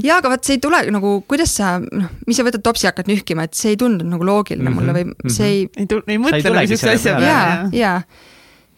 ja, 0.05 0.21
aga 0.21 0.31
vaat 0.35 0.47
see 0.47 0.59
ei 0.59 0.63
tule 0.63 0.85
nagu, 0.95 1.13
kuidas 1.29 1.57
sa, 1.59 1.77
noh, 1.83 2.15
mis 2.27 2.39
sa 2.39 2.47
võtad 2.47 2.63
topsi 2.63 2.87
ja 2.87 2.95
hakkad 2.95 3.11
nühkima, 3.11 3.49
et 3.49 3.59
see 3.59 3.75
ei 3.75 3.81
tundunud 3.81 4.15
nagu 4.15 4.27
loogiline 4.27 4.71
mm 4.71 4.75
-hmm. 4.75 4.81
mulle 4.81 4.97
või 5.01 5.05
mhm. 5.11 5.35
see 5.35 5.53
ei. 5.53 5.69
ei, 5.77 5.87
ei 6.07 6.19
mõtle 6.19 6.55
nagu 6.55 6.75
siukse 6.75 6.91
asja 6.95 7.17
peale. 7.19 7.33
ja, 7.33 7.69
ja 7.73 8.03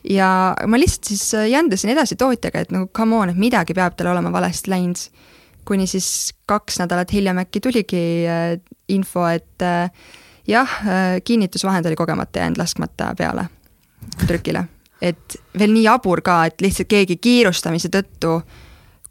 ja 0.08 0.56
ma 0.66 0.78
lihtsalt 0.80 1.04
siis 1.04 1.34
äh, 1.34 1.50
jändasin 1.50 1.90
edasi 1.92 2.16
tootjaga, 2.16 2.60
et 2.60 2.70
nagu 2.72 2.88
come 2.96 3.16
on, 3.16 3.28
et 3.28 3.36
midagi 3.36 3.74
peab 3.76 3.96
tal 3.96 4.14
olema 4.14 4.32
valesti 4.32 4.70
läinud. 4.70 5.10
kuni 5.64 5.86
siis 5.86 6.32
kaks 6.48 6.80
nädalat 6.80 7.12
hiljem 7.12 7.38
äkki 7.38 7.60
tuligi 7.60 8.24
äh, 8.26 8.56
info, 8.88 9.26
et 9.28 9.62
äh, 9.62 9.90
jah, 10.50 10.76
äh, 10.86 11.20
kinnitusvahend 11.24 11.86
oli 11.86 11.96
kogemata 11.96 12.42
jäänud 12.42 12.58
laskmata 12.58 13.14
peale 13.18 13.46
trükile. 14.26 14.64
et 15.02 15.36
veel 15.58 15.72
nii 15.72 15.86
jabur 15.86 16.20
ka, 16.20 16.44
et 16.44 16.60
lihtsalt 16.60 16.88
keegi 16.88 17.16
kiirustamise 17.16 17.88
tõttu, 17.88 18.42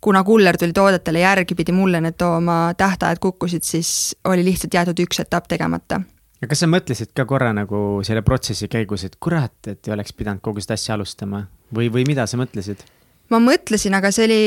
kuna 0.01 0.23
kuller 0.23 0.57
tuli 0.57 0.73
toodetele 0.73 1.23
järgi, 1.23 1.55
pidi 1.55 1.73
mulle 1.73 2.01
need 2.01 2.17
tooma, 2.17 2.73
tähtajad 2.77 3.19
kukkusid, 3.19 3.65
siis 3.65 4.15
oli 4.29 4.45
lihtsalt 4.45 4.73
jäetud 4.73 5.01
üks 5.05 5.23
etapp 5.23 5.49
tegemata 5.49 6.01
ja 6.41 6.47
kas 6.47 6.63
sa 6.63 6.69
mõtlesid 6.71 7.11
ka 7.17 7.25
korra 7.29 7.51
nagu 7.55 8.03
selle 8.07 8.21
protsessi 8.25 8.69
käigus, 8.71 9.03
et 9.07 9.17
kurat, 9.19 9.55
et 9.67 9.87
ei 9.87 9.95
oleks 9.95 10.13
pidanud 10.15 10.43
kogu 10.45 10.61
seda 10.63 10.77
asja 10.79 10.95
alustama 10.95 11.45
või, 11.75 11.89
või 11.93 12.05
mida 12.07 12.27
sa 12.29 12.39
mõtlesid? 12.39 12.85
ma 13.29 13.41
mõtlesin, 13.43 13.97
aga 13.97 14.11
see 14.15 14.29
oli, 14.29 14.43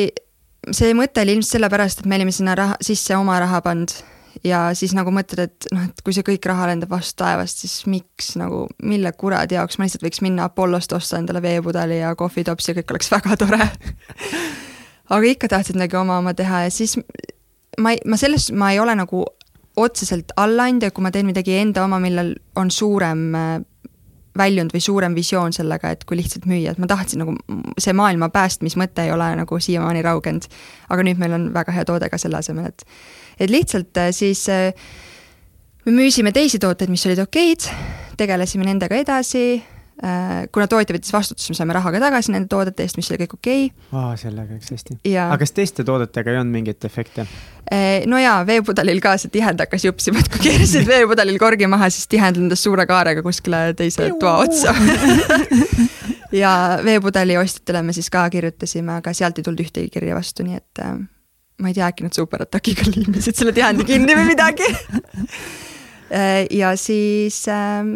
see 0.71 0.95
mõte 0.99 1.23
oli 1.25 1.37
ilmselt 1.37 1.59
sellepärast, 1.59 2.03
et 2.03 2.11
me 2.11 2.19
olime 2.21 2.35
sinna 2.35 2.57
raha, 2.59 2.79
sisse 2.81 3.17
oma 3.19 3.39
raha 3.43 3.61
pannud 3.65 3.95
ja 4.45 4.63
siis 4.75 4.95
nagu 4.97 5.13
mõtled, 5.15 5.45
et 5.47 5.69
noh, 5.75 5.85
et 5.89 6.03
kui 6.05 6.15
see 6.17 6.27
kõik 6.27 6.47
raha 6.51 6.69
lendab 6.71 6.93
vastu 6.93 7.23
taevast, 7.23 7.63
siis 7.63 7.85
miks 7.91 8.35
nagu, 8.41 8.65
mille 8.83 9.13
kuradi 9.19 9.59
jaoks, 9.59 9.79
ma 9.79 9.87
lihtsalt 9.87 10.05
võiks 10.07 10.23
minna 10.25 10.49
Apollost 10.51 10.93
osta 10.97 11.21
endale 11.21 11.43
veepudeli 11.45 12.01
ja 12.01 12.15
kohvitops 12.19 12.69
ja 12.69 12.77
kõik 12.79 12.95
oleks 12.97 13.13
väga 13.13 13.39
tore. 13.41 13.69
Aga 15.13 15.29
ikka 15.29 15.51
tahtsid 15.53 15.77
midagi 15.77 15.99
oma 16.01 16.19
oma 16.23 16.35
teha 16.35 16.65
ja 16.67 16.73
siis 16.73 16.97
ma 17.81 17.95
ei, 17.95 18.03
ma 18.09 18.19
selles, 18.21 18.51
ma 18.53 18.73
ei 18.73 18.81
ole 18.81 18.95
nagu 18.99 19.25
otseselt 19.77 20.35
allaandja, 20.37 20.91
kui 20.93 21.05
ma 21.05 21.13
teen 21.13 21.29
midagi 21.29 21.55
enda 21.57 21.87
oma, 21.87 22.01
millel 22.03 22.35
on 22.61 22.71
suurem 22.71 23.29
äh, 23.39 23.55
väljund 24.39 24.73
või 24.75 24.81
suurem 24.81 25.15
visioon 25.15 25.53
sellega, 25.53 25.93
et 25.93 26.05
kui 26.09 26.17
lihtsalt 26.17 26.47
müüa, 26.49 26.73
et 26.73 26.81
ma 26.81 26.89
tahtsin 26.91 27.23
nagu, 27.23 27.37
see 27.81 27.93
maailma 27.97 28.31
päästmismõte 28.33 29.07
ei 29.07 29.13
ole 29.13 29.29
nagu 29.37 29.59
siiamaani 29.61 30.03
raugenud. 30.03 30.49
aga 30.89 31.03
nüüd 31.09 31.21
meil 31.21 31.37
on 31.37 31.51
väga 31.55 31.73
hea 31.73 31.85
toode 31.89 32.09
ka 32.09 32.19
selle 32.19 32.41
asemel, 32.41 32.71
et, 32.73 32.87
et 33.39 33.51
lihtsalt 33.51 33.97
äh, 33.97 34.11
siis 34.17 34.49
äh, 34.49 34.73
me 35.85 35.93
müüsime 35.93 36.33
teisi 36.33 36.59
tooteid, 36.59 36.91
mis 36.91 37.07
olid 37.07 37.25
okeid, 37.27 37.69
tegelesime 38.17 38.65
nendega 38.69 38.97
edasi 38.97 39.63
kuna 40.53 40.67
tootja 40.67 40.97
võttis 40.97 41.13
vastutuse, 41.15 41.53
me 41.53 41.59
saime 41.59 41.75
raha 41.77 41.93
ka 41.95 42.01
tagasi 42.03 42.33
nende 42.35 42.51
toodete 42.51 42.83
eest, 42.83 42.97
mis 42.99 43.11
oli 43.13 43.21
kõik 43.21 43.37
okei. 43.37 43.67
Okay.. 43.71 43.99
aa, 44.01 44.17
sellega 44.19 44.57
läks 44.57 44.73
hästi. 44.75 44.99
aga 45.15 45.39
kas 45.45 45.55
teiste 45.55 45.85
toodetega 45.87 46.33
ei 46.33 46.41
olnud 46.41 46.57
mingeid 46.57 46.89
efekte? 46.89 47.27
Äh, 47.71 48.03
no 48.11 48.19
jaa, 48.19 48.41
veepudelil 48.47 48.99
ka 49.05 49.15
see 49.23 49.31
tihend 49.33 49.63
hakkas 49.63 49.87
jupsima, 49.87 50.19
et 50.19 50.33
kui 50.33 50.43
keerasid 50.49 50.89
veepudelil 50.91 51.39
korgi 51.39 51.71
maha, 51.71 51.91
siis 51.95 52.11
tihend 52.11 52.41
lendas 52.41 52.67
suure 52.67 52.87
kaarega 52.91 53.23
kuskile 53.23 53.69
teise 53.79 54.11
toa 54.19 54.43
otsa. 54.43 54.75
Ja 56.33 56.79
veepudeli 56.85 57.37
ostjatele 57.37 57.83
me 57.85 57.93
siis 57.93 58.09
ka 58.11 58.25
kirjutasime, 58.33 58.95
aga 59.03 59.13
sealt 59.13 59.37
ei 59.39 59.45
tulnud 59.45 59.61
ühtegi 59.67 59.91
kirja 59.93 60.17
vastu, 60.17 60.47
nii 60.47 60.57
et 60.57 60.81
äh, 60.81 60.95
ma 61.61 61.69
ei 61.71 61.77
tea, 61.77 61.91
äkki 61.93 62.07
nad 62.07 62.17
superatakiga 62.17 62.89
liimisid 62.89 63.37
selle 63.37 63.53
teandi 63.57 63.85
kinni 63.89 64.17
või 64.19 64.33
midagi. 64.33 64.73
Äh, 66.13 66.43
ja 66.53 66.75
siis 66.77 67.39
äh, 67.49 67.87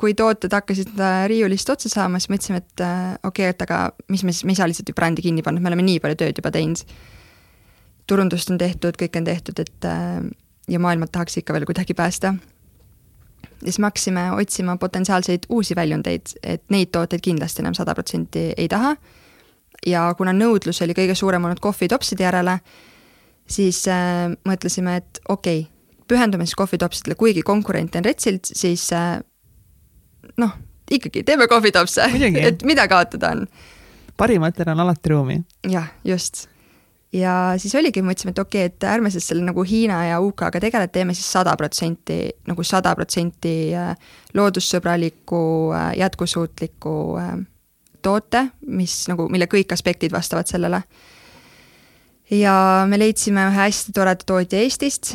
kui 0.00 0.14
tooted 0.18 0.52
hakkasid 0.52 0.98
riiulist 1.30 1.70
otsa 1.70 1.90
saama, 1.92 2.18
siis 2.18 2.32
mõtlesime, 2.32 2.62
et 2.62 2.84
äh, 2.84 3.10
okei 3.22 3.48
okay,, 3.48 3.54
et 3.54 3.66
aga 3.66 3.80
mis 4.10 4.24
me 4.24 4.32
siis, 4.34 4.44
me 4.46 4.54
ei 4.54 4.58
saa 4.58 4.68
lihtsalt 4.70 4.90
ju 4.90 4.96
brändi 4.96 5.22
kinni 5.24 5.44
panna, 5.46 5.62
me 5.62 5.70
oleme 5.70 5.84
nii 5.86 6.00
palju 6.02 6.18
tööd 6.22 6.40
juba 6.40 6.50
teinud. 6.54 6.82
turundust 8.06 8.50
on 8.50 8.58
tehtud, 8.60 8.98
kõik 9.00 9.16
on 9.16 9.24
tehtud, 9.24 9.60
et 9.62 9.86
äh, 9.88 10.24
ja 10.68 10.80
maailma 10.80 11.06
tahaks 11.06 11.38
ikka 11.40 11.52
veel 11.52 11.66
kuidagi 11.68 11.94
päästa. 11.94 12.34
ja 13.60 13.70
siis 13.70 13.78
me 13.78 13.86
hakkasime 13.86 14.32
otsima 14.32 14.76
potentsiaalseid 14.76 15.46
uusi 15.48 15.76
väljundeid, 15.76 16.34
et 16.42 16.64
neid 16.70 16.90
tooteid 16.92 17.20
kindlasti 17.20 17.62
enam 17.62 17.74
sada 17.74 17.94
protsenti 17.94 18.52
ei 18.56 18.68
taha. 18.68 18.96
ja 19.86 20.14
kuna 20.18 20.32
nõudlus 20.32 20.82
oli 20.82 20.94
kõige 20.94 21.14
suurem 21.14 21.44
olnud 21.44 21.60
kohvitopside 21.60 22.22
järele, 22.24 22.58
siis 23.46 23.86
äh, 23.88 24.32
mõtlesime, 24.48 24.96
et 24.96 25.20
okei 25.28 25.60
okay,, 25.60 25.70
pühendume 26.08 26.46
siis 26.46 26.54
kohvitopsidele, 26.54 27.14
kuigi 27.14 27.42
konkurente 27.42 27.98
on 27.98 28.04
retsilt, 28.04 28.44
siis 28.44 28.92
äh, 28.92 29.20
noh, 30.40 30.56
ikkagi 30.90 31.22
teeme 31.24 31.48
kohvitopse, 31.48 32.08
et 32.40 32.62
mida 32.62 32.88
kaotada 32.88 33.30
on. 33.34 33.46
parimatel 34.16 34.68
on 34.72 34.80
alati 34.80 35.08
ruumi. 35.08 35.38
jah, 35.70 35.88
just. 36.04 36.46
ja 37.12 37.54
siis 37.58 37.74
oligi, 37.74 38.02
mõtlesime, 38.02 38.34
et 38.34 38.38
okei 38.38 38.66
okay,, 38.66 38.74
et 38.74 38.88
ärme 38.90 39.10
siis 39.10 39.28
selle 39.28 39.44
nagu 39.44 39.62
Hiina 39.62 40.04
ja 40.08 40.20
UK-ga 40.20 40.60
tegele, 40.60 40.88
teeme 40.88 41.14
siis 41.14 41.30
sada 41.32 41.56
protsenti, 41.56 42.18
nagu 42.48 42.64
sada 42.64 42.94
protsenti 42.94 43.74
äh, 43.74 43.94
loodussõbraliku, 44.34 45.42
äh, 45.74 45.90
jätkusuutliku 46.02 46.96
äh, 47.20 47.34
toote, 48.02 48.48
mis 48.66 49.04
nagu, 49.08 49.28
mille 49.32 49.48
kõik 49.50 49.72
aspektid 49.72 50.12
vastavad 50.12 50.50
sellele. 50.50 50.82
ja 52.30 52.84
me 52.88 52.98
leidsime 52.98 53.48
ühe 53.48 53.62
hästi 53.62 53.92
toreda 53.94 54.26
tootja 54.26 54.60
Eestist, 54.60 55.14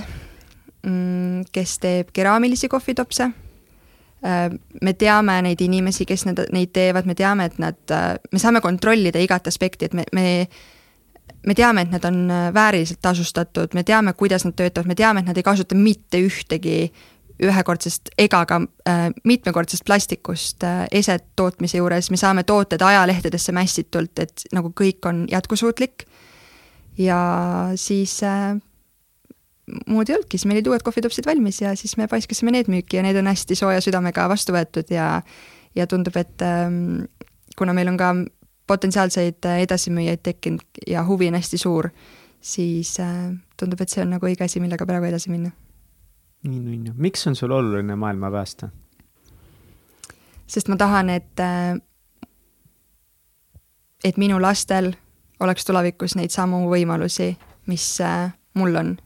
mm, 0.86 1.46
kes 1.52 1.78
teeb 1.84 2.12
keraamilisi 2.16 2.70
kohvitopse 2.70 3.32
me 4.22 4.94
teame 5.00 5.38
neid 5.46 5.62
inimesi, 5.64 6.06
kes 6.06 6.26
need, 6.28 6.42
neid 6.52 6.74
teevad, 6.76 7.06
me 7.08 7.16
teame, 7.16 7.46
et 7.48 7.60
nad, 7.62 7.80
äh, 7.96 8.18
me 8.32 8.42
saame 8.42 8.62
kontrollida 8.62 9.22
igat 9.24 9.48
aspekti, 9.48 9.88
et 9.88 9.94
me, 9.94 10.04
me 10.12 10.26
me 11.46 11.56
teame, 11.56 11.86
et 11.86 11.92
nad 11.92 12.04
on 12.06 12.26
äh, 12.32 12.50
vääriliselt 12.54 13.00
tasustatud, 13.02 13.74
me 13.74 13.84
teame, 13.88 14.14
kuidas 14.14 14.44
nad 14.46 14.58
töötavad, 14.60 14.90
me 14.90 14.96
teame, 14.96 15.24
et 15.24 15.30
nad 15.30 15.38
ei 15.38 15.46
kasuta 15.46 15.78
mitte 15.78 16.20
ühtegi 16.20 16.90
ühekordsest 17.40 18.12
ega 18.20 18.42
ka 18.48 18.60
äh, 18.90 19.06
mitmekordsest 19.24 19.86
plastikust 19.88 20.64
äh, 20.68 20.86
eset 20.92 21.30
tootmise 21.40 21.80
juures, 21.80 22.12
me 22.12 22.20
saame 22.20 22.44
tooted 22.44 22.82
ajalehtedesse 22.84 23.56
mässitult, 23.56 24.20
et 24.20 24.44
nagu 24.56 24.74
kõik 24.76 25.08
on 25.08 25.26
jätkusuutlik. 25.32 26.08
ja 26.98 27.20
siis 27.76 28.20
äh, 28.24 28.58
muud 29.88 30.10
ei 30.10 30.16
olnudki, 30.16 30.38
siis 30.38 30.48
meil 30.50 30.60
olid 30.60 30.70
uued 30.72 30.84
kohvitopsid 30.86 31.28
valmis 31.28 31.62
ja 31.62 31.76
siis 31.80 31.96
me 31.98 32.08
paiskasime 32.12 32.54
need 32.56 32.70
müüki 32.72 33.00
ja 33.00 33.04
need 33.06 33.18
on 33.20 33.30
hästi 33.30 33.58
sooja 33.58 33.82
südamega 33.84 34.28
vastu 34.32 34.56
võetud 34.56 34.92
ja 34.94 35.22
ja 35.78 35.86
tundub, 35.88 36.16
et 36.18 36.42
ähm, 36.42 37.06
kuna 37.58 37.74
meil 37.78 37.92
on 37.92 37.98
ka 37.98 38.14
potentsiaalseid 38.68 39.46
edasimüüjaid 39.64 40.22
tekkinud 40.24 40.82
ja 40.88 41.04
huvi 41.06 41.28
on 41.30 41.38
hästi 41.38 41.58
suur, 41.58 41.90
siis 42.42 43.00
äh, 43.00 43.32
tundub, 43.60 43.82
et 43.82 43.90
see 43.90 44.04
on 44.04 44.14
nagu 44.16 44.30
õige 44.30 44.46
asi, 44.46 44.62
millega 44.62 44.88
praegu 44.90 45.10
edasi 45.10 45.34
minna. 45.34 45.52
nii 46.44 46.60
nunnu, 46.64 46.94
miks 46.96 47.28
on 47.28 47.36
sul 47.36 47.52
oluline 47.52 47.96
maailma 47.96 48.32
päästa? 48.32 48.70
sest 50.48 50.68
ma 50.68 50.78
tahan, 50.78 51.10
et 51.10 51.44
äh, 51.44 51.78
et 54.04 54.18
minu 54.18 54.42
lastel 54.42 54.94
oleks 55.40 55.66
tulevikus 55.66 56.16
neid 56.16 56.32
samu 56.32 56.66
võimalusi, 56.72 57.34
mis 57.68 57.86
äh, 58.02 58.32
mul 58.58 58.76
on 58.76 58.98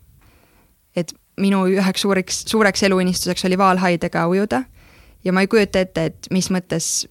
et 0.95 1.13
minu 1.39 1.63
üheks 1.71 2.05
suureks, 2.05 2.43
suureks 2.49 2.83
eluunistuseks 2.83 3.45
oli 3.45 3.57
vaalhaidega 3.57 4.27
ujuda 4.27 4.63
ja 5.25 5.33
ma 5.33 5.41
ei 5.41 5.47
kujuta 5.47 5.81
ette, 5.81 6.05
et 6.11 6.27
mis 6.31 6.49
mõttes 6.53 7.07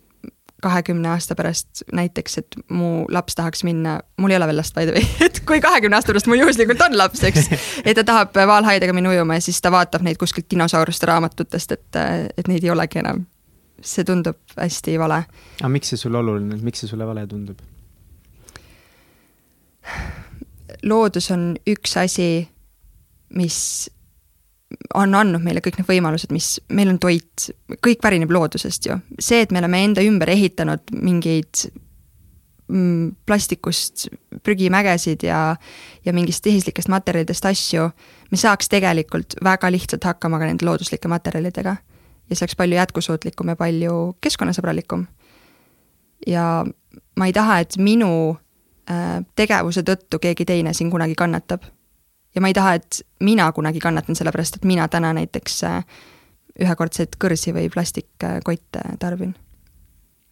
kahekümne 0.63 1.09
aasta 1.11 1.35
pärast 1.35 1.83
näiteks, 1.93 2.39
et 2.39 2.57
mu 2.71 3.05
laps 3.11 3.35
tahaks 3.35 3.65
minna, 3.67 3.97
mul 4.21 4.31
ei 4.31 4.39
ole 4.39 4.47
veel 4.47 4.61
last 4.61 4.75
by 4.77 4.87
the 4.87 4.95
way, 4.95 5.09
et 5.27 5.41
kui 5.49 5.61
kahekümne 5.61 5.99
aasta 5.99 6.13
pärast 6.13 6.31
mul 6.31 6.39
juhuslikult 6.39 6.85
on 6.87 6.97
laps, 6.99 7.25
eks, 7.27 7.51
et 7.87 7.99
ta 7.99 8.05
tahab 8.07 8.39
vaalhaidega 8.47 8.95
minna 8.95 9.11
ujuma 9.11 9.41
ja 9.41 9.47
siis 9.49 9.59
ta 9.63 9.73
vaatab 9.75 10.07
neid 10.07 10.21
kuskilt 10.23 10.47
dinosauruste 10.51 11.09
raamatutest, 11.11 11.75
et, 11.79 12.01
et 12.37 12.49
neid 12.51 12.65
ei 12.65 12.71
olegi 12.75 13.03
enam. 13.03 13.27
see 13.83 14.05
tundub 14.07 14.39
hästi 14.55 14.93
vale. 14.99 15.25
aga 15.59 15.69
miks 15.69 15.91
see 15.91 15.99
sulle 15.99 16.19
oluline, 16.19 16.61
miks 16.63 16.85
see 16.85 16.89
sulle 16.89 17.07
vale 17.07 17.27
tundub? 17.27 17.59
loodus 20.87 21.31
on 21.35 21.57
üks 21.67 21.97
asi 21.99 22.29
mis 23.35 23.91
on 24.95 25.15
andnud 25.15 25.43
meile 25.45 25.61
kõik 25.65 25.79
need 25.79 25.89
võimalused, 25.89 26.33
mis, 26.33 26.57
meil 26.73 26.91
on 26.93 26.99
toit, 27.03 27.49
kõik 27.85 28.01
pärineb 28.03 28.33
loodusest 28.33 28.89
ju. 28.89 28.99
see, 29.19 29.43
et 29.45 29.53
me 29.53 29.61
oleme 29.61 29.83
enda 29.85 30.05
ümber 30.05 30.33
ehitanud 30.33 30.93
mingeid 30.97 31.67
mm, 32.73 33.13
plastikust 33.29 34.07
prügimägesid 34.43 35.27
ja, 35.29 35.57
ja 36.05 36.15
mingist 36.17 36.45
tehislikest 36.45 36.89
materjalidest 36.93 37.49
asju, 37.53 37.89
me 38.31 38.41
saaks 38.41 38.71
tegelikult 38.73 39.37
väga 39.45 39.71
lihtsalt 39.73 40.09
hakkama 40.09 40.41
ka 40.41 40.49
nende 40.49 40.69
looduslike 40.69 41.11
materjalidega. 41.13 41.77
ja 42.31 42.37
see 42.37 42.47
oleks 42.47 42.57
palju 42.57 42.79
jätkusuutlikum 42.81 43.53
ja 43.53 43.57
palju 43.57 44.17
keskkonnasõbralikum. 44.25 45.07
ja 46.27 46.65
ma 47.17 47.29
ei 47.29 47.33
taha, 47.33 47.61
et 47.61 47.77
minu 47.77 48.37
äh, 48.89 49.21
tegevuse 49.37 49.85
tõttu 49.85 50.19
keegi 50.19 50.49
teine 50.49 50.73
siin 50.75 50.91
kunagi 50.91 51.15
kannatab 51.15 51.69
ja 52.35 52.41
ma 52.41 52.51
ei 52.51 52.57
taha, 52.57 52.75
et 52.75 53.03
mina 53.21 53.51
kunagi 53.53 53.81
kannatan, 53.81 54.17
sellepärast 54.17 54.57
et 54.57 54.65
mina 54.69 54.89
täna 54.89 55.13
näiteks 55.17 55.63
äh, 55.69 55.85
ühekordseid 56.61 57.17
kõrsi 57.21 57.55
või 57.57 57.69
plastikkotte 57.73 58.85
tarbin. 59.01 59.35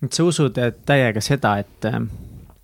et 0.05 0.13
sa 0.13 0.25
usud 0.25 0.59
täiega 0.87 1.21
seda, 1.21 1.59
et, 1.59 1.89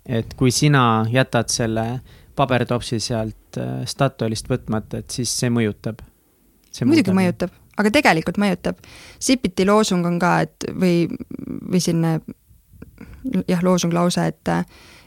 et 0.05 0.33
kui 0.37 0.51
sina 0.51 1.05
jätad 1.11 1.49
selle 1.53 1.87
pabertopsi 2.35 2.99
sealt 2.99 3.57
äh, 3.57 3.85
Statoilist 3.85 4.49
võtmata, 4.49 5.01
et 5.01 5.11
siis 5.11 5.33
see 5.39 5.49
mõjutab? 5.53 6.03
muidugi 6.85 7.13
mõjutab, 7.15 7.53
aga 7.77 7.89
tegelikult 7.89 8.37
mõjutab. 8.37 8.77
Sipiti 9.19 9.65
loosung 9.65 10.05
on 10.05 10.19
ka, 10.21 10.33
et 10.45 10.67
või, 10.77 11.07
või 11.71 11.81
selline 11.81 12.19
jah, 13.47 13.63
loosung 13.63 13.93
lause, 13.93 14.27
et 14.29 14.51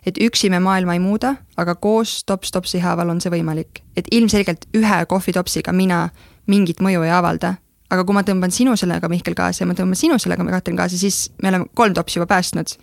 et 0.07 0.19
üksi 0.21 0.51
me 0.51 0.61
maailma 0.63 0.97
ei 0.97 1.03
muuda, 1.03 1.35
aga 1.61 1.75
koos 1.75 2.23
tops 2.25 2.53
topsi 2.55 2.81
haaval 2.81 3.13
on 3.13 3.21
see 3.21 3.33
võimalik. 3.33 3.83
et 3.97 4.07
ilmselgelt 4.11 4.67
ühe 4.77 5.01
kohvitopsiga 5.07 5.73
mina 5.73 6.09
mingit 6.47 6.81
mõju 6.81 7.05
ei 7.05 7.13
avalda, 7.15 7.55
aga 7.91 8.05
kui 8.05 8.15
ma 8.15 8.23
tõmban 8.27 8.55
sinu 8.55 8.77
sellega, 8.77 9.09
Mihkel, 9.09 9.35
kaasa 9.35 9.65
ja 9.65 9.69
ma 9.71 9.77
tõmban 9.79 9.99
sinu 9.99 10.19
sellega, 10.19 10.45
Katrin, 10.45 10.79
kaasa, 10.79 10.99
siis 10.99 11.31
me 11.43 11.53
oleme 11.53 11.69
kolm 11.75 11.95
topsi 11.95 12.19
juba 12.19 12.27
päästnud. 12.27 12.77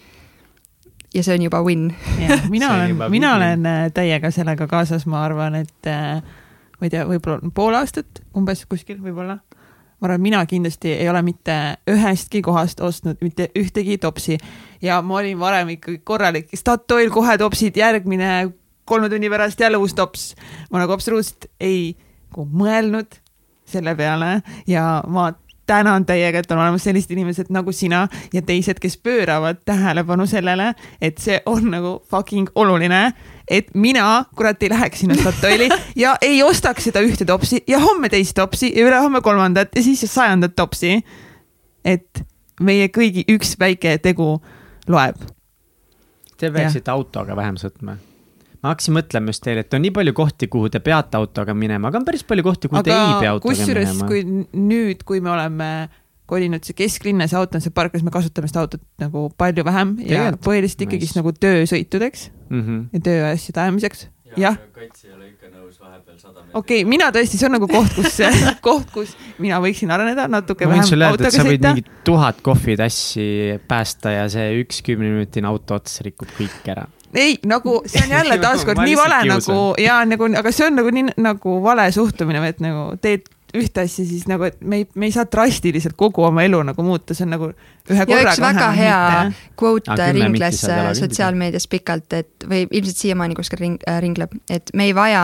ja 1.14 1.24
see 1.24 1.36
on 1.36 1.42
juba 1.42 1.64
win. 1.64 1.96
mina 2.50 2.72
olen, 2.76 3.12
mina 3.12 3.36
olen 3.36 3.66
äh, 3.66 3.92
täiega 3.94 4.32
sellega 4.32 4.68
kaasas, 4.68 5.06
ma 5.06 5.24
arvan, 5.26 5.56
et 5.56 5.88
äh, 5.88 6.22
ma 6.80 6.86
ei 6.86 6.90
tea, 6.90 7.06
võib-olla 7.08 7.52
pool 7.54 7.74
aastat 7.74 8.22
umbes 8.36 8.66
kuskil 8.66 9.00
võib-olla 9.02 9.40
ma 10.00 10.08
arvan, 10.08 10.22
mina 10.22 10.46
kindlasti 10.46 10.92
ei 10.94 11.10
ole 11.10 11.22
mitte 11.26 11.54
ühestki 11.90 12.42
kohast 12.46 12.82
ostnud 12.86 13.18
mitte 13.22 13.50
ühtegi 13.58 13.98
topsi 13.98 14.38
ja 14.82 15.02
ma 15.02 15.20
olin 15.22 15.40
varem 15.40 15.70
ikkagi 15.78 16.02
korralik 16.04 16.54
Statoil 16.56 17.10
kohe 17.14 17.38
topsid, 17.38 17.78
järgmine 17.78 18.52
kolme 18.86 19.10
tunni 19.10 19.30
pärast 19.30 19.60
jälle 19.60 19.78
uus 19.78 19.94
tops. 19.94 20.36
ma 20.72 20.80
nagu 20.80 20.94
absoluutselt 20.94 21.50
ei 21.60 21.96
mõelnud 22.38 23.20
selle 23.68 23.96
peale 23.96 24.42
ja 24.68 25.02
ma 25.08 25.32
tänan 25.68 26.06
täiega, 26.08 26.40
et 26.40 26.52
on 26.52 26.62
olemas 26.62 26.84
sellised 26.88 27.12
inimesed 27.12 27.52
nagu 27.54 27.72
sina 27.76 28.08
ja 28.34 28.42
teised, 28.42 28.80
kes 28.82 28.98
pööravad 29.04 29.62
tähelepanu 29.66 30.26
sellele, 30.28 30.74
et 31.02 31.20
see 31.22 31.42
on 31.46 31.72
nagu 31.72 31.98
fucking 32.10 32.50
oluline 32.56 33.12
et 33.48 33.70
mina, 33.76 34.26
kurat, 34.36 34.64
ei 34.64 34.70
läheks 34.70 35.00
sinna 35.00 35.16
Statoili 35.16 35.70
ja 36.04 36.16
ei 36.22 36.42
ostaks 36.44 36.90
seda 36.90 37.02
ühte 37.06 37.26
topsi 37.26 37.62
ja 37.68 37.80
homme 37.80 38.10
teist 38.12 38.36
topsi 38.36 38.74
ja 38.76 38.88
ülehomme 38.88 39.22
kolmandat 39.22 39.76
ja 39.76 39.84
siis 39.84 40.04
sajandat 40.12 40.56
topsi. 40.56 41.02
et 41.86 42.24
meie 42.62 42.90
kõigi 42.92 43.24
üks 43.32 43.54
väike 43.60 43.98
tegu 44.04 44.42
loeb. 44.88 45.22
Te 46.38 46.52
peaksite 46.52 46.92
autoga 46.92 47.36
vähem 47.36 47.56
sõitma 47.58 47.96
ma 48.64 48.74
hakkasin 48.74 48.98
mõtlema 48.98 49.34
just 49.34 49.44
teile, 49.46 49.64
et 49.66 49.78
on 49.78 49.84
nii 49.86 49.94
palju 49.96 50.16
kohti, 50.18 50.50
kuhu 50.52 50.72
te 50.74 50.82
peate 50.84 51.20
autoga 51.20 51.56
minema, 51.58 51.92
aga 51.92 52.02
on 52.02 52.08
päris 52.08 52.26
palju 52.28 52.46
kohti, 52.48 52.72
kuhu 52.72 52.82
aga 52.82 52.90
te 52.90 52.98
ei 52.98 53.22
pea 53.22 53.32
autoga 53.36 53.54
kusjuures, 53.54 53.94
minema. 53.94 54.10
kui 54.12 54.68
nüüd, 54.68 55.06
kui 55.08 55.24
me 55.24 55.34
oleme 55.34 55.72
kolinud 56.28 56.68
see 56.68 56.76
kesklinna, 56.78 57.30
see 57.30 57.40
auto 57.40 57.58
on 57.58 57.64
seal 57.64 57.76
parklas, 57.76 58.04
me 58.04 58.12
kasutame 58.14 58.50
seda 58.52 58.66
autot 58.66 58.84
nagu 59.02 59.28
palju 59.40 59.64
vähem 59.68 59.96
ja 60.10 60.28
põhiliselt 60.44 60.84
ikkagist 60.88 61.14
nice. 61.14 61.22
nagu 61.22 61.34
töösõitudeks 61.46 62.30
mm 62.50 62.62
-hmm. 62.62 62.86
ja 62.94 63.04
tööasjade 63.08 63.64
ajamiseks. 63.64 64.08
jah. 64.36 64.58
kaitsja 64.76 65.10
ei 65.10 65.16
ole 65.16 65.30
ikka 65.30 65.48
nõus 65.54 65.80
okei 66.54 66.82
okay,, 66.82 66.90
mina 66.90 67.08
tõesti, 67.16 67.40
see 67.40 67.48
on 67.48 67.56
nagu 67.56 67.70
koht, 67.72 67.96
kus, 67.96 68.20
koht, 68.68 68.92
kus 68.92 69.16
mina 69.40 69.62
võiksin 69.64 69.92
areneda 69.94 70.28
natuke 70.28 70.68
ma 70.68 70.76
võin 70.76 70.90
sulle 70.90 71.08
öelda, 71.08 71.32
et 71.32 71.40
sa 71.40 71.48
võid 71.48 71.64
mingi 71.64 71.86
tuhat 72.04 72.44
kohvitassi 72.44 73.62
päästa 73.68 74.18
ja 74.18 74.28
see 74.30 74.60
üks 74.66 74.84
kümneminutine 74.84 75.48
auto 75.48 75.80
ots 75.80 76.02
rikub 76.04 76.28
kõik 76.36 76.72
ära 76.76 76.90
ei, 77.18 77.40
nagu 77.50 77.80
see 77.90 78.04
on 78.06 78.14
jälle 78.18 78.38
taaskord 78.42 78.84
nii 78.84 78.98
vale 79.00 79.24
nagu 79.30 79.58
ja 79.82 80.02
nagu, 80.06 80.30
aga 80.38 80.54
see 80.56 80.70
on 80.70 80.78
nagu 80.82 80.94
nii 80.94 81.18
nagu 81.24 81.58
vale 81.64 81.90
suhtumine, 81.96 82.44
et 82.48 82.64
nagu 82.64 82.92
teed 83.02 83.28
ühte 83.56 83.84
asja, 83.86 84.04
siis 84.06 84.26
nagu, 84.28 84.44
et 84.48 84.58
me 84.60 84.82
ei, 84.82 84.88
me 85.00 85.08
ei 85.08 85.14
saa 85.16 85.24
drastiliselt 85.32 85.96
kogu 86.00 86.26
oma 86.28 86.44
elu 86.44 86.60
nagu 86.68 86.84
muuta, 86.84 87.16
see 87.16 87.24
on 87.26 87.32
nagu 87.32 87.48
ühe 87.48 88.06
korraga. 88.10 88.18
ja 88.18 88.34
üks 88.34 88.42
väga 88.44 88.66
hea 88.76 88.98
quote 89.60 90.10
ringles 90.18 90.64
sotsiaalmeedias 91.00 91.70
pikalt, 91.72 92.18
et 92.18 92.48
või 92.50 92.66
ilmselt 92.68 93.00
siiamaani 93.00 93.38
kuskil 93.40 93.62
ring 93.62 93.88
äh,, 93.88 94.02
ringleb, 94.04 94.36
et 94.52 94.74
me 94.76 94.90
ei 94.90 94.96
vaja 94.98 95.24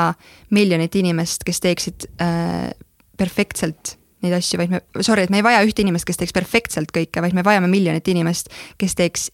miljonit 0.55 0.95
inimest, 0.99 1.43
kes 1.47 1.59
teeksid 1.65 2.07
äh, 2.23 2.71
perfektselt 3.19 3.97
neid 4.23 4.37
asju, 4.37 4.61
vaid 4.61 4.71
me, 4.71 4.79
sorry, 5.03 5.27
et 5.27 5.33
me 5.33 5.41
ei 5.41 5.45
vaja 5.45 5.59
ühte 5.67 5.83
inimest, 5.83 6.07
kes 6.07 6.21
teeks 6.21 6.35
perfektselt 6.35 6.95
kõike, 6.95 7.19
vaid 7.25 7.35
me 7.35 7.43
vajame 7.43 7.67
miljonit 7.67 8.07
inimest, 8.07 8.47
kes 8.79 8.95
teeks 8.95 9.27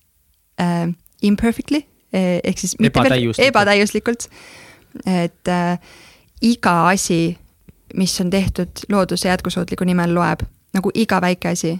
äh, 0.61 0.89
imperfectly 1.21 1.85
ehk 2.13 2.57
siis 2.57 2.75
ebatäiuslikult, 2.79 3.47
ebatäiuslikult. 3.47 4.29
et 5.05 5.47
äh, 5.47 5.79
iga 6.41 6.87
asi 6.89 7.37
mis 7.93 8.21
on 8.21 8.29
tehtud 8.29 8.67
looduse 8.89 9.29
jätkusuutliku 9.29 9.83
nimel, 9.83 10.13
loeb 10.15 10.43
nagu 10.73 10.91
iga 10.93 11.21
väike 11.21 11.49
asi 11.49 11.79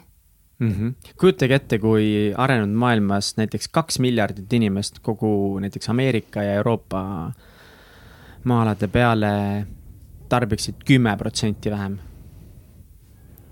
mm. 0.60 0.72
-hmm. 0.72 1.12
kujutage 1.20 1.56
ette, 1.56 1.80
kui 1.80 2.34
arenenud 2.38 2.76
maailmas 2.76 3.38
näiteks 3.38 3.68
kaks 3.68 4.00
miljardit 4.00 4.54
inimest 4.54 5.00
kogu 5.00 5.60
näiteks 5.60 5.90
Ameerika 5.90 6.44
ja 6.44 6.54
Euroopa 6.54 7.32
maa-alade 8.44 8.88
peale 8.88 9.68
tarbiksid 10.30 10.76
kümme 10.86 11.18
protsenti 11.18 11.72
vähem. 11.72 11.98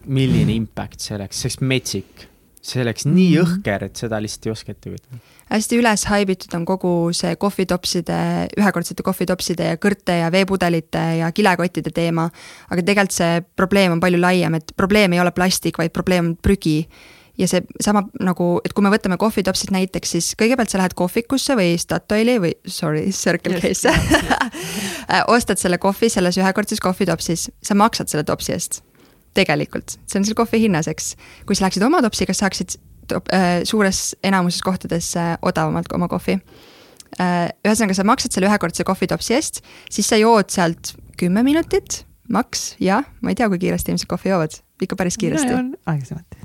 milline 0.07 0.53
impact 0.53 0.99
see 0.99 1.15
oleks, 1.15 1.41
see 1.41 1.47
oleks 1.47 1.61
metsik 1.61 2.27
see 2.61 2.83
nii 2.83 3.09
mhm. 3.11 3.33
jõhker, 3.35 3.87
et 3.87 3.99
seda 3.99 4.19
lihtsalt 4.23 4.47
ei 4.47 4.53
oska 4.53 4.73
ette 4.73 4.89
kujutada. 4.91 5.19
hästi 5.47 5.79
üles 5.79 6.05
haibitud 6.11 6.55
on 6.57 6.65
kogu 6.67 6.93
see 7.15 7.35
kohvitopside, 7.39 8.21
ühekordsete 8.59 9.05
kohvitopside 9.05 9.69
ja 9.71 9.81
kõrte 9.81 10.17
ja 10.19 10.31
veepudelite 10.31 11.03
ja 11.21 11.31
kilekottide 11.31 11.93
teema. 11.95 12.29
aga 12.69 12.81
tegelikult 12.81 13.15
see 13.15 13.43
probleem 13.55 13.97
on 13.97 14.01
palju 14.03 14.21
laiem, 14.21 14.57
et 14.59 14.73
probleem 14.75 15.13
ei 15.13 15.23
ole 15.23 15.31
plastik, 15.31 15.77
vaid 15.77 15.93
probleem 15.95 16.33
on 16.33 16.35
prügi 16.35 16.81
ja 17.37 17.47
see 17.49 17.61
sama 17.83 18.03
nagu, 18.23 18.57
et 18.65 18.73
kui 18.73 18.83
me 18.83 18.91
võtame 18.91 19.17
kohvitopsid 19.21 19.71
näiteks, 19.75 20.15
siis 20.15 20.31
kõigepealt 20.39 20.73
sa 20.73 20.81
lähed 20.81 20.97
kohvikusse 20.97 21.55
või 21.57 21.77
Statoili 21.79 22.39
või 22.41 22.53
sorry, 22.65 23.07
Circle 23.13 23.61
K-sse 23.61 23.93
ostad 25.35 25.61
selle 25.61 25.77
kohvi 25.81 26.09
selles 26.09 26.39
ühekordses 26.41 26.81
kohvitopsis, 26.83 27.49
sa 27.61 27.77
maksad 27.77 28.09
selle 28.09 28.25
topsi 28.27 28.55
eest 28.57 28.81
tegelikult, 29.37 29.97
see 30.09 30.19
on 30.19 30.27
selle 30.27 30.37
kohvi 30.39 30.61
hinnas, 30.65 30.89
eks. 30.91 31.13
kui 31.47 31.57
sa 31.57 31.67
läheksid 31.67 31.85
oma 31.87 32.01
topsiga, 32.05 32.35
saaksid 32.37 32.77
top, 33.11 33.29
äh, 33.33 33.61
suures 33.67 34.11
enamuses 34.25 34.63
kohtades 34.65 35.13
äh, 35.19 35.35
odavamalt 35.45 35.93
oma 35.95 36.09
kohvi 36.11 36.37
äh,. 36.37 37.47
ühesõnaga, 37.65 37.97
sa 37.97 38.07
maksad 38.07 38.35
selle 38.35 38.49
ühekordse 38.49 38.87
kohvitopsi 38.87 39.37
eest, 39.37 39.61
siis 39.91 40.09
sa 40.09 40.19
jood 40.19 40.51
sealt 40.53 40.95
kümme 41.17 41.45
minutit, 41.45 42.03
maks, 42.33 42.73
jah, 42.83 43.07
ma 43.21 43.33
ei 43.33 43.39
tea, 43.39 43.49
kui 43.51 43.61
kiiresti 43.61 43.93
inimesed 43.93 44.11
kohvi 44.11 44.33
joovad, 44.33 44.59
ikka 44.83 44.99
päris 44.99 45.17
kiiresti 45.21 45.53
aeglasemalt 45.53 46.36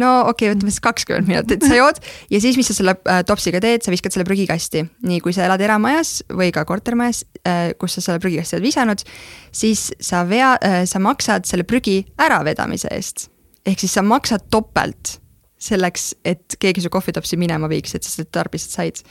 no 0.00 0.10
okei 0.30 0.48
okay,, 0.48 0.54
võtame 0.54 0.72
siis 0.72 0.84
kakskümmend 0.84 1.30
minutit, 1.30 1.64
sa 1.66 1.78
jood 1.78 2.00
ja 2.32 2.40
siis, 2.42 2.58
mis 2.60 2.70
sa 2.70 2.76
selle 2.76 2.94
äh, 2.98 3.22
topsiga 3.28 3.60
teed, 3.64 3.84
sa 3.84 3.94
viskad 3.94 4.14
selle 4.14 4.26
prügikasti. 4.28 4.84
nii, 5.06 5.20
kui 5.24 5.34
sa 5.36 5.46
elad 5.46 5.62
eramajas 5.64 6.18
või 6.30 6.50
ka 6.54 6.64
kortermajas 6.68 7.24
äh,, 7.42 7.72
kus 7.80 7.98
sa 7.98 8.04
selle 8.04 8.22
prügikasti 8.22 8.58
oled 8.58 8.68
visanud, 8.68 9.06
siis 9.52 9.88
sa 10.00 10.24
vea 10.28 10.54
äh,, 10.62 10.82
sa 10.88 11.02
maksad 11.02 11.48
selle 11.48 11.66
prügi 11.68 12.00
äravedamise 12.20 12.92
eest. 12.94 13.28
ehk 13.66 13.84
siis 13.84 13.96
sa 13.98 14.04
maksad 14.06 14.48
topelt 14.50 15.18
selleks, 15.58 16.12
et 16.22 16.54
keegi 16.62 16.84
su 16.84 16.90
kohvitopsi 16.94 17.36
minema 17.36 17.66
viiks, 17.70 17.96
et 17.96 18.06
sa 18.06 18.14
seda 18.14 18.30
tarbised 18.38 18.70
said 18.70 19.02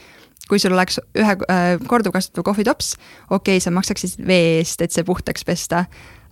kui 0.48 0.60
sul 0.62 0.72
oleks 0.72 0.96
ühe 1.18 1.34
äh, 1.52 1.74
korduvkasutatav 1.90 2.46
kohvitops, 2.46 2.94
okei 3.28 3.58
okay,, 3.58 3.60
sa 3.60 3.72
maksaksid 3.74 4.22
vee 4.24 4.58
eest, 4.62 4.80
et 4.80 4.94
see 4.94 5.04
puhtaks 5.04 5.44
pesta, 5.44 5.84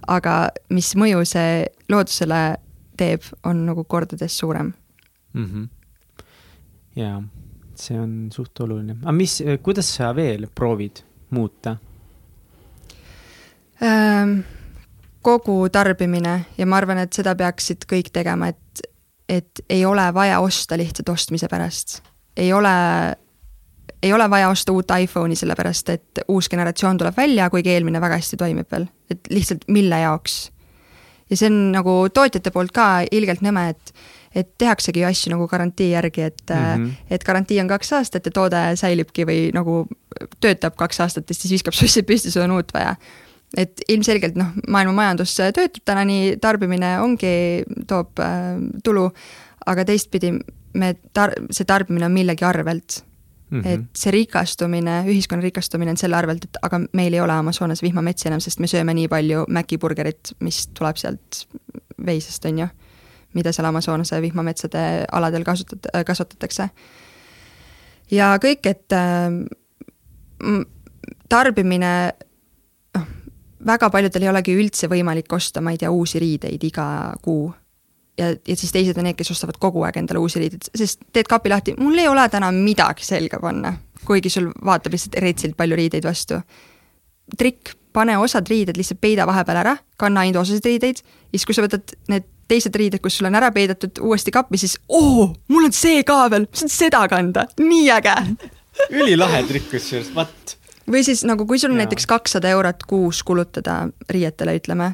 aga 0.09 0.47
mis 0.73 0.95
mõju 0.97 1.25
see 1.29 1.67
loodusele 1.93 2.41
teeb, 2.97 3.23
on 3.45 3.65
nagu 3.67 3.85
kordades 3.85 4.39
suurem 4.39 4.73
mm. 5.33 5.45
-hmm. 5.45 5.69
jaa, 6.97 7.23
see 7.75 8.01
on 8.01 8.29
suht 8.33 8.61
oluline, 8.61 8.97
aga 9.03 9.13
mis, 9.13 9.43
kuidas 9.63 9.95
sa 9.95 10.15
veel 10.17 10.49
proovid 10.55 11.03
muuta 11.31 11.77
ähm,? 13.83 14.41
kogu 15.27 15.69
tarbimine 15.69 16.45
ja 16.59 16.67
ma 16.67 16.77
arvan, 16.77 17.01
et 17.03 17.13
seda 17.13 17.35
peaksid 17.35 17.83
kõik 17.91 18.13
tegema, 18.15 18.53
et, 18.53 18.83
et 19.29 19.63
ei 19.71 19.83
ole 19.85 20.05
vaja 20.15 20.41
osta 20.41 20.79
lihtsalt 20.79 21.09
ostmise 21.09 21.49
pärast. 21.51 22.01
ei 22.37 22.53
ole, 22.53 22.71
ei 24.03 24.13
ole 24.13 24.31
vaja 24.31 24.49
osta 24.49 24.73
uut 24.73 24.93
iPhone'i 25.01 25.37
sellepärast, 25.37 25.89
et 25.89 26.23
uus 26.29 26.49
generatsioon 26.49 26.99
tuleb 26.99 27.17
välja, 27.17 27.51
kuigi 27.51 27.75
eelmine 27.75 28.01
väga 28.01 28.21
hästi 28.21 28.37
toimib 28.37 28.71
veel, 28.71 28.87
et 29.11 29.27
lihtsalt 29.31 29.67
mille 29.69 29.99
jaoks 30.01 30.53
ja 31.31 31.39
see 31.39 31.51
on 31.51 31.59
nagu 31.75 31.97
tootjate 32.15 32.53
poolt 32.55 32.73
ka 32.77 32.87
ilgelt 33.11 33.43
nõme, 33.45 33.71
et 33.75 33.95
et 34.37 34.51
tehaksegi 34.61 35.01
ju 35.01 35.07
asju 35.09 35.31
nagu 35.33 35.47
garantii 35.49 35.91
järgi, 35.95 36.27
et 36.29 36.43
mm, 36.51 36.65
-hmm. 36.65 36.91
et 37.11 37.25
garantii 37.25 37.61
on 37.61 37.69
kaks 37.69 37.93
aastat 37.97 38.27
ja 38.27 38.33
toode 38.33 38.59
säilibki 38.77 39.25
või 39.25 39.47
nagu 39.55 39.87
töötab 40.41 40.77
kaks 40.77 41.01
aastat 41.01 41.31
ja 41.31 41.35
siis 41.35 41.53
viskab 41.53 41.73
sussi 41.73 42.03
püsti, 42.03 42.31
sul 42.31 42.43
on 42.43 42.59
uut 42.59 42.75
vaja. 42.75 42.97
et 43.57 43.81
ilmselgelt 43.89 44.35
noh, 44.37 44.47
maailma 44.69 44.93
majandus 44.93 45.37
töötab 45.37 45.83
täna 45.85 46.05
nii, 46.05 46.37
tarbimine 46.37 47.01
ongi, 47.01 47.65
toob 47.87 48.19
äh, 48.21 48.59
tulu, 48.85 49.11
aga 49.67 49.85
teistpidi 49.85 50.33
me 50.75 50.95
tar-, 51.15 51.35
see 51.51 51.65
tarbimine 51.65 52.07
on 52.07 52.13
millegi 52.13 52.45
arvelt 52.45 53.05
Mm 53.51 53.61
-hmm. 53.61 53.69
et 53.69 53.81
see 53.95 54.11
rikastumine, 54.11 55.05
ühiskonna 55.07 55.43
rikastumine 55.43 55.91
on 55.91 55.97
selle 55.97 56.17
arvelt, 56.17 56.45
et 56.45 56.57
aga 56.63 56.81
meil 56.93 57.15
ei 57.15 57.21
ole 57.21 57.33
Amazonas 57.33 57.83
vihmametsi 57.83 58.29
enam, 58.29 58.41
sest 58.41 58.59
me 58.59 58.67
sööme 58.67 58.95
nii 58.95 59.09
palju 59.09 59.45
Maci 59.49 59.79
burgerit, 59.79 60.33
mis 60.41 60.67
tuleb 60.75 60.97
sealt 60.97 61.47
veisest, 62.07 62.45
on 62.45 62.59
ju. 62.59 62.67
mida 63.35 63.53
seal 63.53 63.67
Amazonase 63.69 64.23
vihmametsade 64.23 65.05
aladel 65.13 65.43
kasutat-, 65.45 66.05
kasvatatakse. 66.07 66.69
ja 68.11 68.39
kõik, 68.43 68.67
et 68.67 68.93
äh, 68.93 69.31
tarbimine, 71.29 72.13
noh, 72.95 73.07
väga 73.67 73.91
paljudel 73.91 74.23
ei 74.23 74.29
olegi 74.29 74.57
üldse 74.57 74.89
võimalik 74.89 75.33
osta, 75.33 75.61
ma 75.61 75.71
ei 75.71 75.79
tea, 75.79 75.91
uusi 75.91 76.19
riideid 76.19 76.65
iga 76.65 77.15
kuu 77.23 77.53
ja, 78.19 78.31
ja 78.49 78.57
siis 78.57 78.73
teised 78.73 78.99
on 78.99 79.07
need, 79.09 79.17
kes 79.19 79.33
ostavad 79.35 79.59
kogu 79.61 79.85
aeg 79.87 79.99
endale 80.01 80.21
uusi 80.23 80.41
riideid, 80.43 80.69
sest 80.75 81.03
teed 81.15 81.29
kapi 81.31 81.53
lahti, 81.53 81.75
mul 81.81 81.99
ei 82.01 82.09
ole 82.09 82.27
täna 82.33 82.51
midagi 82.55 83.07
selga 83.07 83.41
panna, 83.43 83.75
kuigi 84.07 84.33
sul 84.33 84.51
vaatab 84.65 84.97
lihtsalt 84.97 85.19
retsilt 85.23 85.57
palju 85.59 85.79
riideid 85.79 86.07
vastu. 86.07 86.41
trikk, 87.39 87.75
pane 87.93 88.19
osad 88.19 88.47
riided 88.49 88.77
lihtsalt 88.79 89.01
peida 89.01 89.27
vahepeal 89.27 89.63
ära, 89.65 89.77
kanna 89.99 90.23
ainult 90.23 90.45
osasid 90.45 90.69
riideid, 90.69 91.03
siis 91.31 91.47
kui 91.47 91.57
sa 91.57 91.65
võtad 91.65 91.97
need 92.13 92.29
teised 92.47 92.77
riided, 92.79 93.03
kus 93.03 93.19
sul 93.19 93.27
on 93.27 93.35
ära 93.35 93.51
peidetud 93.51 93.99
uuesti 94.07 94.31
kappi, 94.35 94.61
siis 94.61 94.77
oo, 94.89 95.33
mul 95.51 95.67
on 95.67 95.75
see 95.75 96.05
ka 96.07 96.27
veel, 96.31 96.47
ma 96.47 96.61
saan 96.61 96.71
seda 96.71 97.03
kanda, 97.11 97.49
nii 97.59 97.89
äge 97.97 98.15
ülilahe 99.01 99.43
trikk 99.49 99.73
kusjuures, 99.75 100.13
vat. 100.15 100.57
või 100.87 101.03
siis 101.07 101.25
nagu, 101.27 101.49
kui 101.49 101.59
sul 101.59 101.75
on 101.75 101.83
näiteks 101.83 102.07
kakssada 102.07 102.53
eurot 102.55 102.87
kuus 102.87 103.25
kulutada 103.27 103.87
riietele, 104.11 104.55
ütleme 104.61 104.93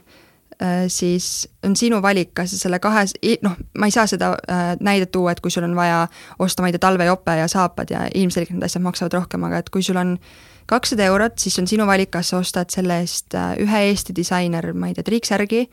siis 0.89 1.49
on 1.67 1.77
sinu 1.77 2.01
valik, 2.03 2.33
kas 2.35 2.55
selle 2.59 2.79
kahe, 2.83 3.05
noh, 3.43 3.57
ma 3.79 3.89
ei 3.89 3.95
saa 3.95 4.07
seda 4.11 4.33
äh, 4.37 4.63
näidet 4.81 5.13
tuua, 5.15 5.33
et 5.33 5.41
kui 5.41 5.51
sul 5.51 5.67
on 5.67 5.77
vaja 5.77 6.07
osta, 6.43 6.63
ma 6.63 6.71
ei 6.71 6.77
tea, 6.77 6.83
talvejope 6.83 7.37
ja 7.39 7.49
saapad 7.51 7.91
ja 7.91 8.07
ilmselgelt 8.15 8.57
need 8.57 8.67
asjad 8.67 8.85
maksavad 8.85 9.17
rohkem, 9.17 9.47
aga 9.49 9.63
et 9.63 9.71
kui 9.73 9.85
sul 9.85 10.01
on 10.01 10.17
kakssada 10.71 11.07
eurot, 11.11 11.39
siis 11.43 11.59
on 11.59 11.67
sinu 11.71 11.87
valik, 11.89 12.13
kas 12.15 12.33
sa 12.33 12.43
ostad 12.43 12.71
selle 12.75 13.01
eest 13.03 13.35
äh, 13.39 13.55
ühe 13.63 13.85
Eesti 13.89 14.15
disainer, 14.17 14.73
ma 14.75 14.91
ei 14.91 14.99
tea, 14.99 15.07
triiksärgi 15.09 15.65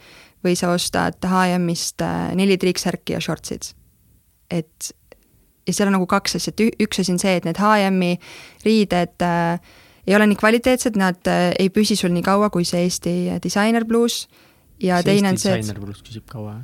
või 0.45 0.55
sa 0.55 0.71
ostad 0.71 1.19
HM-ist 1.27 2.05
neli 2.39 2.55
triiksärki 2.57 3.17
ja 3.17 3.19
shortsid. 3.23 3.73
et 4.49 4.93
ja 5.69 5.75
seal 5.75 5.91
on 5.91 5.97
nagu 5.99 6.07
kaks 6.09 6.39
asja, 6.39 6.53
et 6.53 6.81
üks 6.81 7.01
asi 7.01 7.13
on 7.13 7.21
see, 7.21 7.35
et 7.37 7.45
need 7.47 7.59
HM-i 7.61 8.17
riided 8.65 9.25
äh, 9.25 9.59
ei 10.07 10.15
ole 10.17 10.25
nii 10.29 10.39
kvaliteetsed, 10.39 10.97
nad 10.99 11.29
äh, 11.29 11.51
ei 11.59 11.69
püsi 11.73 11.97
sul 11.99 12.13
nii 12.15 12.25
kaua 12.25 12.49
kui 12.53 12.65
see 12.67 12.85
Eesti 12.87 13.15
disainer 13.43 13.85
bluus 13.85 14.23
ja 14.83 14.99
see 15.01 15.13
teine 15.13 15.33
on 15.33 15.37
see, 15.41 15.59
et. 15.59 16.03
küsib 16.05 16.25
kaua? 16.29 16.59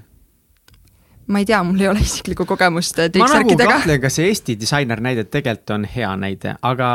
ma 1.28 1.42
ei 1.42 1.46
tea, 1.50 1.62
mul 1.66 1.80
ei 1.82 1.88
ole 1.90 2.04
isiklikku 2.06 2.46
kogemust 2.46 3.00
ma 3.00 3.08
nagu 3.08 3.14
triiksärkidega. 3.16 3.70
kahtlen, 3.72 4.02
kas 4.02 4.20
see 4.20 4.28
Eesti 4.30 4.56
disainer 4.62 5.02
näide 5.02 5.24
tegelikult 5.26 5.72
on 5.74 5.88
hea 5.90 6.12
näide, 6.22 6.54
aga 6.62 6.90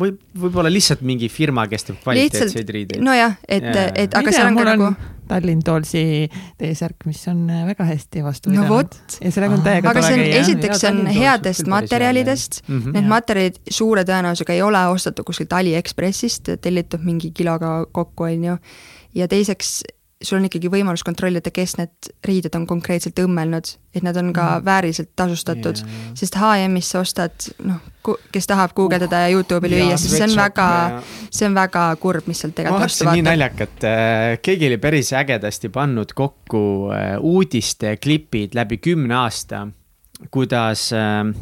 võib, 0.00 0.16
võib-olla 0.34 0.72
lihtsalt 0.72 1.04
mingi 1.06 1.28
firma, 1.30 1.68
kes 1.70 1.86
teeb 1.86 2.00
kvaliteetseid 2.02 2.72
riideid. 2.74 3.04
nojah, 3.06 3.36
et 3.48 3.68
Jaa. 3.68 3.92
et 3.94 4.16
aga 4.18 4.34
seal 4.34 4.50
on 4.50 4.58
ka 4.58 4.66
nagu 4.72 4.90
Tallinn 5.26 5.62
Toolsi 5.66 6.28
T-särk, 6.58 7.02
mis 7.06 7.24
on 7.30 7.48
äh, 7.50 7.64
väga 7.66 7.84
hästi 7.88 8.22
vastu 8.22 8.50
No 8.50 8.62
pidanud. 8.62 8.70
vot. 8.70 9.18
ja 9.24 9.30
sellega 9.34 9.56
on 9.56 9.64
täiega 9.64 9.90
aga 9.90 10.02
tore 10.02 10.12
see 10.12 10.18
on, 10.18 10.24
käia. 10.26 10.42
esiteks 10.42 10.82
see 10.82 10.90
on 10.92 11.00
headest 11.06 11.70
materjalidest 11.70 12.60
näide. 12.60 12.76
Mhm. 12.76 12.92
Need 12.92 13.02
Jah. 13.02 13.10
materjalid 13.10 13.58
suure 13.70 14.04
tõenäosusega 14.06 14.54
ei 14.54 14.62
ole 14.62 14.84
ostetud 14.92 15.26
kuskilt 15.26 15.52
Aliekspressist, 15.52 16.50
tellitud 16.62 17.02
mingi 17.06 17.30
kiloga 17.34 17.86
kokku, 17.92 18.28
on 18.30 18.44
ju. 18.52 18.56
ja 19.14 19.26
teiseks, 19.28 19.82
sul 20.22 20.38
on 20.38 20.46
ikkagi 20.48 20.70
võimalus 20.72 21.04
kontrollida, 21.04 21.50
kes 21.52 21.76
need 21.76 22.08
riided 22.24 22.54
on 22.56 22.64
konkreetselt 22.68 23.18
õmmelnud, 23.20 23.72
et 23.96 24.04
nad 24.04 24.16
on 24.16 24.30
ka 24.36 24.46
vääriliselt 24.64 25.10
tasustatud 25.18 25.82
jaa. 25.82 26.14
sest 26.16 26.38
HM-is 26.40 26.88
sa 26.94 27.02
ostad, 27.04 27.48
noh, 27.66 27.82
kes 28.32 28.48
tahab 28.48 28.72
guugeldada 28.76 29.26
ja 29.26 29.34
Youtube'i 29.34 29.72
lüüa, 29.74 29.98
siis 30.00 30.14
see 30.16 30.24
on 30.24 30.36
väga 30.38 30.68
see 31.28 31.48
on 31.48 31.56
väga 31.58 31.88
kurb, 32.00 32.28
mis 32.30 32.40
sealt 32.40 32.56
tegelikult 32.56 32.86
vastu 32.86 33.04
vaatasin 33.04 33.24
nii 33.24 33.26
vaatab. 33.26 33.58
naljakat, 33.58 34.40
keegi 34.46 34.70
oli 34.70 34.78
päris 34.80 35.12
ägedasti 35.16 35.72
pannud 35.74 36.14
kokku 36.16 36.62
äh, 36.94 37.10
uudisteklipid 37.20 38.56
läbi 38.56 38.80
kümne 38.80 39.20
aasta, 39.20 39.66
kuidas 40.32 40.88
äh, 40.96 41.34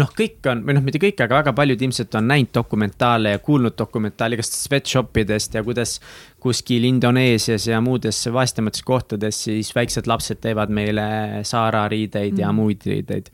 noh, 0.00 0.10
kõik 0.16 0.44
on, 0.50 0.62
või 0.66 0.76
noh, 0.76 0.84
mitte 0.84 1.00
kõik, 1.02 1.20
aga 1.24 1.40
väga 1.40 1.52
paljud 1.56 1.82
ilmselt 1.86 2.16
on 2.18 2.28
näinud 2.30 2.52
dokumentaale 2.54 3.36
ja 3.36 3.42
kuulnud 3.42 3.76
dokumentaali 3.78 4.36
igast 4.38 4.56
sweatshop 4.58 5.16
idest 5.22 5.56
ja 5.56 5.62
kuidas 5.66 5.98
kuskil 6.46 6.84
Indoneesias 6.86 7.66
ja 7.66 7.80
muudes 7.82 8.20
vaestemates 8.32 8.84
kohtades 8.86 9.44
siis 9.48 9.72
väiksed 9.74 10.06
lapsed 10.06 10.42
teevad 10.44 10.70
meile 10.74 11.06
Zara 11.42 11.86
riideid 11.90 12.36
mm. 12.36 12.42
ja 12.44 12.52
muid 12.54 12.86
riideid. 12.86 13.32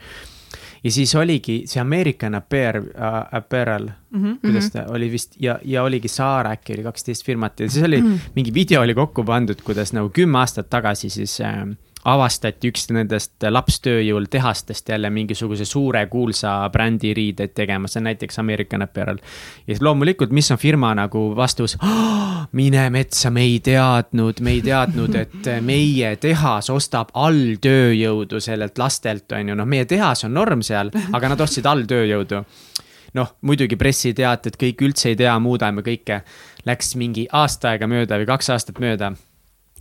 ja 0.85 0.91
siis 0.91 1.15
oligi 1.15 1.63
see 1.71 1.81
American 1.81 2.35
Apparel 2.35 2.89
uh,, 2.89 3.21
Apparel 3.39 3.87
mm, 3.87 4.23
-hmm. 4.23 4.39
kuidas 4.41 4.71
ta 4.73 4.87
oli 4.89 5.11
vist 5.13 5.37
ja, 5.41 5.59
ja 5.65 5.83
oligi 5.83 6.09
Zara 6.09 6.57
äkki 6.57 6.75
oli 6.75 6.83
kaksteist 6.83 7.27
firmat 7.27 7.61
ja 7.61 7.71
siis 7.71 7.85
oli 7.85 8.01
mm 8.01 8.15
-hmm. 8.15 8.33
mingi 8.35 8.55
video 8.55 8.83
oli 8.83 8.95
kokku 8.95 9.25
pandud, 9.25 9.61
kuidas 9.65 9.93
nagu 9.93 10.11
kümme 10.11 10.39
aastat 10.39 10.71
tagasi 10.71 11.11
siis 11.11 11.41
äh, 11.41 11.67
avastati 12.09 12.71
üks 12.73 12.89
nendest 12.91 13.45
lapstööjõul 13.47 14.27
tehastest 14.31 14.89
jälle 14.89 15.11
mingisuguse 15.11 15.65
suure 15.69 16.07
kuulsa 16.11 16.55
brändi 16.73 17.13
riideid 17.15 17.55
tegema, 17.55 17.89
see 17.89 18.01
on 18.01 18.09
näiteks 18.11 18.41
American 18.43 18.83
Apparel. 18.83 19.21
ja 19.67 19.75
siis 19.75 19.83
loomulikult, 19.83 20.35
mis 20.35 20.51
on 20.51 20.59
firma 20.59 20.95
nagu 20.99 21.31
vastus 21.37 21.77
oh,? 21.83 22.49
mine 22.53 22.89
metsa, 22.91 23.31
me 23.31 23.47
ei 23.47 23.61
teadnud, 23.65 24.41
me 24.41 24.57
ei 24.57 24.63
teadnud, 24.63 25.15
et 25.15 25.49
meie 25.63 26.17
tehas 26.21 26.71
ostab 26.71 27.15
alltööjõudu 27.15 28.41
sellelt 28.43 28.79
lastelt, 28.79 29.31
on 29.33 29.53
ju, 29.53 29.57
noh, 29.57 29.69
meie 29.69 29.87
tehas 29.89 30.27
on 30.27 30.35
norm 30.35 30.63
seal, 30.67 30.91
aga 31.13 31.33
nad 31.33 31.41
ostsid 31.41 31.67
alltööjõudu 31.71 32.43
noh, 33.15 33.35
muidugi 33.47 33.77
pressiteated, 33.79 34.57
kõik 34.59 34.83
üldse 34.89 35.13
ei 35.13 35.19
tea, 35.21 35.35
muudame 35.43 35.85
kõike. 35.85 36.23
Läks 36.65 36.95
mingi 36.97 37.27
aasta 37.29 37.75
aega 37.75 37.89
mööda 37.91 38.17
või 38.21 38.29
kaks 38.31 38.49
aastat 38.55 38.81
mööda 38.81 39.13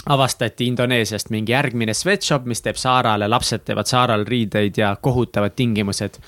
avastati 0.05 0.65
Indoneesiast 0.65 1.29
mingi 1.29 1.51
järgmine 1.51 1.93
sweatshop, 1.93 2.45
mis 2.45 2.61
teeb 2.61 2.79
Saarale, 2.79 3.27
lapsed 3.27 3.65
teevad 3.65 3.89
Saaral 3.89 4.25
riideid 4.25 4.77
ja 4.77 4.95
kohutavad 5.01 5.55
tingimused. 5.55 6.21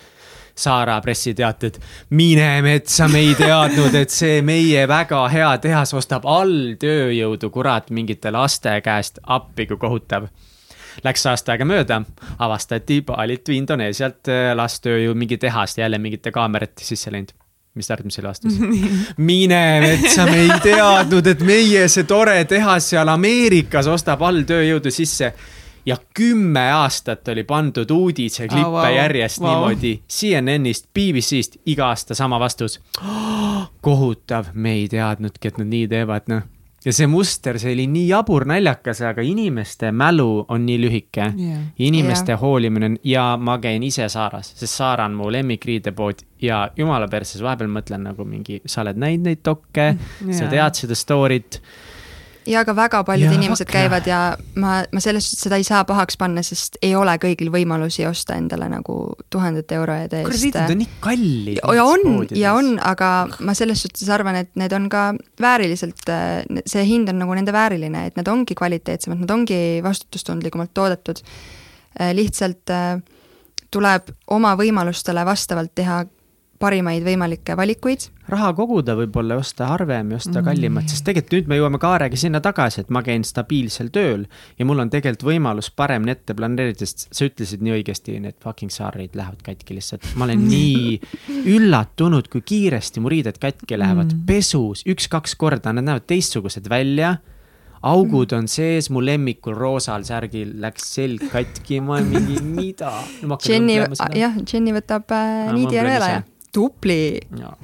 Saara 0.55 0.99
pressiteated, 1.01 1.79
mine 2.13 2.61
metsa, 2.61 3.07
me 3.09 3.23
ei 3.25 3.33
teadnud, 3.35 3.95
et 3.97 4.13
see 4.13 4.43
meie 4.45 4.83
väga 4.87 5.23
hea 5.33 5.49
tehas 5.57 5.95
ostab 5.97 6.27
alltööjõudu, 6.29 7.49
kurat, 7.49 7.89
mingite 7.89 8.29
laste 8.31 8.75
käest, 8.85 9.17
appi 9.25 9.65
kui 9.65 9.81
kohutav. 9.81 10.29
Läks 11.03 11.25
aasta 11.25 11.55
aega 11.55 11.65
mööda, 11.65 12.03
avastati 12.37 13.01
Balilt 13.01 13.49
või 13.49 13.63
Indoneesialt 13.63 14.29
äh, 14.29 14.51
lasttööjõu 14.53 15.17
mingi 15.17 15.41
tehas, 15.41 15.79
jälle 15.81 15.97
mingite 15.97 16.31
kaamerate 16.31 16.85
sisse 16.85 17.09
läinud 17.09 17.33
mis 17.75 17.89
selle 18.13 18.29
vastus? 18.29 18.59
mine 19.17 19.63
metsa, 19.81 20.25
me 20.29 20.45
ei 20.45 20.59
teadnud, 20.63 21.27
et 21.27 21.43
meie 21.45 21.87
see 21.91 22.07
tore 22.09 22.37
tehas 22.49 22.91
seal 22.93 23.09
Ameerikas 23.13 23.89
ostab 23.91 24.21
alltööjõudu 24.21 24.93
sisse. 24.93 25.33
ja 25.85 25.97
kümme 26.13 26.63
aastat 26.71 27.27
oli 27.27 27.43
pandud 27.43 27.89
uudiseklippe 27.91 28.67
Oh, 28.67 28.79
wow, 28.79 28.95
järjest 28.95 29.41
wow. 29.41 29.49
wow. 29.49 29.55
niimoodi 29.55 29.93
CNN-ist, 30.07 30.87
BBC-st, 30.93 31.59
iga 31.65 31.89
aasta 31.91 32.15
sama 32.15 32.39
vastus 32.39 32.79
oh,. 33.01 33.69
kohutav, 33.85 34.53
me 34.53 34.77
ei 34.79 34.87
teadnudki, 34.87 35.47
et 35.47 35.57
nad 35.57 35.67
nii 35.67 35.87
teevad, 35.91 36.29
noh 36.31 36.49
ja 36.85 36.93
see 36.93 37.07
muster, 37.07 37.59
see 37.61 37.73
oli 37.73 37.85
nii 37.87 38.07
jabur, 38.09 38.45
naljakas, 38.49 39.01
aga 39.07 39.23
inimeste 39.25 39.91
mälu 39.95 40.45
on 40.51 40.65
nii 40.67 40.79
lühike 40.81 41.29
Jah. 41.37 41.61
inimeste 41.79 42.35
Jah. 42.35 42.41
hoolimine 42.41 42.85
on 42.91 42.97
ja 43.07 43.25
ma 43.39 43.57
käin 43.63 43.83
ise 43.83 44.09
Saaras, 44.09 44.53
sest 44.59 44.75
Saara 44.75 45.05
on 45.05 45.15
mu 45.19 45.31
lemmikriidepood 45.31 46.25
ja 46.43 46.65
jumala 46.77 47.07
perses, 47.07 47.41
vahepeal 47.43 47.71
mõtlen 47.71 48.03
nagu 48.09 48.25
mingi, 48.27 48.59
sa 48.65 48.83
oled 48.83 48.99
näinud 48.99 49.29
neid 49.29 49.43
dokke 49.45 49.93
mm, 49.93 50.33
sa 50.35 50.49
tead 50.51 50.79
seda 50.83 50.97
story't. 50.99 51.61
Ja 52.49 52.63
aga 52.63 52.75
väga 52.75 53.01
paljud 53.07 53.29
Jaa, 53.29 53.37
inimesed 53.37 53.67
fuck, 53.67 53.75
käivad 53.75 54.07
ja 54.09 54.19
ma, 54.59 54.75
ma 54.91 55.03
selles 55.03 55.27
suhtes 55.27 55.45
seda 55.47 55.59
ei 55.61 55.67
saa 55.67 55.83
pahaks 55.87 56.17
panna, 56.19 56.43
sest 56.45 56.77
ei 56.81 56.93
ole 56.97 57.15
kõigil 57.21 57.51
võimalusi 57.53 58.05
osta 58.09 58.37
endale 58.39 58.67
nagu 58.71 58.97
tuhandete 59.33 59.77
eurode 59.79 60.23
eest. 60.23 60.35
riided 60.41 60.75
on 60.75 60.81
nii 60.83 60.89
kallid. 61.03 61.61
ja 61.63 61.87
on 61.87 62.05
ja 62.37 62.53
on, 62.57 62.75
aga 62.83 63.11
ma 63.45 63.55
selles 63.57 63.85
suhtes 63.85 64.09
arvan, 64.13 64.41
et 64.43 64.51
need 64.59 64.75
on 64.75 64.89
ka 64.91 65.09
vääriliselt, 65.41 66.05
see 66.65 66.85
hind 66.89 67.11
on 67.13 67.21
nagu 67.23 67.35
nende 67.37 67.55
vääriline, 67.55 68.07
et 68.09 68.19
nad 68.19 68.29
ongi 68.31 68.57
kvaliteetsemad, 68.57 69.23
nad 69.23 69.33
ongi 69.33 69.59
vastutustundlikumalt 69.83 70.73
toodetud. 70.73 71.21
lihtsalt 72.13 72.71
äh, 72.73 72.97
tuleb 73.73 74.09
oma 74.33 74.53
võimalustele 74.59 75.25
vastavalt 75.25 75.73
teha 75.75 76.03
parimaid 76.63 77.03
võimalikke 77.05 77.57
valikuid 77.59 78.07
raha 78.31 78.53
koguda 78.55 78.95
võib-olla 78.97 79.37
osta 79.39 79.67
harvem 79.71 80.13
ja 80.13 80.19
osta 80.19 80.39
Mm. 80.39 80.45
kallimat, 80.47 80.87
sest 80.89 81.05
tegelikult 81.05 81.33
nüüd 81.33 81.49
me 81.51 81.57
jõuame 81.59 81.79
Kaarega 81.81 82.17
sinna 82.19 82.39
tagasi, 82.43 82.81
et 82.81 82.89
ma 82.89 83.03
käin 83.03 83.23
stabiilsel 83.27 83.89
tööl 83.93 84.25
ja 84.59 84.65
mul 84.65 84.79
on 84.79 84.89
tegelikult 84.89 85.27
võimalus 85.27 85.69
paremini 85.75 86.15
ette 86.15 86.35
planeerida, 86.37 86.85
sest 86.85 87.07
sa 87.11 87.27
ütlesid 87.27 87.63
nii 87.63 87.75
õigesti, 87.79 88.19
need 88.23 88.39
fucking 88.43 88.71
saarid 88.71 89.15
lähevad 89.15 89.43
katki 89.43 89.75
lihtsalt. 89.75 90.07
ma 90.15 90.25
olen 90.25 90.47
nii 90.47 90.99
üllatunud, 91.51 92.29
kui 92.31 92.41
kiiresti 92.41 93.03
mu 93.03 93.11
riided 93.11 93.39
katki 93.41 93.77
lähevad 93.77 94.13
mm. 94.13 94.25
pesus 94.25 94.85
üks-kaks 94.87 95.35
korda, 95.35 95.73
nad 95.73 95.83
näevad 95.83 96.07
teistsugused 96.07 96.69
välja 96.69 97.17
augud 97.83 98.31
on 98.31 98.47
sees, 98.47 98.87
mu 98.89 99.01
lemmikul 99.03 99.55
roosal 99.57 100.05
särgil 100.07 100.53
läks 100.63 100.85
selg 100.95 101.25
katki, 101.31 101.81
ma 101.83 101.99
mingi, 101.99 102.39
mida? 102.39 102.93
Jenny, 103.43 103.81
jah, 104.15 104.37
Jenny 104.47 104.75
võtab 104.75 105.11
äh, 105.11 105.51
niidi 105.51 105.75
ja 105.75 105.83
ma 105.83 105.89
nõela 105.91 106.11
ja 106.13 106.21
ise. 106.53 106.59
tupli. 106.59 106.99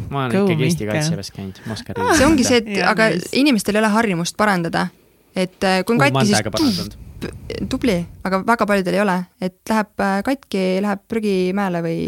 ma 0.10 0.26
olen 0.26 0.32
Go, 0.34 0.46
ikkagi 0.46 0.70
Eesti 0.70 0.90
kaitseväes 0.90 1.32
käinud, 1.36 1.62
ma 1.66 1.78
oskan 1.78 2.02
see 2.18 2.26
ongi 2.28 2.48
see, 2.48 2.64
et 2.64 2.72
Jaa, 2.80 2.94
aga 2.94 3.12
nice. 3.14 3.30
inimestel 3.40 3.78
ei 3.78 3.84
ole 3.84 3.94
harjumust 3.94 4.38
parandada. 4.38 4.88
et 5.36 5.64
äh, 5.64 5.84
kui 5.86 5.96
on 5.96 6.02
katki, 6.02 6.26
siis 6.34 6.98
tubli, 7.70 7.96
aga 8.24 8.42
väga 8.48 8.66
paljudel 8.70 8.96
ei 8.96 9.02
ole, 9.04 9.18
et 9.44 9.60
läheb 9.70 10.04
äh, 10.04 10.16
katki, 10.26 10.64
läheb 10.84 11.04
prügimäele 11.12 11.82
või 11.84 12.00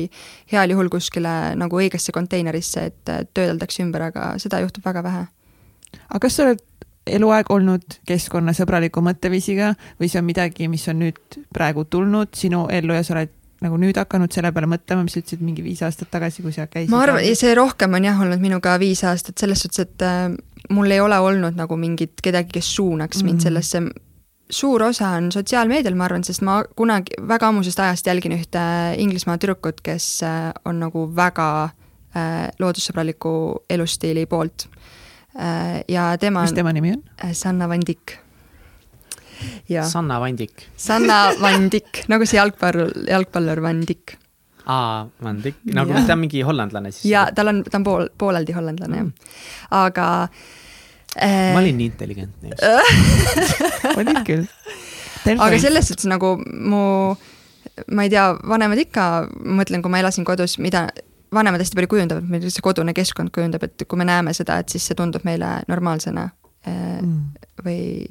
heal 0.51 0.71
juhul 0.71 0.89
kuskile 0.93 1.53
nagu 1.59 1.79
õigesse 1.81 2.13
konteinerisse, 2.15 2.85
et 2.91 3.11
äh, 3.11 3.23
töödeldakse 3.33 3.83
ümber, 3.85 4.07
aga 4.11 4.33
seda 4.41 4.61
juhtub 4.63 4.85
väga 4.87 5.03
vähe. 5.03 5.25
aga 6.07 6.21
kas 6.23 6.37
sa 6.37 6.45
oled 6.47 6.63
eluaeg 7.11 7.49
olnud 7.49 7.97
keskkonnasõbraliku 8.07 9.01
mõtteviisiga 9.03 9.73
või 9.99 10.09
see 10.11 10.21
on 10.21 10.27
midagi, 10.27 10.67
mis 10.71 10.87
on 10.91 11.01
nüüd 11.01 11.39
praegu 11.53 11.85
tulnud 11.85 12.35
sinu 12.37 12.67
ellu 12.71 12.95
ja 12.95 13.03
sa 13.03 13.15
oled 13.17 13.33
nagu 13.61 13.77
nüüd 13.81 13.97
hakanud 14.01 14.33
selle 14.33 14.51
peale 14.53 14.69
mõtlema, 14.69 15.05
mis 15.05 15.15
sa 15.15 15.21
ütlesid 15.21 15.43
mingi 15.45 15.63
viis 15.65 15.81
aastat 15.85 16.09
tagasi, 16.13 16.43
kui 16.45 16.53
sa 16.55 16.67
käisid? 16.69 16.91
ma 16.93 17.03
arvan, 17.05 17.25
see 17.37 17.53
rohkem 17.57 17.97
on 17.97 18.07
jah 18.07 18.21
olnud 18.23 18.41
minuga 18.41 18.77
viis 18.81 19.03
aastat, 19.07 19.37
selles 19.41 19.61
suhtes, 19.63 19.85
et 19.85 20.05
äh, 20.05 20.31
mul 20.73 20.91
ei 20.91 21.01
ole 21.03 21.19
olnud 21.21 21.57
nagu 21.57 21.77
mingit 21.77 22.23
kedagi, 22.23 22.57
kes 22.57 22.75
suunaks 22.75 23.17
mm 23.17 23.21
-hmm. 23.21 23.31
mind 23.31 23.41
sellesse. 23.41 23.81
suur 24.51 24.83
osa 24.83 25.09
on 25.09 25.31
sotsiaalmeedial, 25.31 25.95
ma 25.95 26.05
arvan, 26.05 26.23
sest 26.23 26.41
ma 26.41 26.63
kunagi 26.75 27.13
väga 27.27 27.47
ammusest 27.47 27.79
ajast 27.79 28.07
jälgin 28.07 28.31
ühte 28.31 28.59
Inglismaa 28.97 29.37
tüdrukut, 29.37 29.81
kes 29.83 30.23
äh, 30.23 30.51
on 30.65 30.79
nagu 30.79 31.15
väga 31.15 31.63
äh, 31.63 32.49
loodussõbraliku 32.59 33.63
elustiili 33.69 34.25
poolt 34.25 34.67
äh,. 35.39 35.83
ja 35.87 36.17
tema 36.17 36.41
mis 36.41 36.53
tema 36.53 36.73
nimi 36.73 36.91
on? 36.91 37.03
äh, 37.23 37.31
Sanna 37.31 37.69
Van 37.69 37.81
Dijk. 37.87 38.17
Ja 39.69 39.83
Sanna 39.89 40.19
Vandik. 40.23 40.67
Sanna 40.77 41.19
Van 41.41 41.69
Dijk, 41.71 42.03
nagu 42.11 42.25
see 42.25 42.37
jalgpallur, 42.39 42.91
jalgpallur 43.09 43.61
Van 43.65 43.81
Dijk. 43.87 44.17
aa, 44.65 45.07
Vandik, 45.23 45.55
nagu 45.73 45.91
Jah. 45.93 46.05
ta 46.07 46.13
on 46.13 46.19
mingi 46.25 46.41
hollandlane 46.45 46.91
siis. 46.91 47.05
ja 47.11 47.25
tal 47.35 47.47
on, 47.49 47.63
ta 47.65 47.77
on 47.79 47.83
pool, 47.87 48.07
pooleldi 48.17 48.53
hollandlane 48.53 48.97
jah, 49.01 49.11
aga 49.83 50.07
äh, 51.17 51.53
ma 51.53 51.59
olin 51.63 51.77
nii 51.81 51.89
intelligentne 51.91 52.53
just. 52.53 52.63
olid 53.99 54.21
küll. 54.27 54.45
aga 55.37 55.57
selles 55.61 55.89
suhtes 55.91 56.07
nagu 56.09 56.35
mu, 56.45 56.83
ma 57.91 58.05
ei 58.05 58.11
tea, 58.13 58.27
vanemad 58.47 58.79
ikka, 58.85 59.07
ma 59.41 59.61
mõtlen, 59.63 59.81
kui 59.83 59.91
ma 59.93 59.99
elasin 60.03 60.25
kodus, 60.27 60.57
mida 60.61 60.87
vanemad 61.33 61.61
hästi 61.63 61.77
palju 61.79 61.89
kujundavad, 61.95 62.25
meil 62.29 62.45
see 62.51 62.63
kodune 62.65 62.93
keskkond 62.95 63.31
kujundab, 63.35 63.63
et 63.63 63.85
kui 63.87 63.97
me 63.99 64.05
näeme 64.07 64.33
seda, 64.37 64.57
et 64.61 64.69
siis 64.73 64.83
see 64.89 64.97
tundub 64.99 65.23
meile 65.27 65.57
normaalsena 65.71 66.29
äh, 66.29 66.37
Mm. 67.01 67.31
või 67.65 68.05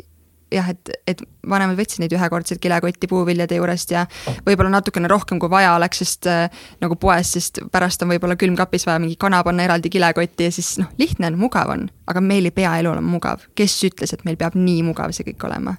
jah, 0.53 0.71
et, 0.73 0.93
et 1.09 1.23
vanemad 1.49 1.79
võtsid 1.79 2.03
neid 2.03 2.15
ühekordseid 2.15 2.61
kilekotti 2.63 3.09
puuviljade 3.11 3.59
juurest 3.59 3.95
ja 3.95 4.05
võib-olla 4.47 4.73
natukene 4.77 5.09
rohkem, 5.11 5.41
kui 5.43 5.51
vaja 5.53 5.75
oleks, 5.77 6.03
sest 6.03 6.29
äh, 6.31 6.63
nagu 6.83 6.99
poes, 7.01 7.35
sest 7.37 7.63
pärast 7.73 8.03
on 8.05 8.13
võib-olla 8.15 8.37
külmkapis 8.41 8.87
vaja 8.89 9.03
mingi 9.03 9.19
kana 9.21 9.43
panna 9.47 9.67
eraldi 9.67 9.93
kilekotti 9.93 10.49
ja 10.49 10.55
siis 10.55 10.77
noh, 10.83 10.91
lihtne 11.01 11.31
on, 11.31 11.41
mugav 11.41 11.75
on, 11.75 11.89
aga 12.11 12.23
meil 12.25 12.51
ei 12.51 12.55
pea 12.55 12.77
elu 12.83 12.93
olema 12.93 13.17
mugav. 13.17 13.47
kes 13.55 13.77
ütles, 13.89 14.15
et 14.15 14.25
meil 14.29 14.39
peab 14.41 14.59
nii 14.59 14.83
mugav 14.91 15.15
see 15.17 15.29
kõik 15.31 15.49
olema? 15.49 15.77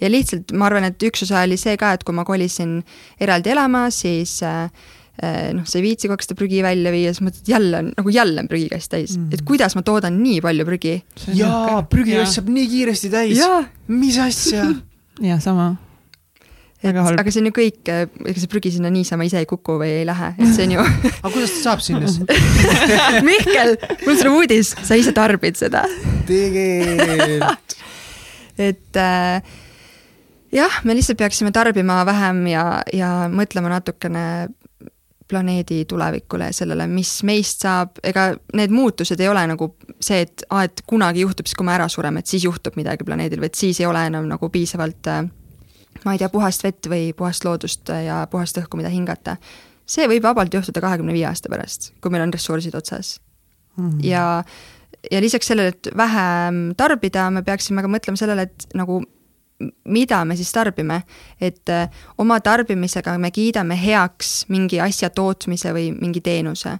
ja 0.00 0.10
lihtsalt 0.10 0.54
ma 0.54 0.68
arvan, 0.68 0.86
et 0.88 1.02
üks 1.02 1.24
osa 1.26 1.42
oli 1.46 1.58
see 1.60 1.76
ka, 1.80 1.92
et 1.96 2.04
kui 2.06 2.14
ma 2.16 2.24
kolisin 2.26 2.78
eraldi 3.20 3.52
elama, 3.54 3.88
siis 3.94 4.38
äh, 4.46 4.70
noh, 5.18 5.64
sa 5.66 5.80
ei 5.80 5.84
viitsi 5.84 6.06
kogu 6.06 6.18
aeg 6.18 6.26
seda 6.26 6.38
prügi 6.38 6.60
välja 6.62 6.92
viia, 6.94 7.10
siis 7.14 7.24
mõtled 7.26 7.50
jälle 7.50 7.82
on, 7.82 7.90
nagu 7.96 8.14
jälle 8.14 8.44
on 8.44 8.50
prügikast 8.50 8.92
täis 8.92 9.16
mm., 9.16 9.32
et 9.34 9.42
kuidas 9.48 9.74
ma 9.78 9.82
toodan 9.86 10.20
nii 10.22 10.38
palju 10.44 10.68
prügi. 10.68 10.94
jaa, 11.34 11.82
prügikast 11.90 12.38
saab 12.38 12.52
nii 12.54 12.70
kiiresti 12.70 13.12
täis. 13.12 13.42
mis 13.90 14.18
asja 14.22 14.64
jah, 15.30 15.40
sama. 15.42 15.72
et 16.82 16.94
aga 16.94 17.26
see 17.30 17.42
on 17.42 17.50
ju 17.50 17.54
kõik, 17.58 17.82
ega 17.90 18.36
see 18.38 18.52
prügi 18.52 18.74
sinna 18.76 18.92
niisama 18.94 19.26
ise 19.26 19.42
ei 19.42 19.48
kuku 19.50 19.80
või 19.82 19.90
ei 20.00 20.06
lähe, 20.08 20.34
et 20.38 20.54
see 20.54 20.68
on 20.68 20.76
ju 20.76 20.86
aga 21.24 21.32
kuidas 21.34 21.56
ta 21.56 21.64
saab 21.70 21.82
sinna 21.84 22.06
Mihkel, 23.28 23.74
mul 24.04 24.14
on 24.14 24.22
sulle 24.22 24.36
uudis, 24.38 24.74
sa 24.86 24.98
ise 25.00 25.14
tarbid 25.16 25.58
seda. 25.58 25.82
tegelikult 26.30 27.78
et 28.58 28.96
äh, 28.98 29.42
jah, 30.54 30.80
me 30.84 30.96
lihtsalt 30.98 31.18
peaksime 31.20 31.52
tarbima 31.54 32.00
vähem 32.08 32.44
ja, 32.50 32.64
ja 32.92 33.10
mõtlema 33.32 33.70
natukene 33.72 34.24
planeedi 35.28 35.84
tulevikule 35.84 36.50
ja 36.50 36.56
sellele, 36.56 36.86
mis 36.90 37.22
meist 37.28 37.64
saab, 37.66 37.98
ega 38.04 38.30
need 38.56 38.72
muutused 38.72 39.20
ei 39.20 39.28
ole 39.28 39.42
nagu 39.50 39.74
see, 40.00 40.22
et 40.24 40.44
aa, 40.48 40.64
et 40.68 40.82
kunagi 40.88 41.20
juhtub 41.20 41.46
siis, 41.46 41.56
kui 41.58 41.66
me 41.68 41.74
ära 41.74 41.88
sureme, 41.92 42.22
et 42.22 42.30
siis 42.30 42.46
juhtub 42.46 42.78
midagi 42.80 43.04
planeedil, 43.04 43.40
vaid 43.44 43.58
siis 43.58 43.80
ei 43.80 43.86
ole 43.86 44.06
enam 44.08 44.28
nagu 44.30 44.48
piisavalt 44.52 45.10
äh, 45.12 45.26
ma 46.04 46.14
ei 46.14 46.20
tea, 46.20 46.30
puhast 46.32 46.64
vett 46.64 46.88
või 46.90 47.10
puhast 47.16 47.44
loodust 47.46 47.90
ja 48.04 48.22
puhast 48.30 48.58
õhku, 48.60 48.78
mida 48.80 48.90
hingata. 48.92 49.36
see 49.88 50.08
võib 50.08 50.22
vabalt 50.22 50.54
juhtuda 50.54 50.82
kahekümne 50.84 51.14
viie 51.16 51.26
aasta 51.28 51.48
pärast, 51.48 51.92
kui 52.00 52.12
meil 52.12 52.26
on 52.26 52.32
ressursid 52.32 52.74
otsas 52.74 53.20
mm. 53.76 53.88
-hmm. 53.88 54.04
ja, 54.04 54.44
ja 55.10 55.20
lisaks 55.20 55.46
sellele, 55.46 55.68
et 55.68 55.88
vähem 55.96 56.74
tarbida, 56.76 57.30
me 57.30 57.42
peaksime 57.42 57.82
ka 57.82 57.88
mõtlema 57.88 58.16
sellele, 58.16 58.42
et 58.42 58.68
nagu 58.74 59.02
mida 59.84 60.22
me 60.24 60.36
siis 60.38 60.52
tarbime, 60.54 61.02
et 61.40 61.68
äh, 61.72 61.90
oma 62.18 62.38
tarbimisega 62.40 63.16
me 63.18 63.30
kiidame 63.34 63.78
heaks 63.80 64.46
mingi 64.52 64.80
asja 64.82 65.10
tootmise 65.10 65.74
või 65.74 65.90
mingi 65.98 66.22
teenuse. 66.24 66.78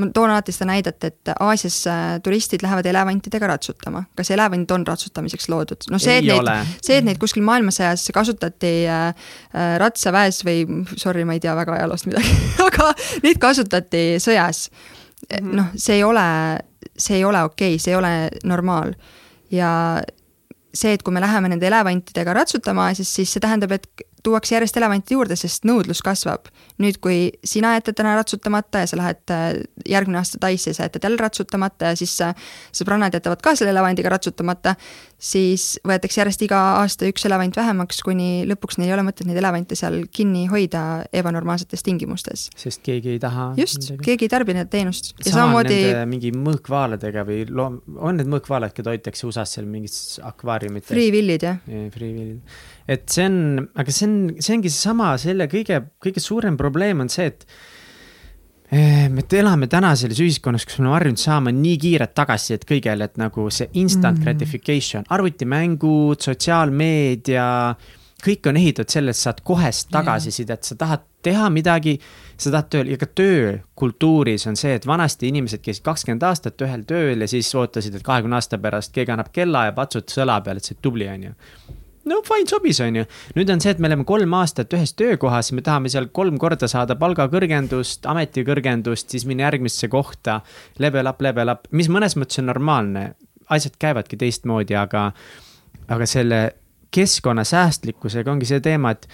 ma 0.00 0.06
toon 0.14 0.30
alati 0.30 0.52
seda 0.52 0.70
näidet, 0.70 1.04
et 1.04 1.30
Aasias 1.40 1.78
äh, 1.86 2.20
turistid 2.24 2.62
lähevad 2.62 2.86
elevantidega 2.86 3.46
ratsutama. 3.46 4.04
kas 4.16 4.30
elevant 4.30 4.70
on 4.70 4.86
ratsutamiseks 4.86 5.48
loodud? 5.48 5.88
no 5.90 5.98
see, 5.98 6.18
et 6.18 6.24
Ei 6.24 6.28
neid, 6.28 6.42
ole. 6.42 6.58
see, 6.82 6.98
et 6.98 7.04
neid 7.04 7.18
kuskil 7.18 7.42
maailmasõjas 7.42 8.10
kasutati 8.12 8.74
äh, 8.88 9.32
ratsaväes 9.78 10.44
või 10.44 10.84
sorry, 10.96 11.24
ma 11.24 11.38
ei 11.38 11.40
tea 11.40 11.56
väga 11.56 11.78
ajaloost 11.78 12.10
midagi 12.10 12.36
aga 12.68 12.92
neid 13.24 13.40
kasutati 13.40 14.04
sõjas. 14.20 14.68
noh, 15.40 15.72
see 15.76 15.96
ei 15.96 16.04
ole, 16.04 16.28
see 16.96 17.16
ei 17.16 17.24
ole 17.24 17.44
okei 17.48 17.74
okay,, 17.74 17.80
see 17.80 17.96
ei 17.96 18.00
ole 18.00 18.14
normaal 18.44 18.92
ja 19.50 19.72
see, 20.74 20.94
et 20.94 21.02
kui 21.02 21.14
me 21.14 21.22
läheme 21.22 21.50
nende 21.52 21.66
elevantidega 21.68 22.34
ratsutama, 22.36 22.90
siis, 22.98 23.10
siis 23.20 23.32
see 23.34 23.42
tähendab, 23.42 23.74
et 23.76 23.86
tuuakse 24.22 24.54
järjest 24.54 24.76
elevante 24.76 25.14
juurde, 25.14 25.36
sest 25.36 25.64
nõudlus 25.68 26.02
kasvab. 26.04 26.50
nüüd, 26.80 26.96
kui 27.00 27.30
sina 27.44 27.74
jätad 27.76 27.98
täna 27.98 28.14
ratsutamata 28.16 28.84
ja 28.84 28.86
sa 28.86 28.96
lähed 28.96 29.34
äh, 29.34 29.48
järgmine 29.88 30.18
aasta 30.20 30.38
Taisse 30.40 30.70
ja 30.70 30.74
sa 30.74 30.88
jätad 30.88 31.04
jälle 31.04 31.20
ratsutamata 31.20 31.92
ja 31.92 31.96
siis 31.96 32.16
sõbrannad 32.76 33.14
jätavad 33.14 33.42
ka 33.44 33.54
selle 33.56 33.74
elevandiga 33.74 34.08
ratsutamata, 34.12 34.74
siis 35.18 35.74
võetakse 35.86 36.22
järjest 36.22 36.42
iga 36.46 36.58
aasta 36.80 37.08
üks 37.08 37.26
elevant 37.28 37.56
vähemaks, 37.56 38.00
kuni 38.06 38.46
lõpuks 38.48 38.80
neil 38.80 38.90
ei 38.90 38.96
ole 38.96 39.04
mõtet 39.06 39.28
neid 39.28 39.38
elevante 39.40 39.76
seal 39.78 40.02
kinni 40.12 40.46
hoida 40.50 41.04
ebanormaalsetes 41.16 41.84
tingimustes. 41.86 42.48
sest 42.58 42.82
keegi 42.86 43.14
ei 43.14 43.22
taha. 43.22 43.50
just, 43.60 43.92
keegi 44.02 44.26
ei 44.26 44.32
tarbi 44.32 44.56
seda 44.56 44.66
teenust. 44.72 45.12
ja 45.24 45.34
samamoodi 45.34 45.80
mingi 46.10 46.32
mõõkvaaladega 46.34 47.24
või 47.28 47.44
loom-, 47.48 47.80
on 47.96 48.20
need 48.20 48.30
mõõkvaalad, 48.32 48.74
keda 48.76 48.94
hoitakse 48.94 49.28
USA-s 49.28 49.58
seal 49.58 49.68
mingites 49.70 50.18
akvaariumites? 50.24 50.90
Free 50.90 51.12
Willid, 51.14 51.46
jah. 51.46 51.60
Free 51.94 52.12
Willid. 52.14 52.60
Et 52.90 53.06
see 53.12 53.26
on, 53.28 53.36
aga 53.78 53.92
see 53.94 54.08
on, 54.08 54.16
see 54.42 54.56
ongi 54.56 54.72
seesama, 54.72 55.12
selle 55.20 55.46
kõige, 55.50 55.78
kõige 56.02 56.22
suurem 56.22 56.56
probleem 56.58 57.04
on 57.04 57.12
see, 57.12 57.28
et 57.30 57.46
eh, 58.74 59.06
me 59.12 59.22
elame 59.38 59.68
täna 59.70 59.92
selles 59.98 60.18
ühiskonnas, 60.22 60.66
kus 60.66 60.80
me 60.80 60.88
oleme 60.88 60.96
harjunud 60.98 61.22
saama 61.22 61.54
nii 61.54 61.76
kiiret 61.84 62.16
tagasisidet 62.18 62.66
kõigele, 62.68 63.06
et 63.06 63.20
nagu 63.20 63.46
see 63.54 63.70
instant 63.78 64.18
mm. 64.18 64.26
gratification, 64.26 65.06
arvutimängud, 65.14 66.18
sotsiaalmeedia, 66.26 67.46
kõik 68.24 68.50
on 68.50 68.58
ehitatud 68.58 68.92
sellele, 68.92 69.14
et 69.14 69.22
saad 69.22 69.38
kohest 69.46 69.92
tagasisidet, 69.94 70.66
sa 70.66 70.76
tahad 70.80 71.06
teha 71.22 71.46
midagi, 71.52 71.94
sa 72.40 72.50
tahad 72.50 72.70
tööl 72.72 72.90
ja 72.90 72.98
ka 72.98 73.06
töökultuuris 73.20 74.48
on 74.50 74.58
see, 74.58 74.74
et 74.80 74.88
vanasti 74.88 75.30
inimesed 75.30 75.62
käisid 75.62 75.86
kakskümmend 75.86 76.26
aastat 76.26 76.66
ühel 76.66 76.82
tööl 76.88 77.22
ja 77.22 77.30
siis 77.30 77.52
ootasid, 77.54 77.94
et 77.94 78.06
kahekümne 78.06 78.40
aasta 78.40 78.58
pärast 78.58 78.96
keegi 78.96 79.14
annab 79.14 79.30
kella 79.36 79.68
ja 79.68 79.76
patsutas 79.76 80.18
õla 80.24 80.40
peale, 80.42 80.58
et 80.58 80.66
sa 80.66 80.74
oled 80.74 80.82
tubli, 80.88 81.06
on 81.12 81.28
ju 81.28 81.36
no 82.10 82.20
fine, 82.26 82.48
sobis, 82.50 82.80
on 82.84 83.00
ju. 83.00 83.06
nüüd 83.38 83.52
on 83.54 83.62
see, 83.62 83.72
et 83.74 83.80
me 83.82 83.90
oleme 83.90 84.06
kolm 84.08 84.34
aastat 84.40 84.72
ühes 84.76 84.92
töökohas, 84.98 85.52
me 85.56 85.64
tahame 85.66 85.92
seal 85.92 86.10
kolm 86.16 86.38
korda 86.42 86.68
saada 86.70 86.96
palgakõrgendust, 87.00 88.06
ametikõrgendust, 88.10 89.10
siis 89.12 89.26
minna 89.28 89.46
järgmisse 89.48 89.90
kohta. 89.92 90.40
Level 90.82 91.10
up, 91.10 91.22
level 91.24 91.54
up, 91.54 91.70
mis 91.76 91.90
mõnes 91.92 92.16
mõttes 92.18 92.42
on 92.42 92.50
normaalne, 92.50 93.10
asjad 93.50 93.78
käivadki 93.80 94.18
teistmoodi, 94.20 94.76
aga, 94.78 95.10
aga 95.88 96.06
selle 96.08 96.44
keskkonna 96.90 97.44
säästlikkusega 97.46 98.32
ongi 98.32 98.48
see 98.48 98.62
teema, 98.64 98.94
et 98.96 99.06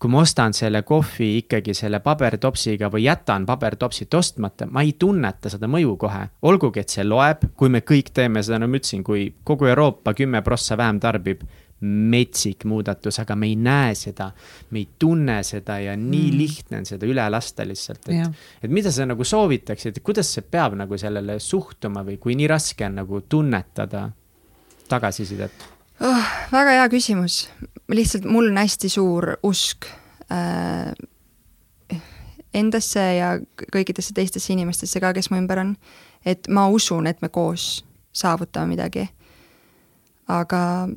kui 0.00 0.10
ma 0.12 0.20
ostan 0.20 0.52
selle 0.52 0.82
kohvi 0.84 1.30
ikkagi 1.38 1.72
selle 1.76 2.00
pabertopsiga 2.04 2.90
või 2.92 3.06
jätan 3.06 3.46
pabertopsit 3.48 4.14
ostmata, 4.14 4.66
ma 4.68 4.82
ei 4.84 4.92
tunneta 5.00 5.48
seda 5.52 5.70
mõju 5.70 5.96
kohe. 5.96 6.26
olgugi, 6.42 6.82
et 6.82 6.92
see 6.92 7.06
loeb, 7.06 7.46
kui 7.56 7.72
me 7.72 7.80
kõik 7.80 8.10
teeme 8.12 8.42
seda, 8.42 8.58
no 8.60 8.68
ma 8.68 8.80
ütlesin, 8.80 9.04
kui 9.06 9.30
kogu 9.44 9.70
Euroopa 9.70 10.12
kümme 10.14 10.42
prossa 10.42 10.76
vähem 10.76 11.00
tarbib 11.00 11.46
metsik 11.84 12.64
muudatus, 12.68 13.18
aga 13.22 13.36
me 13.36 13.50
ei 13.50 13.56
näe 13.60 13.94
seda, 13.98 14.30
me 14.70 14.82
ei 14.82 14.88
tunne 14.98 15.38
seda 15.46 15.78
ja 15.82 15.96
nii 15.98 16.30
mm. 16.30 16.38
lihtne 16.38 16.80
on 16.80 16.88
seda 16.88 17.08
üle 17.08 17.26
lasta 17.30 17.66
lihtsalt, 17.68 18.08
et, 18.08 18.42
et 18.64 18.72
mida 18.72 18.92
sa 18.94 19.06
nagu 19.08 19.26
soovitaksid, 19.28 20.00
kuidas 20.04 20.32
see 20.34 20.46
peab 20.48 20.76
nagu 20.80 20.98
sellele 21.00 21.38
suhtuma 21.42 22.04
või 22.06 22.18
kui 22.22 22.36
nii 22.38 22.50
raske 22.50 22.86
on 22.88 23.00
nagu 23.02 23.22
tunnetada 23.28 24.08
tagasisidet 24.88 25.68
oh,? 26.00 26.30
väga 26.52 26.78
hea 26.78 26.86
küsimus, 26.92 27.44
lihtsalt 27.92 28.28
mul 28.28 28.50
on 28.52 28.62
hästi 28.62 28.90
suur 28.92 29.34
usk 29.46 29.88
äh, 30.32 30.94
endasse 32.54 33.02
ja 33.18 33.34
kõikidesse 33.74 34.14
teistesse 34.16 34.52
inimestesse 34.54 35.02
ka, 35.02 35.12
kes 35.16 35.30
mu 35.30 35.40
ümber 35.40 35.60
on. 35.62 35.74
et 36.24 36.48
ma 36.48 36.68
usun, 36.72 37.06
et 37.06 37.20
me 37.22 37.28
koos 37.28 37.84
saavutame 38.14 38.74
midagi. 38.74 39.08
aga 40.28 40.88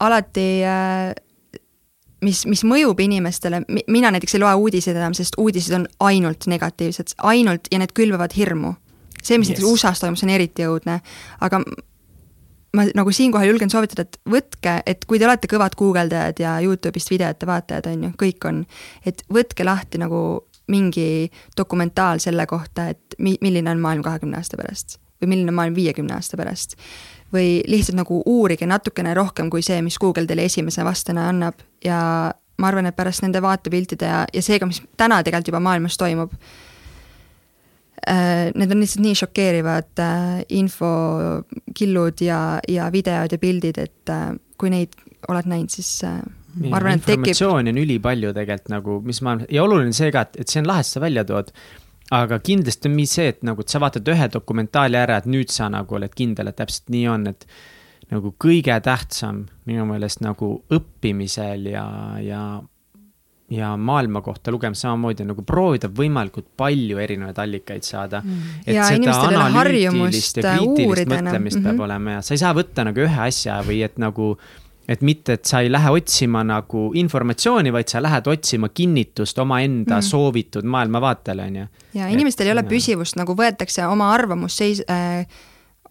alati 0.00 0.48
äh, 0.66 1.12
mis, 2.24 2.44
mis 2.50 2.64
mõjub 2.66 3.00
inimestele, 3.04 3.62
mina 3.68 4.12
näiteks 4.14 4.36
ei 4.36 4.42
loe 4.42 4.54
uudiseid 4.66 4.96
enam, 4.96 5.14
sest 5.16 5.38
uudised 5.40 5.74
on 5.76 5.86
ainult 6.08 6.48
negatiivsed, 6.50 7.16
ainult 7.30 7.68
ja 7.72 7.80
need 7.82 7.94
külvavad 7.96 8.34
hirmu. 8.36 8.74
see, 9.24 9.38
mis 9.38 9.48
yes. 9.48 9.56
näiteks 9.56 9.70
USA-s 9.70 10.02
toimub, 10.02 10.18
see 10.20 10.26
on 10.28 10.34
eriti 10.34 10.66
õudne, 10.68 10.98
aga 11.40 11.60
ma 12.76 12.84
nagu 12.96 13.12
siinkohal 13.14 13.48
julgen 13.48 13.70
soovitada, 13.72 14.04
et 14.04 14.18
võtke, 14.30 14.74
et 14.86 15.06
kui 15.08 15.20
te 15.20 15.24
olete 15.24 15.48
kõvad 15.48 15.76
guugeldajad 15.78 16.42
ja 16.42 16.56
Youtube'ist 16.64 17.12
videote 17.12 17.48
vaatajad, 17.48 17.88
on 17.92 18.08
ju, 18.08 18.10
kõik 18.20 18.48
on, 18.50 18.64
et 19.06 19.24
võtke 19.32 19.64
lahti 19.64 20.00
nagu 20.02 20.20
mingi 20.68 21.30
dokumentaal 21.56 22.20
selle 22.24 22.46
kohta, 22.50 22.90
et 22.92 23.16
mi-, 23.18 23.38
milline 23.40 23.72
on 23.72 23.80
maailm 23.80 24.04
kahekümne 24.04 24.40
aasta 24.40 24.60
pärast 24.60 24.98
või 25.22 25.30
milline 25.30 25.52
on 25.52 25.56
maailm 25.60 25.76
viiekümne 25.76 26.16
aasta 26.16 26.36
pärast 26.36 26.76
või 27.34 27.58
lihtsalt 27.70 27.98
nagu 27.98 28.20
uurige 28.30 28.66
natukene 28.70 29.14
rohkem 29.16 29.50
kui 29.52 29.62
see, 29.66 29.80
mis 29.84 29.98
Google 30.00 30.26
teile 30.30 30.46
esimese 30.48 30.84
vastena 30.86 31.28
annab 31.32 31.60
ja 31.84 31.98
ma 32.60 32.70
arvan, 32.70 32.86
et 32.86 32.96
pärast 32.96 33.24
nende 33.24 33.42
vaatepiltide 33.42 34.10
ja, 34.10 34.22
ja 34.30 34.44
seega, 34.44 34.68
mis 34.70 34.82
täna 34.98 35.22
tegelikult 35.26 35.50
juba 35.50 35.62
maailmas 35.64 35.98
toimub 35.98 36.34
äh,, 38.06 38.52
need 38.54 38.70
on 38.70 38.82
lihtsalt 38.84 39.04
nii 39.04 39.18
šokeerivad 39.24 40.04
äh, 40.04 40.38
infokillud 40.60 42.24
ja, 42.24 42.40
ja 42.68 42.88
videod 42.94 43.34
ja 43.34 43.42
pildid, 43.42 43.82
et 43.82 44.14
äh, 44.14 44.32
kui 44.60 44.70
neid 44.74 44.94
oled 45.28 45.48
näinud, 45.50 45.72
siis 45.74 45.96
äh, 46.06 46.20
ma 46.62 46.78
arvan, 46.78 47.00
et 47.00 47.06
tekib. 47.06 47.24
informatsiooni 47.24 47.74
on 47.74 47.80
ülipalju 47.82 48.34
tegelikult 48.36 48.70
nagu, 48.72 49.00
mis 49.06 49.22
maailmas 49.24 49.50
ja 49.50 49.64
oluline 49.64 49.90
on 49.90 49.96
see 49.96 50.12
ka, 50.14 50.28
et, 50.28 50.44
et 50.44 50.52
see 50.52 50.62
on 50.62 50.70
lahe, 50.70 50.84
et 50.84 50.92
sa 50.92 51.02
välja 51.02 51.26
tood 51.28 51.50
aga 52.12 52.38
kindlasti 52.44 52.90
on 52.90 52.98
see, 53.06 53.30
et 53.32 53.42
nagu, 53.46 53.62
et 53.64 53.72
sa 53.72 53.80
vaatad 53.80 54.08
ühe 54.12 54.28
dokumentaali 54.32 54.98
ära, 55.00 55.20
et 55.20 55.30
nüüd 55.30 55.52
sa 55.52 55.70
nagu 55.72 55.96
oled 55.96 56.12
kindel, 56.16 56.50
et 56.50 56.58
täpselt 56.60 56.92
nii 56.92 57.06
on, 57.08 57.26
et 57.32 57.46
nagu 58.12 58.34
kõige 58.40 58.76
tähtsam 58.84 59.46
minu 59.68 59.86
meelest 59.88 60.20
nagu 60.24 60.58
õppimisel 60.74 61.70
ja, 61.72 61.86
ja, 62.20 62.42
ja 63.50 63.70
maailma 63.80 64.20
kohta 64.24 64.52
lugemisel 64.52 64.90
samamoodi 64.90 65.24
nagu 65.30 65.44
proovida 65.46 65.88
võimalikult 65.88 66.50
palju 66.60 67.00
erinevaid 67.00 67.40
allikaid 67.40 67.86
saada. 67.86 68.20
Mm.. 68.20 68.58
et 68.66 68.76
ja, 68.76 68.90
seda 68.92 69.46
analüütilist 69.46 70.42
ja 70.42 70.58
kriitilist 70.58 70.90
uurida, 70.90 71.16
mõtlemist 71.16 71.58
mm 71.58 71.64
-hmm. 71.64 71.70
peab 71.72 71.88
olema 71.88 72.18
ja 72.18 72.22
sa 72.22 72.36
ei 72.36 72.44
saa 72.44 72.52
võtta 72.54 72.84
nagu 72.84 73.00
ühe 73.06 73.24
asja 73.28 73.62
või 73.64 73.80
et 73.88 73.98
nagu 73.98 74.34
et 74.88 75.00
mitte, 75.00 75.38
et 75.38 75.48
sa 75.48 75.62
ei 75.64 75.70
lähe 75.72 75.90
otsima 75.96 76.42
nagu 76.44 76.90
informatsiooni, 76.98 77.72
vaid 77.72 77.88
sa 77.88 78.02
lähed 78.04 78.28
otsima 78.30 78.68
kinnitust 78.68 79.38
omaenda 79.38 79.98
mm. 79.98 80.06
soovitud 80.10 80.68
maailmavaatele, 80.68 81.48
on 81.48 81.56
ju. 81.62 81.66
ja 82.00 82.08
inimestel 82.12 82.46
et, 82.46 82.52
ei 82.52 82.58
ole 82.58 82.66
püsivust, 82.68 83.16
nagu 83.20 83.36
võetakse 83.38 83.86
oma 83.88 84.12
arvamus 84.12 84.56
seis- 84.60 84.84
äh,, 84.90 85.26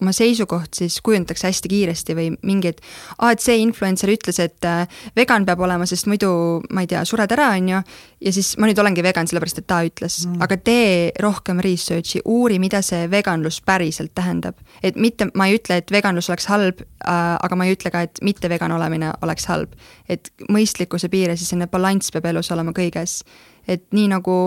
oma 0.04 0.14
seisukoht 0.16 0.78
siis 0.78 1.00
kujundatakse 1.04 1.48
hästi 1.50 1.72
kiiresti 1.72 2.16
või 2.18 2.30
mingi, 2.46 2.74
et 2.74 2.82
aa, 3.18 3.34
et 3.34 3.44
see 3.44 3.58
influencer 3.64 4.12
ütles, 4.14 4.40
et 4.44 4.68
äh, 4.68 4.84
vegan 5.18 5.48
peab 5.48 5.64
olema, 5.64 5.88
sest 5.90 6.10
muidu 6.12 6.30
ma 6.74 6.84
ei 6.84 6.90
tea, 6.92 7.04
sured 7.08 7.32
ära, 7.34 7.52
on 7.58 7.70
ju. 7.74 7.82
ja 8.28 8.34
siis 8.36 8.54
ma 8.62 8.70
nüüd 8.70 8.80
olengi 8.84 9.06
vegan, 9.06 9.30
sellepärast 9.30 9.64
et 9.64 9.70
ta 9.70 9.82
ütles 9.88 10.20
mm., 10.28 10.44
aga 10.46 10.60
tee 10.60 10.92
rohkem 11.24 11.62
research'i, 11.64 12.24
uuri, 12.30 12.60
mida 12.64 12.84
see 12.86 13.08
veganlus 13.12 13.62
päriselt 13.66 14.14
tähendab. 14.16 14.60
et 14.84 15.00
mitte, 15.00 15.30
ma 15.40 15.48
ei 15.50 15.58
ütle, 15.60 15.80
et 15.82 15.92
veganlus 15.94 16.30
oleks 16.32 16.50
halb 16.52 16.84
äh,, 16.84 17.24
aga 17.40 17.58
ma 17.58 17.68
ei 17.68 17.78
ütle 17.78 17.94
ka, 17.94 18.04
et 18.08 18.22
mitte 18.26 18.52
vegan 18.52 18.76
olemine 18.76 19.14
oleks 19.26 19.48
halb. 19.52 19.74
et 20.10 20.32
mõistlikkuse 20.52 21.10
piires 21.10 21.42
ja 21.42 21.48
selline 21.48 21.72
balanss 21.72 22.12
peab 22.12 22.30
elus 22.34 22.52
olema 22.52 22.76
kõiges 22.76 23.22
et 23.68 23.86
nii 23.96 24.10
nagu 24.12 24.38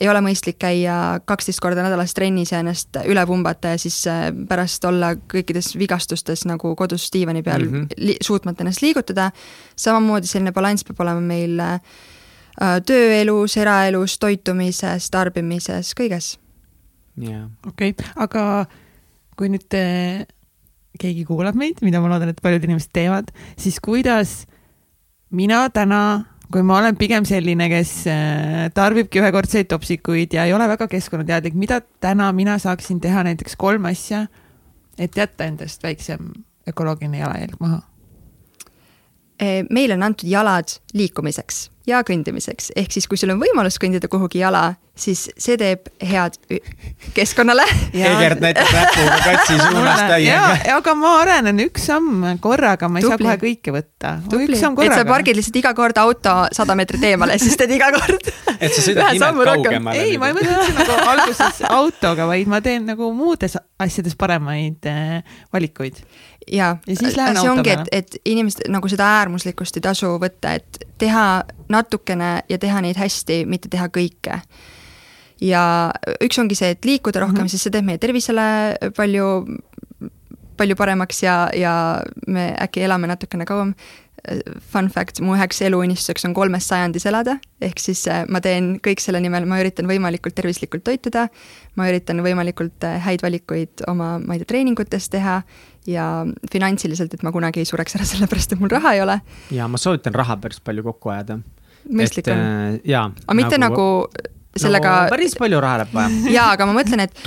ei 0.00 0.08
ole 0.08 0.22
mõistlik 0.24 0.58
käia 0.62 1.20
kaksteist 1.28 1.60
korda 1.62 1.84
nädalas 1.84 2.14
trennis 2.14 2.52
ja 2.52 2.60
ennast 2.62 2.96
üle 3.04 3.24
pumbata 3.26 3.74
ja 3.74 3.80
siis 3.80 3.98
äh, 4.10 4.28
pärast 4.48 4.84
olla 4.88 5.14
kõikides 5.16 5.72
vigastustes 5.78 6.46
nagu 6.48 6.74
kodus 6.78 7.08
diivani 7.12 7.42
peal 7.42 7.64
mm 7.66 7.72
-hmm. 7.72 7.96
li-, 7.96 8.18
suutmata 8.20 8.62
ennast 8.64 8.82
liigutada, 8.82 9.30
samamoodi 9.76 10.26
selline 10.26 10.52
balanss 10.52 10.84
peab 10.84 11.00
olema 11.00 11.20
meil 11.20 11.60
äh, 11.60 11.80
tööelus, 12.86 13.56
eraelus, 13.56 14.18
toitumises, 14.18 15.10
tarbimises, 15.10 15.94
kõiges. 16.00 16.38
okei 17.66 17.90
okay., 17.90 18.06
aga 18.16 18.66
kui 19.36 19.48
nüüd 19.48 19.66
te, 19.68 19.82
äh, 20.20 20.26
keegi 21.00 21.24
kuulab 21.28 21.56
meid, 21.58 21.80
mida 21.84 22.00
ma 22.02 22.10
loodan, 22.12 22.32
et 22.32 22.42
paljud 22.42 22.64
inimesed 22.66 22.92
teevad, 22.94 23.32
siis 23.60 23.78
kuidas 23.82 24.42
mina 25.32 25.64
täna 25.72 26.02
kui 26.52 26.64
ma 26.66 26.78
olen 26.80 26.96
pigem 27.00 27.26
selline, 27.28 27.68
kes 27.72 27.92
äh, 28.10 28.66
tarbibki 28.76 29.22
ühekordseid 29.22 29.70
topsikuid 29.70 30.36
ja 30.36 30.46
ei 30.48 30.54
ole 30.56 30.68
väga 30.70 30.88
keskkonnateadlik, 30.92 31.56
mida 31.58 31.80
täna 32.02 32.28
mina 32.36 32.58
saaksin 32.62 33.00
teha 33.02 33.24
näiteks 33.28 33.56
kolm 33.60 33.88
asja, 33.90 34.26
et 34.98 35.16
jätta 35.16 35.48
endast 35.48 35.82
väiksem 35.84 36.32
ökoloogiline 36.68 37.22
jalajälg 37.22 37.56
maha? 37.60 37.80
Meile 39.40 39.94
on 39.96 40.02
antud 40.06 40.28
jalad 40.28 40.76
liikumiseks 40.94 41.66
ja 41.88 42.02
kõndimiseks, 42.06 42.70
ehk 42.78 42.94
siis 42.94 43.08
kui 43.10 43.18
sul 43.18 43.32
on 43.34 43.40
võimalus 43.42 43.78
kõndida 43.82 44.08
kuhugi 44.10 44.42
jala, 44.42 44.74
siis 44.98 45.24
see 45.40 45.56
teeb 45.58 45.88
head 46.04 46.36
keskkonnale. 47.16 47.64
Egert 47.96 48.42
näitab 48.44 48.70
näpuga 48.70 49.18
katsi 49.24 49.56
suunas 49.58 50.02
täiega. 50.10 50.76
aga 50.76 50.94
ma 50.98 51.14
arenen 51.22 51.62
üks 51.64 51.88
samm 51.90 52.26
korraga, 52.44 52.90
ma 52.92 53.00
ei 53.00 53.06
Tupli. 53.06 53.16
saa 53.16 53.24
kohe 53.24 53.38
kõike 53.42 53.74
võtta. 53.74 54.14
et 54.84 54.94
sa 54.94 55.04
pargid 55.08 55.38
lihtsalt 55.38 55.58
iga 55.62 55.74
kord 55.78 55.98
auto 56.02 56.36
sada 56.54 56.76
meetrit 56.78 57.06
eemale, 57.10 57.38
siis 57.42 57.58
teed 57.58 57.74
iga 57.78 57.90
kord. 57.96 58.30
et 58.62 58.70
sa 58.70 58.84
sõidad 58.84 59.16
nimelt 59.16 59.42
kaugemale. 59.50 60.04
ei, 60.06 60.18
ma 60.22 60.30
ei 60.30 60.38
mõtle 60.38 60.58
üldse 60.58 60.76
nagu 60.78 60.98
alguses 61.14 61.62
autoga, 61.72 62.28
vaid 62.30 62.52
ma 62.52 62.62
teen 62.64 62.86
nagu 62.92 63.10
muudes 63.16 63.58
asjades 63.82 64.14
paremaid 64.18 64.86
äh, 64.86 65.40
valikuid 65.54 65.98
ja, 66.46 66.76
ja 66.86 66.96
siis 66.96 67.16
lähen 67.16 67.38
see 67.38 67.50
ongi, 67.50 67.70
et, 67.70 67.88
et 67.92 68.16
inimesed 68.24 68.68
nagu 68.72 68.88
seda 68.90 69.08
äärmuslikkust 69.20 69.78
ei 69.78 69.84
tasu 69.84 70.14
võtta, 70.22 70.54
et 70.58 70.86
teha 70.98 71.42
natukene 71.72 72.32
ja 72.48 72.58
teha 72.62 72.82
neid 72.84 73.00
hästi, 73.00 73.42
mitte 73.48 73.70
teha 73.72 73.88
kõike. 73.92 74.40
ja 75.42 75.64
üks 76.22 76.38
ongi 76.38 76.54
see, 76.58 76.70
et 76.76 76.84
liikuda 76.84 77.20
rohkem 77.20 77.42
mm, 77.42 77.46
-hmm. 77.46 77.50
sest 77.50 77.68
see 77.68 77.74
teeb 77.74 77.86
meie 77.86 77.98
tervisele 77.98 78.46
palju, 78.96 79.28
palju 80.62 80.78
paremaks 80.78 81.22
ja, 81.26 81.36
ja 81.58 81.74
me 82.30 82.52
äkki 82.62 82.86
elame 82.86 83.10
natukene 83.10 83.48
kauem 83.48 83.74
fun 84.70 84.88
fact, 84.92 85.18
mu 85.24 85.34
üheks 85.34 85.58
eluunistuseks 85.66 86.24
on 86.28 86.34
kolmes 86.36 86.68
sajandis 86.70 87.06
elada, 87.10 87.34
ehk 87.62 87.80
siis 87.82 88.04
äh, 88.10 88.22
ma 88.30 88.38
teen 88.44 88.76
kõik 88.82 89.02
selle 89.02 89.18
nimel, 89.22 89.48
ma 89.50 89.58
üritan 89.58 89.88
võimalikult 89.90 90.36
tervislikult 90.38 90.84
toituda, 90.86 91.26
ma 91.78 91.88
üritan 91.90 92.22
võimalikult 92.22 92.86
äh, 92.86 93.00
häid 93.02 93.24
valikuid 93.24 93.82
oma, 93.90 94.14
ma 94.22 94.36
ei 94.36 94.42
tea, 94.42 94.50
treeningutes 94.54 95.10
teha 95.12 95.40
ja 95.90 96.06
finantsiliselt, 96.52 97.16
et 97.16 97.24
ma 97.26 97.34
kunagi 97.34 97.64
ei 97.64 97.68
sureks 97.68 97.98
ära, 97.98 98.06
sellepärast 98.12 98.54
et 98.54 98.62
mul 98.62 98.70
raha 98.72 98.94
ei 98.94 99.02
ole. 99.02 99.18
ja 99.50 99.66
ma 99.70 99.80
soovitan 99.80 100.14
raha 100.14 100.38
päris 100.44 100.62
palju 100.62 100.86
kokku 100.92 101.14
ajada. 101.16 101.40
mõistlik 101.90 102.28
et, 102.28 102.36
on. 102.36 102.44
Äh, 102.46 102.78
jaa. 102.94 103.08
aga 103.26 103.38
mitte 103.40 103.58
nagu, 103.58 103.88
nagu 104.06 104.38
sellega 104.56 104.92
no,. 105.04 105.10
päris 105.12 105.34
palju 105.38 105.60
raha 105.62 105.82
läheb 105.82 105.94
vaja. 105.96 106.10
jaa, 106.36 106.48
aga 106.56 106.66
ma 106.68 106.74
mõtlen, 106.76 107.04
et 107.06 107.22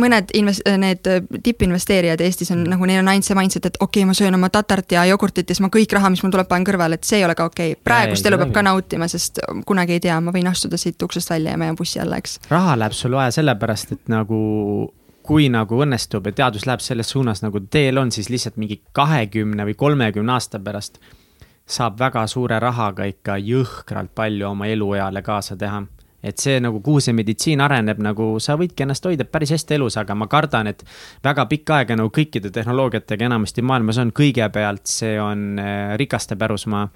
mõned 0.00 0.32
invest-, 0.38 0.66
need 0.80 1.10
tippinvesteerijad 1.46 2.24
Eestis 2.24 2.50
on 2.54 2.64
nagu, 2.68 2.88
neil 2.90 3.02
on 3.02 3.12
ainult 3.12 3.28
see 3.28 3.38
mindset, 3.38 3.70
et 3.70 3.78
okei 3.80 4.02
okay,, 4.02 4.08
ma 4.10 4.16
söön 4.18 4.38
oma 4.38 4.50
tatart 4.54 4.96
ja 4.96 5.04
jogurtit 5.10 5.48
ja 5.48 5.56
siis 5.56 5.64
ma 5.64 5.70
kõik 5.74 5.94
raha, 5.94 6.10
mis 6.14 6.24
mul 6.24 6.34
tuleb, 6.34 6.50
panen 6.50 6.66
kõrvale, 6.66 6.98
et 6.98 7.06
see 7.06 7.20
ei 7.20 7.28
ole 7.28 7.38
ka 7.38 7.48
okei 7.50 7.76
okay.. 7.76 7.84
praegust 7.86 8.26
elu 8.26 8.40
peab 8.42 8.52
ka 8.56 8.66
nautima, 8.66 9.08
sest 9.10 9.40
kunagi 9.66 9.98
ei 9.98 10.04
tea, 10.08 10.18
ma 10.24 10.34
võin 10.34 10.50
astuda 10.50 10.80
siit 10.80 11.02
uksest 11.06 11.30
välja 11.30 11.54
ja 11.54 11.60
ma 11.60 11.70
jään 11.70 11.80
bussi 11.80 12.02
alla, 12.02 12.20
eks. 12.22 12.38
raha 12.50 12.76
läheb 12.80 12.96
sul 12.96 13.16
vaja 13.16 13.34
sellepärast, 13.38 13.96
et 13.98 14.12
nagu 14.12 14.38
kui 15.24 15.48
nagu 15.48 15.78
õnnestub 15.80 16.26
ja 16.28 16.36
teadus 16.42 16.66
läheb 16.68 16.82
selles 16.84 17.08
suunas, 17.14 17.40
nagu 17.40 17.62
teel 17.72 17.96
on, 18.02 18.10
siis 18.12 18.28
lihtsalt 18.32 18.58
mingi 18.60 18.82
kahekümne 18.92 19.64
või 19.70 19.76
kolmekümne 19.78 20.34
aasta 20.36 20.60
pärast 20.60 20.98
saab 21.64 21.96
väga 21.98 22.26
suure 22.28 22.58
rahaga 22.60 23.06
ikka 23.08 23.38
jõhkralt 23.40 24.12
palju 24.14 24.50
oma 24.50 24.68
elueale 24.68 25.22
kaasa 25.24 25.56
teha 25.56 25.80
et 26.24 26.40
see 26.40 26.58
nagu, 26.64 26.80
kuhu 26.84 27.02
see 27.04 27.14
meditsiin 27.16 27.60
areneb, 27.60 28.00
nagu 28.02 28.34
sa 28.42 28.56
võidki 28.60 28.86
ennast 28.86 29.04
hoida 29.04 29.26
päris 29.28 29.52
hästi 29.54 29.76
elus, 29.76 29.98
aga 30.00 30.16
ma 30.16 30.28
kardan, 30.30 30.70
et 30.72 30.84
väga 31.24 31.46
pikka 31.50 31.80
aega 31.80 31.98
nagu 32.00 32.12
kõikide 32.14 32.52
tehnoloogiatega 32.54 33.28
enamasti 33.28 33.62
maailmas 33.62 34.00
on, 34.00 34.14
kõigepealt 34.16 34.88
see 34.88 35.18
on 35.20 35.60
äh, 35.60 35.96
rikaste 36.00 36.38
pärusmaa 36.40 36.88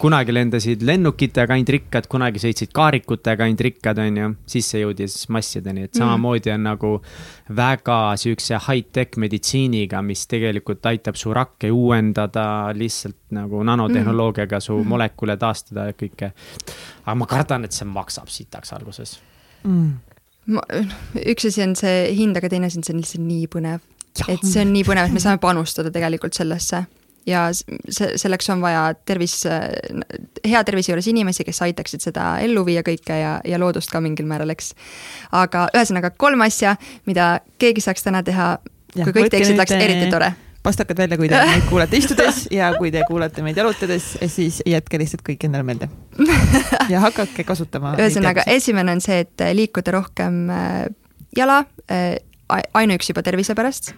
kunagi 0.00 0.32
lendasid 0.34 0.82
lennukitega 0.86 1.54
ainult 1.54 1.72
rikkad, 1.74 2.06
kunagi 2.10 2.40
sõitsid 2.42 2.72
kaarikutega 2.74 3.46
ainult 3.46 3.62
rikkad, 3.66 3.98
on 4.02 4.18
ju, 4.20 4.28
siis 4.54 4.68
see 4.72 4.82
jõudis 4.82 5.16
massideni, 5.32 5.86
et 5.86 5.92
mm. 5.92 6.02
samamoodi 6.02 6.52
on 6.54 6.64
nagu 6.66 6.92
väga 7.56 7.98
sihukese 8.20 8.60
high-tech 8.66 9.18
meditsiiniga, 9.22 10.02
mis 10.06 10.24
tegelikult 10.30 10.86
aitab 10.90 11.18
su 11.20 11.34
rakke 11.34 11.72
uuendada 11.72 12.46
lihtsalt 12.76 13.18
nagu 13.36 13.62
nanotehnoloogiaga 13.66 14.60
su 14.60 14.76
mm. 14.78 14.94
molekule 14.94 15.36
taastada 15.40 15.88
ja 15.90 15.98
kõike. 15.98 16.32
aga 17.04 17.18
ma 17.18 17.28
kardan, 17.30 17.68
et 17.68 17.76
see 17.76 17.88
maksab 17.88 18.30
sitaks 18.32 18.72
alguses 18.76 19.18
mm. 19.64 19.92
ma, 20.56 20.64
üks 21.26 21.50
asi 21.50 21.66
on 21.66 21.76
see 21.78 22.08
hind, 22.16 22.38
aga 22.38 22.52
teine 22.52 22.70
asi 22.70 22.80
on 22.80 22.86
see 22.86 22.96
on 22.96 23.04
lihtsalt 23.04 23.26
nii 23.28 23.46
põnev. 23.52 23.86
et 24.28 24.44
see 24.44 24.64
on 24.64 24.74
nii 24.74 24.86
põnev, 24.88 25.08
et 25.10 25.16
me 25.16 25.24
saame 25.24 25.42
panustada 25.42 25.92
tegelikult 25.94 26.36
sellesse 26.38 26.84
ja 27.26 27.46
see, 27.54 28.12
selleks 28.20 28.50
on 28.52 28.62
vaja 28.64 28.84
tervis, 29.06 29.40
hea 30.44 30.62
tervise 30.66 30.92
juures 30.92 31.08
inimesi, 31.10 31.46
kes 31.46 31.62
aitaksid 31.66 32.04
seda 32.04 32.36
ellu 32.42 32.64
viia 32.66 32.84
kõike 32.86 33.18
ja, 33.18 33.34
ja 33.44 33.60
loodust 33.62 33.92
ka 33.92 34.02
mingil 34.04 34.28
määral, 34.30 34.52
eks. 34.54 34.72
aga 35.38 35.68
ühesõnaga 35.74 36.12
kolm 36.16 36.42
asja, 36.46 36.76
mida 37.06 37.34
keegi 37.62 37.84
saaks 37.84 38.06
täna 38.06 38.22
teha, 38.26 38.54
kui 38.94 39.12
kõik 39.12 39.30
teeksid, 39.32 39.56
oleks 39.58 39.76
eriti 39.78 40.08
tore 40.12 40.32
pastakad 40.62 40.98
välja, 40.98 41.16
kui 41.18 41.26
te 41.26 41.38
meid 41.50 41.64
kuulate 41.66 41.98
istudes 41.98 42.44
ja 42.54 42.68
kui 42.76 42.92
te 42.94 43.02
kuulate 43.08 43.42
meid 43.42 43.58
jalutades, 43.58 44.12
siis 44.30 44.60
jätke 44.66 45.00
lihtsalt 45.00 45.24
kõik 45.26 45.48
endale 45.48 45.66
meelde. 45.66 45.88
ja 46.92 47.02
hakake 47.02 47.42
kasutama. 47.48 47.96
ühesõnaga, 47.98 48.46
esimene 48.46 48.94
on 48.94 49.02
see, 49.02 49.24
et 49.26 49.46
liikuda 49.58 49.96
rohkem 49.98 50.44
äh, 50.54 50.84
jala, 51.36 51.64
äh, 51.90 52.14
ainuüksi 52.78 53.10
juba 53.10 53.24
tervise 53.26 53.58
pärast 53.58 53.94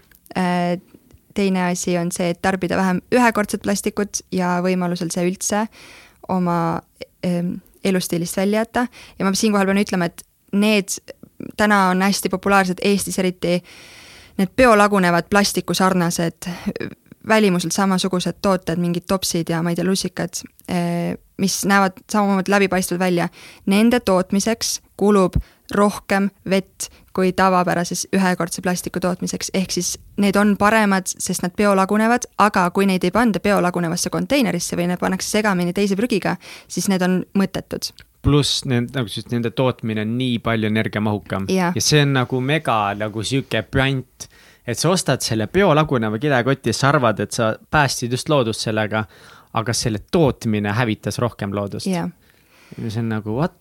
teine 1.35 1.66
asi 1.70 1.98
on 1.98 2.12
see, 2.15 2.31
et 2.35 2.43
tarbida 2.43 2.77
vähem 2.78 3.02
ühekordset 3.15 3.62
plastikut 3.62 4.23
ja 4.32 4.59
võimalusel 4.65 5.12
see 5.15 5.27
üldse 5.28 5.66
oma 6.32 6.59
ähm, 7.27 7.56
elustiilist 7.85 8.36
välja 8.36 8.65
jätta. 8.65 8.86
Ja 9.19 9.27
ma 9.27 9.35
siinkohal 9.36 9.69
pean 9.69 9.82
ütlema, 9.82 10.09
et 10.09 10.24
need 10.55 10.97
täna 11.59 11.89
on 11.93 12.02
hästi 12.02 12.31
populaarsed 12.32 12.82
Eestis 12.82 13.19
eriti 13.19 13.59
need 14.39 14.51
biolagunevad 14.56 15.28
plastikusarnased 15.31 16.51
välimuselt 17.28 17.73
samasugused 17.73 18.40
tooted, 18.43 18.78
mingid 18.81 19.06
topsid 19.09 19.48
ja 19.48 19.62
ma 19.62 19.73
ei 19.73 19.78
tea, 19.78 19.86
lussikad, 19.86 20.43
äh, 20.70 21.15
mis 21.40 21.65
näevad 21.65 22.02
samamoodi 22.12 22.52
läbipaistvad 22.52 22.98
välja, 22.98 23.28
nende 23.66 24.01
tootmiseks 24.01 24.81
kulub 24.97 25.39
rohkem 25.73 26.28
vett 26.51 26.89
kui 27.15 27.32
tavapärases 27.32 28.09
ühekordse 28.12 28.62
plastiku 28.62 29.01
tootmiseks, 29.01 29.53
ehk 29.55 29.70
siis 29.70 29.95
need 30.20 30.36
on 30.36 30.57
paremad, 30.59 31.07
sest 31.07 31.45
nad 31.45 31.55
biolagunevad, 31.57 32.27
aga 32.43 32.66
kui 32.74 32.89
neid 32.91 33.05
ei 33.07 33.15
panda 33.15 33.41
biolagunevasse 33.41 34.11
konteinerisse 34.11 34.77
või 34.77 34.89
need 34.91 35.03
pannakse 35.03 35.31
segamini 35.31 35.73
teise 35.73 35.97
prügiga, 35.97 36.36
siis 36.69 36.91
need 36.91 37.05
on 37.07 37.23
mõttetud 37.39 37.93
pluss 38.24 38.65
need, 38.65 38.89
nagu 38.95 39.11
siis 39.12 39.27
nende 39.28 39.51
tootmine 39.53 40.01
on 40.01 40.15
nii 40.16 40.39
palju 40.45 40.70
energiamahukam 40.70 41.45
ja. 41.53 41.73
ja 41.77 41.82
see 41.85 42.01
on 42.07 42.15
nagu 42.16 42.41
mega 42.41 42.78
nagu 42.97 43.20
sihuke 43.20 43.61
püant, 43.69 44.28
et 44.65 44.81
sa 44.81 44.93
ostad 44.95 45.20
selle 45.20 45.47
biolaguneva 45.53 46.19
kilekoti 46.23 46.73
ja 46.73 46.77
sa 46.77 46.89
arvad, 46.95 47.20
et 47.20 47.36
sa 47.36 47.53
päästsid 47.70 48.16
just 48.16 48.32
loodust 48.32 48.65
sellega, 48.65 49.05
aga 49.61 49.77
selle 49.77 50.01
tootmine 50.11 50.73
hävitas 50.73 51.20
rohkem 51.20 51.53
loodust. 51.55 51.86
ja 51.86 52.09
see 52.89 53.03
on 53.03 53.12
nagu 53.12 53.36
what? 53.36 53.61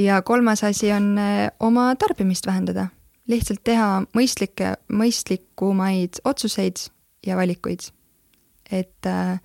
Ja 0.00 0.22
kolmas 0.22 0.64
asi 0.64 0.92
on 0.92 1.18
eh, 1.18 1.50
oma 1.60 1.94
tarbimist 1.96 2.46
vähendada. 2.46 2.88
lihtsalt 3.30 3.60
teha 3.64 4.00
mõistlikke, 4.16 4.72
mõistlikumaid 4.90 6.18
otsuseid 6.24 6.80
ja 7.26 7.36
valikuid. 7.36 7.80
et 8.70 9.06
äh, 9.06 9.40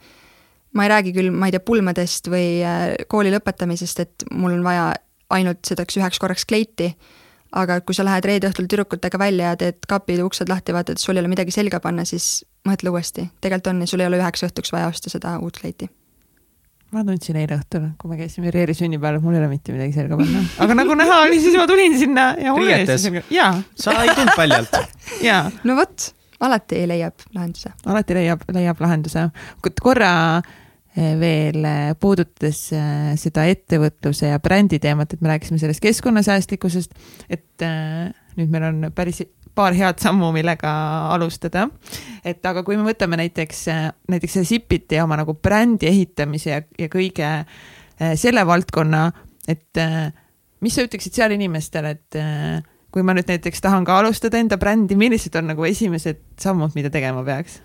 ma 0.73 0.83
ei 0.83 0.89
räägi 0.89 1.13
küll, 1.13 1.31
ma 1.31 1.47
ei 1.47 1.51
tea, 1.55 1.59
pulmadest 1.59 2.29
või 2.29 2.63
äh, 2.63 2.93
kooli 3.07 3.33
lõpetamisest, 3.33 3.99
et 3.99 4.25
mul 4.31 4.57
on 4.57 4.63
vaja 4.63 4.93
ainult 5.29 5.65
selleks 5.65 5.97
üheks 5.97 6.19
korraks 6.21 6.45
kleiti, 6.45 6.91
aga 7.51 7.79
kui 7.81 7.95
sa 7.95 8.05
lähed 8.05 8.25
reede 8.25 8.49
õhtul 8.49 8.69
tüdrukutega 8.69 9.19
välja 9.19 9.53
ja 9.53 9.59
teed 9.59 9.85
kapid 9.89 10.21
uksed 10.21 10.49
lahti, 10.49 10.73
vaatad, 10.73 11.01
sul 11.01 11.17
ei 11.17 11.23
ole 11.23 11.31
midagi 11.31 11.51
selga 11.51 11.79
panna, 11.79 12.05
siis 12.05 12.45
mõtle 12.67 12.93
uuesti. 12.93 13.29
tegelikult 13.41 13.73
on 13.73 13.85
ja 13.85 13.87
sul 13.87 14.03
ei 14.05 14.11
ole 14.11 14.21
üheks 14.21 14.45
õhtuks 14.45 14.73
vaja 14.73 14.91
osta 14.93 15.09
seda 15.13 15.37
uut 15.41 15.57
kleiti 15.61 15.89
ma 16.95 17.03
tundsin 17.03 17.37
eile 17.39 17.57
õhtul, 17.59 17.87
kui 17.99 18.11
me 18.11 18.17
käisime 18.19 18.51
Reeri 18.53 18.75
sünnipäeval, 18.77 19.21
mul 19.23 19.35
ei 19.35 19.41
ole 19.41 19.49
mitte 19.51 19.73
midagi 19.75 19.95
selga 19.97 20.17
panna. 20.19 20.43
aga 20.63 20.77
nagu 20.79 20.97
näha 20.97 21.21
oli, 21.25 21.39
siis 21.43 21.57
ma 21.59 21.65
tulin 21.69 21.97
sinna 21.99 22.27
ja 22.39 22.53
mul 22.55 22.63
oli 22.63 22.71
Riietes? 22.71 23.03
selga. 23.03 23.23
jaa, 23.33 23.49
sa 23.79 23.95
ei 24.03 24.13
tulnud 24.15 24.35
paljalt. 24.37 24.77
jaa 25.25 25.41
no 25.67 25.75
vot, 25.79 26.09
alati 26.47 26.83
leiab 26.87 27.25
lahenduse. 27.35 27.73
alati 27.91 28.19
leiab, 28.19 28.45
leiab 28.55 28.83
lahenduse. 28.85 29.25
korra 29.81 30.11
eh, 30.95 31.15
veel 31.19 31.67
eh, 31.67 31.93
puudutades 31.99 32.61
eh, 32.77 33.11
seda 33.19 33.47
ettevõtluse 33.51 34.31
ja 34.31 34.39
brändi 34.39 34.79
teemat, 34.83 35.13
et 35.13 35.25
me 35.25 35.33
rääkisime 35.33 35.59
sellest 35.59 35.83
keskkonnasäästlikkusest, 35.83 36.95
et 37.29 37.67
nüüd 38.35 38.51
meil 38.51 38.69
on 38.71 38.87
päris 38.95 39.25
paar 39.55 39.75
head 39.75 40.01
sammu, 40.03 40.31
millega 40.35 40.71
alustada. 41.15 41.69
et 42.25 42.45
aga 42.45 42.63
kui 42.65 42.77
me 42.77 42.85
võtame 42.87 43.19
näiteks, 43.21 43.65
näiteks 44.11 44.37
selle 44.37 44.49
Zipiti 44.49 44.99
oma 45.01 45.17
nagu 45.21 45.37
brändi 45.37 45.87
ehitamise 45.89 46.51
ja, 46.51 46.61
ja 46.79 46.89
kõige 46.91 47.29
eh, 47.29 48.13
selle 48.19 48.45
valdkonna, 48.47 49.07
et 49.47 49.81
eh, 49.81 50.11
mis 50.65 50.75
sa 50.75 50.85
ütleksid 50.85 51.15
seal 51.15 51.35
inimestele, 51.37 51.95
et 51.95 52.19
eh, 52.19 52.61
kui 52.91 53.03
ma 53.05 53.15
nüüd 53.15 53.29
näiteks 53.29 53.63
tahan 53.63 53.85
ka 53.87 53.99
alustada 54.01 54.39
enda 54.39 54.57
brändi, 54.59 54.97
millised 54.99 55.35
on 55.35 55.51
nagu 55.53 55.67
esimesed 55.67 56.23
sammud, 56.41 56.75
mida 56.75 56.91
tegema 56.93 57.23
peaks? 57.27 57.59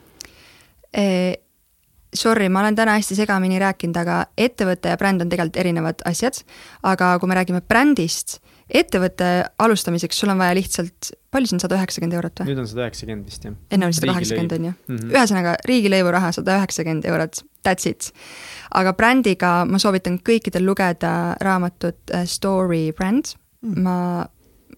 Sorry, 2.10 2.48
ma 2.50 2.64
olen 2.64 2.74
täna 2.74 2.96
hästi 2.98 3.14
segamini 3.14 3.60
rääkinud, 3.62 3.94
aga 4.00 4.24
ettevõte 4.34 4.90
ja 4.90 4.98
bränd 4.98 5.22
on 5.22 5.28
tegelikult 5.30 5.60
erinevad 5.62 6.00
asjad. 6.10 6.40
aga 6.82 7.12
kui 7.22 7.30
me 7.30 7.36
räägime 7.38 7.60
brändist, 7.62 8.40
ettevõtte 8.74 9.28
alustamiseks 9.58 10.20
sul 10.22 10.32
on 10.32 10.40
vaja 10.40 10.54
lihtsalt, 10.58 11.10
palju 11.32 11.50
see 11.50 11.56
on, 11.56 11.62
sada 11.62 11.78
üheksakümmend 11.78 12.16
eurot 12.18 12.42
või? 12.42 12.50
nüüd 12.50 12.62
on 12.62 12.68
sada 12.70 12.84
üheksakümmend 12.86 13.30
vist 13.30 13.46
jah. 13.46 13.56
enne 13.70 13.88
oli 13.88 13.96
sada 13.96 14.12
kaheksakümmend 14.12 14.54
on 14.56 14.66
ju 14.68 14.72
mm. 14.72 14.96
-hmm. 14.96 15.14
ühesõnaga, 15.14 15.54
riigilõivuraha 15.70 16.32
sada 16.36 16.58
üheksakümmend 16.60 17.08
eurot, 17.10 17.42
that's 17.66 17.88
it. 17.90 18.10
aga 18.70 18.92
brändiga 18.98 19.52
ma 19.66 19.80
soovitan 19.82 20.20
kõikidel 20.28 20.66
lugeda 20.66 21.12
raamatut 21.40 22.14
äh, 22.14 22.26
Story 22.26 22.92
Brand 22.92 23.34
mm.. 23.62 23.82
ma, 23.82 23.96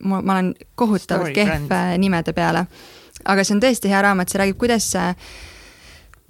ma, 0.01 0.23
ma 0.23 0.39
olen 0.39 0.55
kohutavalt 0.75 1.35
kehv 1.37 1.69
Brand. 1.69 1.99
nimede 1.99 2.33
peale. 2.33 2.67
aga 3.25 3.45
see 3.45 3.57
on 3.57 3.63
tõesti 3.63 3.93
hea 3.93 4.03
raamat, 4.03 4.29
see 4.29 4.41
räägib, 4.41 4.59
kuidas 4.61 4.89
äh, 4.97 5.15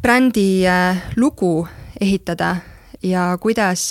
brändi 0.03 0.67
äh, 0.67 0.99
lugu 1.17 1.67
ehitada 2.01 2.57
ja 3.03 3.37
kuidas 3.41 3.91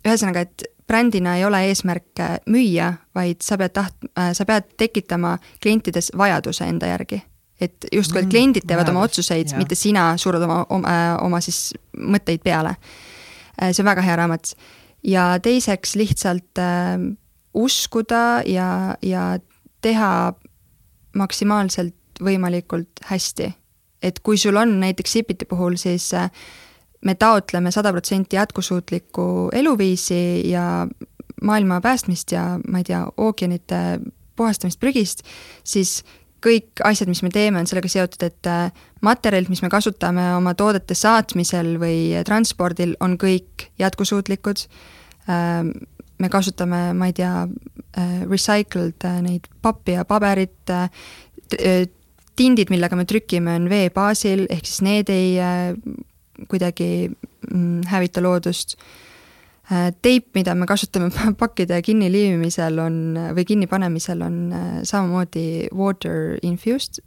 ühesõnaga, 0.00 0.40
et 0.40 0.70
brändina 0.90 1.36
ei 1.38 1.44
ole 1.46 1.62
eesmärk 1.70 2.20
äh, 2.20 2.36
müüa, 2.50 2.92
vaid 3.14 3.44
sa 3.46 3.58
pead 3.60 3.76
taht- 3.78 4.08
äh,, 4.18 4.32
sa 4.36 4.46
pead 4.48 4.72
tekitama 4.80 5.36
klientides 5.62 6.10
vajaduse 6.18 6.66
enda 6.66 6.90
järgi 6.90 7.22
et 7.60 7.86
justkui, 7.92 8.20
et 8.20 8.24
Mm, 8.24 8.32
kliendid 8.32 8.66
teevad 8.66 8.88
oma 8.88 9.02
vajadus, 9.02 9.18
otsuseid, 9.20 9.50
jah. 9.52 9.58
mitte 9.60 9.76
sina 9.76 10.16
surud 10.16 10.42
oma, 10.42 10.62
oma, 10.72 10.92
oma 11.20 11.40
siis 11.44 11.74
mõtteid 11.96 12.42
peale. 12.44 12.76
see 13.60 13.82
on 13.82 13.90
väga 13.90 14.02
hea 14.02 14.16
raamat. 14.16 14.54
ja 15.04 15.38
teiseks 15.42 15.94
lihtsalt 15.96 16.58
äh, 16.58 16.96
uskuda 17.54 18.42
ja, 18.46 18.96
ja 19.02 19.38
teha 19.80 20.32
maksimaalselt 21.16 21.94
võimalikult 22.20 23.04
hästi. 23.04 23.54
et 24.02 24.20
kui 24.20 24.38
sul 24.38 24.56
on 24.56 24.80
näiteks 24.80 25.12
Sipiti 25.12 25.44
puhul, 25.44 25.76
siis 25.76 26.14
äh, 26.14 26.30
me 27.06 27.14
taotleme 27.14 27.70
sada 27.70 27.92
protsenti 27.92 28.36
jätkusuutlikku 28.36 29.48
eluviisi 29.52 30.50
ja 30.50 30.86
maailma 31.42 31.80
päästmist 31.80 32.32
ja 32.32 32.60
ma 32.68 32.78
ei 32.78 32.84
tea, 32.84 33.04
ookeanite 33.16 34.00
puhastamist 34.36 34.80
prügist, 34.80 35.24
siis 35.64 36.00
kõik 36.44 36.80
asjad, 36.84 37.08
mis 37.08 37.22
me 37.22 37.30
teeme, 37.32 37.60
on 37.60 37.68
sellega 37.68 37.88
seotud, 37.92 38.22
et 38.24 38.48
äh, 38.48 38.70
materjalid, 39.04 39.50
mis 39.52 39.60
me 39.62 39.68
kasutame 39.72 40.30
oma 40.36 40.54
toodete 40.56 40.96
saatmisel 40.96 41.74
või 41.80 42.22
transpordil, 42.26 42.94
on 43.00 43.18
kõik 43.20 43.68
jätkusuutlikud. 43.80 44.64
me 46.20 46.28
kasutame, 46.28 46.92
ma 46.96 47.06
ei 47.06 47.12
tea, 47.16 47.46
recycled 48.28 49.04
äh, 49.04 49.20
neid 49.22 49.46
pappi 49.62 49.92
ja 49.98 50.04
paberit, 50.04 50.72
tindid, 52.36 52.70
millega 52.72 52.96
me 52.96 53.04
trükime, 53.04 53.58
on 53.60 53.68
vee 53.68 53.90
baasil, 53.92 54.46
ehk 54.50 54.66
siis 54.66 54.80
need 54.86 55.12
ei 55.12 55.36
äh, 55.40 55.74
kuidagi 56.48 57.10
mm, 57.10 57.86
hävita 57.90 58.22
loodust 58.22 58.76
Äh, 59.70 59.92
teip, 60.02 60.32
mida 60.34 60.54
me 60.58 60.66
kasutame 60.66 61.12
pakkide 61.42 61.78
kinniliimimisel 61.86 62.78
on, 62.82 62.96
või 63.36 63.44
kinnipanemisel, 63.46 64.22
on 64.26 64.38
äh, 64.50 64.70
samamoodi 64.88 65.68
water 65.70 66.40
infused, 66.42 66.98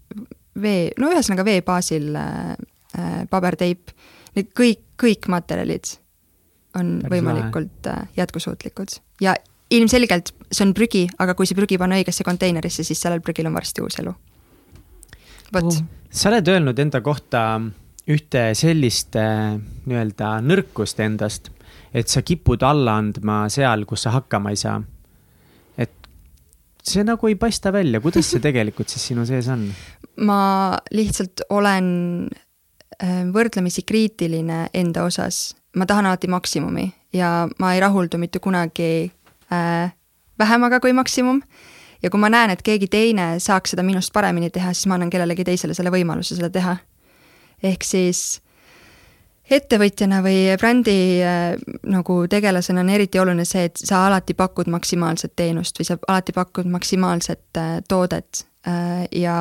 vee, 0.56 0.94
no 1.02 1.10
ühesõnaga 1.12 1.44
vee 1.44 1.60
baasil 1.66 2.14
äh, 2.16 2.54
äh, 2.96 3.18
paberteip. 3.28 3.92
Need 4.38 4.54
kõik, 4.56 4.86
kõik 4.98 5.28
materjalid 5.30 5.92
on 6.80 6.96
Päris 7.02 7.12
võimalikult 7.12 7.92
äh, 7.92 8.08
jätkusuutlikud 8.18 8.96
ja 9.22 9.36
ilmselgelt 9.74 10.32
see 10.48 10.64
on 10.64 10.72
prügi, 10.78 11.04
aga 11.20 11.36
kui 11.36 11.50
see 11.50 11.58
prügi 11.58 11.78
panna 11.82 12.00
õigesse 12.00 12.24
konteinerisse, 12.26 12.88
siis 12.88 13.02
sellel 13.04 13.22
prügil 13.26 13.50
on 13.50 13.60
varsti 13.60 13.84
uus 13.84 14.00
elu. 14.00 14.16
vot 15.54 15.84
sa 16.14 16.32
oled 16.32 16.48
öelnud 16.48 16.80
enda 16.80 17.04
kohta 17.04 17.44
ühte 18.10 18.50
sellist 18.58 19.16
äh, 19.20 19.56
nii-öelda 19.88 20.38
nõrkust 20.44 21.00
endast, 21.04 21.50
et 21.94 22.12
sa 22.12 22.24
kipud 22.26 22.64
alla 22.66 22.98
andma 23.00 23.44
seal, 23.54 23.86
kus 23.88 24.06
sa 24.06 24.16
hakkama 24.18 24.52
ei 24.54 24.60
saa. 24.60 24.82
et 25.78 25.94
see 26.84 27.04
nagu 27.08 27.28
ei 27.28 27.36
paista 27.40 27.72
välja, 27.74 28.02
kuidas 28.04 28.32
see 28.32 28.44
tegelikult 28.48 28.92
siis 28.92 29.08
sinu 29.12 29.26
sees 29.30 29.48
on? 29.48 29.70
ma 30.28 30.78
lihtsalt 30.92 31.46
olen 31.50 31.88
äh, 33.00 33.24
võrdlemisi 33.34 33.86
kriitiline 33.88 34.68
enda 34.74 35.08
osas. 35.08 35.56
ma 35.76 35.86
tahan 35.86 36.06
alati 36.06 36.28
maksimumi 36.28 36.92
ja 37.14 37.48
ma 37.60 37.74
ei 37.74 37.80
rahuldu 37.80 38.18
mitte 38.18 38.40
kunagi 38.40 39.12
äh, 39.54 39.94
vähemaga 40.40 40.80
kui 40.80 40.94
maksimum. 40.94 41.42
ja 42.04 42.10
kui 42.10 42.20
ma 42.20 42.30
näen, 42.30 42.52
et 42.52 42.62
keegi 42.62 42.88
teine 42.88 43.40
saaks 43.40 43.72
seda 43.72 43.84
minust 43.84 44.14
paremini 44.14 44.50
teha, 44.50 44.74
siis 44.74 44.90
ma 44.92 44.98
annan 44.98 45.10
kellelegi 45.14 45.46
teisele 45.48 45.74
selle 45.74 45.94
võimaluse 45.94 46.36
seda 46.36 46.50
teha. 46.50 46.76
Ehk 47.64 47.86
siis 47.88 48.42
ettevõtjana 49.54 50.22
või 50.24 50.56
brändi 50.60 50.98
äh, 51.24 51.54
nagu 51.92 52.24
tegelasena 52.32 52.84
on 52.84 52.92
eriti 52.94 53.20
oluline 53.20 53.46
see, 53.46 53.68
et 53.70 53.80
sa 53.80 54.06
alati 54.08 54.36
pakud 54.38 54.72
maksimaalset 54.72 55.36
teenust 55.36 55.80
või 55.80 55.90
sa 55.90 55.98
alati 56.08 56.36
pakud 56.36 56.70
maksimaalset 56.72 57.60
äh, 57.60 57.74
toodet 57.88 58.46
äh, 58.68 59.06
ja 59.12 59.38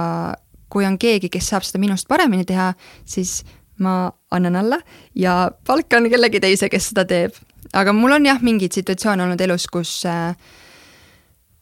kui 0.73 0.87
on 0.89 0.99
keegi, 0.99 1.29
kes 1.33 1.53
saab 1.53 1.67
seda 1.69 1.81
minust 1.83 2.09
paremini 2.09 2.47
teha, 2.49 2.73
siis 3.05 3.43
ma 3.83 4.11
annan 4.31 4.57
alla 4.57 4.79
ja 5.15 5.51
palkan 5.67 6.09
kellegi 6.11 6.41
teise, 6.41 6.69
kes 6.73 6.91
seda 6.93 7.05
teeb. 7.09 7.37
aga 7.73 7.93
mul 7.93 8.13
on 8.19 8.27
jah, 8.27 8.41
mingeid 8.43 8.75
situatsioone 8.75 9.25
olnud 9.25 9.41
elus, 9.41 9.67
kus 9.73 10.03
äh, 10.07 10.35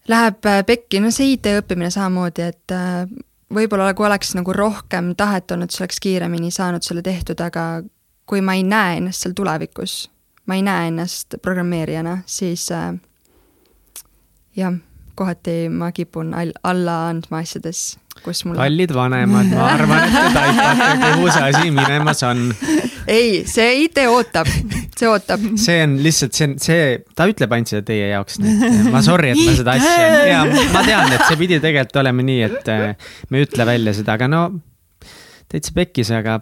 läheb 0.09 0.47
äh, 0.47 0.63
pekki, 0.67 1.01
no 1.01 1.11
see 1.15 1.35
IT 1.35 1.51
õppimine 1.61 1.91
samamoodi, 1.93 2.47
et 2.51 2.75
äh, 2.75 3.05
võib-olla 3.55 3.95
kui 3.95 4.07
oleks 4.07 4.35
nagu 4.39 4.53
rohkem 4.55 5.15
tahet 5.19 5.51
olnud, 5.51 5.71
siis 5.71 5.85
oleks 5.85 6.01
kiiremini 6.01 6.51
saanud 6.55 6.87
selle 6.87 7.03
tehtud, 7.03 7.41
aga 7.41 7.83
kui 8.31 8.43
ma 8.45 8.55
ei 8.55 8.63
näe 8.67 8.99
ennast 9.01 9.25
seal 9.25 9.35
tulevikus, 9.37 10.11
ma 10.47 10.59
ei 10.59 10.63
näe 10.67 10.89
ennast 10.93 11.39
programmeerijana, 11.43 12.21
siis 12.27 12.69
äh, 12.75 12.95
jah, 14.57 14.79
kohati 15.15 15.69
ma 15.69 15.93
kipun 15.93 16.35
all, 16.35 16.55
alla 16.63 17.09
andma 17.09 17.43
asjades, 17.43 17.99
kus 18.25 18.45
mul 18.47 18.59
kallid 18.59 18.95
vanemad, 18.95 19.51
ma 19.55 19.67
arvan, 19.75 20.05
et 20.07 20.17
te 20.17 20.33
taipate, 20.37 20.89
kuhu 21.03 21.29
see 21.35 21.45
asi 21.49 21.75
minemas 21.75 22.23
on. 22.29 22.47
ei, 23.07 23.43
see 23.49 23.69
IT 23.85 24.03
ootab, 24.07 24.51
see 24.97 25.11
ootab. 25.11 25.45
see 25.61 25.79
on 25.85 25.99
lihtsalt, 26.05 26.37
see 26.37 26.49
on, 26.49 26.57
see, 26.63 26.89
ta 27.17 27.29
ütleb 27.31 27.57
ainult 27.57 27.75
seda 27.75 27.85
teie 27.91 28.11
jaoks, 28.13 28.41
nii 28.43 28.57
et 28.71 28.91
ma 28.95 29.05
sorry, 29.05 29.35
et 29.35 29.45
ma 29.45 29.55
seda 29.61 29.77
asja, 29.77 30.11
ja 30.31 30.43
ma 30.75 30.85
tean, 30.87 31.15
et 31.17 31.27
see 31.27 31.39
pidi 31.41 31.61
tegelikult 31.63 32.03
olema 32.05 32.27
nii, 32.27 32.43
et 32.51 32.75
äh, 32.75 33.15
me 33.31 33.41
ei 33.41 33.49
ütle 33.49 33.69
välja 33.69 33.97
seda, 33.97 34.19
aga 34.19 34.31
no 34.31 34.45
täitsa 35.51 35.75
pekkis, 35.75 36.13
aga 36.15 36.39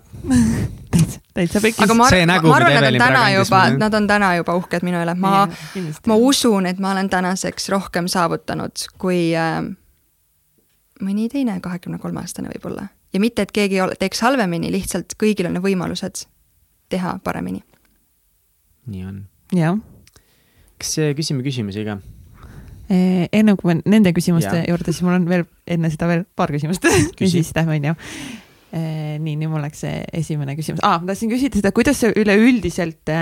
täitsa 1.35 1.63
pekkis. 1.65 1.83
aga 1.87 1.97
ma, 1.97 2.09
ma, 2.11 2.39
ma 2.45 2.57
arvan, 2.59 2.77
nad 2.77 2.93
on 2.93 3.01
täna 3.03 3.25
juba, 3.33 3.65
nad 3.79 3.99
on 4.01 4.09
täna 4.11 4.31
juba 4.41 4.57
uhked 4.61 4.87
minu 4.87 5.01
üle, 5.03 5.15
ma, 5.19 5.35
ma 6.11 6.23
usun, 6.31 6.69
et 6.71 6.81
ma 6.83 6.93
olen 6.95 7.11
tänaseks 7.13 7.71
rohkem 7.73 8.11
saavutanud 8.11 8.89
kui 9.01 9.31
äh, 9.37 9.63
mõni 11.05 11.29
teine 11.33 11.61
kahekümne 11.61 11.99
kolme 11.99 12.21
aastane 12.21 12.51
võib-olla. 12.55 12.89
ja 13.13 13.21
mitte, 13.21 13.43
et 13.43 13.53
keegi 13.53 13.81
ole- 13.81 13.97
teeks 13.99 14.21
halvemini, 14.21 14.73
lihtsalt 14.73 15.15
kõigil 15.19 15.51
on 15.51 15.63
võimalused 15.63 16.27
teha 16.89 17.19
paremini. 17.25 17.63
nii 18.87 19.05
on. 19.05 19.23
jah 19.53 19.79
kas 20.79 20.95
küsime 21.19 21.45
küsimusi 21.47 21.85
ka? 21.87 21.99
Enne 22.89 23.55
kui 23.61 23.75
me 23.75 23.83
nende 23.85 24.15
küsimuste 24.17 24.63
ja. 24.63 24.67
juurde, 24.71 24.95
siis 24.95 25.05
mul 25.05 25.19
on 25.19 25.27
veel 25.29 25.45
enne 25.69 25.91
seda 25.93 26.09
veel 26.09 26.23
paar 26.39 26.53
küsimust 26.55 26.87
ja 27.21 27.29
siis 27.29 27.51
lähme 27.57 27.77
onju. 27.77 27.95
nii, 28.73 29.35
nüüd 29.35 29.51
mul 29.53 29.65
läks 29.65 29.83
see 29.85 30.01
esimene 30.23 30.57
küsimus 30.57 30.85
ah,, 30.87 30.99
ma 31.01 31.11
tahtsin 31.11 31.33
küsida 31.33 31.61
seda, 31.61 31.73
kuidas 31.77 32.01
sa 32.01 32.13
üleüldiselt 32.13 33.13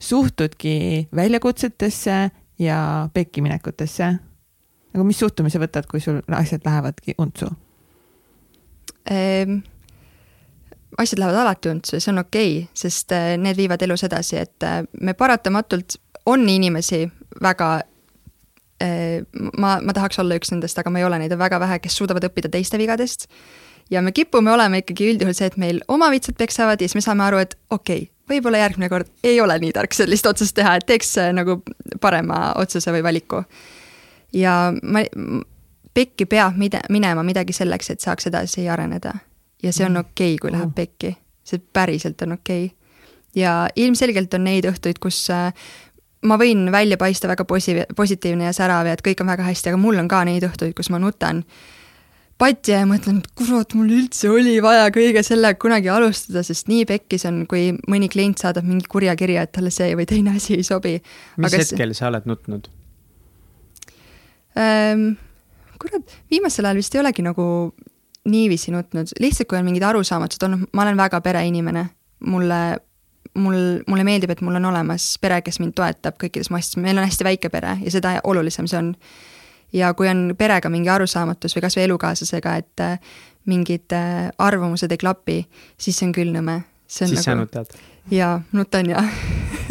suhtudki 0.00 1.08
väljakutsetesse 1.16 2.18
ja 2.60 2.80
pekkiminekutesse? 3.12 4.14
Nagu 4.94 5.06
mis 5.06 5.18
suhtumise 5.22 5.60
võtad, 5.62 5.86
kui 5.90 6.00
sul 6.02 6.22
asjad 6.36 6.64
lähevadki 6.66 7.18
untsu 7.18 7.50
ehm,? 9.10 9.60
asjad 10.98 11.18
lähevad 11.18 11.36
alati 11.36 11.68
untsu 11.68 11.96
ja 11.96 12.00
see 12.00 12.12
on 12.12 12.18
okei 12.24 12.58
okay,, 12.58 12.68
sest 12.74 13.12
äh, 13.12 13.34
need 13.38 13.56
viivad 13.56 13.82
elus 13.82 14.04
edasi, 14.04 14.36
et 14.40 14.66
äh, 14.66 14.82
me 15.00 15.14
paratamatult, 15.14 15.96
on 16.26 16.48
inimesi 16.48 17.04
väga 17.42 17.70
äh, 18.82 19.22
ma, 19.58 19.78
ma 19.82 19.96
tahaks 19.96 20.18
olla 20.22 20.38
üks 20.40 20.52
nendest, 20.52 20.78
aga 20.78 20.92
ma 20.92 21.02
ei 21.02 21.08
ole, 21.08 21.20
neid 21.22 21.34
on 21.34 21.40
väga 21.40 21.60
vähe, 21.62 21.80
kes 21.84 21.96
suudavad 22.00 22.26
õppida 22.28 22.50
teiste 22.52 22.78
vigadest. 22.78 23.28
ja 23.90 24.02
me 24.02 24.12
kipume 24.12 24.52
olema 24.52 24.82
ikkagi 24.82 25.12
üldjuhul 25.14 25.34
see, 25.34 25.50
et 25.50 25.56
meil 25.56 25.82
oma 25.88 26.10
vitsad 26.10 26.38
peksavad 26.38 26.80
ja 26.80 26.88
siis 26.88 26.98
me 26.98 27.06
saame 27.06 27.24
aru, 27.26 27.42
et 27.46 27.56
okei 27.70 28.02
okay,, 28.04 28.10
võib-olla 28.30 28.60
järgmine 28.62 28.88
kord 28.88 29.10
ei 29.26 29.40
ole 29.40 29.58
nii 29.58 29.72
tark 29.74 29.94
sellist 29.94 30.26
otsust 30.26 30.54
teha, 30.54 30.76
et 30.78 30.86
teeks 30.86 31.16
nagu 31.34 31.60
parema 32.00 32.50
otsuse 32.60 32.92
või 32.94 33.02
valiku. 33.02 33.44
Ja 34.32 34.72
ma, 34.82 35.04
pekki 35.94 36.26
peab 36.26 36.58
mide-, 36.60 36.84
minema 36.88 37.24
midagi 37.26 37.54
selleks, 37.56 37.90
et 37.90 38.04
saaks 38.04 38.30
edasi 38.30 38.68
areneda 38.68 39.14
ja 39.62 39.72
see 39.72 39.86
on 39.86 39.96
mm. 39.96 40.10
okei 40.10 40.34
okay,, 40.34 40.42
kui 40.42 40.54
läheb 40.54 40.74
pekki, 40.74 41.14
see 41.44 41.62
päriselt 41.72 42.22
on 42.26 42.38
okei 42.38 42.64
okay. 42.66 42.76
ja 43.34 43.54
ilmselgelt 43.76 44.34
on 44.34 44.46
neid 44.46 44.68
õhtuid, 44.70 45.00
kus 45.02 45.22
äh, 45.34 45.50
ma 46.26 46.38
võin 46.40 46.68
välja 46.72 46.98
paista 47.00 47.28
väga 47.30 47.44
posi-, 47.48 47.82
positiivne 47.96 48.48
ja 48.48 48.54
särav 48.56 48.88
ja 48.88 48.96
et 48.96 49.04
kõik 49.04 49.22
on 49.24 49.30
väga 49.32 49.50
hästi, 49.50 49.72
aga 49.72 49.82
mul 49.82 50.00
on 50.00 50.08
ka 50.10 50.24
neid 50.28 50.46
õhtuid, 50.48 50.74
kus 50.78 50.90
ma 50.92 51.02
nutan 51.02 51.44
patja 52.40 52.80
ja 52.80 52.88
mõtlen, 52.88 53.20
et 53.20 53.28
kurat, 53.36 53.74
mul 53.76 53.90
üldse 53.98 54.30
oli 54.32 54.56
vaja 54.64 54.88
kõige 54.94 55.20
sellega 55.26 55.60
kunagi 55.60 55.90
alustada, 55.92 56.40
sest 56.46 56.70
nii 56.72 56.86
pekkis 56.88 57.26
on, 57.28 57.42
kui 57.50 57.68
mõni 57.90 58.08
klient 58.12 58.40
saadab 58.40 58.64
mingi 58.64 58.88
kurja 58.88 59.12
kirja, 59.18 59.44
et 59.44 59.52
talle 59.52 59.72
see 59.74 59.92
või 59.98 60.08
teine 60.08 60.38
asi 60.38 60.56
ei 60.56 60.64
sobi. 60.64 60.96
mis 61.36 61.50
aga 61.50 61.60
hetkel 61.60 61.92
sa 61.98 62.08
oled 62.08 62.28
nutnud 62.30 62.70
ähm,? 64.58 65.12
kurat, 65.80 66.18
viimasel 66.30 66.66
ajal 66.68 66.76
vist 66.76 66.94
ei 66.94 67.00
olegi 67.00 67.24
nagu 67.24 67.44
niiviisi 68.28 68.72
nutnud, 68.74 69.14
lihtsalt 69.20 69.48
kui 69.48 69.58
on 69.58 69.64
mingid 69.64 69.84
arusaamatused 69.86 70.44
olnud, 70.44 70.68
ma 70.76 70.84
olen 70.84 70.96
väga 70.96 71.20
pereinimene, 71.24 71.86
mulle, 72.28 72.60
mul, 73.34 73.58
mulle 73.88 74.04
meeldib, 74.04 74.34
et 74.34 74.42
mul 74.44 74.58
on 74.60 74.70
olemas 74.72 75.14
pere, 75.22 75.40
kes 75.46 75.60
mind 75.62 75.74
toetab 75.78 76.18
kõikides 76.20 76.50
mu 76.50 76.58
asjades, 76.58 76.80
meil 76.84 77.00
on 77.00 77.08
hästi 77.08 77.26
väike 77.26 77.52
pere 77.52 77.78
ja 77.80 77.92
seda 77.94 78.18
olulisem 78.28 78.68
see 78.70 78.80
on. 78.80 78.94
ja 79.72 79.92
kui 79.94 80.08
on 80.10 80.34
perega 80.38 80.68
mingi 80.68 80.90
arusaamatus 80.92 81.56
või 81.56 81.64
kasvõi 81.64 81.86
elukaaslasega, 81.88 82.56
et 82.60 82.84
äh, 82.84 82.98
mingid 83.48 83.96
äh, 83.96 84.28
arvamused 84.38 84.92
ei 84.92 85.00
klapi, 85.00 85.44
siis 85.78 85.96
see 85.96 86.10
on 86.10 86.16
küll 86.16 86.34
nõme. 86.34 86.60
siis 86.86 87.14
nagu... 87.16 87.24
sa 87.24 87.38
nutad? 87.40 87.76
jaa, 88.10 88.40
nutan 88.52 88.90
ja 88.90 89.04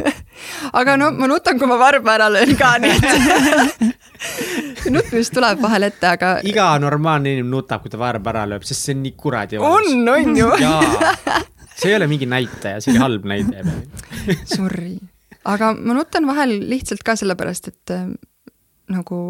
aga 0.79 0.97
no 0.97 1.11
ma 1.11 1.29
nutan, 1.29 1.59
kui 1.59 1.69
ma 1.69 1.77
varba 1.77 2.17
ära 2.17 2.33
löön 2.33 2.55
ka, 2.57 2.77
nii 2.81 2.97
et 2.97 3.99
nutmist 4.95 5.33
tuleb 5.35 5.61
vahel 5.63 5.87
ette, 5.89 6.07
aga. 6.07 6.31
iga 6.47 6.71
normaalne 6.81 7.35
inimene 7.35 7.53
nutab, 7.53 7.83
kui 7.83 7.93
ta 7.93 7.99
varba 8.01 8.33
ära 8.33 8.45
lööb, 8.53 8.65
sest 8.67 8.87
see 8.87 8.97
on 8.97 9.03
nii 9.05 9.15
kuradi 9.19 9.59
on, 9.59 10.07
on 10.13 10.35
ju. 10.37 10.49
see 11.79 11.91
ei 11.91 11.97
ole 11.97 12.09
mingi 12.11 12.27
näitaja, 12.29 12.81
see 12.83 12.93
oli 12.93 13.03
halb 13.03 13.29
näide 13.29 13.63
Sorry, 14.49 14.97
aga 15.47 15.71
ma 15.77 15.95
nutan 15.97 16.27
vahel 16.29 16.57
lihtsalt 16.71 17.05
ka 17.07 17.15
sellepärast, 17.19 17.71
et 17.71 17.95
äh, 17.95 18.09
nagu 18.91 19.21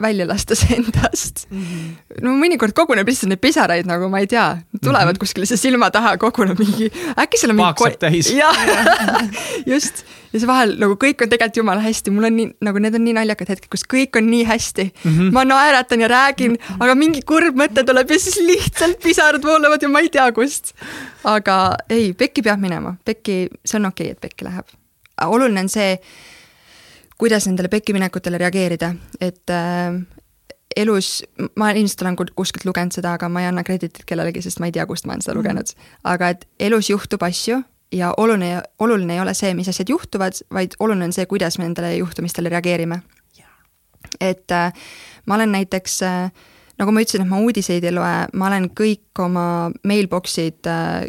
välja 0.00 0.26
lasta 0.28 0.54
see 0.58 0.76
endast 0.78 1.46
mm. 1.50 1.62
-hmm. 1.62 2.22
no 2.22 2.34
mõnikord 2.38 2.74
koguneb 2.76 3.08
lihtsalt 3.08 3.32
neid 3.32 3.42
pisaraid 3.42 3.88
nagu 3.88 4.08
ma 4.12 4.22
ei 4.22 4.30
tea, 4.30 4.46
tulevad 4.82 5.06
mm 5.06 5.10
-hmm. 5.14 5.18
kuskile 5.24 5.46
see 5.46 5.60
silma 5.60 5.90
taha, 5.90 6.16
koguneb 6.16 6.58
mingi, 6.58 6.90
äkki 7.18 7.40
seal 7.40 7.50
on 7.54 7.56
mingi. 7.58 7.66
paak 7.66 7.78
saab 7.82 7.98
täis. 8.06 8.30
jah, 8.30 8.56
just 9.72 10.04
ja 10.32 10.40
see 10.40 10.48
vahel 10.50 10.76
nagu 10.78 10.94
kõik 11.00 11.24
on 11.24 11.32
tegelikult 11.32 11.62
jumala 11.62 11.82
hästi, 11.82 12.14
mul 12.14 12.28
on 12.30 12.36
nii 12.36 12.48
nagu 12.68 12.82
need 12.84 12.94
on 12.94 13.04
nii 13.08 13.16
naljakad 13.18 13.52
hetked, 13.54 13.70
kus 13.72 13.84
kõik 13.94 14.20
on 14.20 14.30
nii 14.30 14.44
hästi 14.48 14.86
mm. 14.86 15.18
-hmm. 15.18 15.34
ma 15.36 15.44
naeratan 15.44 16.06
ja 16.06 16.08
räägin 16.14 16.52
mm, 16.52 16.62
-hmm. 16.62 16.84
aga 16.84 16.94
mingi 16.94 17.22
kurb 17.22 17.58
mõte 17.58 17.84
tuleb 17.84 18.10
ja 18.10 18.18
siis 18.18 18.36
lihtsalt 18.36 19.02
pisarad 19.02 19.42
voolavad 19.42 19.82
ja 19.82 19.88
ma 19.88 20.00
ei 20.00 20.08
tea 20.08 20.30
kust. 20.32 20.74
aga 21.24 21.76
ei, 21.90 22.12
pekki 22.12 22.42
peab 22.42 22.60
minema, 22.60 22.96
pekki, 23.04 23.48
see 23.64 23.78
on 23.80 23.86
okei 23.86 24.06
okay,, 24.06 24.12
et 24.12 24.20
pekki 24.20 24.44
läheb. 24.44 24.66
oluline 25.26 25.60
on 25.60 25.68
see 25.68 25.98
kuidas 27.18 27.48
nendele 27.48 27.68
pekkiminekutele 27.68 28.38
reageerida, 28.38 28.92
et 29.20 29.50
äh, 29.50 29.96
elus, 30.76 31.24
ma 31.56 31.70
ilmselt 31.74 32.04
olen 32.04 32.16
kuskilt 32.36 32.66
lugenud 32.68 32.94
seda, 32.94 33.16
aga 33.18 33.28
ma 33.32 33.42
ei 33.42 33.48
anna 33.50 33.64
krediitit 33.66 34.04
kellelegi, 34.08 34.42
sest 34.44 34.60
ma 34.62 34.68
ei 34.68 34.74
tea, 34.76 34.86
kust 34.86 35.08
ma 35.08 35.16
olen 35.16 35.24
seda 35.24 35.34
mhm. 35.34 35.42
lugenud. 35.42 35.74
aga 36.04 36.32
et 36.34 36.46
elus 36.68 36.90
juhtub 36.90 37.22
asju 37.26 37.62
ja 37.92 38.12
oluline, 38.16 38.62
oluline 38.78 39.16
ei 39.16 39.20
ole 39.20 39.34
see, 39.34 39.54
mis 39.56 39.68
asjad 39.68 39.90
juhtuvad, 39.90 40.42
vaid 40.54 40.76
oluline 40.80 41.08
on 41.08 41.16
see, 41.16 41.26
kuidas 41.26 41.58
me 41.58 41.66
nendele 41.66 41.96
juhtumistele 41.96 42.52
reageerime. 42.52 43.02
et 44.20 44.50
äh, 44.50 44.72
ma 45.26 45.34
olen 45.34 45.52
näiteks 45.52 46.02
äh, 46.02 46.30
nagu 46.78 46.92
ma 46.92 47.02
ütlesin, 47.02 47.24
et 47.24 47.30
ma 47.30 47.40
uudiseid 47.42 47.84
ei 47.84 47.94
loe, 47.94 48.12
ma 48.32 48.50
olen 48.50 48.70
kõik 48.78 49.22
oma 49.24 49.46
mailbox'id 49.86 50.68
äh, 50.70 51.08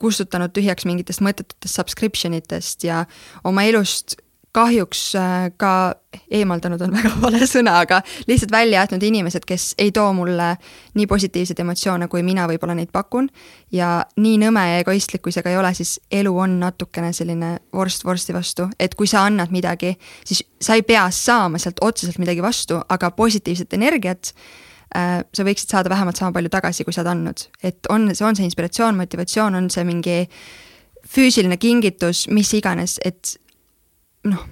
kustutanud 0.00 0.54
tühjaks 0.56 0.86
mingitest 0.88 1.20
mõttetutest 1.24 1.76
subscription 1.76 2.34
itest 2.34 2.86
ja 2.88 3.04
oma 3.44 3.66
elust 3.68 4.16
kahjuks 4.52 5.14
äh, 5.14 5.50
ka 5.56 5.94
eemaldanud 6.30 6.80
on 6.82 6.94
väga 6.98 7.12
vale 7.22 7.46
sõna, 7.46 7.76
aga 7.84 8.00
lihtsalt 8.28 8.52
välja 8.52 8.80
jätnud 8.82 9.04
inimesed, 9.06 9.44
kes 9.46 9.74
ei 9.78 9.92
too 9.94 10.08
mulle 10.16 10.52
nii 10.98 11.06
positiivseid 11.10 11.62
emotsioone, 11.62 12.08
kui 12.10 12.22
mina 12.26 12.46
võib-olla 12.50 12.74
neid 12.78 12.90
pakun. 12.92 13.28
ja 13.72 14.04
nii 14.16 14.38
nõme 14.42 14.64
ja 14.66 14.80
egoistlik, 14.82 15.22
kui 15.22 15.34
see 15.34 15.44
ka 15.46 15.52
ei 15.52 15.58
ole, 15.60 15.72
siis 15.74 15.98
elu 16.10 16.32
on 16.38 16.58
natukene 16.60 17.12
selline 17.16 17.56
vorst 17.74 18.04
vorsti 18.04 18.34
vastu, 18.34 18.68
et 18.78 18.94
kui 18.98 19.06
sa 19.10 19.24
annad 19.28 19.54
midagi, 19.54 19.94
siis 20.24 20.42
sa 20.60 20.74
ei 20.78 20.82
pea 20.82 21.06
saama 21.14 21.58
sealt 21.58 21.78
otseselt 21.84 22.18
midagi 22.18 22.42
vastu, 22.42 22.80
aga 22.88 23.12
positiivset 23.14 23.78
energiat 23.78 24.32
äh, 24.96 25.20
sa 25.34 25.46
võiksid 25.46 25.70
saada 25.70 25.92
vähemalt 25.92 26.18
sama 26.18 26.34
palju 26.34 26.50
tagasi, 26.50 26.84
kui 26.84 26.96
sa 26.96 27.04
oled 27.04 27.12
andnud. 27.14 27.46
et 27.62 27.86
on, 27.88 28.10
see 28.14 28.26
on 28.26 28.36
see 28.36 28.50
inspiratsioon, 28.50 28.98
motivatsioon, 28.98 29.54
on 29.54 29.70
see 29.70 29.86
mingi 29.86 30.24
füüsiline 31.10 31.56
kingitus, 31.56 32.26
mis 32.28 32.50
iganes, 32.54 32.98
et 33.04 33.38
noh, 34.28 34.48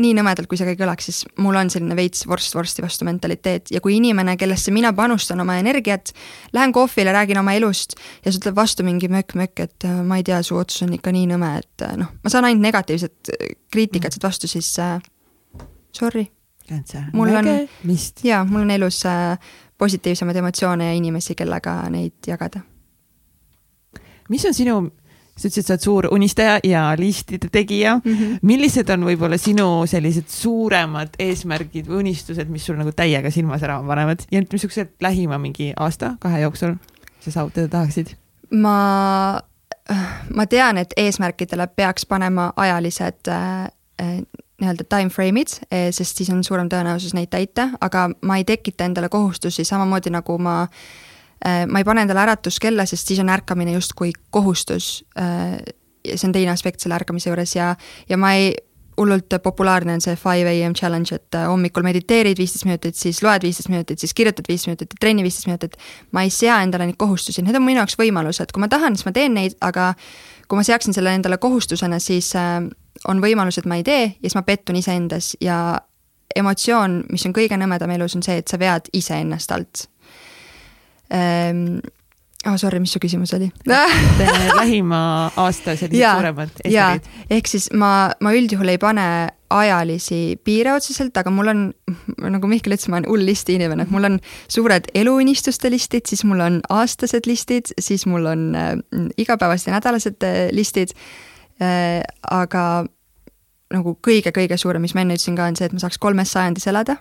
nii 0.00 0.12
nõmedalt, 0.16 0.48
kui 0.48 0.58
see 0.58 0.66
ka 0.66 0.74
ei 0.74 0.78
kõlaks, 0.78 1.08
siis 1.08 1.18
mul 1.42 1.56
on 1.58 1.70
selline 1.72 1.96
veits 1.98 2.24
vorst 2.28 2.54
vorsti 2.56 2.84
vastu 2.84 3.06
mentaliteet 3.08 3.70
ja 3.74 3.80
kui 3.84 3.96
inimene, 3.98 4.36
kellesse 4.40 4.72
mina 4.74 4.92
panustan 4.96 5.40
oma 5.44 5.58
energiat, 5.60 6.12
lähen 6.56 6.74
kohvile, 6.74 7.12
räägin 7.14 7.40
oma 7.40 7.54
elust 7.56 7.96
ja 7.96 8.30
siis 8.30 8.40
ütleb 8.40 8.56
vastu 8.58 8.86
mingi 8.86 9.10
mökk-mökk, 9.12 9.64
et 9.66 9.88
äh, 9.88 10.00
ma 10.06 10.20
ei 10.20 10.26
tea, 10.26 10.40
su 10.46 10.58
otsus 10.58 10.86
on 10.86 10.96
ikka 10.96 11.12
nii 11.14 11.28
nõme, 11.34 11.52
et 11.62 11.86
äh, 11.86 11.96
noh, 12.00 12.14
ma 12.22 12.32
saan 12.32 12.48
ainult 12.48 12.64
negatiivset 12.66 13.32
äh, 13.34 13.54
kriitikat 13.72 14.16
sealt 14.16 14.28
vastu, 14.28 14.50
siis 14.50 14.72
äh, 14.82 14.98
sorry. 15.96 16.26
mul 17.12 17.34
on, 17.36 17.52
jaa, 18.24 18.44
mul 18.44 18.64
on 18.66 18.74
elus 18.74 19.04
äh, 19.06 19.38
positiivsemaid 19.78 20.42
emotsioone 20.42 20.90
ja 20.90 20.96
inimesi, 20.98 21.36
kellega 21.38 21.82
neid 21.92 22.26
jagada. 22.26 22.60
mis 24.28 24.44
on 24.44 24.54
sinu 24.54 24.80
sa 25.36 25.48
ütlesid, 25.48 25.66
sa 25.66 25.74
oled 25.74 25.84
suur 25.84 26.08
unistaja 26.14 26.58
ja 26.64 26.82
listide 26.98 27.48
tegija 27.52 27.96
mm. 27.98 28.12
-hmm. 28.12 28.38
millised 28.42 28.90
on 28.90 29.04
võib-olla 29.04 29.38
sinu 29.38 29.68
sellised 29.86 30.28
suuremad 30.32 31.18
eesmärgid 31.18 31.88
või 31.88 32.04
unistused, 32.06 32.48
mis 32.48 32.66
sul 32.66 32.78
nagu 32.80 32.92
täiega 32.92 33.30
silma 33.30 33.58
särama 33.58 33.86
panevad 33.88 34.24
ja 34.32 34.42
missugused 34.52 34.96
lähima 35.00 35.38
mingi 35.38 35.72
aasta-kahe 35.76 36.40
jooksul 36.40 36.74
sa 37.20 37.30
saavutada 37.30 37.68
tahaksid? 37.68 38.16
ma, 38.50 39.40
ma 40.34 40.46
tean, 40.46 40.78
et 40.78 40.92
eesmärkidele 40.96 41.66
peaks 41.66 42.06
panema 42.06 42.52
ajalised 42.56 43.28
äh, 43.28 43.64
äh 44.00 44.22
nii-öelda 44.56 44.84
time 44.88 45.10
frame'id, 45.12 45.50
eh, 45.70 45.90
sest 45.92 46.16
siis 46.16 46.30
on 46.32 46.44
suurem 46.44 46.68
tõenäosus 46.72 47.12
neid 47.12 47.28
täita, 47.28 47.68
aga 47.80 48.08
ma 48.22 48.38
ei 48.40 48.44
tekita 48.44 48.84
endale 48.84 49.08
kohustusi, 49.12 49.64
samamoodi 49.68 50.08
nagu 50.10 50.38
ma 50.38 50.62
äh, 50.62 50.68
Äh, 50.68 51.05
ma 51.44 51.78
ei 51.78 51.84
pane 51.84 52.06
endale 52.06 52.22
äratuskella, 52.24 52.86
sest 52.88 53.10
siis 53.10 53.20
on 53.20 53.28
ärkamine 53.28 53.74
justkui 53.76 54.12
kohustus. 54.30 55.04
Äh, 55.20 55.58
see 56.06 56.28
on 56.28 56.32
teine 56.32 56.52
aspekt 56.52 56.80
selle 56.80 56.94
ärkamise 56.94 57.30
juures 57.30 57.56
ja, 57.56 57.74
ja 58.08 58.16
ma 58.16 58.32
ei, 58.38 58.54
hullult 58.96 59.34
populaarne 59.42 59.92
on 59.92 60.00
see 60.00 60.16
five 60.16 60.52
am 60.66 60.74
challenge, 60.74 61.14
et 61.14 61.36
äh, 61.36 61.44
hommikul 61.50 61.84
mediteerid 61.84 62.38
viisteist 62.40 62.64
minutit, 62.64 62.96
siis 62.96 63.20
loed 63.24 63.44
viisteist 63.44 63.68
minutit, 63.68 64.00
siis 64.00 64.14
kirjutad 64.16 64.48
viis 64.48 64.64
minutit, 64.68 64.94
trenni 65.00 65.24
viisteist 65.26 65.50
minutit. 65.50 65.76
ma 66.12 66.22
ei 66.24 66.30
sea 66.30 66.62
endale 66.64 66.86
neid 66.88 66.96
kohustusi, 66.98 67.44
need 67.44 67.58
on 67.58 67.66
minu 67.66 67.82
jaoks 67.82 67.98
võimalused, 68.00 68.54
kui 68.54 68.64
ma 68.64 68.70
tahan, 68.72 68.96
siis 68.96 69.08
ma 69.08 69.12
teen 69.12 69.36
neid, 69.36 69.58
aga 69.60 69.92
kui 70.48 70.56
ma 70.56 70.64
seaksin 70.64 70.96
selle 70.96 71.12
endale 71.14 71.38
kohustusena, 71.42 71.98
siis 72.00 72.32
on 72.36 73.20
võimalus, 73.20 73.58
et 73.58 73.68
ma 73.68 73.76
ei 73.76 73.84
tee 73.84 74.06
ja 74.06 74.24
siis 74.24 74.38
ma 74.38 74.46
pettun 74.46 74.78
iseendas 74.80 75.34
ja 75.40 75.58
emotsioon, 76.36 77.02
mis 77.12 77.26
on 77.28 77.36
kõige 77.36 77.58
nõmedam 77.60 77.92
elus, 77.92 78.16
on 78.16 78.24
see, 78.24 78.38
et 78.40 78.48
sa 78.48 78.58
vead 78.60 78.88
iseennast 78.96 79.52
alt 79.52 79.86
Ehm, 81.10 81.78
oh,. 82.46 82.56
Sorry, 82.56 82.78
mis 82.78 82.92
su 82.94 83.00
küsimus 83.02 83.32
oli 83.34 83.48
lähima 84.60 84.98
aasta 85.36 85.74
sellised 85.74 85.98
ja, 85.98 86.12
suuremad 86.14 86.60
eesmärgid? 86.62 87.08
ehk 87.34 87.50
siis 87.50 87.66
ma, 87.74 88.12
ma 88.22 88.32
üldjuhul 88.38 88.70
ei 88.70 88.78
pane 88.78 89.06
ajalisi 89.50 90.38
piire 90.46 90.72
otseselt, 90.74 91.16
aga 91.18 91.30
mul 91.30 91.50
on, 91.50 91.60
nagu 92.22 92.50
Mihkel 92.50 92.74
ütles, 92.74 92.88
ma 92.90 93.00
olen 93.00 93.08
hull 93.10 93.26
listi 93.26 93.54
inimene, 93.58 93.86
et 93.86 93.94
mul 93.94 94.08
on 94.08 94.18
suured 94.50 94.88
eluunistuste 94.94 95.70
listid, 95.70 96.06
siis 96.10 96.24
mul 96.26 96.42
on 96.42 96.58
aastased 96.74 97.26
listid, 97.30 97.70
siis 97.82 98.06
mul 98.10 98.26
on 98.30 98.48
äh, 98.58 98.72
igapäevased 99.22 99.70
ja 99.70 99.76
nädalased 99.78 100.26
äh, 100.26 100.40
listid 100.54 100.94
äh,. 101.62 102.02
aga 102.30 102.86
nagu 103.74 103.96
kõige-kõige 104.06 104.58
suurem, 104.60 104.84
mis 104.86 104.94
ma 104.94 105.02
enne 105.02 105.16
ütlesin 105.18 105.38
ka, 105.38 105.48
on 105.50 105.58
see, 105.58 105.66
et 105.66 105.74
ma 105.74 105.82
saaks 105.82 105.98
kolmes 106.02 106.30
sajandis 106.34 106.68
elada. 106.70 107.00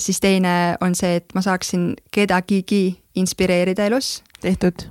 Siis 0.00 0.20
teine 0.20 0.76
on 0.80 0.94
see, 0.96 1.18
et 1.20 1.34
ma 1.36 1.42
saaksin 1.44 1.92
kedagigi 2.14 2.94
inspireerida 3.20 3.90
elus. 3.90 4.22
tehtud 4.40 4.86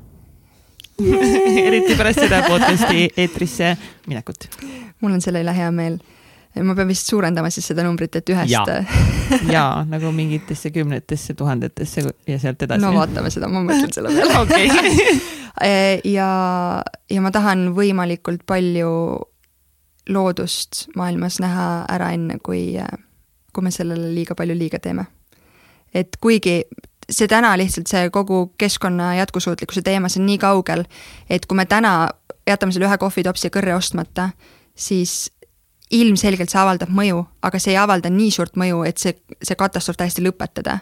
eriti 1.67 1.95
pärast 1.97 2.21
seda 2.21 2.43
podcast'i 2.45 3.07
eetrisse 3.17 3.73
minekut. 4.07 4.49
mul 5.01 5.15
on 5.17 5.21
selle 5.25 5.41
üle 5.41 5.55
hea 5.55 5.71
meel 5.73 5.97
ma 6.65 6.75
pean 6.75 6.89
vist 6.89 7.09
suurendama 7.09 7.49
siis 7.53 7.69
seda 7.71 7.83
numbrit, 7.85 8.15
et 8.19 8.29
ühest. 8.33 8.71
jaa, 9.51 9.83
nagu 9.93 10.11
mingitesse 10.15 10.71
kümnetesse, 10.75 11.35
tuhandetesse 11.37 12.05
ja 12.27 12.39
sealt 12.41 12.65
edasi. 12.65 12.83
no 12.83 12.93
vaatame 12.95 13.31
seda, 13.33 13.49
ma 13.51 13.63
mõtlen 13.65 13.93
selle 13.93 14.13
peale 14.13 14.39
okay. 14.43 15.99
ja, 16.09 16.29
ja 17.09 17.25
ma 17.25 17.33
tahan 17.35 17.69
võimalikult 17.77 18.45
palju 18.49 18.91
loodust 20.09 20.87
maailmas 20.97 21.37
näha 21.43 21.69
ära, 21.91 22.11
enne 22.17 22.39
kui, 22.43 22.79
kui 23.53 23.63
me 23.63 23.71
sellele 23.71 24.13
liiga 24.13 24.35
palju 24.35 24.57
liiga 24.57 24.79
teeme. 24.79 25.05
et 25.93 26.17
kuigi 26.21 26.63
see 27.09 27.27
täna 27.27 27.55
lihtsalt 27.57 27.89
see 27.89 28.09
kogu 28.13 28.53
keskkonna 28.57 29.15
jätkusuutlikkuse 29.15 29.81
teema, 29.81 30.09
see 30.09 30.21
on 30.21 30.29
nii 30.29 30.37
kaugel, 30.37 30.83
et 31.29 31.45
kui 31.45 31.57
me 31.57 31.65
täna 31.65 32.09
jätame 32.47 32.73
selle 32.73 32.89
ühe 32.89 32.97
kohvitopsi 33.01 33.51
kõrre 33.53 33.75
ostmata, 33.75 34.29
siis 34.75 35.31
ilmselgelt 35.91 36.51
see 36.51 36.61
avaldab 36.61 36.91
mõju, 36.93 37.23
aga 37.45 37.61
see 37.61 37.73
ei 37.73 37.79
avalda 37.81 38.11
nii 38.13 38.29
suurt 38.33 38.59
mõju, 38.59 38.83
et 38.85 39.01
see, 39.01 39.15
see 39.41 39.57
katastroof 39.57 39.97
täiesti 39.97 40.25
lõpetada. 40.25 40.79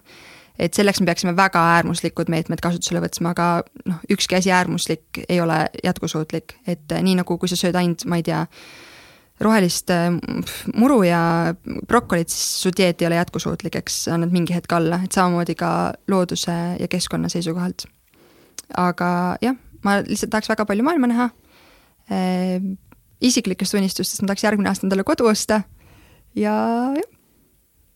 et 0.57 0.73
selleks 0.73 0.99
me 0.99 1.05
peaksime 1.05 1.35
väga 1.37 1.61
äärmuslikud 1.75 2.31
meetmed 2.33 2.61
kasutusele 2.61 2.97
võtma, 3.03 3.29
aga 3.35 3.61
noh, 3.85 3.99
ükski 4.09 4.39
asi 4.39 4.51
äärmuslik 4.51 5.19
ei 5.29 5.37
ole 5.41 5.67
jätkusuutlik, 5.83 6.55
et 6.67 6.95
nii 7.01 7.13
nagu 7.19 7.37
kui 7.37 7.49
sa 7.49 7.55
sööd 7.55 7.77
ainult, 7.77 8.05
ma 8.09 8.17
ei 8.17 8.25
tea, 8.25 8.39
rohelist 9.43 9.91
äh, 9.93 10.09
muru 10.75 11.01
ja 11.05 11.53
brokolit, 11.87 12.31
siis 12.33 12.63
su 12.63 12.71
dieet 12.73 13.01
ei 13.01 13.09
ole 13.09 13.19
jätkusuutlik, 13.19 13.77
eks 13.79 14.07
annad 14.13 14.33
mingi 14.33 14.55
hetk 14.55 14.73
alla, 14.77 15.01
et 15.05 15.13
samamoodi 15.15 15.55
ka 15.59 15.71
looduse 16.11 16.57
ja 16.79 16.89
keskkonna 16.91 17.29
seisukohalt. 17.29 17.85
aga 18.77 19.37
jah, 19.41 19.55
ma 19.85 19.99
lihtsalt 20.03 20.33
tahaks 20.33 20.49
väga 20.51 20.65
palju 20.67 20.83
maailma 20.83 21.11
näha. 21.11 21.29
Äh, 22.11 22.59
isiklikest 23.21 23.77
unistustest 23.77 24.21
ma 24.21 24.31
tahaks 24.31 24.45
järgmine 24.45 24.71
aasta 24.71 24.87
endale 24.87 25.05
kodu 25.07 25.29
osta. 25.29 25.61
Ja 26.35 26.53
jah, 26.97 27.09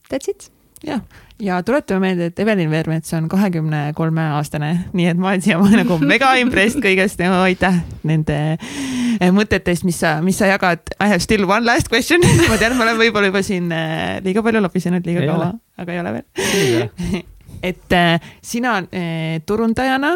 that's 0.09 0.29
it. 0.29 0.51
Jah, 0.81 1.01
ja 1.41 1.59
tuletame 1.65 2.07
meelde, 2.07 2.29
et 2.31 2.39
Evelin 2.39 2.69
Veermets 2.71 3.13
on 3.17 3.27
kahekümne 3.29 3.91
kolme 3.97 4.23
aastane, 4.37 4.71
nii 4.93 5.07
et 5.11 5.19
ma 5.19 5.31
olen 5.31 5.43
siiamaani 5.43 5.81
nagu 5.83 5.97
mega 6.13 6.33
impressed 6.41 6.83
kõigest 6.83 7.21
ja 7.23 7.33
aitäh 7.41 7.81
nende 8.07 8.37
eh, 8.53 9.31
mõtete 9.33 9.73
eest, 9.73 9.85
mis 9.87 9.99
sa, 10.01 10.17
mis 10.25 10.37
sa 10.41 10.49
jagad. 10.51 10.93
I 10.99 11.09
have 11.11 11.23
still 11.23 11.47
one 11.49 11.65
last 11.65 11.91
question 11.91 12.23
ma 12.51 12.59
tean, 12.61 12.77
ma 12.77 12.85
olen 12.87 12.99
võib-olla 13.01 13.31
juba 13.31 13.43
siin 13.45 13.71
eh, 13.75 14.21
liiga 14.25 14.45
palju 14.45 14.63
lobisenud 14.63 15.07
liiga 15.07 15.27
kaua, 15.27 15.51
aga 15.81 15.95
ei 15.95 16.03
ole 16.03 16.15
veel. 16.19 17.21
et 17.71 17.97
äh, 17.97 18.33
sina 18.41 18.77
äh, 18.77 19.41
turundajana, 19.45 20.15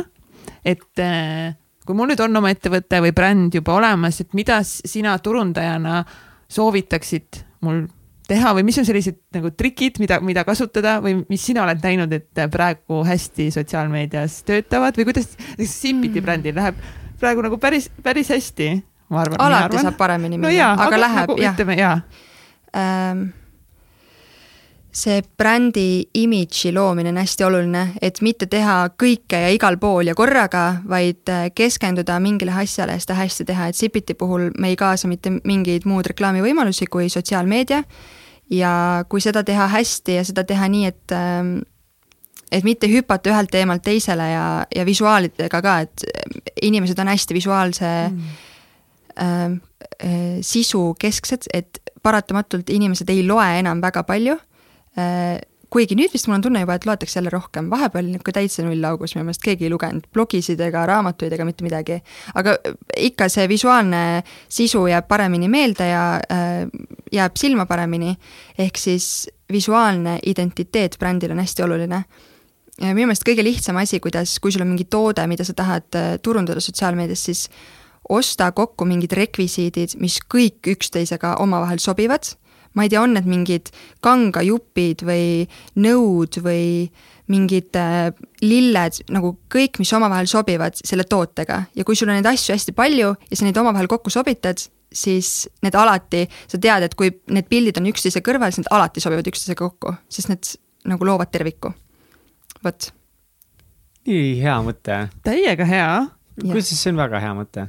et 0.66 1.02
äh, 1.02 1.54
kui 1.86 1.98
mul 1.98 2.10
nüüd 2.12 2.22
on 2.26 2.42
oma 2.42 2.52
ettevõte 2.54 3.02
või 3.04 3.14
bränd 3.16 3.58
juba 3.60 3.78
olemas, 3.78 4.22
et 4.22 4.34
mida 4.38 4.62
sina 4.66 5.18
turundajana 5.22 6.02
soovitaksid 6.52 7.44
mul 7.66 7.86
teha 8.30 8.54
või 8.58 8.66
mis 8.68 8.80
on 8.82 8.88
sellised 8.88 9.18
nagu 9.36 9.52
trikid, 9.54 10.00
mida, 10.02 10.20
mida 10.26 10.44
kasutada 10.48 10.98
või 11.04 11.20
mis 11.30 11.46
sina 11.46 11.64
oled 11.66 11.82
näinud, 11.84 12.14
et 12.16 12.44
praegu 12.52 13.02
hästi 13.08 13.50
sotsiaalmeedias 13.56 14.42
töötavad 14.48 14.98
või 14.98 15.10
kuidas 15.12 15.32
näiteks 15.38 15.80
Simpiti 15.86 16.20
mm. 16.20 16.26
brändil 16.26 16.58
läheb 16.58 16.80
praegu 17.20 17.46
nagu 17.46 17.60
päris, 17.62 17.90
päris 18.04 18.30
hästi, 18.34 18.70
ma 19.14 19.24
arvan. 19.24 19.42
alati 19.48 19.82
saab 19.82 19.98
paremini 20.00 20.40
minna 20.40 20.52
no, 20.52 20.70
aga, 20.74 20.90
aga 20.90 21.02
läheb 21.02 21.30
nagu, 21.30 21.42
jah. 21.42 21.56
ütleme 21.56 21.80
jaa 21.80 21.98
ähm, 22.76 23.26
see 24.96 25.22
brändi 25.38 26.08
imidži 26.16 26.72
loomine 26.74 27.12
on 27.12 27.20
hästi 27.20 27.44
oluline, 27.44 27.84
et 28.02 28.22
mitte 28.24 28.48
teha 28.52 28.78
kõike 28.96 29.42
ja 29.44 29.52
igal 29.52 29.78
pool 29.82 30.08
ja 30.08 30.16
korraga, 30.16 30.66
vaid 30.88 31.32
äh, 31.32 31.50
keskenduda 31.56 32.18
mingile 32.24 32.56
asjale 32.56 32.96
ja 32.96 33.04
seda 33.04 33.18
hästi 33.20 33.48
teha, 33.50 33.70
et 33.70 33.80
Sipiti 33.80 34.16
puhul 34.16 34.50
me 34.60 34.72
ei 34.72 34.80
kaasa 34.80 35.12
mitte 35.12 35.34
mingeid 35.44 35.88
muud 35.90 36.08
reklaamivõimalusi 36.14 36.88
kui 36.92 37.10
sotsiaalmeedia. 37.12 37.84
Ja 38.54 38.72
kui 39.10 39.24
seda 39.26 39.42
teha 39.44 39.66
hästi 39.74 40.20
ja 40.20 40.24
seda 40.24 40.44
teha 40.46 40.68
nii, 40.70 40.86
et 40.86 41.14
ähm, 41.18 41.56
et 42.54 42.64
mitte 42.64 42.88
hüpata 42.88 43.34
ühelt 43.34 43.50
teemalt 43.52 43.82
teisele 43.84 44.30
ja, 44.30 44.48
ja 44.70 44.86
visuaalidega 44.86 45.62
ka, 45.66 45.80
et 45.82 46.06
inimesed 46.62 47.00
on 47.02 47.10
hästi 47.10 47.36
visuaalse 47.36 47.94
mm. 48.06 48.36
äh, 49.20 49.46
äh, 49.52 50.20
sisu 50.46 50.94
kesksed, 51.00 51.50
et 51.54 51.82
paratamatult 52.06 52.70
inimesed 52.70 53.10
ei 53.10 53.26
loe 53.28 53.50
enam 53.60 53.82
väga 53.82 54.06
palju. 54.08 54.38
Äh, 54.38 54.52
kuigi 55.76 55.98
nüüd 55.98 56.14
vist 56.14 56.30
mul 56.30 56.38
on 56.38 56.44
tunne 56.46 56.62
juba, 56.64 56.78
et 56.78 56.86
loetakse 56.88 57.18
jälle 57.20 57.32
rohkem, 57.34 57.68
vahepeal 57.72 58.08
niisugune 58.08 58.36
täitsa 58.38 58.64
nullaugus, 58.66 59.16
minu 59.16 59.26
meelest 59.28 59.44
keegi 59.44 59.68
ei 59.68 59.72
lugenud 59.74 60.06
blogisid 60.14 60.62
ega 60.64 60.86
raamatuid 60.88 61.34
ega 61.36 61.48
mitte 61.48 61.66
midagi. 61.66 62.00
aga 62.36 62.56
ikka 63.10 63.28
see 63.32 63.48
visuaalne 63.52 64.02
sisu 64.48 64.86
jääb 64.92 65.08
paremini 65.08 65.50
meelde 65.52 65.90
ja 65.90 66.04
äh, 66.32 66.62
jääb 67.12 67.36
silma 67.40 67.66
paremini, 67.66 68.16
ehk 68.58 68.80
siis 68.80 69.28
visuaalne 69.52 70.20
identiteet 70.26 70.96
brändil 71.00 71.36
on 71.36 71.44
hästi 71.44 71.64
oluline. 71.68 72.04
minu 72.82 73.08
meelest 73.08 73.28
kõige 73.28 73.44
lihtsam 73.44 73.78
asi, 73.82 74.00
kuidas, 74.00 74.40
kui 74.40 74.52
sul 74.52 74.64
on 74.64 74.72
mingi 74.74 74.86
toode, 74.86 75.28
mida 75.28 75.44
sa 75.44 75.54
tahad 75.54 76.00
äh, 76.00 76.16
turundada 76.22 76.64
sotsiaalmeedias, 76.64 77.26
siis 77.26 77.50
osta 78.10 78.52
kokku 78.52 78.86
mingid 78.86 79.12
rekvisiidid, 79.18 79.98
mis 80.00 80.20
kõik 80.30 80.76
üksteisega 80.76 81.36
omavahel 81.42 81.82
sobivad 81.82 82.36
ma 82.76 82.86
ei 82.86 82.92
tea, 82.92 83.02
on 83.02 83.16
need 83.16 83.28
mingid 83.30 83.72
kangajupid 84.04 85.04
või 85.08 85.28
nõud 85.82 86.40
või 86.44 86.66
mingid 87.32 87.78
äh, 87.80 88.12
lilled, 88.44 89.00
nagu 89.14 89.34
kõik, 89.52 89.80
mis 89.82 89.94
omavahel 89.98 90.30
sobivad 90.30 90.78
selle 90.78 91.08
tootega 91.10 91.64
ja 91.74 91.86
kui 91.88 91.98
sul 91.98 92.12
on 92.12 92.20
neid 92.20 92.30
asju 92.30 92.54
hästi 92.54 92.76
palju 92.78 93.14
ja 93.16 93.38
sa 93.38 93.48
neid 93.48 93.58
omavahel 93.58 93.90
kokku 93.90 94.14
sobitad, 94.14 94.62
siis 94.94 95.48
need 95.66 95.78
alati, 95.78 96.26
sa 96.52 96.60
tead, 96.62 96.86
et 96.86 96.98
kui 96.98 97.10
need 97.34 97.50
pildid 97.50 97.80
on 97.82 97.90
üksteise 97.90 98.22
kõrval, 98.26 98.54
siis 98.54 98.64
need 98.64 98.74
alati 98.76 99.04
sobivad 99.04 99.32
üksteisega 99.32 99.64
kokku, 99.64 99.96
sest 100.12 100.32
need 100.32 100.52
nagu 100.92 101.08
loovad 101.08 101.32
terviku. 101.34 101.74
vot. 102.64 102.92
nii 104.06 104.36
hea 104.42 104.60
mõte. 104.66 105.00
täiega 105.26 105.66
hea. 105.66 105.90
kuidas 106.42 106.70
see 106.76 106.94
on 106.94 107.02
väga 107.02 107.24
hea 107.24 107.34
mõte? 107.38 107.68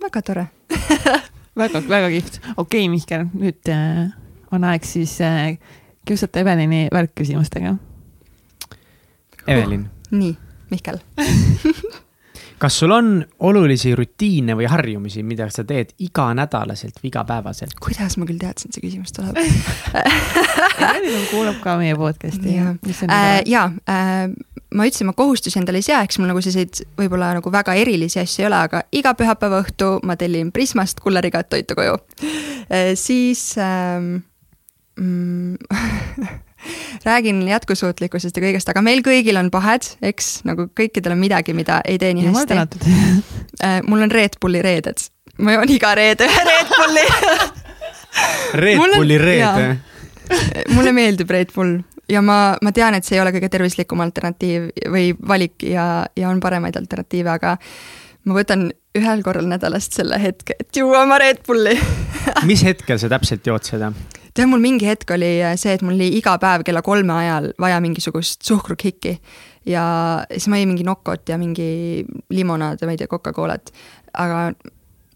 väga 0.00 0.22
tore 0.24 0.48
väga, 1.60 1.82
väga 1.88 2.08
kihvt. 2.16 2.40
okei 2.56 2.56
okay,, 2.56 2.88
Mihkel, 2.88 3.28
nüüd 3.34 3.68
äh, 3.68 4.08
on 4.52 4.64
aeg 4.64 4.84
siis 4.84 5.18
äh, 5.24 5.58
kiusata 6.06 6.40
Evelini 6.40 6.88
värkküsimustega. 6.92 7.76
Evelin 9.46 9.88
oh,. 9.88 10.18
nii, 10.18 10.36
Mihkel 10.70 10.98
kas 12.60 12.78
sul 12.78 12.92
on 12.92 13.08
olulisi 13.38 13.94
rutiine 13.96 14.54
või 14.56 14.66
harjumusi, 14.68 15.22
mida 15.24 15.46
sa 15.52 15.64
teed 15.64 15.94
iganädalaselt 16.04 17.00
või 17.00 17.08
igapäevaselt? 17.08 17.78
kuidas 17.80 18.18
ma 18.20 18.28
küll 18.28 18.40
teadsin, 18.40 18.68
et 18.68 18.76
see 18.76 18.84
küsimus 18.84 19.14
tuleb 19.16 19.38
Evelin 20.90 21.26
kuulab 21.30 21.60
ka 21.64 21.78
meie 21.80 21.96
podcast'i. 21.96 22.58
ja, 22.58 22.74
äh, 23.08 23.40
ja 23.48 23.64
äh, 23.88 24.28
ma 24.76 24.88
ütlesin, 24.88 25.08
ma 25.08 25.16
kohustusi 25.16 25.58
endale 25.60 25.80
ei 25.80 25.88
sea, 25.88 26.02
eks 26.04 26.20
mul 26.20 26.30
nagu 26.30 26.42
selliseid 26.44 26.82
võib-olla 27.00 27.32
nagu 27.38 27.52
väga 27.52 27.74
erilisi 27.80 28.20
asju 28.20 28.44
ei 28.44 28.50
ole, 28.50 28.62
aga 28.68 28.84
iga 28.92 29.14
pühapäeva 29.16 29.62
õhtu 29.64 29.94
ma 30.06 30.18
tellin 30.20 30.52
Prismast 30.52 31.00
kullarigat 31.00 31.48
toitu 31.52 31.78
koju 31.78 31.96
äh,. 31.96 32.92
siis 32.94 33.54
ähm, 33.58 34.18
mm, 35.00 35.56
räägin 37.08 37.42
jätkusuutlikkusest 37.48 38.36
ja 38.36 38.44
kõigest, 38.44 38.70
aga 38.72 38.82
meil 38.84 39.02
kõigil 39.04 39.38
on 39.40 39.50
pahed, 39.52 39.86
eks, 40.04 40.40
nagu 40.48 40.68
kõikidel 40.76 41.16
on 41.16 41.22
midagi, 41.22 41.54
mida 41.56 41.80
ei 41.88 41.98
tee 42.00 42.14
nii 42.16 42.30
hästi. 42.30 42.60
Äh, 43.60 43.82
mul 43.84 44.00
on 44.00 44.08
Red 44.08 44.38
Bulli 44.40 44.62
reeded, 44.64 45.02
ma 45.44 45.52
joon 45.52 45.68
iga 45.68 45.90
reede 45.98 46.24
ühe 46.24 46.44
Red 46.46 46.70
Bulli. 46.70 47.02
Red 48.62 48.94
Bulli 48.94 49.18
reede? 49.20 49.66
mulle 50.72 50.94
meeldib 50.96 51.28
Red 51.34 51.52
Bull 51.52 51.74
ja 52.08 52.22
ma, 52.24 52.54
ma 52.62 52.72
tean, 52.72 52.96
et 52.96 53.04
see 53.04 53.18
ei 53.18 53.20
ole 53.20 53.34
kõige 53.34 53.50
tervislikum 53.52 54.00
alternatiiv 54.00 54.70
või 54.94 55.10
valik 55.28 55.66
ja, 55.66 56.06
ja 56.16 56.30
on 56.30 56.40
paremaid 56.40 56.78
alternatiive, 56.80 57.34
aga 57.34 57.56
ma 58.24 58.38
võtan 58.38 58.70
ühel 58.96 59.22
korral 59.26 59.50
nädalast 59.50 59.98
selle 59.98 60.18
hetke, 60.22 60.56
et 60.60 60.80
juua 60.80 61.04
oma 61.04 61.20
Red 61.20 61.44
Bulli. 61.46 61.76
Mis 62.48 62.64
hetkel 62.66 63.02
sa 63.02 63.10
täpselt 63.12 63.46
jood 63.46 63.66
seda? 63.66 63.92
Tead, 64.34 64.48
mul 64.50 64.62
mingi 64.62 64.88
hetk 64.88 65.10
oli 65.16 65.38
see, 65.60 65.76
et 65.76 65.84
mul 65.86 65.96
oli 65.96 66.10
iga 66.18 66.36
päev 66.42 66.64
kella 66.66 66.82
kolme 66.86 67.14
ajal 67.16 67.50
vaja 67.60 67.80
mingisugust 67.82 68.46
suhkrukikki 68.46 69.16
ja 69.68 69.84
siis 70.30 70.48
ma 70.50 70.60
jõin 70.60 70.72
mingi 70.72 70.86
Nokot 70.86 71.28
ja 71.28 71.38
mingi 71.40 72.04
limonaad 72.32 72.80
ja 72.80 72.88
ma 72.88 72.94
ei 72.94 73.00
tea, 73.00 73.10
Coca-Colat, 73.10 73.72
aga 74.18 74.50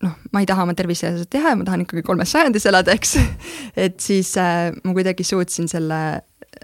noh, 0.04 0.16
ma 0.32 0.42
ei 0.42 0.48
taha 0.48 0.66
oma 0.66 0.74
tervisele 0.76 1.18
seda 1.18 1.30
teha 1.36 1.54
ja 1.54 1.58
ma 1.58 1.66
tahan 1.66 1.84
ikkagi 1.84 2.04
kolmes 2.06 2.32
sajandis 2.34 2.66
elada, 2.70 2.94
eks. 2.96 3.16
Et 3.86 3.96
siis 4.02 4.34
äh, 4.40 4.70
ma 4.84 4.96
kuidagi 4.96 5.26
suutsin 5.26 5.70
selle 5.70 6.00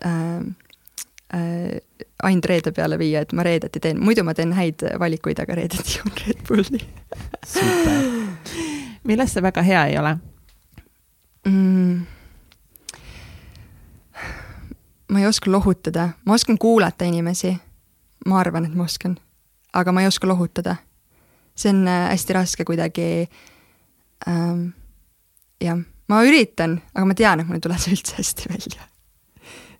äh, 0.04 0.42
äh, 1.36 1.80
ainult 2.26 2.50
reede 2.50 2.74
peale 2.76 2.98
viia, 3.00 3.24
et 3.24 3.32
ma 3.36 3.44
reedeti 3.46 3.80
teen, 3.80 4.00
muidu 4.02 4.24
ma 4.26 4.34
teen 4.36 4.52
häid 4.56 4.84
valikuid, 5.00 5.40
aga 5.40 5.56
reedeti 5.56 5.96
joon 5.96 6.16
Red 6.26 6.44
Bulli. 6.48 6.82
Milles 9.08 9.32
sa 9.32 9.42
väga 9.44 9.64
hea 9.64 9.86
ei 9.88 10.00
ole? 10.00 10.16
Mm.? 11.48 12.19
Ma 15.10 15.20
ei 15.20 15.26
oska 15.26 15.50
lohutada, 15.50 16.08
ma 16.24 16.34
oskan 16.34 16.58
kuulata 16.58 17.04
inimesi. 17.04 17.56
ma 18.26 18.40
arvan, 18.40 18.66
et 18.68 18.74
ma 18.74 18.84
oskan, 18.84 19.16
aga 19.72 19.92
ma 19.92 20.00
ei 20.00 20.06
oska 20.06 20.28
lohutada. 20.28 20.76
see 21.56 21.70
on 21.70 21.88
äh, 21.88 22.10
hästi 22.10 22.32
raske 22.32 22.64
kuidagi 22.64 23.28
ähm,. 24.28 24.68
jah, 25.60 25.78
ma 26.08 26.22
üritan, 26.22 26.80
aga 26.94 27.04
ma 27.06 27.14
tean, 27.14 27.40
et 27.40 27.46
mul 27.46 27.58
ei 27.58 27.60
tule 27.66 27.78
see 27.78 27.96
üldse 27.96 28.16
hästi 28.16 28.48
välja 28.48 28.86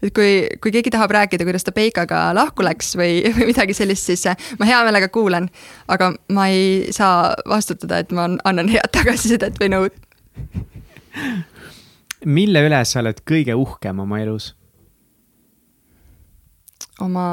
et 0.02 0.12
kui, 0.16 0.48
kui 0.61 0.73
keegi 0.73 0.90
tahab 0.93 1.12
rääkida, 1.15 1.44
kuidas 1.44 1.65
ta 1.65 1.73
Peikaga 1.77 2.23
lahku 2.35 2.65
läks 2.65 2.94
või, 2.97 3.20
või 3.36 3.51
midagi 3.52 3.77
sellist, 3.77 4.09
siis 4.11 4.27
äh, 4.31 4.36
ma 4.59 4.69
hea 4.69 4.82
meelega 4.86 5.09
kuulan. 5.12 5.48
aga 5.89 6.12
ma 6.32 6.48
ei 6.48 6.93
saa 6.94 7.35
vastutada, 7.48 8.01
et 8.01 8.12
ma 8.12 8.28
annan 8.44 8.69
head 8.73 8.93
tagasisidet 8.93 9.61
või 9.61 9.73
nõud. 9.74 10.01
mille 12.39 12.65
üle 12.66 12.81
sa 12.85 13.01
oled 13.01 13.23
kõige 13.28 13.57
uhkem 13.57 14.02
oma 14.05 14.20
elus? 14.24 14.55
Oma 17.01 17.27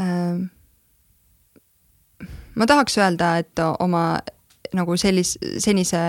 äh,, 0.00 0.38
ma 2.56 2.66
tahaks 2.66 2.98
öelda, 2.98 3.36
et 3.42 3.62
oma 3.78 4.18
nagu 4.76 4.96
sellis-, 4.98 5.36
senise 5.62 6.02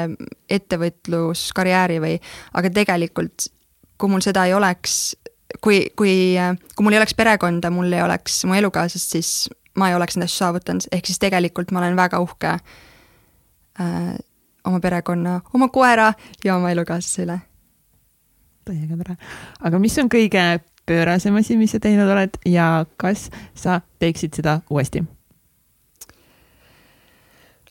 ettevõtluskarjääri 0.50 2.02
või, 2.04 2.18
aga 2.58 2.72
tegelikult 2.74 3.52
kui 3.98 4.12
mul 4.12 4.24
seda 4.26 4.46
ei 4.48 4.54
oleks, 4.54 5.16
kui, 5.64 5.88
kui, 5.98 6.14
kui 6.76 6.86
mul 6.86 6.96
ei 6.96 7.02
oleks 7.02 7.18
perekonda, 7.18 7.72
mul 7.74 7.92
ei 7.92 8.04
oleks 8.06 8.44
mu 8.48 8.58
elukaaslast, 8.58 9.16
siis 9.18 9.32
ma 9.78 9.90
ei 9.92 9.98
oleks 9.98 10.18
neid 10.18 10.30
asju 10.30 10.44
saavutanud, 10.44 10.90
ehk 10.94 11.10
siis 11.10 11.22
tegelikult 11.22 11.74
ma 11.74 11.82
olen 11.82 11.98
väga 11.98 12.22
uhke 12.24 12.54
äh, 12.54 14.16
oma 14.68 14.82
perekonna, 14.84 15.40
oma 15.58 15.70
koera 15.74 16.12
ja 16.46 16.58
oma 16.58 16.72
elukaaslase 16.74 17.28
üle. 17.28 17.40
täiega 18.68 18.98
tore. 19.00 19.18
aga 19.64 19.80
mis 19.80 19.98
on 20.02 20.10
kõige 20.12 20.48
pöörasem 20.88 21.36
asi, 21.36 21.58
mis 21.60 21.76
sa 21.76 21.82
teinud 21.84 22.10
oled 22.10 22.40
ja 22.48 22.86
kas 22.98 23.30
sa 23.56 23.82
teeksid 24.00 24.40
seda 24.40 24.60
uuesti? 24.70 25.04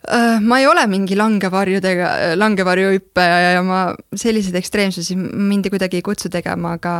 Äh, 0.06 0.38
ma 0.40 0.60
ei 0.62 0.66
ole 0.70 0.84
mingi 0.86 1.16
langevarjudega, 1.18 2.10
langevarjuhüppaja 2.38 3.56
ja 3.56 3.62
ma 3.66 3.80
selliseid 4.14 4.54
ekstreemsusi 4.60 5.16
mind 5.16 5.66
kuidagi 5.72 5.98
ei 5.98 6.06
kutsu 6.06 6.30
tegema, 6.30 6.76
aga 6.78 6.94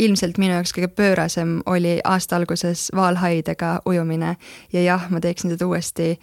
ilmselt 0.00 0.38
minu 0.40 0.56
jaoks 0.56 0.72
kõige 0.76 0.88
pöörasem 0.96 1.58
oli 1.70 1.98
aasta 2.04 2.36
alguses 2.36 2.88
vaalhaidega 2.96 3.80
ujumine 3.86 4.36
ja 4.72 4.82
jah, 4.84 5.08
ma 5.10 5.20
teeksin 5.20 5.52
seda 5.54 5.66
uuesti. 5.66 6.18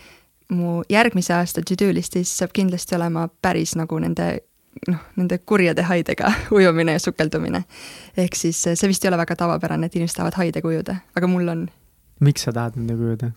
mu 0.49 0.81
järgmise 0.89 1.33
aasta 1.33 1.61
to-do 1.61 1.91
listis 1.93 2.31
saab 2.37 2.49
kindlasti 2.53 2.95
olema 2.95 3.27
päris 3.41 3.75
nagu 3.77 3.99
nende 4.01 4.39
noh, 4.87 5.01
nende 5.19 5.37
kurjade 5.37 5.83
haidega 5.83 6.31
ujumine 6.57 6.95
ja 6.95 7.03
sukeldumine. 7.03 7.63
ehk 8.17 8.35
siis 8.35 8.61
see 8.63 8.87
vist 8.87 9.05
ei 9.05 9.11
ole 9.11 9.17
väga 9.17 9.35
tavapärane, 9.35 9.85
et 9.85 9.95
inimesed 9.95 10.15
tahavad 10.15 10.39
haidega 10.39 10.67
ujuda, 10.67 10.99
aga 11.15 11.27
mul 11.27 11.47
on. 11.47 11.67
miks 12.19 12.47
sa 12.47 12.55
tahad 12.55 12.79
nendega 12.79 13.03
ujuda? 13.03 13.31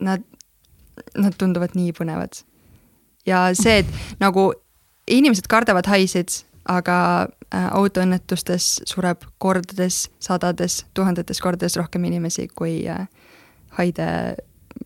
Nad 0.00 0.24
nad 1.18 1.34
tunduvad 1.38 1.74
nii 1.74 1.92
põnevad. 1.96 2.42
ja 3.26 3.46
see, 3.56 3.78
et 3.82 4.20
nagu 4.20 4.52
inimesed 5.10 5.46
kardavad 5.50 5.88
haisid, 5.88 6.42
aga 6.68 6.98
äh, 7.52 7.68
autoõnnetustes 7.76 8.82
sureb 8.88 9.24
kordades, 9.38 10.08
sadades, 10.22 10.84
tuhandetes 10.94 11.40
kordades 11.44 11.76
rohkem 11.76 12.04
inimesi 12.08 12.48
kui 12.56 12.82
äh, 12.88 13.06
haide 13.78 14.08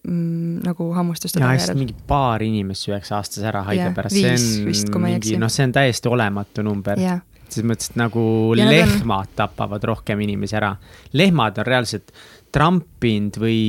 mm, 0.02 0.60
nagu 0.66 0.90
hammustuste 0.97 1.40
tagajärjel. 1.40 1.78
mingi 1.78 1.97
paar 2.09 2.43
inimest 2.44 2.89
süüakse 2.89 3.16
aastas 3.19 3.44
ära 3.48 3.65
haige 3.69 3.86
yeah, 3.86 3.97
pärast, 3.97 4.16
see 4.19 4.94
on 4.94 5.05
mingi, 5.05 5.36
noh, 5.40 5.52
see 5.52 5.69
on 5.69 5.74
täiesti 5.77 6.10
olematu 6.10 6.65
number 6.66 7.01
yeah. 7.01 7.20
selles 7.48 7.69
mõttes, 7.70 7.93
et 7.93 8.01
nagu 8.01 8.24
ja 8.59 8.69
lehmad 8.70 9.31
on... 9.31 9.36
tapavad 9.43 9.86
rohkem 9.93 10.24
inimesi 10.27 10.59
ära. 10.59 10.74
lehmad 11.12 11.60
on 11.62 11.69
reaalselt 11.69 12.12
trampinud 12.55 13.40
või 13.43 13.60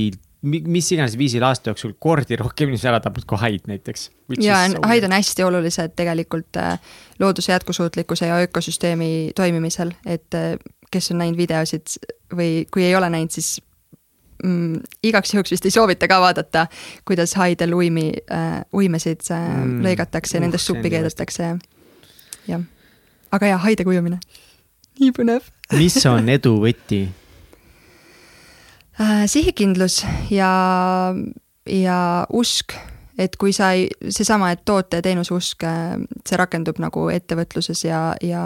mis 0.41 0.88
iganes 0.96 1.18
viisil 1.20 1.44
aasta 1.44 1.74
jooksul 1.74 1.98
kordi 2.00 2.38
rohkem 2.40 2.70
inimesi 2.70 2.88
ära 2.88 3.02
tapnud 3.04 3.28
kui 3.28 3.40
haid 3.41 3.68
näiteks. 3.68 4.10
ja 4.40 4.62
haid 4.88 5.04
on 5.04 5.16
hästi 5.18 5.44
olulised 5.44 5.96
tegelikult 6.00 6.60
äh, 6.60 6.80
looduse 7.20 7.52
jätkusuutlikkuse 7.52 8.28
ja 8.28 8.38
ökosüsteemi 8.48 9.32
toimimisel, 9.36 9.91
et 10.06 10.36
äh, 10.36 10.56
kes 10.91 11.12
on 11.12 11.20
näinud 11.24 11.38
videosid 11.38 12.00
või 12.36 12.64
kui 12.72 12.88
ei 12.88 12.96
ole 12.96 13.10
näinud, 13.12 13.36
siis 13.36 13.60
mm, 14.44 14.82
igaks 15.03 15.34
juhuks 15.34 15.53
vist 15.56 15.66
ei 15.68 15.74
soovita 15.74 16.07
ka 16.07 16.20
vaadata, 16.22 16.68
kuidas 17.07 17.36
haidel 17.40 17.74
uimi 17.78 18.11
äh,, 18.32 18.60
uimesid 18.74 19.26
äh, 19.32 19.48
mm, 19.48 19.80
lõigatakse 19.86 20.38
ja 20.38 20.41
uh, 20.41 20.48
nendest 20.48 20.70
suppi 20.70 20.91
keedetakse 20.94 21.44
ja, 21.44 21.56
jah. 22.48 22.68
aga 23.32 23.53
jaa, 23.53 23.64
haidega 23.66 23.95
ujumine, 23.95 24.20
nii 24.99 25.16
põnev 25.16 25.49
mis 25.78 25.98
on 26.10 26.30
edu 26.38 26.56
võti 26.64 27.03
äh, 29.02 29.26
sihikindlus 29.30 30.02
ja, 30.34 30.52
ja 31.66 31.99
usk, 32.34 32.76
et 33.20 33.36
kui 33.40 33.53
sa 33.56 33.74
ei, 33.78 33.88
seesama, 34.10 34.53
et 34.56 34.66
toote 34.66 34.99
ja 34.99 35.06
teenuse 35.06 35.34
usk, 35.36 35.68
äh, 35.68 35.95
see 36.28 36.40
rakendub 36.40 36.82
nagu 36.82 37.10
ettevõtluses 37.14 37.86
ja, 37.86 38.02
ja, 38.24 38.44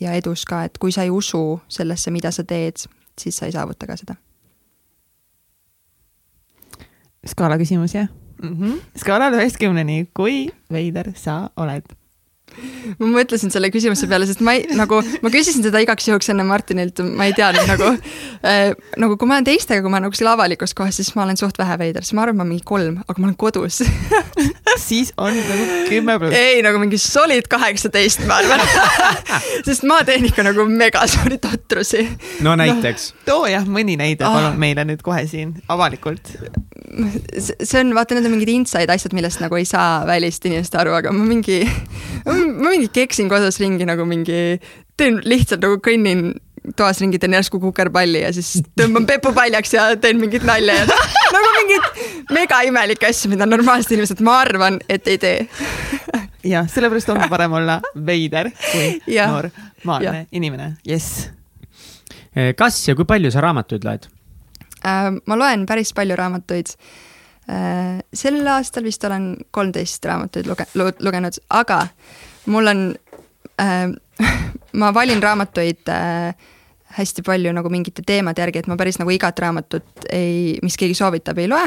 ja 0.00 0.14
edus 0.18 0.46
ka, 0.48 0.64
et 0.68 0.78
kui 0.78 0.94
sa 0.94 1.06
ei 1.06 1.12
usu 1.14 1.60
sellesse, 1.68 2.12
mida 2.14 2.32
sa 2.34 2.46
teed, 2.48 2.86
siis 3.18 3.36
sa 3.36 3.48
ei 3.48 3.56
saavuta 3.56 3.88
ka 3.88 3.98
seda. 3.98 4.18
Skaala 7.26 7.58
küsimus, 7.58 7.94
jah 7.94 8.08
mm 8.42 8.54
-hmm.? 8.54 8.80
skaalal 8.96 9.34
ühest 9.34 9.58
kümneni, 9.58 10.06
kui 10.14 10.48
veider 10.70 11.12
sa 11.14 11.50
oled? 11.56 11.84
Ma 12.98 13.10
mõtlesin 13.18 13.52
selle 13.54 13.70
küsimuse 13.74 14.08
peale, 14.10 14.28
sest 14.28 14.42
ma 14.44 14.56
ei, 14.58 14.66
nagu, 14.78 15.00
ma 15.22 15.32
küsisin 15.32 15.64
seda 15.64 15.82
igaks 15.84 16.08
juhuks 16.08 16.32
enne 16.32 16.46
Martinilt, 16.48 17.02
ma 17.18 17.28
ei 17.28 17.36
teadnud 17.36 17.68
nagu 17.70 17.90
äh,, 18.42 18.72
nagu 19.00 19.18
kui 19.20 19.30
ma 19.30 19.38
olen 19.38 19.48
teistega, 19.48 19.82
kui 19.84 19.92
ma 19.92 20.00
olen 20.00 20.12
kuskil 20.14 20.30
avalikus 20.32 20.74
kohas, 20.78 20.98
siis 21.00 21.12
ma 21.18 21.26
olen 21.26 21.38
suht 21.40 21.58
vähe 21.60 21.78
veider, 21.80 22.06
siis 22.06 22.16
ma 22.18 22.26
arvan, 22.26 22.40
ma 22.40 22.48
mingi 22.48 22.64
kolm, 22.68 23.00
aga 23.06 23.22
ma 23.22 23.30
olen 23.30 23.38
kodus 23.40 23.82
siis 24.88 25.12
on 25.16 25.36
nagu 25.36 25.66
kümme 25.88 26.18
pluss. 26.18 26.36
ei, 26.36 26.62
nagu 26.62 26.80
mingi 26.82 26.98
solid 26.98 27.48
kaheksateist, 27.50 28.24
ma 28.28 28.40
arvan 28.42 28.62
sest 29.66 29.86
ma 29.88 30.00
teen 30.06 30.26
ikka 30.28 30.44
nagu 30.46 30.66
mega 30.70 31.04
suuri 31.10 31.38
totrusi. 31.42 32.04
no 32.46 32.54
näiteks 32.58 33.12
no,. 33.12 33.20
too 33.26 33.46
jah, 33.50 33.66
mõni 33.68 33.98
näide 34.00 34.26
ah. 34.26 34.34
palun 34.36 34.58
meile 34.60 34.84
nüüd 34.88 35.02
kohe 35.06 35.24
siin 35.30 35.54
avalikult. 35.68 36.32
see 37.38 37.80
on, 37.80 37.94
vaata, 37.96 38.16
need 38.16 38.28
on 38.28 38.36
mingid 38.36 38.52
inside 38.52 38.92
asjad, 38.92 39.14
millest 39.16 39.42
nagu 39.42 39.58
ei 39.58 39.66
saa 39.68 40.02
välist 40.08 40.44
inimest 40.48 40.74
aru, 40.78 40.94
aga 40.98 41.12
ma 41.14 41.26
mingi 41.28 41.60
ma 42.52 42.74
mingi 42.74 42.90
keksin 42.92 43.30
kodus 43.30 43.60
ringi 43.62 43.86
nagu 43.88 44.06
mingi, 44.08 44.58
teen 44.98 45.20
lihtsalt 45.24 45.64
nagu 45.64 45.80
kõnnin 45.84 46.30
toas 46.76 47.00
ringi, 47.00 47.18
teen 47.20 47.36
järsku 47.36 47.60
kukerpalli 47.62 48.22
ja 48.22 48.32
siis 48.34 48.62
tõmban 48.78 49.06
pepu 49.08 49.32
paljaks 49.36 49.72
ja 49.74 49.88
teen 50.00 50.20
mingit 50.20 50.44
nalja 50.48 50.80
ja 50.82 50.86
nagu 51.36 51.52
mingit 51.56 52.28
mega 52.34 52.60
imelikke 52.66 53.08
asju, 53.08 53.30
mida 53.32 53.48
normaalsed 53.48 53.94
inimesed, 53.94 54.22
ma 54.26 54.40
arvan, 54.42 54.80
et 54.90 55.08
ei 55.08 55.18
tee. 55.22 55.46
jah, 56.54 56.68
sellepärast 56.70 57.10
on 57.14 57.24
parem 57.30 57.56
olla 57.60 57.78
veider 57.94 58.52
kui 58.70 58.92
ja. 59.18 59.28
normaalne 59.32 60.26
inimene, 60.32 60.72
jess. 60.86 61.28
Eh, 62.34 62.54
kas 62.58 62.80
ja 62.88 62.96
kui 62.98 63.08
palju 63.08 63.32
sa 63.34 63.44
raamatuid 63.44 63.86
loed? 63.88 64.08
Äh, 64.86 65.12
ma 65.26 65.38
loen 65.38 65.66
päris 65.66 65.94
palju 65.96 66.16
raamatuid 66.18 66.74
äh, 67.50 67.98
sel 68.14 68.40
aastal 68.46 68.86
vist 68.86 69.04
olen 69.08 69.34
kolmteist 69.50 70.04
raamatuid 70.06 70.50
luge-, 70.50 70.70
lugenud, 71.02 71.40
aga 71.50 71.86
mul 72.48 72.72
on 72.72 72.86
äh,, 73.60 73.88
ma 74.80 74.94
valin 74.94 75.22
raamatuid 75.22 75.92
äh, 75.92 76.34
hästi 76.98 77.22
palju 77.26 77.52
nagu 77.52 77.70
mingite 77.72 78.02
teemade 78.06 78.42
järgi, 78.42 78.62
et 78.62 78.70
ma 78.70 78.76
päris 78.80 78.98
nagu 79.00 79.12
igat 79.14 79.38
raamatut 79.44 80.08
ei, 80.12 80.58
mis 80.64 80.76
keegi 80.80 80.96
soovitab, 80.98 81.38
ei 81.38 81.48
loe 81.50 81.66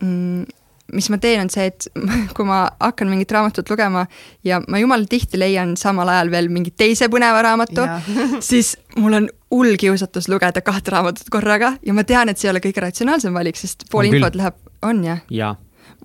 mm, 0.00 0.44
mis 0.92 1.08
ma 1.12 1.18
teen, 1.20 1.40
on 1.44 1.50
see, 1.52 1.68
et 1.70 1.88
kui 2.36 2.46
ma 2.48 2.64
hakkan 2.80 3.10
mingit 3.12 3.32
raamatut 3.32 3.68
lugema 3.72 4.04
ja 4.46 4.60
ma 4.68 4.80
jumala 4.80 5.08
tihti 5.08 5.40
leian 5.40 5.76
samal 5.80 6.10
ajal 6.12 6.32
veel 6.32 6.50
mingi 6.52 6.72
teise 6.76 7.08
põneva 7.12 7.42
raamatu, 7.46 7.86
siis 8.50 8.74
mul 8.96 9.20
on 9.20 9.28
hull 9.52 9.76
kiusatus 9.80 10.30
lugeda 10.32 10.64
kahte 10.64 10.94
raamatut 10.94 11.28
korraga 11.32 11.76
ja 11.84 11.96
ma 11.96 12.06
tean, 12.08 12.32
et 12.32 12.40
see 12.40 12.48
ei 12.48 12.54
ole 12.54 12.64
kõige 12.64 12.84
ratsionaalsem 12.84 13.34
valik, 13.36 13.60
sest 13.60 13.86
pool 13.92 14.06
on 14.06 14.16
infot 14.16 14.32
küll. 14.32 14.42
läheb, 14.42 14.58
on 14.88 15.04
jah? 15.06 15.22
jaa 15.32 15.54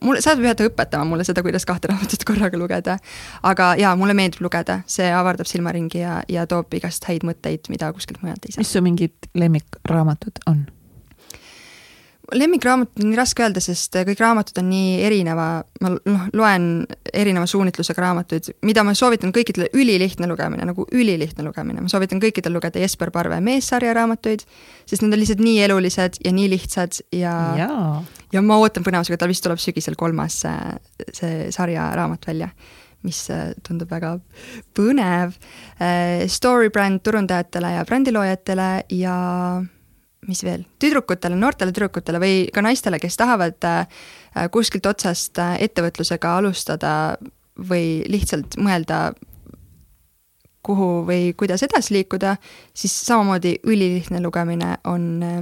mulle, 0.03 0.21
sa 0.21 0.35
pead 0.39 0.63
õpetama 0.67 1.07
mulle 1.09 1.25
seda, 1.27 1.43
kuidas 1.45 1.65
kahte 1.67 1.91
raamatut 1.91 2.23
korraga 2.27 2.59
lugeda. 2.59 2.97
aga 3.43 3.73
jaa, 3.79 3.95
mulle 3.99 4.15
meeldib 4.17 4.45
lugeda, 4.45 4.81
see 4.89 5.09
avardab 5.13 5.49
silmaringi 5.49 6.01
ja, 6.03 6.21
ja 6.29 6.47
toob 6.47 6.73
igast 6.77 7.05
häid 7.09 7.27
mõtteid, 7.27 7.71
mida 7.73 7.91
kuskilt 7.93 8.23
mujalt 8.23 8.45
ei 8.45 8.55
saa. 8.55 8.63
mis 8.65 8.73
su 8.73 8.83
mingid 8.85 9.31
lemmikraamatud 9.37 10.43
on? 10.47 10.65
Lemmikraamatut 12.35 13.03
on 13.03 13.09
nii 13.11 13.17
raske 13.17 13.43
öelda, 13.43 13.61
sest 13.63 13.95
kõik 14.07 14.19
raamatud 14.19 14.59
on 14.59 14.67
nii 14.71 14.95
erineva, 15.07 15.47
ma 15.83 15.91
noh, 15.95 16.25
loen 16.35 16.65
erineva 17.13 17.47
suunitlusega 17.47 18.03
raamatuid, 18.03 18.49
mida 18.67 18.83
ma 18.83 18.93
soovitan 18.97 19.31
kõikidele, 19.35 19.69
ülilihtne 19.77 20.27
lugemine, 20.29 20.65
nagu 20.67 20.87
ülilihtne 20.91 21.45
lugemine, 21.47 21.83
ma 21.83 21.91
soovitan 21.91 22.21
kõikidel 22.23 22.55
lugeda 22.57 22.81
Jesper 22.83 23.11
Parve 23.15 23.39
meessarja 23.43 23.93
raamatuid, 23.95 24.43
sest 24.85 25.05
need 25.05 25.15
on 25.15 25.23
lihtsalt 25.23 25.43
nii 25.43 25.61
elulised 25.67 26.19
ja 26.25 26.33
nii 26.35 26.49
lihtsad 26.51 26.99
ja 27.15 27.35
jaa. 27.61 27.93
ja 28.33 28.43
ma 28.43 28.59
ootan 28.59 28.85
põnevusega, 28.87 29.21
tal 29.21 29.31
vist 29.31 29.45
tuleb 29.45 29.61
sügisel 29.63 29.95
kolmas 29.99 30.41
see, 30.43 31.07
see 31.15 31.47
sarja 31.55 31.93
raamat 31.95 32.27
välja 32.27 32.51
mis 33.05 33.21
äh, 33.31 33.53
tundub 33.63 33.91
väga 33.93 34.17
põnev. 34.75 35.37
Story 36.27 36.71
bränd 36.73 37.03
turundajatele 37.05 37.75
ja 37.77 37.85
brändiloojatele 37.87 38.69
ja 38.97 39.17
mis 40.27 40.43
veel, 40.43 40.65
tüdrukutele, 40.79 41.37
noortele 41.39 41.71
tüdrukutele 41.71 42.19
või 42.21 42.35
ka 42.53 42.61
naistele, 42.65 42.99
kes 42.99 43.17
tahavad 43.19 43.67
äh, 43.67 43.87
kuskilt 44.51 44.85
otsast 44.89 45.39
äh, 45.41 45.55
ettevõtlusega 45.67 46.37
alustada 46.39 46.91
või 47.69 48.03
lihtsalt 48.11 48.59
mõelda, 48.61 49.11
kuhu 50.67 50.89
või 51.07 51.31
kuidas 51.37 51.63
edasi 51.63 51.95
liikuda, 51.95 52.35
siis 52.75 52.93
samamoodi 53.07 53.55
ülilihtne 53.63 54.21
lugemine 54.23 54.75
on 54.83 55.07
äh, 55.23 55.39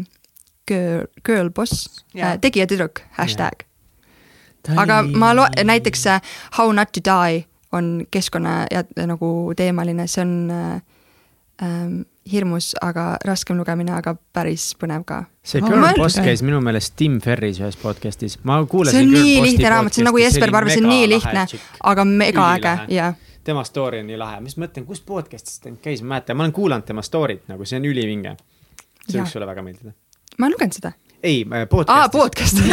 Girl, 0.67 1.05
Girl 1.25 1.49
Boss, 1.53 2.05
tegija 2.41 2.65
tüdruk, 2.65 3.03
hashtag. 3.19 3.67
aga 4.77 5.03
ma 5.05 5.29
lo-, 5.37 5.49
näiteks 5.63 6.07
How 6.57 6.71
not 6.73 6.91
to 6.91 7.01
die 7.05 7.45
on 7.71 8.07
keskkonna 8.11 8.65
ja 8.71 8.81
nagu 9.05 9.53
teemaline, 9.57 10.07
see 10.07 10.21
on 10.21 10.51
ähm, 11.61 12.01
hirmus, 12.31 12.71
aga 12.81 13.15
raskem 13.25 13.57
lugemine, 13.59 13.93
aga 13.93 14.15
päris 14.33 14.71
põnev 14.79 15.03
ka. 15.05 15.23
see 15.45 15.61
Girl 15.61 15.83
oh, 15.83 15.93
Boss 15.97 16.17
käis 16.23 16.41
minu 16.45 16.61
meelest 16.63 16.95
Tim 16.97 17.19
Ferris 17.21 17.59
ühes 17.61 17.77
podcast'is, 17.77 18.39
ma 18.43 18.57
kuulasin. 18.69 18.97
see 18.97 19.05
on 19.05 19.13
nii 19.13 19.43
lihtne 19.45 19.71
raamat, 19.73 19.93
see 19.93 20.01
on 20.01 20.09
nagu 20.09 20.21
Jesper 20.23 20.53
Parve, 20.55 20.73
see 20.73 20.81
on 20.81 20.89
nii 20.89 21.07
lihtne, 21.13 21.45
aga 21.93 22.07
mega 22.09 22.49
äge, 22.55 22.75
jah 22.97 23.21
tema 23.45 23.61
story 23.67 23.99
on 24.01 24.07
nii 24.09 24.17
lahe, 24.17 24.39
ma 24.41 24.49
just 24.49 24.57
mõtlen, 24.57 24.87
kus 24.87 25.03
podcast'is 25.05 25.61
ta 25.61 25.69
käis, 25.69 26.01
ma 26.01 26.05
ei 26.05 26.11
mäleta, 26.15 26.33
ma 26.33 26.47
olen 26.47 26.53
kuulanud 26.55 26.87
tema 26.87 27.03
story't 27.05 27.45
nagu, 27.51 27.67
see 27.69 27.77
on 27.77 27.85
ülivinge. 27.85 28.33
see 29.05 29.19
võiks 29.19 29.35
sulle 29.35 29.45
väga 29.45 29.61
meeldida. 29.65 29.93
ma 30.39 30.47
olen 30.47 30.55
lugenud 30.57 30.79
seda. 30.79 30.95
ei, 31.21 31.43
podcast'is. 31.45 31.93
aa, 31.93 32.09
podcast 32.09 32.63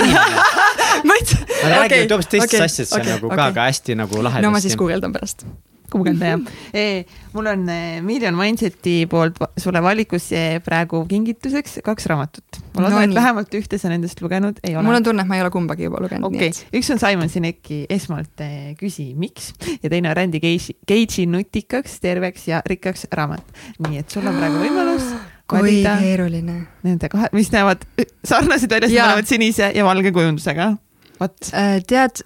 ma 1.08 1.18
ütlesin. 1.20 1.44
nad 1.60 1.76
räägivad 1.76 2.16
hoopis 2.16 2.32
teistest 2.36 2.64
asjadest, 2.70 2.94
see 2.94 3.04
on 3.04 3.12
nagu 3.18 3.28
okay. 3.28 3.42
ka, 3.42 3.50
ka 3.58 3.68
hästi 3.68 3.98
nagu 4.00 4.24
lahedasti. 4.24 4.46
no 4.48 4.54
ma 4.56 4.64
siis 4.64 4.78
guugeldan 4.80 5.12
pärast 5.12 5.44
guugelda 5.92 6.32
jah 6.32 6.42
e,. 6.82 7.04
mul 7.36 7.50
on 7.52 7.64
eh, 7.72 8.00
Million 8.04 8.36
Mindseti 8.38 9.02
poolt 9.10 9.40
sulle 9.60 9.82
valikus 9.84 10.30
praegu 10.64 11.04
kingituseks 11.08 11.80
kaks 11.84 12.08
raamatut. 12.12 12.60
ma 12.74 12.86
loodan 12.86 12.98
no,, 12.98 13.04
et 13.08 13.16
vähemalt 13.16 13.58
ühte 13.58 13.80
sa 13.80 13.92
nendest 13.92 14.20
lugenud 14.24 14.60
ei 14.64 14.76
ole. 14.76 14.86
mul 14.86 15.00
on 15.00 15.08
tunne, 15.10 15.26
et 15.26 15.30
ma 15.30 15.38
ei 15.38 15.44
ole 15.44 15.52
kumbagi 15.54 15.88
juba 15.88 16.02
lugenud. 16.04 16.28
okei 16.30 16.52
okay., 16.52 16.80
üks 16.80 16.92
on 16.94 17.02
Simon 17.02 17.32
Sineki 17.32 17.84
Esmalt 17.92 18.44
eh, 18.44 18.72
küsi, 18.80 19.12
miks 19.18 19.52
ja 19.82 19.92
teine 19.92 20.12
on 20.12 20.18
Randy 20.18 20.42
Cage'i, 20.42 21.28
Nutikaks, 21.30 22.00
terveks 22.02 22.48
ja 22.50 22.62
rikkaks 22.66 23.08
raamat. 23.12 23.44
nii 23.86 24.02
et 24.02 24.10
sul 24.10 24.26
on 24.26 24.40
praegu 24.40 24.62
võimalus 24.66 25.12
kui 25.52 25.80
keeruline. 25.84 26.58
Nende 26.86 27.10
kahe, 27.12 27.30
mis 27.36 27.50
näevad 27.52 27.84
sarnased 28.24 28.72
välja, 28.72 28.88
sest 28.88 28.98
mõlemad 28.98 29.30
sinise 29.30 29.72
ja 29.76 29.86
valge 29.86 30.12
kujundusega. 30.14 30.72
vot. 31.20 31.38
Äh, 31.52 31.80
tead? 31.88 32.24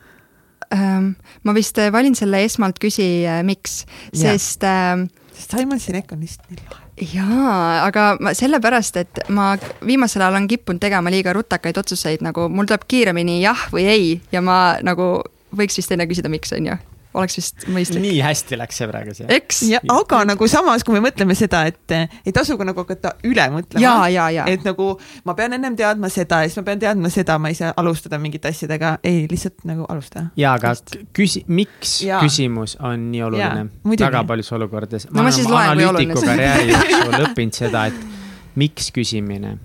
Ma 0.70 1.54
vist 1.54 1.78
äh, 1.78 1.92
valin 1.92 2.16
selle 2.18 2.42
esmalt 2.44 2.80
küsi 2.82 3.26
äh,, 3.26 3.42
miks, 3.46 3.84
sest 4.14 4.64
äh,. 4.66 5.06
sest 5.36 5.54
Simon 5.56 5.80
Sinek 5.80 6.12
on 6.12 6.24
lihtsalt 6.24 6.50
nii 6.50 6.64
lahe. 6.64 6.82
Jaa, 6.96 7.84
aga 7.84 8.06
ma 8.24 8.32
sellepärast, 8.32 8.96
et 8.96 9.18
ma 9.28 9.50
viimasel 9.84 10.22
ajal 10.24 10.38
olen 10.38 10.48
kippunud 10.48 10.80
tegema 10.80 11.12
liiga 11.12 11.34
rutakaid 11.36 11.76
otsuseid, 11.76 12.24
nagu 12.24 12.48
mul 12.48 12.64
tuleb 12.64 12.86
kiiremini 12.88 13.42
jah 13.42 13.66
või 13.72 13.84
ei 13.92 14.06
ja 14.32 14.40
ma 14.40 14.78
nagu 14.84 15.18
võiks 15.56 15.76
vist 15.76 15.92
enne 15.92 16.08
küsida, 16.08 16.32
miks, 16.32 16.54
on 16.56 16.72
ju 16.72 16.78
oleks 17.16 17.38
vist 17.38 17.66
mõistlik. 17.72 18.02
nii 18.04 18.20
hästi 18.24 18.58
läks 18.60 18.80
see 18.80 18.88
praegu 18.90 19.14
see. 19.16 19.26
eks. 19.36 19.62
aga 19.92 20.22
nagu 20.28 20.48
samas, 20.50 20.84
kui 20.86 20.96
me 20.96 21.02
mõtleme 21.08 21.36
seda, 21.38 21.62
et 21.70 21.94
ei 21.96 22.34
tasu 22.36 22.56
ka 22.58 22.66
nagu 22.68 22.84
hakata 22.84 23.14
üle 23.28 23.46
mõtlema. 23.54 24.46
et 24.50 24.66
nagu 24.66 24.88
ma 25.28 25.36
pean 25.38 25.56
ennem 25.56 25.76
teadma 25.78 26.10
seda 26.12 26.42
ja 26.44 26.50
siis 26.50 26.60
ma 26.60 26.66
pean 26.70 26.82
teadma 26.82 27.12
seda, 27.12 27.38
ma 27.42 27.52
ei 27.52 27.58
saa 27.58 27.72
alustada 27.76 28.20
mingite 28.22 28.52
asjadega, 28.52 28.96
ei 29.06 29.24
lihtsalt 29.30 29.64
nagu 29.68 29.86
alusta. 29.92 30.26
ja, 30.36 30.56
aga 30.58 30.74
küsi-, 31.16 31.44
miks 31.48 32.00
ja. 32.06 32.20
küsimus 32.24 32.76
on 32.80 33.08
nii 33.12 33.24
oluline? 33.28 33.66
väga 33.96 34.24
paljudes 34.28 34.52
olukordades. 34.58 35.08
no 35.10 35.22
ma 35.22 35.32
kui 35.32 35.88
oluline 35.88 36.18
see 36.18 36.28
on. 36.28 36.34
karjääri 36.34 36.70
jooksul 36.76 37.26
õppinud 37.30 37.64
seda, 37.64 37.88
et 37.90 38.54
miks 38.56 38.92
küsimine. 38.94 39.56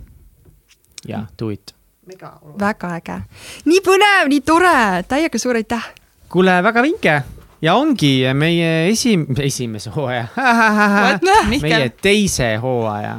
ja 1.08 1.26
do 1.40 1.52
it 1.52 1.76
väga 2.60 2.96
äge. 2.98 3.20
nii 3.66 3.84
põnev, 3.86 4.32
nii 4.32 4.42
tore, 4.46 5.04
täiega 5.08 5.40
suur 5.40 5.60
aitäh. 5.60 5.92
kuule, 6.30 6.58
väga 6.64 6.84
vinge 6.84 7.22
ja 7.62 7.76
ongi 7.76 8.22
meie 8.34 8.90
esim-, 8.90 9.28
esimese 9.40 9.90
hooaja. 9.96 10.28
Meie 11.62 11.90
teise 12.02 12.56
hooaja. 12.62 13.18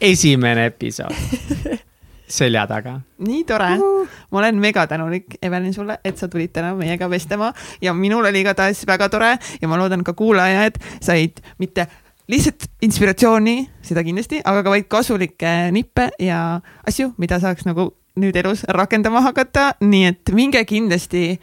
Esimene 0.00 0.66
episood. 0.66 1.14
Selja 2.26 2.64
taga. 2.66 3.00
nii 3.22 3.44
tore. 3.46 3.68
Uh, 3.78 4.08
ma 4.34 4.40
olen 4.40 4.56
mega 4.58 4.86
tänulik, 4.90 5.36
Evelin, 5.42 5.74
sulle, 5.74 6.00
et 6.04 6.18
sa 6.18 6.26
tulid 6.28 6.50
täna 6.52 6.72
meiega 6.74 7.06
vestlema. 7.10 7.52
Ja 7.80 7.94
minul 7.94 8.26
oli 8.26 8.42
igatahes 8.42 8.82
väga 8.86 9.08
tore 9.08 9.36
ja 9.60 9.68
ma 9.70 9.78
loodan 9.78 10.02
ka 10.04 10.12
kuulajad 10.12 10.80
said 11.00 11.38
mitte 11.62 11.86
lihtsalt 12.28 12.66
inspiratsiooni, 12.82 13.60
seda 13.86 14.02
kindlasti, 14.02 14.40
aga 14.42 14.64
ka 14.66 14.72
vaid 14.74 14.88
kasulikke 14.90 15.52
nippe 15.74 16.08
ja 16.18 16.58
asju, 16.86 17.12
mida 17.22 17.38
saaks 17.42 17.66
nagu 17.68 17.92
nüüd 18.18 18.36
elus 18.40 18.64
rakendama 18.74 19.22
hakata, 19.22 19.76
nii 19.84 20.04
et 20.10 20.34
minge 20.34 20.64
kindlasti 20.66 21.36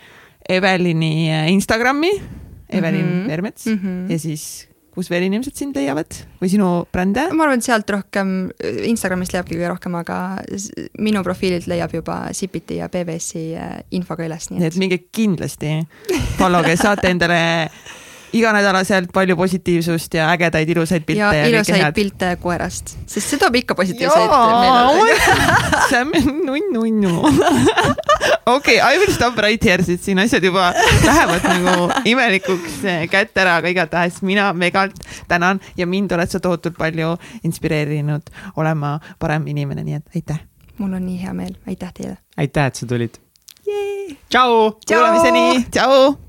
Evelini 0.49 1.29
äh, 1.31 1.49
Instagrami, 1.51 2.11
Evelin 2.69 3.05
mm 3.05 3.23
-hmm. 3.23 3.27
Vermets 3.27 3.65
mm 3.65 3.79
-hmm. 3.79 4.11
ja 4.11 4.19
siis 4.19 4.67
kus 4.93 5.09
veel 5.09 5.25
inimesed 5.25 5.55
sind 5.57 5.75
leiavad 5.75 6.13
või 6.41 6.51
sinu 6.53 6.85
brände? 6.93 7.25
ma 7.33 7.47
arvan, 7.47 7.57
et 7.57 7.65
sealt 7.65 7.89
rohkem, 7.89 8.51
Instagramist 8.85 9.33
leiabki 9.33 9.57
kõige 9.57 9.71
rohkem, 9.73 9.95
aga 9.95 10.17
minu 11.01 11.23
profiililt 11.23 11.67
leiab 11.67 11.93
juba 11.93 12.27
Sipiti 12.31 12.77
ja 12.77 12.89
PBS-i 12.93 13.55
äh, 13.57 13.81
info 13.91 14.15
ka 14.15 14.27
üles, 14.27 14.49
nii 14.51 14.69
et. 14.69 14.75
minge 14.75 14.99
kindlasti 15.11 15.87
follow 16.37 16.63
ge, 16.63 16.77
saate 16.77 17.09
endale 17.09 17.41
iganädalaselt 18.33 19.11
palju 19.13 19.35
positiivsust 19.37 20.13
ja 20.13 20.29
ägedaid 20.33 20.69
ilusaid 20.69 21.05
pilte. 21.05 21.19
ja, 21.19 21.33
ja 21.33 21.45
ilusaid 21.49 21.93
pilte 21.93 22.35
koerast, 22.41 22.95
sest 23.05 23.29
see 23.29 23.39
toob 23.41 23.55
ikka 23.61 23.75
positiivseid 23.75 24.29
meelde. 24.29 25.17
see 25.89 26.01
on 26.01 26.11
nunn-nunnu. 26.47 27.13
okei, 28.55 28.77
I 28.77 28.97
will 28.97 29.13
stop 29.13 29.37
right 29.37 29.63
here, 29.65 29.83
sest 29.83 30.09
siin 30.09 30.19
asjad 30.23 30.43
juba 30.43 30.71
lähevad 31.05 31.45
nagu 31.49 31.89
imelikuks 32.09 32.81
kätte 33.11 33.45
ära, 33.45 33.59
aga 33.61 33.73
igatahes 33.73 34.21
mina 34.25 34.49
megalt 34.53 34.97
tänan 35.27 35.61
ja 35.77 35.87
mind 35.87 36.11
oled 36.11 36.33
sa 36.33 36.41
tohutult 36.43 36.77
palju 36.77 37.15
inspireerinud 37.43 38.33
olema 38.57 38.97
parem 39.19 39.47
inimene, 39.47 39.85
nii 39.85 40.01
et 40.01 40.19
aitäh. 40.19 40.41
mul 40.77 40.93
on 40.93 41.05
nii 41.05 41.21
hea 41.21 41.33
meel, 41.37 41.55
aitäh 41.67 41.93
teile. 41.93 42.17
aitäh, 42.37 42.65
et 42.65 42.75
sa 42.75 42.89
tulid. 42.89 43.21
tšau. 44.29 44.71
kuulamiseni, 44.87 45.65
tšau. 45.71 46.22